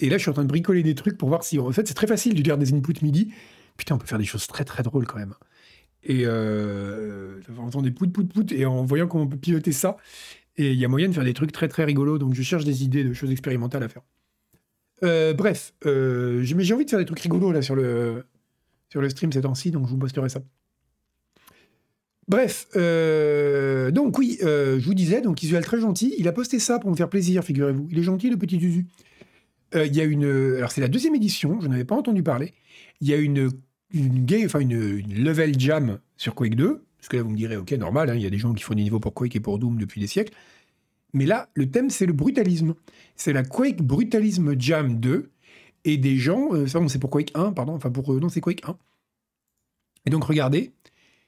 Et 0.00 0.08
là, 0.08 0.16
je 0.16 0.22
suis 0.22 0.30
en 0.30 0.34
train 0.34 0.44
de 0.44 0.48
bricoler 0.48 0.82
des 0.82 0.94
trucs 0.94 1.18
pour 1.18 1.28
voir 1.28 1.44
si. 1.44 1.58
En 1.58 1.70
fait, 1.72 1.86
c'est 1.86 1.94
très 1.94 2.06
facile 2.06 2.34
de 2.34 2.42
dire 2.42 2.56
des 2.58 2.72
inputs 2.72 3.02
MIDI. 3.02 3.32
Putain, 3.76 3.94
on 3.94 3.98
peut 3.98 4.06
faire 4.06 4.18
des 4.18 4.24
choses 4.24 4.46
très 4.46 4.64
très 4.64 4.82
drôles 4.82 5.06
quand 5.06 5.18
même. 5.18 5.34
Et 6.04 6.22
euh, 6.24 7.40
on 7.56 7.64
entend 7.64 7.82
des 7.82 7.90
pout 7.90 8.12
pout 8.12 8.24
pout 8.24 8.52
et 8.52 8.66
en 8.66 8.84
voyant 8.84 9.06
comment 9.06 9.24
on 9.24 9.28
peut 9.28 9.36
piloter 9.36 9.72
ça. 9.72 9.96
Et 10.56 10.72
il 10.72 10.78
y 10.78 10.84
a 10.84 10.88
moyen 10.88 11.08
de 11.08 11.14
faire 11.14 11.24
des 11.24 11.34
trucs 11.34 11.52
très 11.52 11.68
très 11.68 11.84
rigolos. 11.84 12.18
Donc 12.18 12.34
je 12.34 12.42
cherche 12.42 12.64
des 12.64 12.84
idées 12.84 13.04
de 13.04 13.12
choses 13.12 13.30
expérimentales 13.30 13.82
à 13.82 13.88
faire. 13.88 14.02
Euh, 15.04 15.34
bref, 15.34 15.74
euh, 15.84 16.42
j'ai 16.42 16.74
envie 16.74 16.84
de 16.84 16.90
faire 16.90 16.98
des 16.98 17.04
trucs 17.04 17.20
rigolos 17.20 17.52
là 17.52 17.62
sur 17.62 17.74
le, 17.74 18.24
stream 19.08 19.32
ces 19.32 19.40
temps-ci, 19.40 19.70
donc 19.70 19.86
je 19.86 19.90
vous 19.90 19.98
posterai 19.98 20.28
ça. 20.28 20.40
Bref, 22.28 22.68
euh, 22.76 23.90
donc 23.90 24.16
oui, 24.16 24.38
je 24.40 24.84
vous 24.84 24.94
disais, 24.94 25.20
donc 25.20 25.42
Isuel 25.42 25.64
très 25.64 25.80
gentil, 25.80 26.14
il 26.18 26.28
a 26.28 26.32
posté 26.32 26.60
ça 26.60 26.78
pour 26.78 26.90
me 26.90 26.96
faire 26.96 27.08
plaisir, 27.08 27.42
figurez-vous. 27.42 27.88
Il 27.90 27.98
est 27.98 28.04
gentil, 28.04 28.30
le 28.30 28.36
petit 28.36 28.60
Zuzu. 28.60 28.86
Il 29.74 29.96
y 29.96 30.00
a 30.00 30.04
une, 30.04 30.24
alors 30.56 30.70
c'est 30.70 30.82
la 30.82 30.88
deuxième 30.88 31.14
édition, 31.14 31.60
je 31.60 31.66
n'avais 31.66 31.84
pas 31.84 31.96
entendu 31.96 32.22
parler. 32.22 32.52
Il 33.02 33.08
y 33.08 33.12
a 33.12 33.18
une, 33.18 33.50
une 33.92 34.26
enfin 34.46 34.60
une, 34.60 35.02
level 35.22 35.58
jam 35.58 35.98
sur 36.16 36.34
Quake 36.34 36.54
2, 36.54 36.82
parce 36.96 37.08
que 37.08 37.18
là 37.18 37.22
vous 37.22 37.30
me 37.30 37.36
direz, 37.36 37.58
ok, 37.58 37.72
normal, 37.72 38.08
hein, 38.08 38.14
il 38.14 38.22
y 38.22 38.26
a 38.26 38.30
des 38.30 38.38
gens 38.38 38.54
qui 38.54 38.62
font 38.62 38.74
des 38.74 38.82
niveaux 38.82 39.00
pour 39.00 39.12
Quake 39.12 39.36
et 39.36 39.40
pour 39.40 39.58
Doom 39.58 39.76
depuis 39.76 40.00
des 40.00 40.06
siècles. 40.06 40.32
Mais 41.12 41.26
là, 41.26 41.50
le 41.52 41.70
thème 41.70 41.90
c'est 41.90 42.06
le 42.06 42.14
brutalisme. 42.14 42.74
C'est 43.14 43.34
la 43.34 43.42
Quake 43.42 43.82
Brutalisme 43.82 44.58
Jam 44.58 44.98
2, 44.98 45.30
et 45.84 45.98
des 45.98 46.16
gens, 46.16 46.48
on 46.52 46.88
sait 46.88 46.98
pour 46.98 47.10
Quake 47.10 47.32
1, 47.34 47.52
pardon, 47.52 47.74
enfin 47.74 47.90
pour, 47.90 48.14
non 48.14 48.30
c'est 48.30 48.40
Quake 48.40 48.62
1. 48.66 48.78
Et 50.06 50.10
donc 50.10 50.24
regardez, 50.24 50.72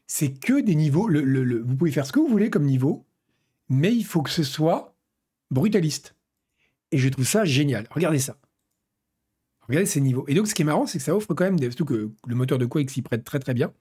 c'est 0.07 0.33
que 0.33 0.61
des 0.61 0.75
niveaux. 0.75 1.09
Le, 1.09 1.61
vous 1.61 1.77
pouvez 1.77 1.91
faire 1.91 2.07
ce 2.07 2.12
que 2.12 2.20
vous 2.20 2.29
voulez 2.29 2.51
comme 2.51 2.64
niveau, 2.64 3.05
mais 3.68 3.95
il 3.95 4.05
faut 4.05 4.22
que 4.22 4.31
ce 4.31 4.43
soit 4.43 4.95
brutaliste. 5.51 6.14
Et 6.93 6.99
je 6.99 7.09
trouve 7.09 7.27
ça 7.27 7.45
génial. 7.45 7.89
Regardez 7.91 8.18
ça. 8.18 8.37
Regardez 9.69 9.87
ces 9.87 10.01
niveaux. 10.01 10.25
Et 10.29 10.35
donc, 10.35 10.47
ce 10.47 10.55
qui 10.55 10.62
est 10.62 10.65
marrant, 10.65 10.87
c'est 10.87 10.99
que 10.99 11.05
ça 11.05 11.15
offre 11.17 11.33
quand 11.35 11.45
même 11.45 11.59
des. 11.59 11.71
Surtout 11.71 11.85
que 11.85 12.11
le 12.27 12.35
moteur 12.35 12.59
de 12.59 12.67
Quake 12.67 12.91
s'y 12.91 13.03
prête 13.03 13.25
très 13.25 13.39
très 13.39 13.55
bien. 13.55 13.73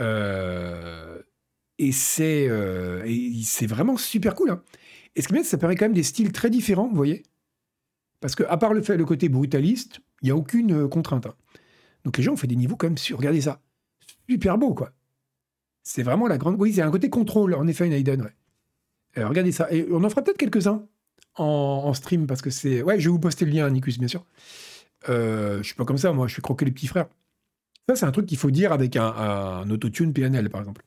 Euh, 0.00 1.20
et 1.78 1.92
c'est 1.92 2.48
euh, 2.48 3.02
c'est 3.42 3.66
vraiment 3.66 3.96
super 3.96 4.34
cool. 4.34 4.50
Hein. 4.50 4.62
Et 5.16 5.22
ce 5.22 5.28
qui 5.28 5.34
est 5.34 5.36
bien, 5.36 5.44
ça 5.44 5.58
permet 5.58 5.76
quand 5.76 5.86
même 5.86 5.94
des 5.94 6.02
styles 6.02 6.32
très 6.32 6.50
différents, 6.50 6.88
vous 6.88 6.96
voyez 6.96 7.22
Parce 8.20 8.34
que, 8.34 8.42
à 8.44 8.56
part 8.56 8.74
le 8.74 8.82
fait, 8.82 8.96
le 8.96 9.04
côté 9.04 9.28
brutaliste, 9.28 10.00
il 10.22 10.26
n'y 10.26 10.30
a 10.30 10.36
aucune 10.36 10.72
euh, 10.72 10.88
contrainte. 10.88 11.26
Hein. 11.26 11.34
Donc 12.04 12.16
les 12.16 12.22
gens 12.22 12.32
ont 12.32 12.36
fait 12.36 12.46
des 12.46 12.56
niveaux 12.56 12.76
quand 12.76 12.86
même 12.86 12.98
sur. 12.98 13.18
Regardez 13.18 13.40
ça. 13.40 13.60
Super 14.28 14.58
beau, 14.58 14.74
quoi. 14.74 14.92
C'est 15.82 16.02
vraiment 16.02 16.28
la 16.28 16.38
grande. 16.38 16.56
Oui, 16.58 16.74
c'est 16.74 16.82
un 16.82 16.90
côté 16.90 17.08
contrôle, 17.08 17.54
en 17.54 17.66
effet, 17.66 17.86
une 17.86 17.92
Aiden. 17.92 18.30
Regardez 19.16 19.52
ça. 19.52 19.72
Et 19.72 19.86
on 19.90 20.04
en 20.04 20.10
fera 20.10 20.22
peut-être 20.22 20.38
quelques-uns 20.38 20.86
en, 21.36 21.92
stream 21.94 22.26
parce 22.26 22.42
que 22.42 22.50
c'est. 22.50 22.82
Ouais, 22.82 23.00
je 23.00 23.08
vais 23.08 23.12
vous 23.12 23.18
poster 23.18 23.44
le 23.44 23.52
lien, 23.52 23.68
Nicus, 23.70 23.98
bien 23.98 24.08
sûr. 24.08 24.24
Euh, 25.08 25.58
je 25.58 25.62
suis 25.62 25.74
pas 25.74 25.84
comme 25.84 25.98
ça, 25.98 26.12
moi, 26.12 26.26
je 26.26 26.34
suis 26.34 26.42
croquer 26.42 26.64
les 26.64 26.72
petits 26.72 26.86
frères. 26.86 27.08
Ça, 27.88 27.96
c'est 27.96 28.06
un 28.06 28.12
truc 28.12 28.26
qu'il 28.26 28.38
faut 28.38 28.50
dire 28.50 28.72
avec 28.72 28.96
un, 28.96 29.06
un 29.06 29.70
autotune 29.70 30.12
PNL, 30.12 30.50
par 30.50 30.60
exemple. 30.60 30.84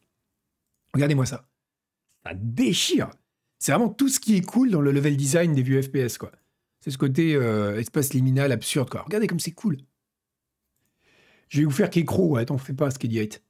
Regardez-moi 0.93 1.25
ça. 1.25 1.47
Ça 2.25 2.33
déchire. 2.35 3.09
C'est 3.59 3.71
vraiment 3.71 3.89
tout 3.89 4.09
ce 4.09 4.19
qui 4.19 4.35
est 4.35 4.41
cool 4.41 4.71
dans 4.71 4.81
le 4.81 4.91
level 4.91 5.17
design 5.17 5.53
des 5.53 5.63
vieux 5.63 5.81
FPS, 5.81 6.17
quoi. 6.17 6.31
C'est 6.81 6.91
ce 6.91 6.97
côté 6.97 7.35
euh, 7.35 7.79
espace 7.79 8.13
liminal 8.13 8.51
absurde, 8.51 8.89
quoi. 8.89 9.03
Regardez 9.03 9.27
comme 9.27 9.39
c'est 9.39 9.51
cool. 9.51 9.77
Je 11.47 11.59
vais 11.59 11.65
vous 11.65 11.71
faire 11.71 11.89
Kekro, 11.89 12.31
ouais, 12.31 12.45
t'en 12.45 12.57
fais 12.57 12.73
pas, 12.73 12.91
Skediate. 12.91 13.41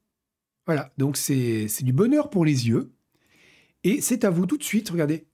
Voilà, 0.65 0.93
donc 0.97 1.17
c'est 1.17 1.67
du 1.81 1.93
bonheur 1.93 2.29
pour 2.29 2.45
les 2.45 2.67
yeux. 2.67 2.91
Et 3.83 4.01
c'est 4.01 4.23
à 4.23 4.29
vous 4.29 4.45
tout 4.45 4.57
de 4.57 4.63
suite, 4.63 4.89
regardez. 4.89 5.25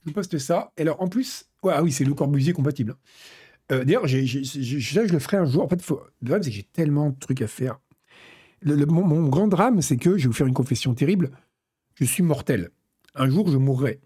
Je 0.00 0.10
vous 0.10 0.12
poste 0.12 0.38
ça. 0.38 0.72
Et 0.76 0.82
alors, 0.82 1.00
en 1.00 1.08
plus, 1.08 1.48
ah 1.62 1.82
oui, 1.82 1.92
c'est 1.92 2.04
le 2.04 2.14
Corbusier 2.14 2.52
compatible. 2.52 2.96
Euh, 3.70 3.84
d'ailleurs, 3.84 4.06
je, 4.06 4.24
je 4.24 5.00
le 5.00 5.18
ferai 5.18 5.36
un 5.36 5.44
jour. 5.44 5.64
En 5.64 5.68
fait, 5.68 5.76
le 5.76 5.96
problème, 6.26 6.42
c'est 6.42 6.50
que 6.50 6.56
j'ai 6.56 6.62
tellement 6.62 7.10
de 7.10 7.18
trucs 7.18 7.42
à 7.42 7.46
faire. 7.46 7.78
Mon, 8.64 9.28
grand 9.28 9.48
drame, 9.48 9.82
c'est 9.82 9.96
que, 9.96 10.16
je 10.16 10.24
vais 10.24 10.28
vous 10.28 10.32
faire 10.32 10.46
une 10.46 10.54
confession 10.54 10.94
terrible, 10.94 11.30
je 11.94 12.04
suis 12.04 12.22
mortel. 12.22 12.70
Un 13.14 13.28
jour, 13.28 13.48
je 13.50 13.56
mourrai. 13.56 14.00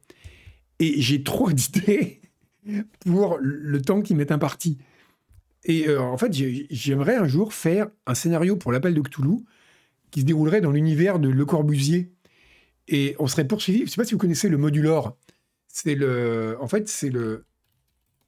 Et 0.79 1.01
j'ai 1.01 1.23
trop 1.23 1.51
d'idées 1.53 2.21
pour 3.01 3.39
le 3.41 3.81
temps 3.81 4.03
qui 4.03 4.15
m'est 4.15 4.33
imparti. 4.33 4.79
Et 5.65 5.89
euh, 5.89 6.01
en 6.01 6.19
fait, 6.19 6.33
j'aimerais 6.33 7.17
un 7.17 7.27
jour 7.27 7.55
faire 7.55 7.89
un 8.07 8.15
scénario 8.15 8.57
pour 8.57 8.73
l'appel 8.73 8.95
de 8.95 9.01
Cthulhu 9.01 9.45
qui 10.11 10.21
se 10.21 10.27
déroulerait 10.27 10.61
dans 10.61 10.73
l'univers 10.73 11.19
de 11.19 11.29
Le 11.29 11.45
Corbusier. 11.45 12.13
Et 12.89 13.15
on 13.19 13.27
serait 13.29 13.47
poursuivi. 13.47 13.79
Je 13.81 13.85
ne 13.85 13.89
sais 13.91 13.97
pas 13.97 14.05
si 14.05 14.13
vous 14.13 14.19
connaissez 14.19 14.49
le 14.49 14.59
modulor. 14.59 15.17
C'est 15.69 15.95
le. 15.95 16.57
En 16.61 16.67
fait, 16.67 16.89
c'est 16.89 17.11
le. 17.11 17.45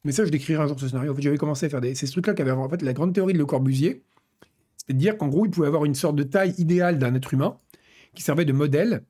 Mais 0.05 0.12
ça, 0.12 0.24
je 0.24 0.30
décrirai 0.30 0.62
un 0.62 0.66
jour 0.66 0.78
ce 0.78 0.88
scénario. 0.88 1.12
En 1.12 1.14
fait, 1.14 1.22
j'avais 1.22 1.38
commencé 1.38 1.66
à 1.66 1.68
faire 1.68 1.80
des. 1.80 1.94
C'est 1.94 2.07
ce 2.07 2.12
truc-là 2.12 2.34
qui 2.34 2.42
avait 2.42 2.50
en 2.50 2.68
fait 2.68 2.82
la 2.82 2.92
grande 2.92 3.14
théorie 3.14 3.32
de 3.32 3.38
Le 3.38 3.46
Corbusier. 3.46 4.02
C'est 4.76 4.92
de 4.92 4.98
dire 4.98 5.16
qu'en 5.16 5.28
gros, 5.28 5.46
il 5.46 5.50
pouvait 5.50 5.66
avoir 5.66 5.84
une 5.84 5.94
sorte 5.94 6.16
de 6.16 6.24
taille 6.24 6.55
idéale 6.59 6.98
d'un 6.98 7.14
être 7.14 7.32
humain 7.32 7.59
qui 8.14 8.22
servait 8.22 8.44
de 8.44 8.52
modèle. 8.52 9.02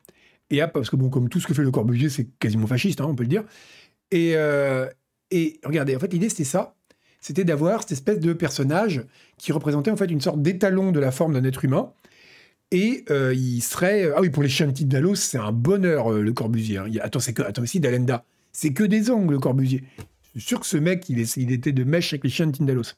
Et 0.50 0.60
parce 0.72 0.90
que 0.90 0.96
bon, 0.96 1.10
comme 1.10 1.28
tout 1.28 1.40
ce 1.40 1.46
que 1.46 1.54
fait 1.54 1.62
Le 1.62 1.70
Corbusier, 1.70 2.08
c'est 2.08 2.28
quasiment 2.38 2.66
fasciste, 2.66 3.00
hein, 3.00 3.06
on 3.08 3.14
peut 3.14 3.24
le 3.24 3.28
dire. 3.28 3.44
Et, 4.10 4.32
euh, 4.36 4.86
et 5.30 5.58
regardez, 5.64 5.96
en 5.96 5.98
fait, 5.98 6.12
l'idée, 6.12 6.28
c'était 6.28 6.44
ça. 6.44 6.76
C'était 7.20 7.44
d'avoir 7.44 7.80
cette 7.80 7.92
espèce 7.92 8.20
de 8.20 8.32
personnage 8.34 9.02
qui 9.38 9.50
représentait 9.50 9.90
en 9.90 9.96
fait 9.96 10.10
une 10.10 10.20
sorte 10.20 10.42
d'étalon 10.42 10.92
de 10.92 11.00
la 11.00 11.10
forme 11.10 11.32
d'un 11.32 11.44
être 11.44 11.64
humain 11.64 11.92
et 12.70 13.04
euh, 13.10 13.32
il 13.34 13.62
serait. 13.62 14.10
Ah 14.14 14.20
oui, 14.20 14.30
pour 14.30 14.42
les 14.42 14.48
chiens 14.48 14.66
de 14.66 14.84
Dalos, 14.84 15.14
c'est 15.14 15.38
un 15.38 15.52
bonheur, 15.52 16.12
euh, 16.12 16.20
le 16.20 16.32
Corbusier. 16.32 16.78
Hein. 16.78 16.86
attends, 17.00 17.20
c'est 17.20 17.32
que. 17.32 17.42
Attends, 17.42 17.62
aussi, 17.62 17.80
Dalenda. 17.80 18.24
C'est 18.52 18.72
que 18.72 18.84
des 18.84 19.10
ongles, 19.10 19.34
le 19.34 19.38
Corbusier. 19.38 19.84
Suis 20.36 20.48
sûr 20.48 20.60
que 20.60 20.66
ce 20.66 20.76
mec, 20.76 21.08
il, 21.08 21.20
était 21.20 21.72
de 21.72 21.84
mèche 21.84 22.12
avec 22.12 22.24
les 22.24 22.30
chiens 22.30 22.46
de 22.46 22.56
Tindalos. 22.56 22.94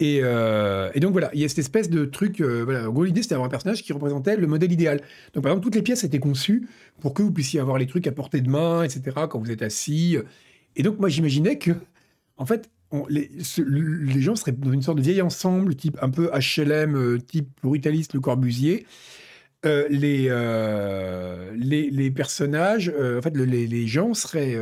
Et, 0.00 0.20
euh, 0.22 0.90
donc 0.96 1.12
voilà, 1.12 1.30
il 1.34 1.40
y 1.40 1.44
a 1.44 1.48
cette 1.48 1.58
espèce 1.58 1.88
de 1.90 2.04
truc. 2.04 2.40
voilà. 2.40 2.88
En 2.88 2.92
gros, 2.92 3.04
l'idée, 3.04 3.22
c'était 3.22 3.34
d'avoir 3.34 3.48
un 3.48 3.50
personnage 3.50 3.82
qui 3.82 3.92
représentait 3.92 4.36
le 4.36 4.46
modèle 4.46 4.72
idéal. 4.72 5.00
Donc 5.34 5.44
par 5.44 5.52
exemple, 5.52 5.64
toutes 5.64 5.74
les 5.74 5.82
pièces 5.82 6.04
étaient 6.04 6.18
conçues 6.18 6.68
pour 7.00 7.14
que 7.14 7.22
vous 7.22 7.30
puissiez 7.30 7.60
avoir 7.60 7.78
les 7.78 7.86
trucs 7.86 8.06
à 8.06 8.12
portée 8.12 8.40
de 8.40 8.48
main, 8.48 8.82
etc., 8.82 9.26
quand 9.28 9.38
vous 9.38 9.50
êtes 9.50 9.62
assis. 9.62 10.16
Et 10.76 10.82
donc 10.82 10.98
moi, 10.98 11.08
j'imaginais 11.08 11.58
que, 11.58 11.72
en 12.36 12.46
fait, 12.46 12.70
les, 13.08 14.20
gens 14.20 14.36
seraient 14.36 14.52
dans 14.52 14.72
une 14.72 14.82
sorte 14.82 14.98
de 14.98 15.02
vieil 15.02 15.22
ensemble, 15.22 15.74
type 15.74 15.98
un 16.02 16.10
peu 16.10 16.30
HLM, 16.32 16.94
euh, 16.94 17.18
type 17.18 17.48
brutaliste, 17.62 18.14
le 18.14 18.20
Corbusier. 18.20 18.86
Euh, 19.64 19.88
euh, 19.92 21.52
les, 21.54 22.10
personnages, 22.10 22.88
en 22.88 23.22
fait, 23.22 23.36
les, 23.36 23.86
gens 23.86 24.14
seraient. 24.14 24.56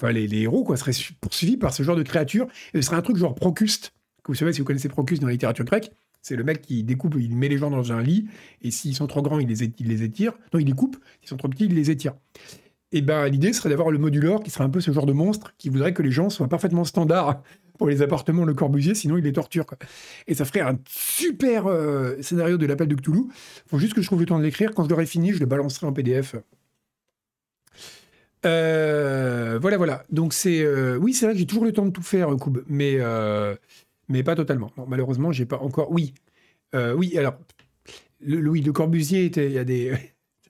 Enfin, 0.00 0.12
les, 0.12 0.32
héros, 0.38 0.64
quoi, 0.64 0.76
seraient 0.76 0.92
poursuivis 1.20 1.56
par 1.56 1.74
ce 1.74 1.82
genre 1.82 1.96
de 1.96 2.02
créatures. 2.02 2.46
Et 2.74 2.80
ce 2.80 2.86
serait 2.86 2.96
un 2.96 3.02
truc 3.02 3.16
genre 3.16 3.34
Procuste. 3.34 3.92
Vous 4.26 4.34
savez, 4.34 4.52
si 4.52 4.60
vous 4.60 4.66
connaissez 4.66 4.88
Procuste 4.88 5.22
dans 5.22 5.28
la 5.28 5.32
littérature 5.32 5.64
grecque, 5.64 5.90
c'est 6.20 6.36
le 6.36 6.44
mec 6.44 6.60
qui 6.60 6.84
découpe, 6.84 7.16
il 7.18 7.36
met 7.36 7.48
les 7.48 7.58
gens 7.58 7.70
dans 7.70 7.92
un 7.92 8.02
lit, 8.02 8.28
et 8.60 8.70
s'ils 8.70 8.94
sont 8.94 9.06
trop 9.06 9.22
grands, 9.22 9.38
il 9.38 9.48
les, 9.48 9.62
étire. 10.02 10.32
Non, 10.52 10.60
il 10.60 10.66
les 10.66 10.72
coupe. 10.72 10.98
S'ils 11.20 11.28
sont 11.28 11.36
trop 11.36 11.48
petits, 11.48 11.64
il 11.64 11.74
les 11.74 11.90
étire. 11.90 12.14
Et 12.90 13.02
ben 13.02 13.28
l'idée 13.28 13.52
serait 13.52 13.68
d'avoir 13.68 13.90
le 13.90 13.98
modulor 13.98 14.42
qui 14.42 14.50
serait 14.50 14.64
un 14.64 14.70
peu 14.70 14.80
ce 14.80 14.90
genre 14.92 15.04
de 15.04 15.12
monstre 15.12 15.52
qui 15.58 15.68
voudrait 15.68 15.92
que 15.92 16.02
les 16.02 16.10
gens 16.10 16.30
soient 16.30 16.48
parfaitement 16.48 16.84
standards 16.84 17.42
pour 17.78 17.88
les 17.88 18.00
appartements 18.02 18.44
Le 18.44 18.54
Corbusier, 18.54 18.94
sinon 18.94 19.18
il 19.18 19.24
les 19.24 19.32
torture. 19.32 19.66
Quoi. 19.66 19.78
Et 20.26 20.34
ça 20.34 20.44
ferait 20.44 20.60
un 20.60 20.78
super 20.88 21.66
euh, 21.66 22.16
scénario 22.22 22.56
de 22.56 22.66
l'appel 22.66 22.88
de 22.88 22.94
Cthulhu. 22.94 23.24
Faut 23.66 23.78
juste 23.78 23.94
que 23.94 24.02
je 24.02 24.06
trouve 24.06 24.20
le 24.20 24.26
temps 24.26 24.38
de 24.38 24.44
l'écrire. 24.44 24.72
Quand 24.74 24.84
je 24.84 24.88
l'aurai 24.88 25.06
fini, 25.06 25.32
je 25.32 25.40
le 25.40 25.46
balancerai 25.46 25.86
en 25.86 25.92
PDF. 25.92 26.34
Euh, 28.46 29.58
voilà, 29.60 29.76
voilà. 29.76 30.04
Donc 30.10 30.32
c'est, 30.32 30.62
euh, 30.62 30.96
oui, 30.96 31.12
c'est 31.12 31.26
vrai 31.26 31.34
que 31.34 31.38
j'ai 31.38 31.46
toujours 31.46 31.64
le 31.64 31.72
temps 31.72 31.86
de 31.86 31.90
tout 31.90 32.02
faire, 32.02 32.28
Koub, 32.36 32.62
mais 32.68 32.98
mais 34.08 34.22
pas 34.22 34.34
totalement. 34.34 34.72
malheureusement, 34.86 35.32
j'ai 35.32 35.44
pas 35.44 35.58
encore. 35.58 35.90
Oui, 35.92 36.14
oui. 36.74 37.16
Alors, 37.18 37.38
le, 38.20 38.48
oui, 38.48 38.62
le 38.62 38.72
Corbusier 38.72 39.26
était, 39.26 39.46
il 39.46 39.52
y 39.52 39.58
a 39.58 39.64
des. 39.64 39.92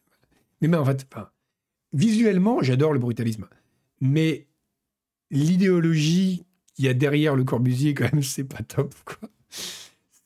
mais, 0.61 0.77
en 0.77 0.85
fait, 0.85 1.07
visuellement, 1.93 2.63
j'adore 2.63 2.93
le 2.93 2.99
brutalisme. 2.99 3.47
Mais 4.01 4.47
l'idéologie 5.31 6.45
qu'il 6.75 6.85
y 6.85 6.89
a 6.89 6.95
derrière 6.95 7.35
le 7.35 7.45
Corbusier, 7.45 7.95
quand 7.95 8.13
même, 8.13 8.23
c'est 8.23 8.45
pas 8.45 8.63
top. 8.63 8.95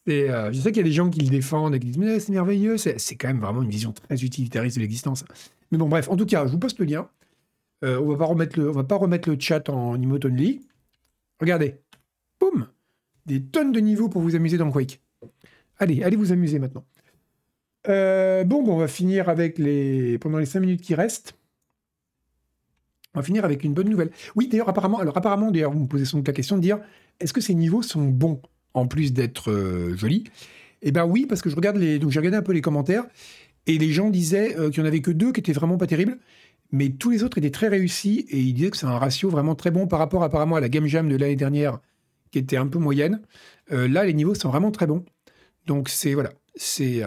Euh, 0.09 0.53
je 0.53 0.61
sais 0.61 0.73
qu'il 0.73 0.79
y 0.79 0.85
a 0.85 0.89
des 0.89 0.93
gens 0.93 1.11
qui 1.11 1.21
le 1.21 1.29
défendent 1.29 1.75
et 1.75 1.79
qui 1.79 1.87
disent 1.87 1.99
Mais 1.99 2.21
c'est 2.21 2.33
merveilleux. 2.33 2.77
C'est, 2.77 2.97
quand 3.17 3.29
même 3.29 3.41
vraiment 3.41 3.63
une 3.63 3.71
vision 3.71 3.93
très 3.93 4.23
utilitariste 4.23 4.77
de 4.77 4.83
l'existence. 4.83 5.25
Mais 5.71 5.79
bon, 5.79 5.89
bref, 5.89 6.09
en 6.09 6.17
tout 6.17 6.27
cas, 6.27 6.47
je 6.47 6.53
vous 6.53 6.59
poste 6.59 6.79
le 6.79 6.87
lien. 6.87 7.09
Euh, 7.85 8.01
on 8.01 8.09
va 8.09 8.17
pas 8.17 8.27
remettre 8.27 8.59
le, 8.59 8.71
on 8.71 8.73
va 8.73 8.85
pas 8.85 8.97
remettre 8.97 9.29
le 9.29 9.37
chat 9.39 9.69
en 9.69 10.01
emote 10.01 10.25
only. 10.25 10.67
Regardez. 11.41 11.81
Boum 12.39 12.69
des 13.27 13.43
tonnes 13.43 13.73
de 13.73 13.81
niveaux 13.81 14.09
pour 14.09 14.23
vous 14.23 14.35
amuser 14.35 14.59
dans 14.59 14.71
Quake. 14.71 15.01
Allez, 15.79 16.03
allez 16.03 16.17
vous 16.17 16.33
amuser 16.33 16.59
maintenant. 16.59 16.85
Euh, 17.89 18.45
bon, 18.45 18.63
bon, 18.63 18.75
on 18.75 18.79
va 18.79 18.89
finir 18.89 19.29
avec 19.29 19.59
les. 19.59 20.19
Pendant 20.19 20.39
les 20.39 20.47
5 20.47 20.61
minutes 20.61 20.83
qui 20.83 20.95
restent. 20.95 21.35
On 23.15 23.21
va 23.21 23.25
finir 23.25 23.45
avec 23.45 23.63
une 23.63 23.75
bonne 23.75 23.89
nouvelle. 23.89 24.11
Oui, 24.37 24.49
d'ailleurs, 24.49 24.69
apparemment, 24.69 24.99
alors 24.99 25.17
apparemment, 25.17 25.51
d'ailleurs, 25.51 25.73
vous 25.73 25.81
me 25.81 25.87
posez 25.87 26.07
sans 26.07 26.23
la 26.27 26.33
question 26.33 26.57
de 26.57 26.63
dire 26.63 26.79
est-ce 27.21 27.33
que 27.33 27.43
ces 27.43 27.55
niveaux 27.55 27.83
sont 27.83 28.05
bons 28.05 28.41
en 28.73 28.87
plus 28.87 29.13
d'être 29.13 29.51
euh, 29.51 29.95
jolis? 29.97 30.25
Eh 30.81 30.93
ben 30.93 31.05
oui, 31.05 31.27
parce 31.27 31.43
que 31.43 31.51
je 31.51 31.57
regarde 31.57 31.77
les. 31.77 31.99
Donc 31.99 32.11
j'ai 32.11 32.21
regardé 32.21 32.39
un 32.39 32.43
peu 32.43 32.53
les 32.53 32.63
commentaires 32.63 33.05
et 33.67 33.79
les 33.79 33.91
gens 33.91 34.11
disaient 34.11 34.55
qu'il 34.55 34.83
n'y 34.83 34.89
en 34.89 34.89
avait 34.89 35.03
que 35.03 35.13
deux 35.13 35.31
qui 35.31 35.41
étaient 35.41 35.53
vraiment 35.53 35.77
pas 35.77 35.87
terribles, 35.87 36.19
mais 36.73 36.91
tous 36.91 37.11
les 37.11 37.23
autres 37.23 37.39
étaient 37.39 37.51
très 37.51 37.69
réussis 37.69 38.27
et 38.31 38.41
ils 38.41 38.55
disaient 38.55 38.71
que 38.71 38.77
c'est 38.77 38.87
un 38.87 38.99
ratio 38.99 39.31
vraiment 39.31 39.55
très 39.55 39.71
bon 39.71 39.87
par 39.87 39.99
rapport 39.99 40.23
apparemment 40.25 40.57
à 40.57 40.61
la 40.61 40.69
Game 40.69 40.87
Jam 40.87 41.09
de 41.09 41.17
l'année 41.17 41.37
dernière 41.37 41.79
qui 42.31 42.39
était 42.39 42.57
un 42.57 42.67
peu 42.67 42.79
moyenne. 42.79 43.21
là, 43.71 44.05
les 44.05 44.15
niveaux 44.15 44.35
sont 44.35 44.49
vraiment 44.49 44.71
très 44.71 44.87
bons. 44.87 45.05
Donc 45.67 45.91
c'est 45.91 46.15
voilà, 46.15 46.31
c'est 46.57 47.03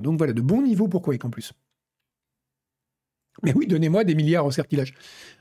donc 0.00 0.18
voilà 0.18 0.32
de 0.32 0.40
bons 0.40 0.62
niveaux 0.62 0.88
pour 0.88 1.02
Quake 1.02 1.24
en 1.24 1.30
plus. 1.30 1.52
Mais 3.42 3.52
oui, 3.54 3.66
donnez-moi 3.66 4.04
des 4.04 4.14
milliards 4.14 4.46
au 4.46 4.50
certilage. 4.50 4.94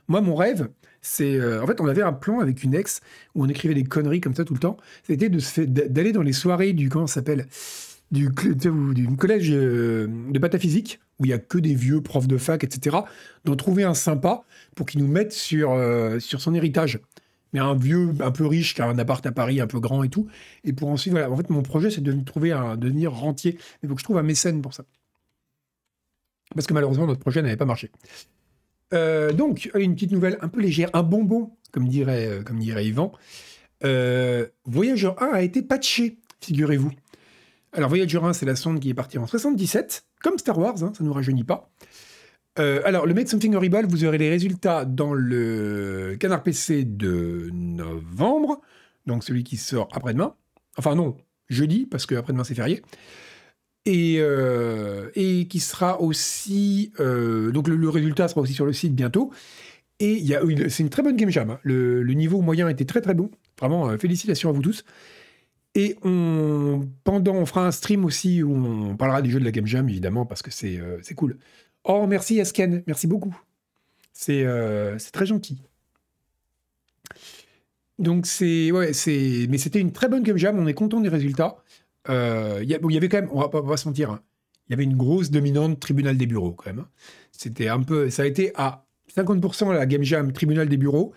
Moi, 0.07 0.21
mon 0.21 0.35
rêve, 0.35 0.69
c'est 1.01 1.35
euh, 1.35 1.61
en 1.61 1.67
fait, 1.67 1.81
on 1.81 1.87
avait 1.87 2.01
un 2.01 2.13
plan 2.13 2.39
avec 2.39 2.63
une 2.63 2.73
ex 2.73 3.01
où 3.35 3.43
on 3.43 3.49
écrivait 3.49 3.73
des 3.73 3.83
conneries 3.83 4.21
comme 4.21 4.35
ça 4.35 4.45
tout 4.45 4.53
le 4.53 4.59
temps. 4.59 4.77
C'était 5.03 5.29
d'aller 5.29 6.11
dans 6.11 6.21
les 6.21 6.33
soirées 6.33 6.73
du 6.73 6.89
comment 6.89 7.07
s'appelle? 7.07 7.47
Du, 8.11 8.29
du, 8.29 9.15
collège 9.15 9.51
euh, 9.51 10.05
de 10.29 10.37
pataphysique 10.37 10.99
où 11.21 11.25
il 11.25 11.29
y 11.29 11.33
a 11.33 11.39
que 11.39 11.59
des 11.59 11.75
vieux 11.75 12.01
profs 12.01 12.27
de 12.27 12.37
fac, 12.37 12.63
etc. 12.63 12.97
D'en 13.45 13.55
trouver 13.55 13.83
un 13.83 13.93
sympa 13.93 14.43
pour 14.75 14.87
qu'il 14.87 15.01
nous 15.01 15.07
mette 15.07 15.31
sur 15.31 15.71
euh, 15.71 16.19
sur 16.19 16.41
son 16.41 16.53
héritage 16.55 16.99
mais 17.53 17.59
un 17.59 17.75
vieux 17.75 18.13
un 18.21 18.31
peu 18.31 18.45
riche 18.45 18.73
qui 18.73 18.81
a 18.81 18.87
un 18.87 18.97
appart 18.97 19.25
à 19.25 19.33
Paris 19.33 19.59
un 19.59 19.67
peu 19.67 19.81
grand 19.81 20.03
et 20.03 20.09
tout. 20.09 20.29
Et 20.63 20.71
pour 20.71 20.87
ensuite, 20.87 21.11
voilà, 21.11 21.29
en 21.29 21.35
fait, 21.35 21.49
mon 21.49 21.63
projet, 21.63 21.91
c'est 21.91 21.99
de 21.99 22.13
trouver 22.23 22.53
un, 22.53 22.77
de 22.77 22.87
devenir 22.87 23.11
rentier. 23.11 23.57
Il 23.83 23.89
faut 23.89 23.95
que 23.95 23.99
je 23.99 24.05
trouve 24.05 24.17
un 24.17 24.23
mécène 24.23 24.61
pour 24.61 24.73
ça. 24.73 24.85
Parce 26.55 26.65
que 26.65 26.73
malheureusement, 26.73 27.07
notre 27.07 27.19
projet 27.19 27.41
n'avait 27.41 27.57
pas 27.57 27.65
marché. 27.65 27.91
Euh, 28.93 29.33
donc, 29.33 29.69
une 29.75 29.95
petite 29.95 30.13
nouvelle 30.13 30.37
un 30.39 30.47
peu 30.47 30.61
légère, 30.61 30.91
un 30.93 31.03
bonbon, 31.03 31.51
comme 31.73 31.89
dirait, 31.89 32.25
euh, 32.27 32.41
comme 32.41 32.57
dirait 32.57 32.85
Yvan. 32.85 33.11
Voyageur 34.63 35.21
1 35.21 35.33
a 35.33 35.41
été 35.41 35.61
patché, 35.61 36.19
figurez-vous. 36.39 36.93
Alors, 37.73 37.89
Voyageur 37.89 38.25
1, 38.25 38.33
c'est 38.33 38.45
la 38.45 38.55
sonde 38.55 38.79
qui 38.79 38.89
est 38.89 38.93
partie 38.93 39.17
en 39.17 39.27
77, 39.27 40.05
comme 40.21 40.37
Star 40.37 40.57
Wars, 40.57 40.83
hein, 40.83 40.91
ça 40.95 41.03
ne 41.03 41.07
nous 41.07 41.13
rajeunit 41.13 41.45
pas. 41.45 41.71
Euh, 42.59 42.81
alors, 42.83 43.05
le 43.05 43.13
Make 43.13 43.29
Something 43.29 43.55
Horrible, 43.55 43.85
vous 43.87 44.03
aurez 44.03 44.17
les 44.17 44.29
résultats 44.29 44.83
dans 44.83 45.13
le 45.13 46.17
Canard 46.19 46.43
PC 46.43 46.83
de 46.83 47.49
novembre, 47.53 48.59
donc 49.05 49.23
celui 49.23 49.45
qui 49.45 49.55
sort 49.55 49.87
après-demain. 49.93 50.35
Enfin 50.77 50.95
non, 50.95 51.15
jeudi, 51.49 51.85
parce 51.85 52.05
que 52.05 52.15
après-demain 52.15 52.43
c'est 52.43 52.55
férié. 52.55 52.81
Et, 53.85 54.17
euh, 54.19 55.09
et, 55.15 55.47
qui 55.47 55.59
sera 55.59 56.01
aussi... 56.01 56.91
Euh, 56.99 57.51
donc 57.51 57.67
le, 57.69 57.89
résultat 57.89 58.27
sera 58.27 58.41
aussi 58.41 58.53
sur 58.53 58.65
le 58.65 58.73
site 58.73 58.93
bientôt. 58.93 59.31
Et 59.99 60.23
c'est 60.69 60.83
une 60.83 60.89
très 60.89 61.03
bonne 61.03 61.15
game 61.15 61.29
jam. 61.29 61.51
Hein. 61.51 61.59
Le, 61.63 62.03
niveau 62.13 62.41
moyen 62.41 62.67
était 62.67 62.85
très 62.85 63.01
très 63.01 63.13
bon. 63.13 63.31
Vraiment, 63.59 63.97
félicitations 63.97 64.49
à 64.49 64.51
vous 64.51 64.61
tous. 64.61 64.83
Et 65.73 65.95
on, 66.03 66.87
pendant, 67.03 67.33
on 67.33 67.45
fera 67.45 67.65
un 67.65 67.71
stream 67.71 68.03
aussi 68.03 68.43
où 68.43 68.53
on 68.53 68.97
parlera 68.97 69.21
du 69.21 69.31
jeu 69.31 69.39
de 69.39 69.45
la 69.45 69.51
game 69.51 69.65
jam, 69.65 69.87
évidemment, 69.87 70.25
parce 70.25 70.41
que 70.41 70.51
c'est 70.51 70.79
cool. 71.15 71.37
Oh, 71.83 72.05
merci 72.07 72.39
Asken, 72.39 72.83
merci 72.87 73.07
beaucoup. 73.07 73.35
Euh, 74.29 74.95
c'est 74.99 75.11
très 75.11 75.25
gentil. 75.25 75.61
Donc 77.99 78.25
c'est 78.25 78.71
ouais 78.71 78.93
c'est 78.93 79.45
mais 79.49 79.57
c'était 79.57 79.79
une 79.79 79.91
très 79.91 80.07
bonne 80.07 80.23
game 80.23 80.37
jam. 80.37 80.57
On 80.59 80.67
est 80.67 80.73
content 80.73 80.99
des 80.99 81.09
résultats. 81.09 81.57
Euh, 82.09 82.59
il 82.63 82.69
y, 82.69 82.97
avait 82.97 83.09
quand 83.09 83.21
même, 83.21 83.29
on 83.31 83.41
va 83.41 83.49
pas, 83.49 83.77
se 83.77 83.87
mentir, 83.87 84.09
hein. 84.09 84.21
il 84.67 84.71
y 84.71 84.73
avait 84.73 84.83
une 84.83 84.97
grosse 84.97 85.29
dominante 85.29 85.79
tribunal 85.79 86.17
des 86.17 86.25
bureaux 86.25 86.51
quand 86.51 86.65
même. 86.71 86.79
Hein. 86.79 86.89
C'était 87.31 87.67
un 87.67 87.83
peu, 87.83 88.09
ça 88.09 88.23
a 88.23 88.25
été 88.25 88.51
à 88.55 88.87
50% 89.15 89.71
la 89.71 89.85
game 89.85 90.01
jam 90.01 90.31
tribunal 90.31 90.67
des 90.67 90.77
bureaux 90.77 91.13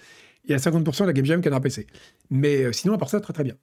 et 0.47 0.53
à 0.53 0.59
50% 0.59 1.07
la 1.07 1.15
game 1.15 1.25
jam 1.25 1.41
canard 1.41 1.63
PC. 1.63 1.87
Mais 2.29 2.65
euh, 2.65 2.73
sinon 2.73 2.95
à 2.95 2.99
part 2.99 3.09
ça 3.09 3.21
très 3.21 3.33
très 3.33 3.45
bien. 3.45 3.55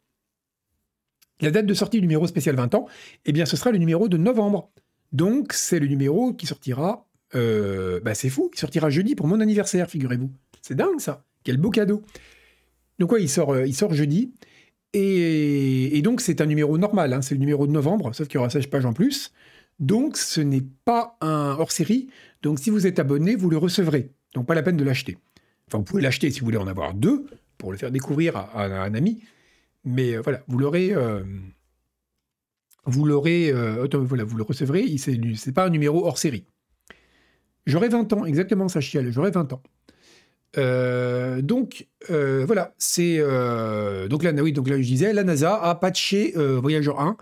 La 1.42 1.52
date 1.52 1.66
de 1.66 1.74
sortie 1.74 1.98
du 1.98 2.02
numéro 2.02 2.28
spécial 2.28 2.56
20 2.56 2.76
ans, 2.76 2.88
eh 3.26 3.32
bien 3.32 3.46
ce 3.46 3.58
sera 3.58 3.72
le 3.72 3.78
numéro 3.78 4.08
de 4.08 4.18
novembre. 4.18 4.72
Donc, 5.12 5.54
c'est 5.54 5.80
le 5.80 5.88
numéro 5.88 6.34
qui 6.34 6.46
sortira. 6.46 7.08
Euh, 7.36 8.00
bah, 8.02 8.14
c'est 8.14 8.30
fou, 8.30 8.50
qui 8.54 8.60
sortira 8.60 8.90
jeudi 8.90 9.16
pour 9.16 9.28
mon 9.28 9.40
anniversaire, 9.40 9.90
figurez-vous. 9.90 10.32
C'est 10.62 10.76
dingue 10.76 11.00
ça. 11.00 11.26
Quel 11.44 11.58
beau 11.58 11.70
cadeau. 11.70 12.04
Donc, 13.00 13.12
ouais, 13.12 13.24
il 13.24 13.30
sort, 13.30 13.52
euh, 13.52 13.66
il 13.66 13.76
sort 13.76 13.94
jeudi. 13.94 14.34
Et, 14.94 16.02
donc, 16.04 16.22
c'est 16.22 16.42
un 16.42 16.46
numéro 16.46 16.78
normal. 16.78 17.14
Hein. 17.14 17.22
c'est 17.22 17.36
le 17.36 17.40
numéro 17.40 17.66
de 17.66 17.72
novembre, 17.72 18.14
sauf 18.14 18.28
qu'il 18.28 18.36
y 18.36 18.40
aura 18.40 18.50
16 18.50 18.68
pages 18.68 18.86
en 18.86 18.94
plus. 18.94 19.32
Donc, 19.80 20.18
ce 20.18 20.42
n'est 20.42 20.64
pas 20.86 21.18
un 21.22 21.56
hors 21.58 21.72
série. 21.72 22.10
Donc, 22.44 22.60
si 22.60 22.70
vous 22.70 22.86
êtes 22.86 23.00
abonné, 23.00 23.36
vous 23.36 23.50
le 23.50 23.58
recevrez. 23.58 24.12
Donc, 24.36 24.46
pas 24.46 24.56
la 24.56 24.64
peine 24.64 24.78
de 24.78 24.84
l'acheter. 24.84 25.18
Enfin, 25.68 25.80
vous 25.80 25.84
pouvez 25.84 26.02
l'acheter 26.02 26.30
si 26.30 26.42
vous 26.42 26.46
voulez 26.46 26.58
en 26.58 26.68
avoir 26.68 26.94
deux 26.94 27.26
pour 27.58 27.72
le 27.72 27.78
faire 27.78 27.92
découvrir 27.92 28.36
à, 28.36 28.66
un 28.66 28.94
ami. 28.94 29.24
Mais 29.84 30.16
euh, 30.16 30.22
voilà, 30.22 30.44
vous 30.48 30.58
l'aurez 30.58 30.96
vous 32.86 33.06
l'aurez, 33.06 33.52
euh, 33.52 33.88
voilà, 33.94 34.24
vous 34.24 34.38
le 34.38 34.44
recevrez, 34.44 34.86
c'est 34.98 35.52
pas 35.54 35.66
un 35.66 35.70
numéro 35.70 36.06
hors 36.06 36.18
série. 36.18 36.46
J'aurai 37.68 37.90
20 37.90 38.12
ans, 38.14 38.26
exactement 38.26 38.68
ça, 38.68 38.82
Chial, 38.82 39.12
j'aurai 39.12 39.32
20 39.32 39.54
ans. 39.54 39.62
Euh, 40.58 41.42
donc 41.42 41.88
euh, 42.10 42.44
voilà, 42.46 42.74
c'est 42.78 43.20
donc 44.10 44.24
là, 44.24 44.32
oui, 44.34 44.52
donc 44.52 44.68
là 44.68 44.78
je 44.78 44.88
disais, 44.88 45.14
la 45.14 45.24
NASA 45.24 45.62
a 45.62 45.76
patché 45.76 46.34
Voyager 46.36 46.94
1 46.98 47.18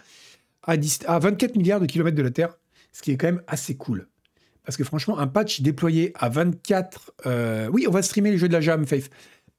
à, 0.64 0.76
à 1.08 1.20
24 1.20 1.56
milliards 1.58 1.82
de 1.82 1.86
kilomètres 1.86 2.18
de 2.18 2.24
la 2.24 2.32
Terre, 2.32 2.58
ce 2.94 3.02
qui 3.02 3.12
est 3.12 3.18
quand 3.18 3.28
même 3.28 3.44
assez 3.48 3.76
cool. 3.76 4.08
Parce 4.64 4.78
que 4.78 4.84
franchement, 4.84 5.18
un 5.18 5.28
patch 5.28 5.62
déployé 5.62 6.14
à 6.16 6.30
24, 6.30 7.14
oui, 7.72 7.86
on 7.88 7.92
va 7.92 8.02
streamer 8.02 8.32
les 8.32 8.38
jeux 8.38 8.48
de 8.48 8.54
la 8.54 8.62
Jam, 8.62 8.86
Faith. 8.86 9.10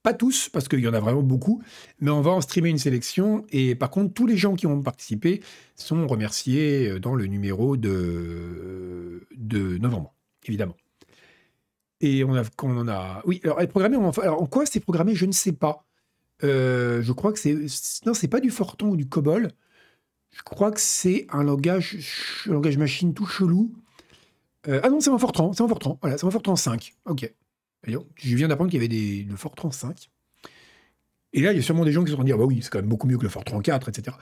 Pas 0.03 0.13
tous, 0.13 0.49
parce 0.49 0.67
qu'il 0.67 0.79
y 0.79 0.87
en 0.87 0.93
a 0.93 0.99
vraiment 0.99 1.21
beaucoup, 1.21 1.61
mais 1.99 2.09
on 2.09 2.21
va 2.21 2.31
en 2.31 2.41
streamer 2.41 2.69
une 2.69 2.79
sélection. 2.79 3.45
Et 3.51 3.75
par 3.75 3.91
contre, 3.91 4.13
tous 4.13 4.25
les 4.25 4.35
gens 4.35 4.55
qui 4.55 4.65
ont 4.65 4.81
participé 4.81 5.43
sont 5.75 6.07
remerciés 6.07 6.89
euh, 6.89 6.99
dans 6.99 7.13
le 7.13 7.27
numéro 7.27 7.77
de, 7.77 9.27
de 9.35 9.77
novembre, 9.77 10.15
évidemment. 10.47 10.75
Et 11.99 12.23
on 12.23 12.35
a, 12.35 12.41
on 12.63 12.77
en 12.77 12.87
a. 12.87 13.21
Oui, 13.25 13.41
alors, 13.43 13.57
programmé, 13.67 13.97
alors 14.23 14.41
en 14.41 14.47
quoi 14.47 14.65
c'est 14.65 14.79
programmé 14.79 15.13
Je 15.13 15.27
ne 15.27 15.31
sais 15.31 15.51
pas. 15.51 15.85
Euh, 16.43 17.03
je 17.03 17.11
crois 17.11 17.31
que 17.31 17.37
c'est. 17.37 17.55
Non, 18.07 18.15
c'est 18.15 18.27
pas 18.27 18.39
du 18.39 18.49
Fortran 18.49 18.87
ou 18.87 18.95
du 18.95 19.07
COBOL. 19.07 19.51
Je 20.31 20.41
crois 20.41 20.71
que 20.71 20.79
c'est 20.79 21.27
un 21.29 21.43
langage, 21.43 21.97
un 22.47 22.53
langage 22.53 22.77
machine 22.77 23.13
tout 23.13 23.27
chelou. 23.27 23.71
Euh, 24.67 24.79
ah 24.83 24.89
non, 24.89 24.99
c'est 24.99 25.11
un 25.11 25.17
Fortran, 25.19 25.53
c'est 25.53 25.61
un 25.61 25.67
Fortran. 25.67 25.99
Voilà, 26.01 26.17
c'est 26.17 26.25
un 26.25 26.31
Fortran 26.31 26.55
5. 26.55 26.95
Ok 27.05 27.31
je 27.85 28.35
viens 28.35 28.47
d'apprendre 28.47 28.69
qu'il 28.69 28.81
y 28.81 28.85
avait 28.85 28.87
des, 28.87 29.23
le 29.29 29.35
Fortran 29.35 29.71
5. 29.71 30.09
Et 31.33 31.41
là, 31.41 31.51
il 31.53 31.55
y 31.55 31.59
a 31.59 31.61
sûrement 31.61 31.85
des 31.85 31.91
gens 31.91 32.03
qui 32.03 32.11
se 32.11 32.17
sont 32.17 32.23
dit, 32.23 32.31
ah 32.33 32.37
bah 32.37 32.43
oui, 32.43 32.59
c'est 32.61 32.69
quand 32.69 32.79
même 32.79 32.89
beaucoup 32.89 33.07
mieux 33.07 33.17
que 33.17 33.23
le 33.23 33.29
Fortran 33.29 33.61
4, 33.61 33.89
etc. 33.89 34.17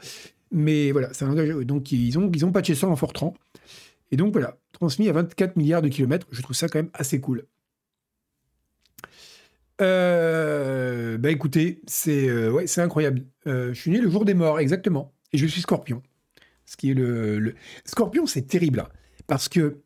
Mais 0.52 0.92
voilà, 0.92 1.14
c'est 1.14 1.26
un 1.26 1.30
langage. 1.30 1.50
Donc, 1.66 1.92
ils 1.92 2.18
ont, 2.18 2.52
patché 2.52 2.76
ça 2.76 2.88
en 2.88 2.96
Fortran. 2.96 3.34
Et 4.12 4.18
donc, 4.18 4.32
voilà, 4.32 4.58
transmis 4.72 5.10
à 5.10 5.14
24 5.14 5.56
milliards 5.56 5.82
de 5.82 5.90
kilomètres. 5.90 6.28
Je 6.32 6.42
trouve 6.42 6.56
ça 6.56 6.68
quand 6.68 6.80
même 6.80 6.92
assez 6.94 7.20
cool. 7.20 7.46
Euh, 9.82 11.18
bah 11.18 11.32
écoutez, 11.32 11.82
c'est 11.88 12.28
euh, 12.28 12.66
c'est 12.68 12.82
incroyable. 12.82 13.24
Euh, 13.48 13.74
je 13.74 13.80
suis 13.80 13.92
né 13.92 14.02
le 14.02 14.10
jour 14.10 14.26
des 14.26 14.34
morts, 14.34 14.60
exactement. 14.60 15.14
Et 15.32 15.38
je 15.38 15.46
suis 15.46 15.62
scorpion. 15.62 16.04
Ce 16.66 16.76
qui 16.76 16.92
est 16.92 16.94
le. 16.94 17.40
le... 17.40 17.56
Scorpion, 17.86 18.26
c'est 18.26 18.42
terrible. 18.42 18.82
Hein, 18.82 18.90
parce 19.26 19.48
que 19.48 19.80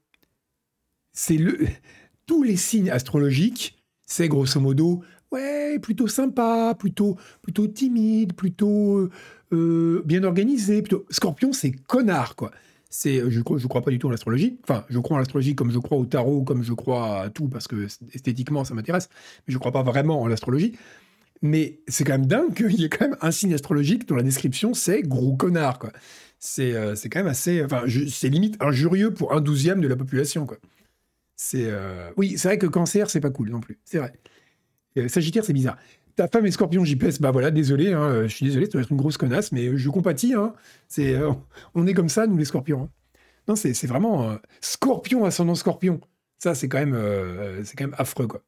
c'est 1.11 1.37
le 1.37 1.59
tous 2.25 2.43
les 2.43 2.57
signes 2.57 2.89
astrologiques, 2.89 3.77
c'est 4.05 4.27
grosso 4.27 4.59
modo, 4.59 5.03
ouais, 5.31 5.79
plutôt 5.79 6.07
sympa, 6.07 6.75
plutôt, 6.77 7.17
plutôt 7.41 7.67
timide, 7.67 8.33
plutôt 8.33 8.97
euh, 8.97 9.09
euh, 9.51 10.01
bien 10.05 10.23
organisé. 10.23 10.83
Scorpion, 11.09 11.53
c'est 11.53 11.71
connard, 11.71 12.35
quoi. 12.35 12.51
C'est, 12.89 13.23
je 13.27 13.41
crois, 13.41 13.57
je 13.57 13.65
crois 13.65 13.81
pas 13.81 13.89
du 13.89 13.97
tout 13.97 14.07
en 14.07 14.11
l'astrologie. 14.11 14.59
Enfin, 14.63 14.85
je 14.87 14.99
crois 14.99 15.15
en 15.15 15.19
l'astrologie 15.19 15.55
comme 15.55 15.71
je 15.71 15.79
crois 15.79 15.97
au 15.97 16.05
tarot, 16.05 16.43
comme 16.43 16.61
je 16.61 16.73
crois 16.73 17.21
à 17.21 17.29
tout, 17.31 17.47
parce 17.47 17.67
que 17.67 17.87
esthétiquement, 18.13 18.63
ça 18.63 18.75
m'intéresse. 18.75 19.09
Mais 19.47 19.53
je 19.53 19.57
crois 19.57 19.71
pas 19.71 19.81
vraiment 19.81 20.21
en 20.21 20.27
l'astrologie. 20.27 20.77
Mais 21.41 21.79
c'est 21.87 22.03
quand 22.03 22.13
même 22.13 22.27
dingue 22.27 22.53
qu'il 22.53 22.79
y 22.79 22.85
ait 22.85 22.89
quand 22.89 23.09
même 23.09 23.17
un 23.19 23.31
signe 23.31 23.53
astrologique 23.53 24.07
dont 24.07 24.15
la 24.15 24.23
description 24.23 24.73
c'est 24.73 25.01
gros 25.01 25.35
connard, 25.35 25.79
quoi. 25.79 25.91
C'est, 26.37 26.73
euh, 26.73 26.95
c'est 26.95 27.09
quand 27.09 27.19
même 27.19 27.27
assez. 27.27 27.63
Enfin, 27.63 27.83
c'est 28.09 28.29
limite 28.29 28.57
injurieux 28.61 29.11
pour 29.11 29.33
un 29.33 29.41
douzième 29.41 29.81
de 29.81 29.87
la 29.87 29.95
population, 29.95 30.45
quoi. 30.45 30.57
C'est 31.45 31.65
euh, 31.65 32.09
oui, 32.15 32.37
c'est 32.37 32.47
vrai 32.47 32.57
que 32.57 32.67
cancer, 32.67 33.09
c'est 33.09 33.19
pas 33.19 33.29
cool 33.29 33.49
non 33.49 33.59
plus. 33.59 33.77
C'est 33.83 33.97
vrai. 33.97 34.13
Euh, 34.97 35.09
Sagittaire, 35.09 35.43
c'est 35.43 35.51
bizarre. 35.51 35.77
Ta 36.15 36.29
femme 36.29 36.45
est 36.45 36.51
scorpion 36.51 36.85
JPS, 36.85 37.19
bah 37.19 37.31
voilà, 37.31 37.51
désolé, 37.51 37.91
hein, 37.91 38.01
euh, 38.01 38.27
je 38.29 38.33
suis 38.33 38.45
désolé, 38.45 38.65
ça 38.67 38.71
doit 38.71 38.81
être 38.81 38.91
une 38.91 38.97
grosse 38.97 39.17
connasse, 39.17 39.51
mais 39.51 39.75
je 39.75 39.89
compatis. 39.89 40.35
Hein, 40.35 40.53
on 41.75 41.85
est 41.85 41.93
comme 41.93 42.07
ça, 42.07 42.27
nous 42.27 42.37
les 42.37 42.45
scorpions. 42.45 42.83
Hein. 42.83 42.89
Non, 43.49 43.57
c'est, 43.57 43.73
vraiment 43.87 44.37
scorpion 44.61 45.25
ascendant 45.25 45.55
scorpion. 45.55 45.99
Ça, 46.39 46.55
c'est 46.55 46.69
quand 46.69 46.79
même, 46.79 46.97
c'est 47.65 47.77
affreux, 47.97 48.27
quoi. 48.27 48.41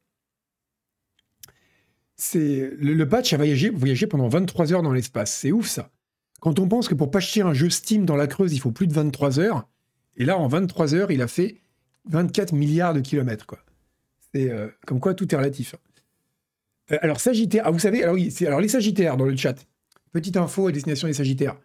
C'est 2.16 2.72
le, 2.80 3.10
patch 3.10 3.34
a 3.34 3.38
voyagé, 3.38 3.72
voyagé 3.72 4.08
pendant 4.08 4.30
23 4.30 4.72
heures 4.72 4.84
dans 4.84 4.94
l'espace. 4.94 5.36
C'est 5.36 5.52
ouf, 5.52 5.68
ça. 5.68 5.92
Quand 6.40 6.60
on 6.60 6.68
pense 6.70 6.88
que 6.88 6.96
pour 6.96 7.12
pas 7.12 7.18
acheter 7.18 7.42
un 7.42 7.54
jeu 7.54 7.70
Steam 7.70 8.06
dans 8.06 8.16
la 8.16 8.28
Creuse, 8.28 8.54
il 8.54 8.60
faut 8.60 8.72
plus 8.72 8.88
de 8.88 8.94
23 8.94 9.42
heures, 9.42 9.68
et 10.16 10.24
là, 10.24 10.38
en 10.38 10.48
23 10.48 10.96
heures, 10.96 11.12
il 11.12 11.22
a 11.22 11.28
fait 11.28 11.58
24 12.10 12.54
milliards 12.54 12.94
de 12.94 13.00
kilomètres, 13.00 13.46
quoi. 13.46 13.60
C'est 14.34 14.50
euh, 14.50 14.68
comme 14.86 15.00
quoi 15.00 15.14
tout 15.14 15.34
est 15.34 15.38
relatif. 15.38 15.76
Euh, 16.92 16.98
alors, 17.02 17.20
Sagittaire, 17.20 17.64
ah, 17.66 17.72
vous 17.72 17.80
savez, 17.80 18.04
alors, 18.04 18.16
oui, 18.16 18.34
les 18.40 18.68
Sagittaires 18.68 19.18
dans 19.18 19.26
le 19.26 19.36
chat, 19.36 19.56
petite 20.12 20.38
info 20.38 20.68
à 20.68 20.72
destination 20.72 21.08
des 21.08 21.14
Sagittaires. 21.14 21.56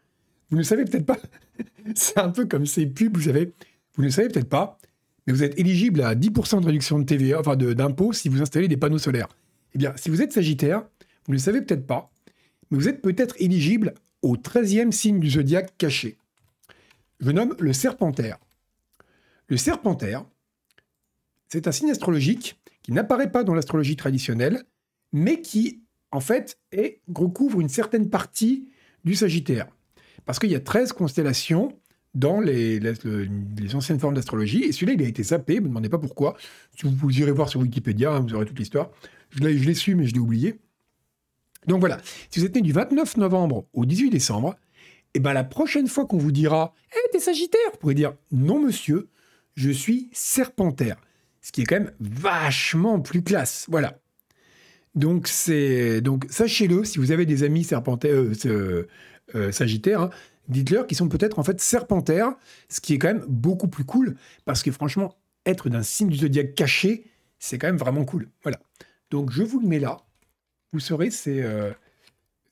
Vous 0.51 0.57
ne 0.57 0.62
savez 0.62 0.84
peut-être 0.84 1.07
pas, 1.07 1.18
c'est 1.95 2.18
un 2.18 2.30
peu 2.30 2.47
comme 2.47 2.66
ces 2.66 2.86
pubs, 2.86 3.16
vous 3.16 3.24
savez, 3.24 3.53
vous 3.97 4.03
ne 4.03 4.09
savez 4.09 4.28
peut-être 4.28 4.49
pas, 4.49 4.78
mais 5.26 5.32
vous 5.32 5.43
êtes 5.43 5.59
éligible 5.59 6.03
à 6.03 6.14
10% 6.14 6.61
de 6.61 6.66
réduction 6.66 6.99
de 6.99 7.05
TVA, 7.05 7.41
enfin 7.41 7.57
d'impôt, 7.57 8.12
si 8.12 8.28
vous 8.28 8.43
installez 8.43 8.68
des 8.68 8.76
panneaux 8.76 8.99
solaires. 8.99 9.28
Eh 9.74 9.78
bien, 9.78 9.93
si 9.97 10.11
vous 10.11 10.22
êtes 10.22 10.32
Sagittaire, 10.32 10.80
vous 11.26 11.32
ne 11.32 11.36
le 11.36 11.43
savez 11.43 11.61
peut-être 11.62 11.86
pas, 11.86 12.11
mais 12.70 12.78
vous 12.78 12.88
êtes 12.88 13.03
peut-être 13.03 13.36
éligible 13.38 13.95
au 14.22 14.36
13e 14.36 14.91
signe 14.91 15.20
du 15.20 15.30
zodiaque 15.30 15.74
caché. 15.78 16.16
Je 17.20 17.30
nomme 17.30 17.55
le 17.59 17.72
Serpentaire. 17.72 18.38
Le 19.51 19.57
Serpentaire, 19.57 20.25
c'est 21.49 21.67
un 21.67 21.73
signe 21.73 21.91
astrologique 21.91 22.61
qui 22.83 22.93
n'apparaît 22.93 23.33
pas 23.33 23.43
dans 23.43 23.53
l'astrologie 23.53 23.97
traditionnelle, 23.97 24.63
mais 25.13 25.41
qui, 25.41 25.83
en 26.13 26.21
fait, 26.21 26.61
recouvre 27.13 27.61
une 27.61 27.69
certaine 27.69 28.09
partie 28.09 28.69
du 29.05 29.17
Sagittaire. 29.17 29.67
Parce 30.25 30.39
qu'il 30.39 30.51
y 30.51 30.55
a 30.55 30.61
13 30.61 30.93
constellations 30.93 31.77
dans 32.15 32.41
les, 32.41 32.81
anciennes 33.75 33.99
formes 33.99 34.15
d'astrologie, 34.15 34.63
et 34.63 34.71
celui-là, 34.71 34.93
il 34.93 35.03
a 35.03 35.09
été 35.09 35.25
zappé, 35.25 35.57
ne 35.57 35.63
me 35.63 35.69
demandez 35.69 35.89
pas 35.89 35.99
pourquoi. 35.99 36.37
Si 36.77 36.87
vous, 36.87 36.93
vous 36.93 37.19
irez 37.19 37.33
voir 37.33 37.49
sur 37.49 37.61
Wikipédia, 37.61 38.13
hein, 38.13 38.21
vous 38.21 38.35
aurez 38.35 38.47
toute 38.47 38.59
l'histoire. 38.59 38.91
Je 39.31 39.41
l'ai 39.41 39.75
su, 39.75 39.97
mais 39.97 40.07
je 40.07 40.15
l'ai 40.15 40.21
oublié. 40.21 40.61
Donc 41.67 41.81
voilà, 41.81 41.99
si 42.31 42.39
vous 42.39 42.47
êtes 42.47 42.55
né 42.55 42.63
du 42.63 42.73
29 42.73 43.17
novembre 43.17 43.67
au 43.73 43.85
18 43.85 44.11
décembre, 44.11 44.55
eh 45.15 45.19
ben 45.19 45.33
la 45.33 45.45
prochaine 45.45 45.89
fois 45.89 46.07
qu'on 46.07 46.19
vous 46.19 46.33
dira 46.33 46.73
Hé, 46.93 46.97
eh, 47.05 47.11
t'es 47.11 47.19
Sagittaire 47.19 47.61
Vous 47.73 47.79
pourrez 47.79 47.95
dire 47.95 48.15
Non, 48.31 48.61
monsieur, 48.61 49.09
je 49.55 49.71
suis 49.71 50.09
Serpentaire. 50.13 50.97
Ce 51.43 51.53
qui 51.53 51.63
est 51.63 51.65
quand 51.65 51.77
même 51.77 51.93
vachement 52.01 53.01
plus 53.01 53.23
classe. 53.23 53.67
Voilà. 53.69 53.99
Donc, 54.95 55.29
c'est 55.29 56.01
donc 56.01 56.27
sachez-le, 56.29 56.85
si 56.85 56.99
vous 56.99 57.13
avez 57.13 57.25
des 57.27 57.43
amis 57.45 57.65
serpentaires, 57.65 58.25
euh, 58.47 58.89
euh, 59.35 59.53
Sagittaires, 59.53 60.03
hein, 60.03 60.11
dites-leur 60.49 60.87
qu'ils 60.87 60.97
sont 60.97 61.09
peut-être 61.09 61.39
en 61.39 61.45
fait 61.45 61.61
Serpentaires, 61.61 62.35
ce 62.69 62.81
qui 62.81 62.95
est 62.95 62.99
quand 62.99 63.09
même 63.09 63.25
beaucoup 63.29 63.69
plus 63.69 63.85
cool, 63.85 64.17
parce 64.45 64.63
que 64.63 64.73
franchement, 64.73 65.17
être 65.47 65.69
d'un 65.69 65.83
signe 65.83 66.09
du 66.09 66.17
zodiaque 66.17 66.55
caché, 66.55 67.07
c'est 67.39 67.57
quand 67.57 67.69
même 67.69 67.77
vraiment 67.79 68.05
cool. 68.05 68.29
Voilà. 68.43 68.61
Donc, 69.11 69.31
je 69.33 69.43
vous 69.43 69.61
le 69.61 69.67
mets 69.67 69.79
là. 69.79 69.99
Vous 70.73 70.81
saurez, 70.81 71.11
c'est 71.11 71.43
euh, 71.43 71.73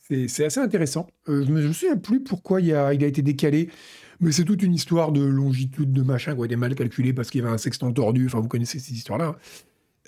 c'est 0.08 0.44
assez 0.44 0.60
intéressant. 0.60 1.06
Euh, 1.28 1.44
je 1.44 1.50
ne 1.50 1.60
me 1.60 1.72
souviens 1.72 1.96
plus 1.96 2.22
pourquoi 2.22 2.60
il 2.60 2.74
a, 2.74 2.92
été 2.92 3.22
décalé, 3.22 3.68
mais 4.20 4.32
c'est 4.32 4.44
toute 4.44 4.62
une 4.62 4.74
histoire 4.74 5.12
de 5.12 5.22
longitude, 5.22 5.92
de 5.92 6.02
machin, 6.02 6.34
quoi, 6.34 6.48
des 6.48 6.56
mal 6.56 6.74
calculé 6.74 7.12
parce 7.12 7.30
qu'il 7.30 7.42
y 7.42 7.44
avait 7.44 7.52
un 7.52 7.58
sextant 7.58 7.92
tordu. 7.92 8.26
Enfin, 8.26 8.40
vous 8.40 8.48
connaissez 8.48 8.78
ces 8.78 8.92
histoires-là. 8.92 9.26
Hein. 9.26 9.36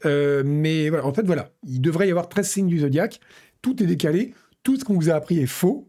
Euh, 0.07 0.43
mais 0.45 0.89
voilà, 0.89 1.07
en 1.07 1.13
fait, 1.13 1.27
voilà. 1.27 1.51
Il 1.67 1.81
devrait 1.81 2.09
y 2.09 2.11
avoir 2.11 2.29
13 2.29 2.49
signes 2.49 2.69
du 2.69 2.81
zodiaque. 2.81 3.21
Tout 3.63 3.83
est 3.83 3.87
décalé. 3.87 4.35
Tout 4.63 4.77
ce 4.77 4.85
qu'on 4.85 4.95
vous 4.95 5.11
a 5.11 5.15
appris 5.15 5.39
est 5.39 5.47
faux. 5.47 5.89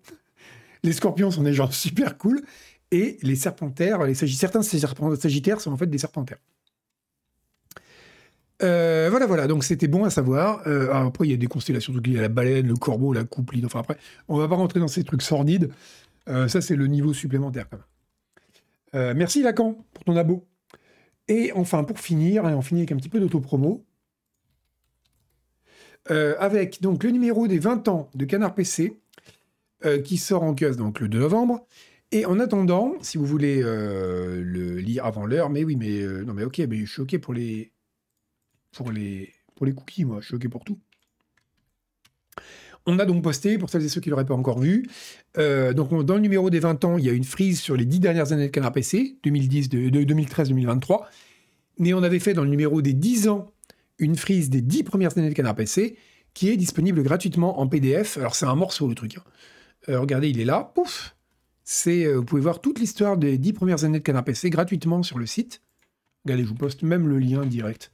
Les 0.83 0.93
scorpions 0.93 1.31
sont 1.31 1.43
des 1.43 1.53
gens 1.53 1.71
super 1.71 2.17
cool. 2.17 2.41
Et 2.91 3.17
les 3.21 3.37
serpentaires, 3.37 4.03
les 4.03 4.13
certains 4.13 4.63
sagittaires 4.63 5.61
sont 5.61 5.71
en 5.71 5.77
fait 5.77 5.87
des 5.87 5.97
serpentaires. 5.97 6.39
Euh, 8.63 9.07
voilà, 9.09 9.25
voilà, 9.25 9.47
donc 9.47 9.63
c'était 9.63 9.87
bon 9.87 10.03
à 10.03 10.09
savoir. 10.09 10.61
Euh, 10.67 10.93
après, 10.93 11.27
il 11.27 11.31
y 11.31 11.33
a 11.33 11.37
des 11.37 11.47
constellations, 11.47 11.93
il 12.05 12.13
y 12.13 12.17
a 12.17 12.21
la 12.21 12.29
baleine, 12.29 12.67
le 12.67 12.75
corbeau, 12.75 13.13
la 13.13 13.23
coupe, 13.23 13.51
enfin 13.65 13.79
après, 13.79 13.97
on 14.27 14.37
va 14.37 14.47
pas 14.47 14.55
rentrer 14.55 14.79
dans 14.79 14.87
ces 14.87 15.03
trucs 15.03 15.21
sordides. 15.21 15.71
Euh, 16.29 16.47
ça, 16.47 16.61
c'est 16.61 16.75
le 16.75 16.87
niveau 16.87 17.13
supplémentaire 17.13 17.67
quand 17.69 17.79
même. 18.93 19.17
merci 19.17 19.41
Lacan 19.41 19.83
pour 19.93 20.03
ton 20.03 20.15
abo. 20.15 20.47
Et 21.27 21.51
enfin, 21.53 21.83
pour 21.83 21.99
finir, 21.99 22.43
on 22.43 22.61
finit 22.61 22.81
avec 22.81 22.91
un 22.91 22.97
petit 22.97 23.09
peu 23.09 23.19
d'autopromo. 23.19 23.85
avec 26.09 26.81
donc 26.81 27.03
le 27.03 27.11
numéro 27.11 27.47
des 27.47 27.59
20 27.59 27.87
ans 27.87 28.09
de 28.13 28.25
Canard 28.25 28.53
PC, 28.53 28.99
qui 30.03 30.17
sort 30.17 30.43
en 30.43 30.53
caisse 30.53 30.77
donc 30.77 30.99
le 30.99 31.07
2 31.07 31.19
novembre. 31.19 31.65
Et 32.11 32.25
en 32.25 32.39
attendant, 32.39 32.95
si 33.01 33.17
vous 33.17 33.25
voulez 33.25 33.61
le 33.61 34.77
lire 34.77 35.05
avant 35.05 35.25
l'heure, 35.25 35.49
mais 35.49 35.63
oui, 35.63 35.75
mais 35.75 36.03
non, 36.25 36.33
mais 36.33 36.43
ok, 36.43 36.59
mais 36.69 36.85
je 36.85 36.91
suis 36.91 37.01
ok 37.01 37.17
pour 37.19 37.33
les 37.33 37.71
pour 38.71 38.91
les, 38.91 39.33
pour 39.55 39.65
les 39.65 39.73
cookies, 39.73 40.05
moi, 40.05 40.19
je 40.21 40.27
suis 40.27 40.35
OK 40.35 40.47
pour 40.49 40.63
tout. 40.63 40.79
On 42.85 42.97
a 42.97 43.05
donc 43.05 43.23
posté, 43.23 43.57
pour 43.57 43.69
celles 43.69 43.83
et 43.85 43.89
ceux 43.89 44.01
qui 44.01 44.09
ne 44.09 44.11
l'auraient 44.11 44.25
pas 44.25 44.33
encore 44.33 44.59
vu, 44.59 44.87
euh, 45.37 45.71
donc 45.73 46.03
dans 46.03 46.15
le 46.15 46.19
numéro 46.19 46.49
des 46.49 46.59
20 46.59 46.83
ans, 46.83 46.97
il 46.97 47.05
y 47.05 47.09
a 47.09 47.13
une 47.13 47.23
frise 47.23 47.59
sur 47.59 47.75
les 47.75 47.85
10 47.85 47.99
dernières 47.99 48.31
années 48.31 48.47
de 48.47 48.51
Canard 48.51 48.71
PC, 48.71 49.17
2010, 49.23 49.69
de, 49.69 49.89
2013-2023. 49.89 51.03
Mais 51.77 51.93
on 51.93 52.01
avait 52.01 52.19
fait 52.19 52.33
dans 52.33 52.43
le 52.43 52.49
numéro 52.49 52.81
des 52.81 52.93
10 52.93 53.27
ans 53.27 53.51
une 53.99 54.15
frise 54.15 54.49
des 54.49 54.61
10 54.61 54.83
premières 54.83 55.15
années 55.17 55.29
de 55.29 55.35
Canard 55.35 55.55
PC, 55.55 55.95
qui 56.33 56.49
est 56.49 56.57
disponible 56.57 57.03
gratuitement 57.03 57.59
en 57.59 57.67
PDF. 57.67 58.17
Alors 58.17 58.35
c'est 58.35 58.47
un 58.47 58.55
morceau 58.55 58.87
le 58.87 58.95
truc. 58.95 59.17
Hein. 59.17 59.23
Euh, 59.89 59.99
regardez, 59.99 60.29
il 60.29 60.39
est 60.39 60.45
là. 60.45 60.71
Pouf 60.73 61.15
euh, 61.87 62.15
Vous 62.15 62.25
pouvez 62.25 62.41
voir 62.41 62.61
toute 62.61 62.79
l'histoire 62.79 63.17
des 63.17 63.37
10 63.37 63.53
premières 63.53 63.83
années 63.83 63.99
de 63.99 64.03
Canard 64.03 64.23
PC 64.23 64.49
gratuitement 64.49 65.03
sur 65.03 65.19
le 65.19 65.27
site. 65.27 65.61
Regardez, 66.25 66.43
je 66.43 66.49
vous 66.49 66.55
poste 66.55 66.81
même 66.81 67.07
le 67.07 67.19
lien 67.19 67.45
direct. 67.45 67.91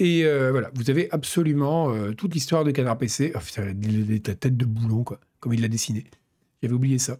Et 0.00 0.24
euh, 0.24 0.50
voilà, 0.50 0.70
vous 0.74 0.88
avez 0.88 1.10
absolument 1.10 1.92
euh, 1.92 2.12
toute 2.12 2.32
l'histoire 2.32 2.64
de 2.64 2.70
Canard 2.70 2.96
PC. 2.96 3.32
Oh, 3.34 3.38
putain, 3.38 3.66
la, 3.66 4.34
tête 4.34 4.56
de 4.56 4.64
boulon, 4.64 5.04
quoi, 5.04 5.20
comme 5.40 5.52
il 5.52 5.60
l'a 5.60 5.68
dessiné. 5.68 6.04
J'avais 6.62 6.72
oublié 6.72 6.98
ça. 6.98 7.18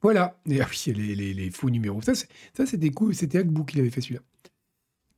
Voilà. 0.00 0.40
Et 0.48 0.62
ah 0.62 0.66
oui, 0.70 0.94
les, 0.94 1.50
faux 1.50 1.68
numéros. 1.68 2.00
Ça, 2.00 2.14
c'était 2.64 2.88
cool. 2.88 3.14
C'était 3.14 3.36
Agbo 3.36 3.64
qui 3.64 3.76
l'avait 3.76 3.90
fait 3.90 4.00
celui-là. 4.00 4.22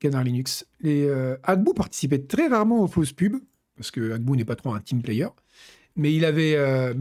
Canard 0.01 0.25
Linux. 0.25 0.67
Les, 0.81 1.05
euh, 1.05 1.37
Agbo 1.45 1.73
participait 1.73 2.19
très 2.19 2.49
rarement 2.49 2.83
aux 2.83 2.89
fausses 2.89 3.13
pubs, 3.13 3.41
parce 3.77 3.93
que 3.93 4.11
Agbo 4.11 4.35
n'est 4.35 4.45
pas 4.45 4.57
trop 4.57 4.75
un 4.75 4.81
team 4.81 5.03
player. 5.03 5.29
Mais 5.95 6.13
il 6.13 6.25
avait, 6.25 6.57
euh, 6.57 6.95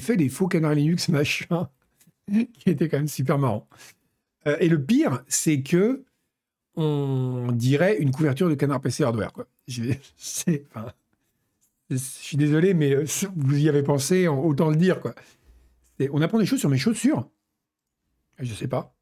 fait 0.00 0.16
des 0.16 0.30
faux 0.30 0.48
Canard 0.48 0.74
Linux 0.74 1.08
machin, 1.10 1.68
qui 2.30 2.70
étaient 2.70 2.88
quand 2.88 2.96
même 2.96 3.06
super 3.06 3.36
marrants. 3.36 3.68
et 4.60 4.70
le 4.70 4.82
pire, 4.82 5.22
c'est 5.28 5.60
que 5.60 6.05
on 6.76 7.50
dirait 7.52 7.98
une 7.98 8.10
couverture 8.10 8.48
de 8.48 8.54
canard 8.54 8.80
PC 8.80 9.04
hardware. 9.04 9.32
Quoi. 9.32 9.46
Je, 11.88 11.96
suis 11.96 12.36
désolé, 12.36 12.74
mais 12.74 12.94
euh, 12.94 13.06
vous 13.36 13.58
y 13.58 13.68
avez 13.68 13.82
pensé, 13.82 14.26
autant 14.28 14.70
le 14.70 14.76
dire. 14.76 15.00
Quoi. 15.00 15.14
On 16.10 16.20
apprend 16.20 16.38
des 16.38 16.46
choses 16.46 16.60
sur 16.60 16.68
mes 16.68 16.78
chaussures. 16.78 17.28
Je 18.38 18.52
sais 18.52 18.68
pas. 18.68 18.94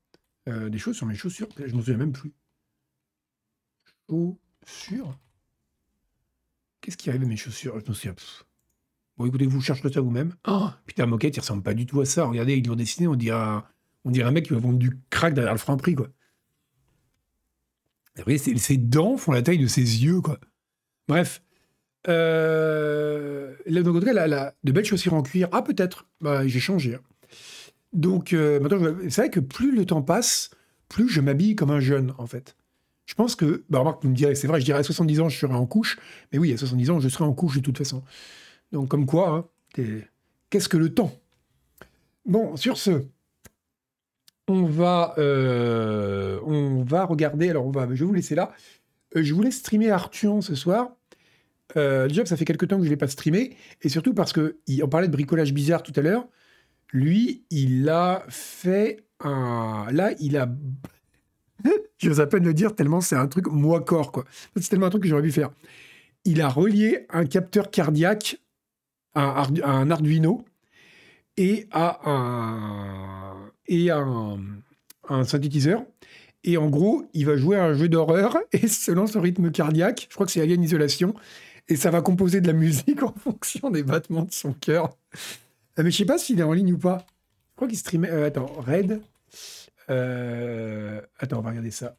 Euh, 0.49 0.69
des 0.69 0.79
choses 0.79 0.97
sur 0.97 1.07
mes 1.07 1.15
chaussures. 1.15 1.49
Je 1.59 1.75
m'en 1.75 1.81
souviens 1.81 1.97
même 1.97 2.13
plus. 2.13 2.33
Chaussures 4.09 5.19
Qu'est-ce 6.81 6.99
qui 6.99 7.09
arrive 7.09 7.23
à 7.23 7.27
mes 7.27 7.37
chaussures? 7.37 7.81
Je 7.81 7.89
me 7.89 7.95
souviens. 7.95 8.15
Bon, 9.17 9.25
écoutez, 9.25 9.47
vous 9.47 9.63
cherchez 9.63 9.91
ça 9.91 10.01
vous-même. 10.01 10.35
Oh, 10.47 10.69
putain, 10.85 11.07
moquette, 11.07 11.37
il 11.37 11.41
ressemble 11.41 11.63
pas 11.63 11.73
du 11.73 11.87
tout 11.87 12.01
à 12.03 12.05
ça. 12.05 12.27
Regardez, 12.27 12.57
ils 12.57 12.67
l'ont 12.67 12.77
dessiné, 12.77 13.09
on 13.09 13.15
dirait, 13.15 13.63
on 14.05 14.11
dirait 14.11 14.29
un 14.29 14.33
mec 14.33 14.47
qui 14.47 14.53
va 14.53 14.59
vendre 14.59 14.79
du 14.79 14.99
crack 15.09 15.33
derrière 15.33 15.55
le 15.55 15.59
franc 15.59 15.79
prix, 15.79 15.95
quoi. 15.95 16.09
Voyez, 18.23 18.39
ses 18.39 18.77
dents 18.77 19.17
font 19.17 19.33
la 19.33 19.43
taille 19.43 19.59
de 19.59 19.67
ses 19.67 19.81
yeux, 19.81 20.21
quoi. 20.21 20.39
Bref. 21.09 21.43
Euh, 22.09 23.55
donc, 23.67 23.97
en 23.97 24.01
tout 24.01 24.07
cas, 24.07 24.53
de 24.63 24.73
belles 24.73 24.85
chaussures 24.85 25.15
en 25.15 25.23
cuir. 25.23 25.49
Ah, 25.53 25.63
peut-être. 25.63 26.07
Bah, 26.21 26.47
j'ai 26.47 26.61
changé. 26.61 26.95
Hein. 26.95 27.01
Donc, 27.93 28.33
euh, 28.33 28.61
maintenant, 28.61 28.95
c'est 29.03 29.23
vrai 29.23 29.31
que 29.31 29.41
plus 29.41 29.75
le 29.75 29.85
temps 29.85 30.03
passe, 30.03 30.51
plus 30.89 31.09
je 31.09 31.21
m'habille 31.21 31.57
comme 31.57 31.71
un 31.71 31.81
jeune, 31.81 32.13
en 32.19 32.27
fait. 32.27 32.57
Je 33.07 33.15
pense 33.15 33.37
que, 33.37 33.65
bah, 33.69 33.99
vous 34.03 34.09
me 34.09 34.35
c'est 34.35 34.47
vrai, 34.47 34.61
je 34.61 34.65
dirais 34.65 34.79
à 34.79 34.83
70 34.83 35.21
ans, 35.21 35.29
je 35.29 35.39
serai 35.39 35.55
en 35.55 35.67
couche. 35.67 35.99
Mais 36.33 36.39
oui, 36.39 36.53
à 36.53 36.57
70 36.57 36.91
ans, 36.91 37.01
je 37.01 37.09
serai 37.09 37.25
en 37.25 37.33
couche 37.33 37.57
de 37.57 37.63
toute 37.63 37.79
façon. 37.79 38.03
Donc, 38.73 38.89
comme 38.89 39.07
quoi, 39.07 39.49
hein, 39.77 39.85
qu'est-ce 40.51 40.69
que 40.69 40.77
le 40.77 40.95
temps? 40.95 41.13
Bon, 42.27 42.57
sur 42.57 42.79
ce, 42.79 43.03
on 44.49 44.65
va, 44.65 45.15
euh, 45.19 46.39
on 46.45 46.83
va 46.83 47.05
regarder. 47.05 47.51
Alors, 47.51 47.67
on 47.67 47.71
va, 47.71 47.87
je 47.87 48.01
vais 48.01 48.05
vous 48.05 48.15
laisser 48.15 48.35
là. 48.35 48.53
Euh, 49.17 49.23
je 49.23 49.35
voulais 49.35 49.51
streamer 49.51 49.91
Arthur 49.91 50.43
ce 50.43 50.55
soir. 50.55 50.97
Euh, 51.77 52.09
déjà, 52.09 52.27
ça 52.27 52.37
fait 52.37 52.45
quelques 52.45 52.69
temps 52.69 52.77
que 52.77 52.83
je 52.83 52.89
ne 52.89 52.91
l'ai 52.91 52.99
pas 52.99 53.09
streamé. 53.09 53.57
Et 53.83 53.89
surtout 53.89 54.15
parce 54.15 54.33
qu'on 54.33 54.89
parlait 54.91 55.09
de 55.09 55.13
bricolage 55.13 55.53
bizarre 55.53 55.83
tout 55.83 55.93
à 55.97 56.03
l'heure. 56.03 56.27
Lui, 56.93 57.45
il 57.51 57.89
a 57.89 58.25
fait 58.29 59.05
un. 59.21 59.87
Là, 59.91 60.13
il 60.21 60.37
a. 60.37 60.49
je 61.99 62.21
à 62.21 62.27
peine 62.27 62.45
le 62.45 62.55
dire 62.55 62.75
tellement 62.75 63.01
c'est 63.01 63.17
un 63.17 63.27
truc 63.27 63.47
moi 63.49 63.81
corps, 63.81 64.13
quoi. 64.13 64.25
C'est 64.57 64.69
tellement 64.69 64.87
un 64.87 64.91
truc 64.91 65.03
que 65.03 65.09
j'aurais 65.09 65.23
pu 65.23 65.33
faire. 65.33 65.51
Il 66.25 66.41
a 66.41 66.49
relié 66.49 67.07
un 67.11 67.25
capteur 67.25 67.71
cardiaque 67.71 68.39
à 69.15 69.47
un 69.65 69.91
Arduino 69.91 70.45
et 71.37 71.67
à 71.73 72.01
un 72.09 73.51
et 73.67 73.91
un, 73.91 74.39
synthétiseur. 75.25 75.85
Et 76.45 76.57
en 76.59 76.69
gros, 76.69 77.09
il 77.15 77.25
va 77.27 77.37
jouer 77.37 77.57
à 77.57 77.65
un 77.65 77.75
jeu 77.75 77.89
d'horreur 77.89 78.37
et 78.53 78.69
selon 78.69 79.07
son 79.07 79.21
rythme 79.21 79.51
cardiaque, 79.51 80.07
je 80.11 80.15
crois 80.15 80.27
que 80.27 80.33
c'est 80.33 80.43
Alien 80.43 80.63
Isolation, 80.63 81.15
et 81.69 81.77
ça 81.77 81.91
va 81.91 82.03
composer 82.03 82.41
de 82.41 82.47
la 82.47 82.53
musique 82.53 83.03
en 83.03 83.15
fonction 83.15 83.71
des 83.71 83.83
battements 83.83 84.25
de 84.25 84.33
son 84.33 84.53
cœur. 84.53 84.97
Euh, 85.79 85.83
mais 85.83 85.91
je 85.91 85.97
sais 85.97 86.05
pas 86.05 86.19
s'il 86.19 86.41
est 86.41 86.45
en 86.45 86.53
ligne 86.53 86.75
ou 86.75 86.79
pas. 86.79 87.07
Je 87.53 87.57
crois 87.57 87.69
qu'il 87.69 87.79
streamait. 87.79 88.11
euh, 88.11 88.27
attends, 88.27 88.47
Red. 88.47 89.01
Euh, 89.91 91.01
Attends, 91.19 91.39
on 91.39 91.43
va 91.43 91.51
regarder 91.51 91.71
ça. 91.71 91.97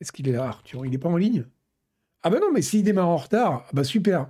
Est-ce 0.00 0.12
qu'il 0.12 0.28
est 0.28 0.32
là, 0.32 0.44
Arthur? 0.44 0.84
Il 0.86 0.94
est 0.94 0.98
pas 0.98 1.08
en 1.08 1.16
ligne? 1.16 1.44
Ah 2.22 2.30
bah 2.30 2.38
non, 2.40 2.52
mais 2.52 2.62
s'il 2.62 2.82
démarre 2.82 3.08
en 3.08 3.16
retard, 3.16 3.64
ah 3.66 3.70
bah 3.72 3.84
super. 3.84 4.28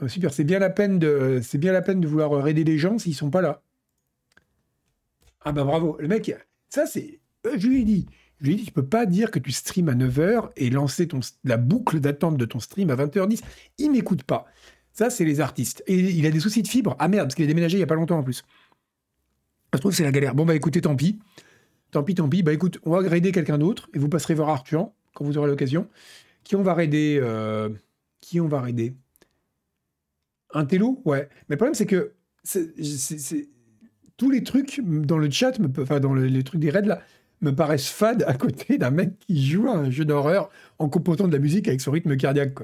Bah 0.00 0.08
super, 0.08 0.32
c'est 0.32 0.44
bien 0.44 0.58
la 0.58 0.70
peine 0.70 0.98
de, 0.98 2.06
vouloir 2.06 2.30
raider 2.42 2.64
les 2.64 2.78
gens 2.78 2.98
s'ils 2.98 3.14
sont 3.14 3.30
pas 3.30 3.40
là. 3.40 3.62
Ah 5.40 5.52
bah 5.52 5.64
bravo, 5.64 5.96
le 5.98 6.08
mec, 6.08 6.34
ça 6.68 6.86
c'est, 6.86 7.20
euh, 7.46 7.54
je 7.56 7.66
lui 7.66 7.82
ai 7.82 7.84
dit, 7.84 8.06
je 8.40 8.46
lui 8.46 8.54
ai 8.54 8.56
dit, 8.56 8.64
tu 8.66 8.72
peux 8.72 8.86
pas 8.86 9.06
dire 9.06 9.30
que 9.30 9.38
tu 9.38 9.50
streams 9.50 9.88
à 9.88 9.94
9h 9.94 10.50
et 10.56 10.70
lancer 10.70 11.08
la 11.44 11.56
boucle 11.56 12.00
d'attente 12.00 12.36
de 12.36 12.44
ton 12.44 12.60
stream 12.60 12.90
à 12.90 12.96
20h10. 12.96 13.42
Il 13.78 13.90
m'écoute 13.90 14.22
pas. 14.22 14.46
Ça, 14.92 15.10
c'est 15.10 15.24
les 15.24 15.40
artistes. 15.40 15.82
Et 15.86 15.96
il 15.96 16.26
a 16.26 16.30
des 16.30 16.40
soucis 16.40 16.62
de 16.62 16.68
fibre. 16.68 16.96
Ah 16.98 17.08
merde, 17.08 17.26
parce 17.26 17.34
qu'il 17.34 17.44
a 17.44 17.48
déménagé 17.48 17.76
il 17.76 17.80
y 17.80 17.84
a 17.84 17.86
pas 17.86 17.94
longtemps 17.94 18.18
en 18.18 18.22
plus. 18.22 18.42
Je 19.72 19.78
trouve 19.78 19.92
c'est 19.92 20.04
la 20.04 20.12
galère. 20.12 20.34
Bon 20.34 20.44
bah 20.44 20.54
écoutez, 20.54 20.80
tant 20.80 20.96
pis. 20.96 21.18
Tant 21.90 22.02
pis, 22.02 22.14
tant 22.14 22.28
pis. 22.28 22.42
Bah 22.42 22.52
écoute, 22.52 22.78
on 22.84 22.90
va 22.90 23.08
raider 23.08 23.32
quelqu'un 23.32 23.58
d'autre 23.58 23.88
et 23.94 23.98
vous 23.98 24.08
passerez 24.08 24.34
voir 24.34 24.48
Arthur 24.48 24.90
quand 25.14 25.24
vous 25.24 25.38
aurez 25.38 25.48
l'occasion. 25.48 25.88
Qui 26.44 26.56
on 26.56 26.62
va 26.62 26.74
raider 26.74 27.18
euh, 27.22 27.68
Qui 28.20 28.40
on 28.40 28.48
va 28.48 28.60
raider? 28.60 28.94
Un 30.54 30.64
télo 30.64 31.00
Ouais. 31.04 31.28
Mais 31.48 31.54
le 31.54 31.56
problème, 31.56 31.74
c'est 31.74 31.86
que 31.86 32.14
tous 34.16 34.30
les 34.30 34.42
trucs 34.42 34.80
dans 34.84 35.18
le 35.18 35.30
chat, 35.30 35.58
me- 35.58 35.68
enfin 35.82 36.00
dans 36.00 36.12
le- 36.12 36.26
les 36.26 36.42
trucs 36.42 36.60
des 36.60 36.70
raids 36.70 36.82
là, 36.82 37.00
me 37.40 37.52
paraissent 37.54 37.88
fades 37.88 38.24
à 38.26 38.34
côté 38.34 38.78
d'un 38.78 38.90
mec 38.90 39.18
qui 39.20 39.46
joue 39.46 39.68
à 39.68 39.76
un 39.76 39.90
jeu 39.90 40.04
d'horreur 40.04 40.50
en 40.78 40.88
composant 40.88 41.28
de 41.28 41.32
la 41.32 41.38
musique 41.38 41.68
avec 41.68 41.80
son 41.80 41.90
rythme 41.92 42.16
cardiaque. 42.16 42.54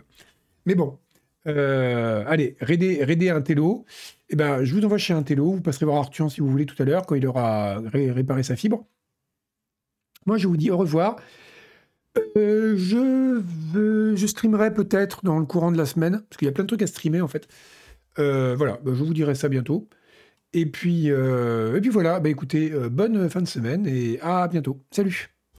Mais 0.67 0.75
bon, 0.75 0.99
euh, 1.47 2.25
allez, 2.27 2.57
raider, 2.61 3.05
raider 3.05 3.31
un 3.31 3.41
télo. 3.43 3.85
Eh 4.31 4.37
ben, 4.37 4.65
je 4.65 4.75
vous 4.75 4.85
envoie 4.85 4.99
chez 4.99 5.15
un 5.15 5.23
télo. 5.23 5.53
Vous 5.53 5.61
passerez 5.61 5.85
voir 5.87 5.99
Arthur 5.99 6.31
si 6.31 6.41
vous 6.41 6.49
voulez 6.51 6.67
tout 6.67 6.81
à 6.83 6.85
l'heure 6.87 7.07
quand 7.07 7.15
il 7.15 7.27
aura 7.27 7.79
ré- 7.81 8.11
réparé 8.11 8.43
sa 8.43 8.57
fibre. 8.57 8.87
Moi, 10.27 10.39
je 10.39 10.49
vous 10.49 10.57
dis 10.57 10.71
au 10.71 10.79
revoir. 10.79 11.17
Euh, 12.37 12.77
je, 12.77 13.43
je 14.17 14.27
streamerai 14.27 14.73
peut-être 14.73 15.25
dans 15.25 15.39
le 15.39 15.47
courant 15.47 15.73
de 15.73 15.79
la 15.79 15.87
semaine, 15.87 16.23
parce 16.29 16.39
qu'il 16.39 16.47
y 16.47 16.49
a 16.49 16.53
plein 16.53 16.65
de 16.65 16.69
trucs 16.69 16.83
à 16.83 16.87
streamer 16.87 17.21
en 17.21 17.29
fait. 17.29 17.49
Euh, 18.19 18.55
voilà, 18.57 18.79
bah, 18.85 18.93
je 18.95 19.03
vous 19.05 19.15
dirai 19.15 19.35
ça 19.35 19.49
bientôt. 19.49 19.89
Et 20.53 20.67
puis, 20.67 21.11
euh, 21.11 21.77
et 21.77 21.81
puis 21.81 21.91
voilà, 21.91 22.21
bah, 22.21 22.29
écoutez, 22.29 22.71
bonne 22.91 23.29
fin 23.29 23.43
de 23.43 23.49
semaine 23.49 23.87
et 23.87 24.21
à 24.21 24.49
bientôt. 24.49 24.81
Salut 24.91 25.34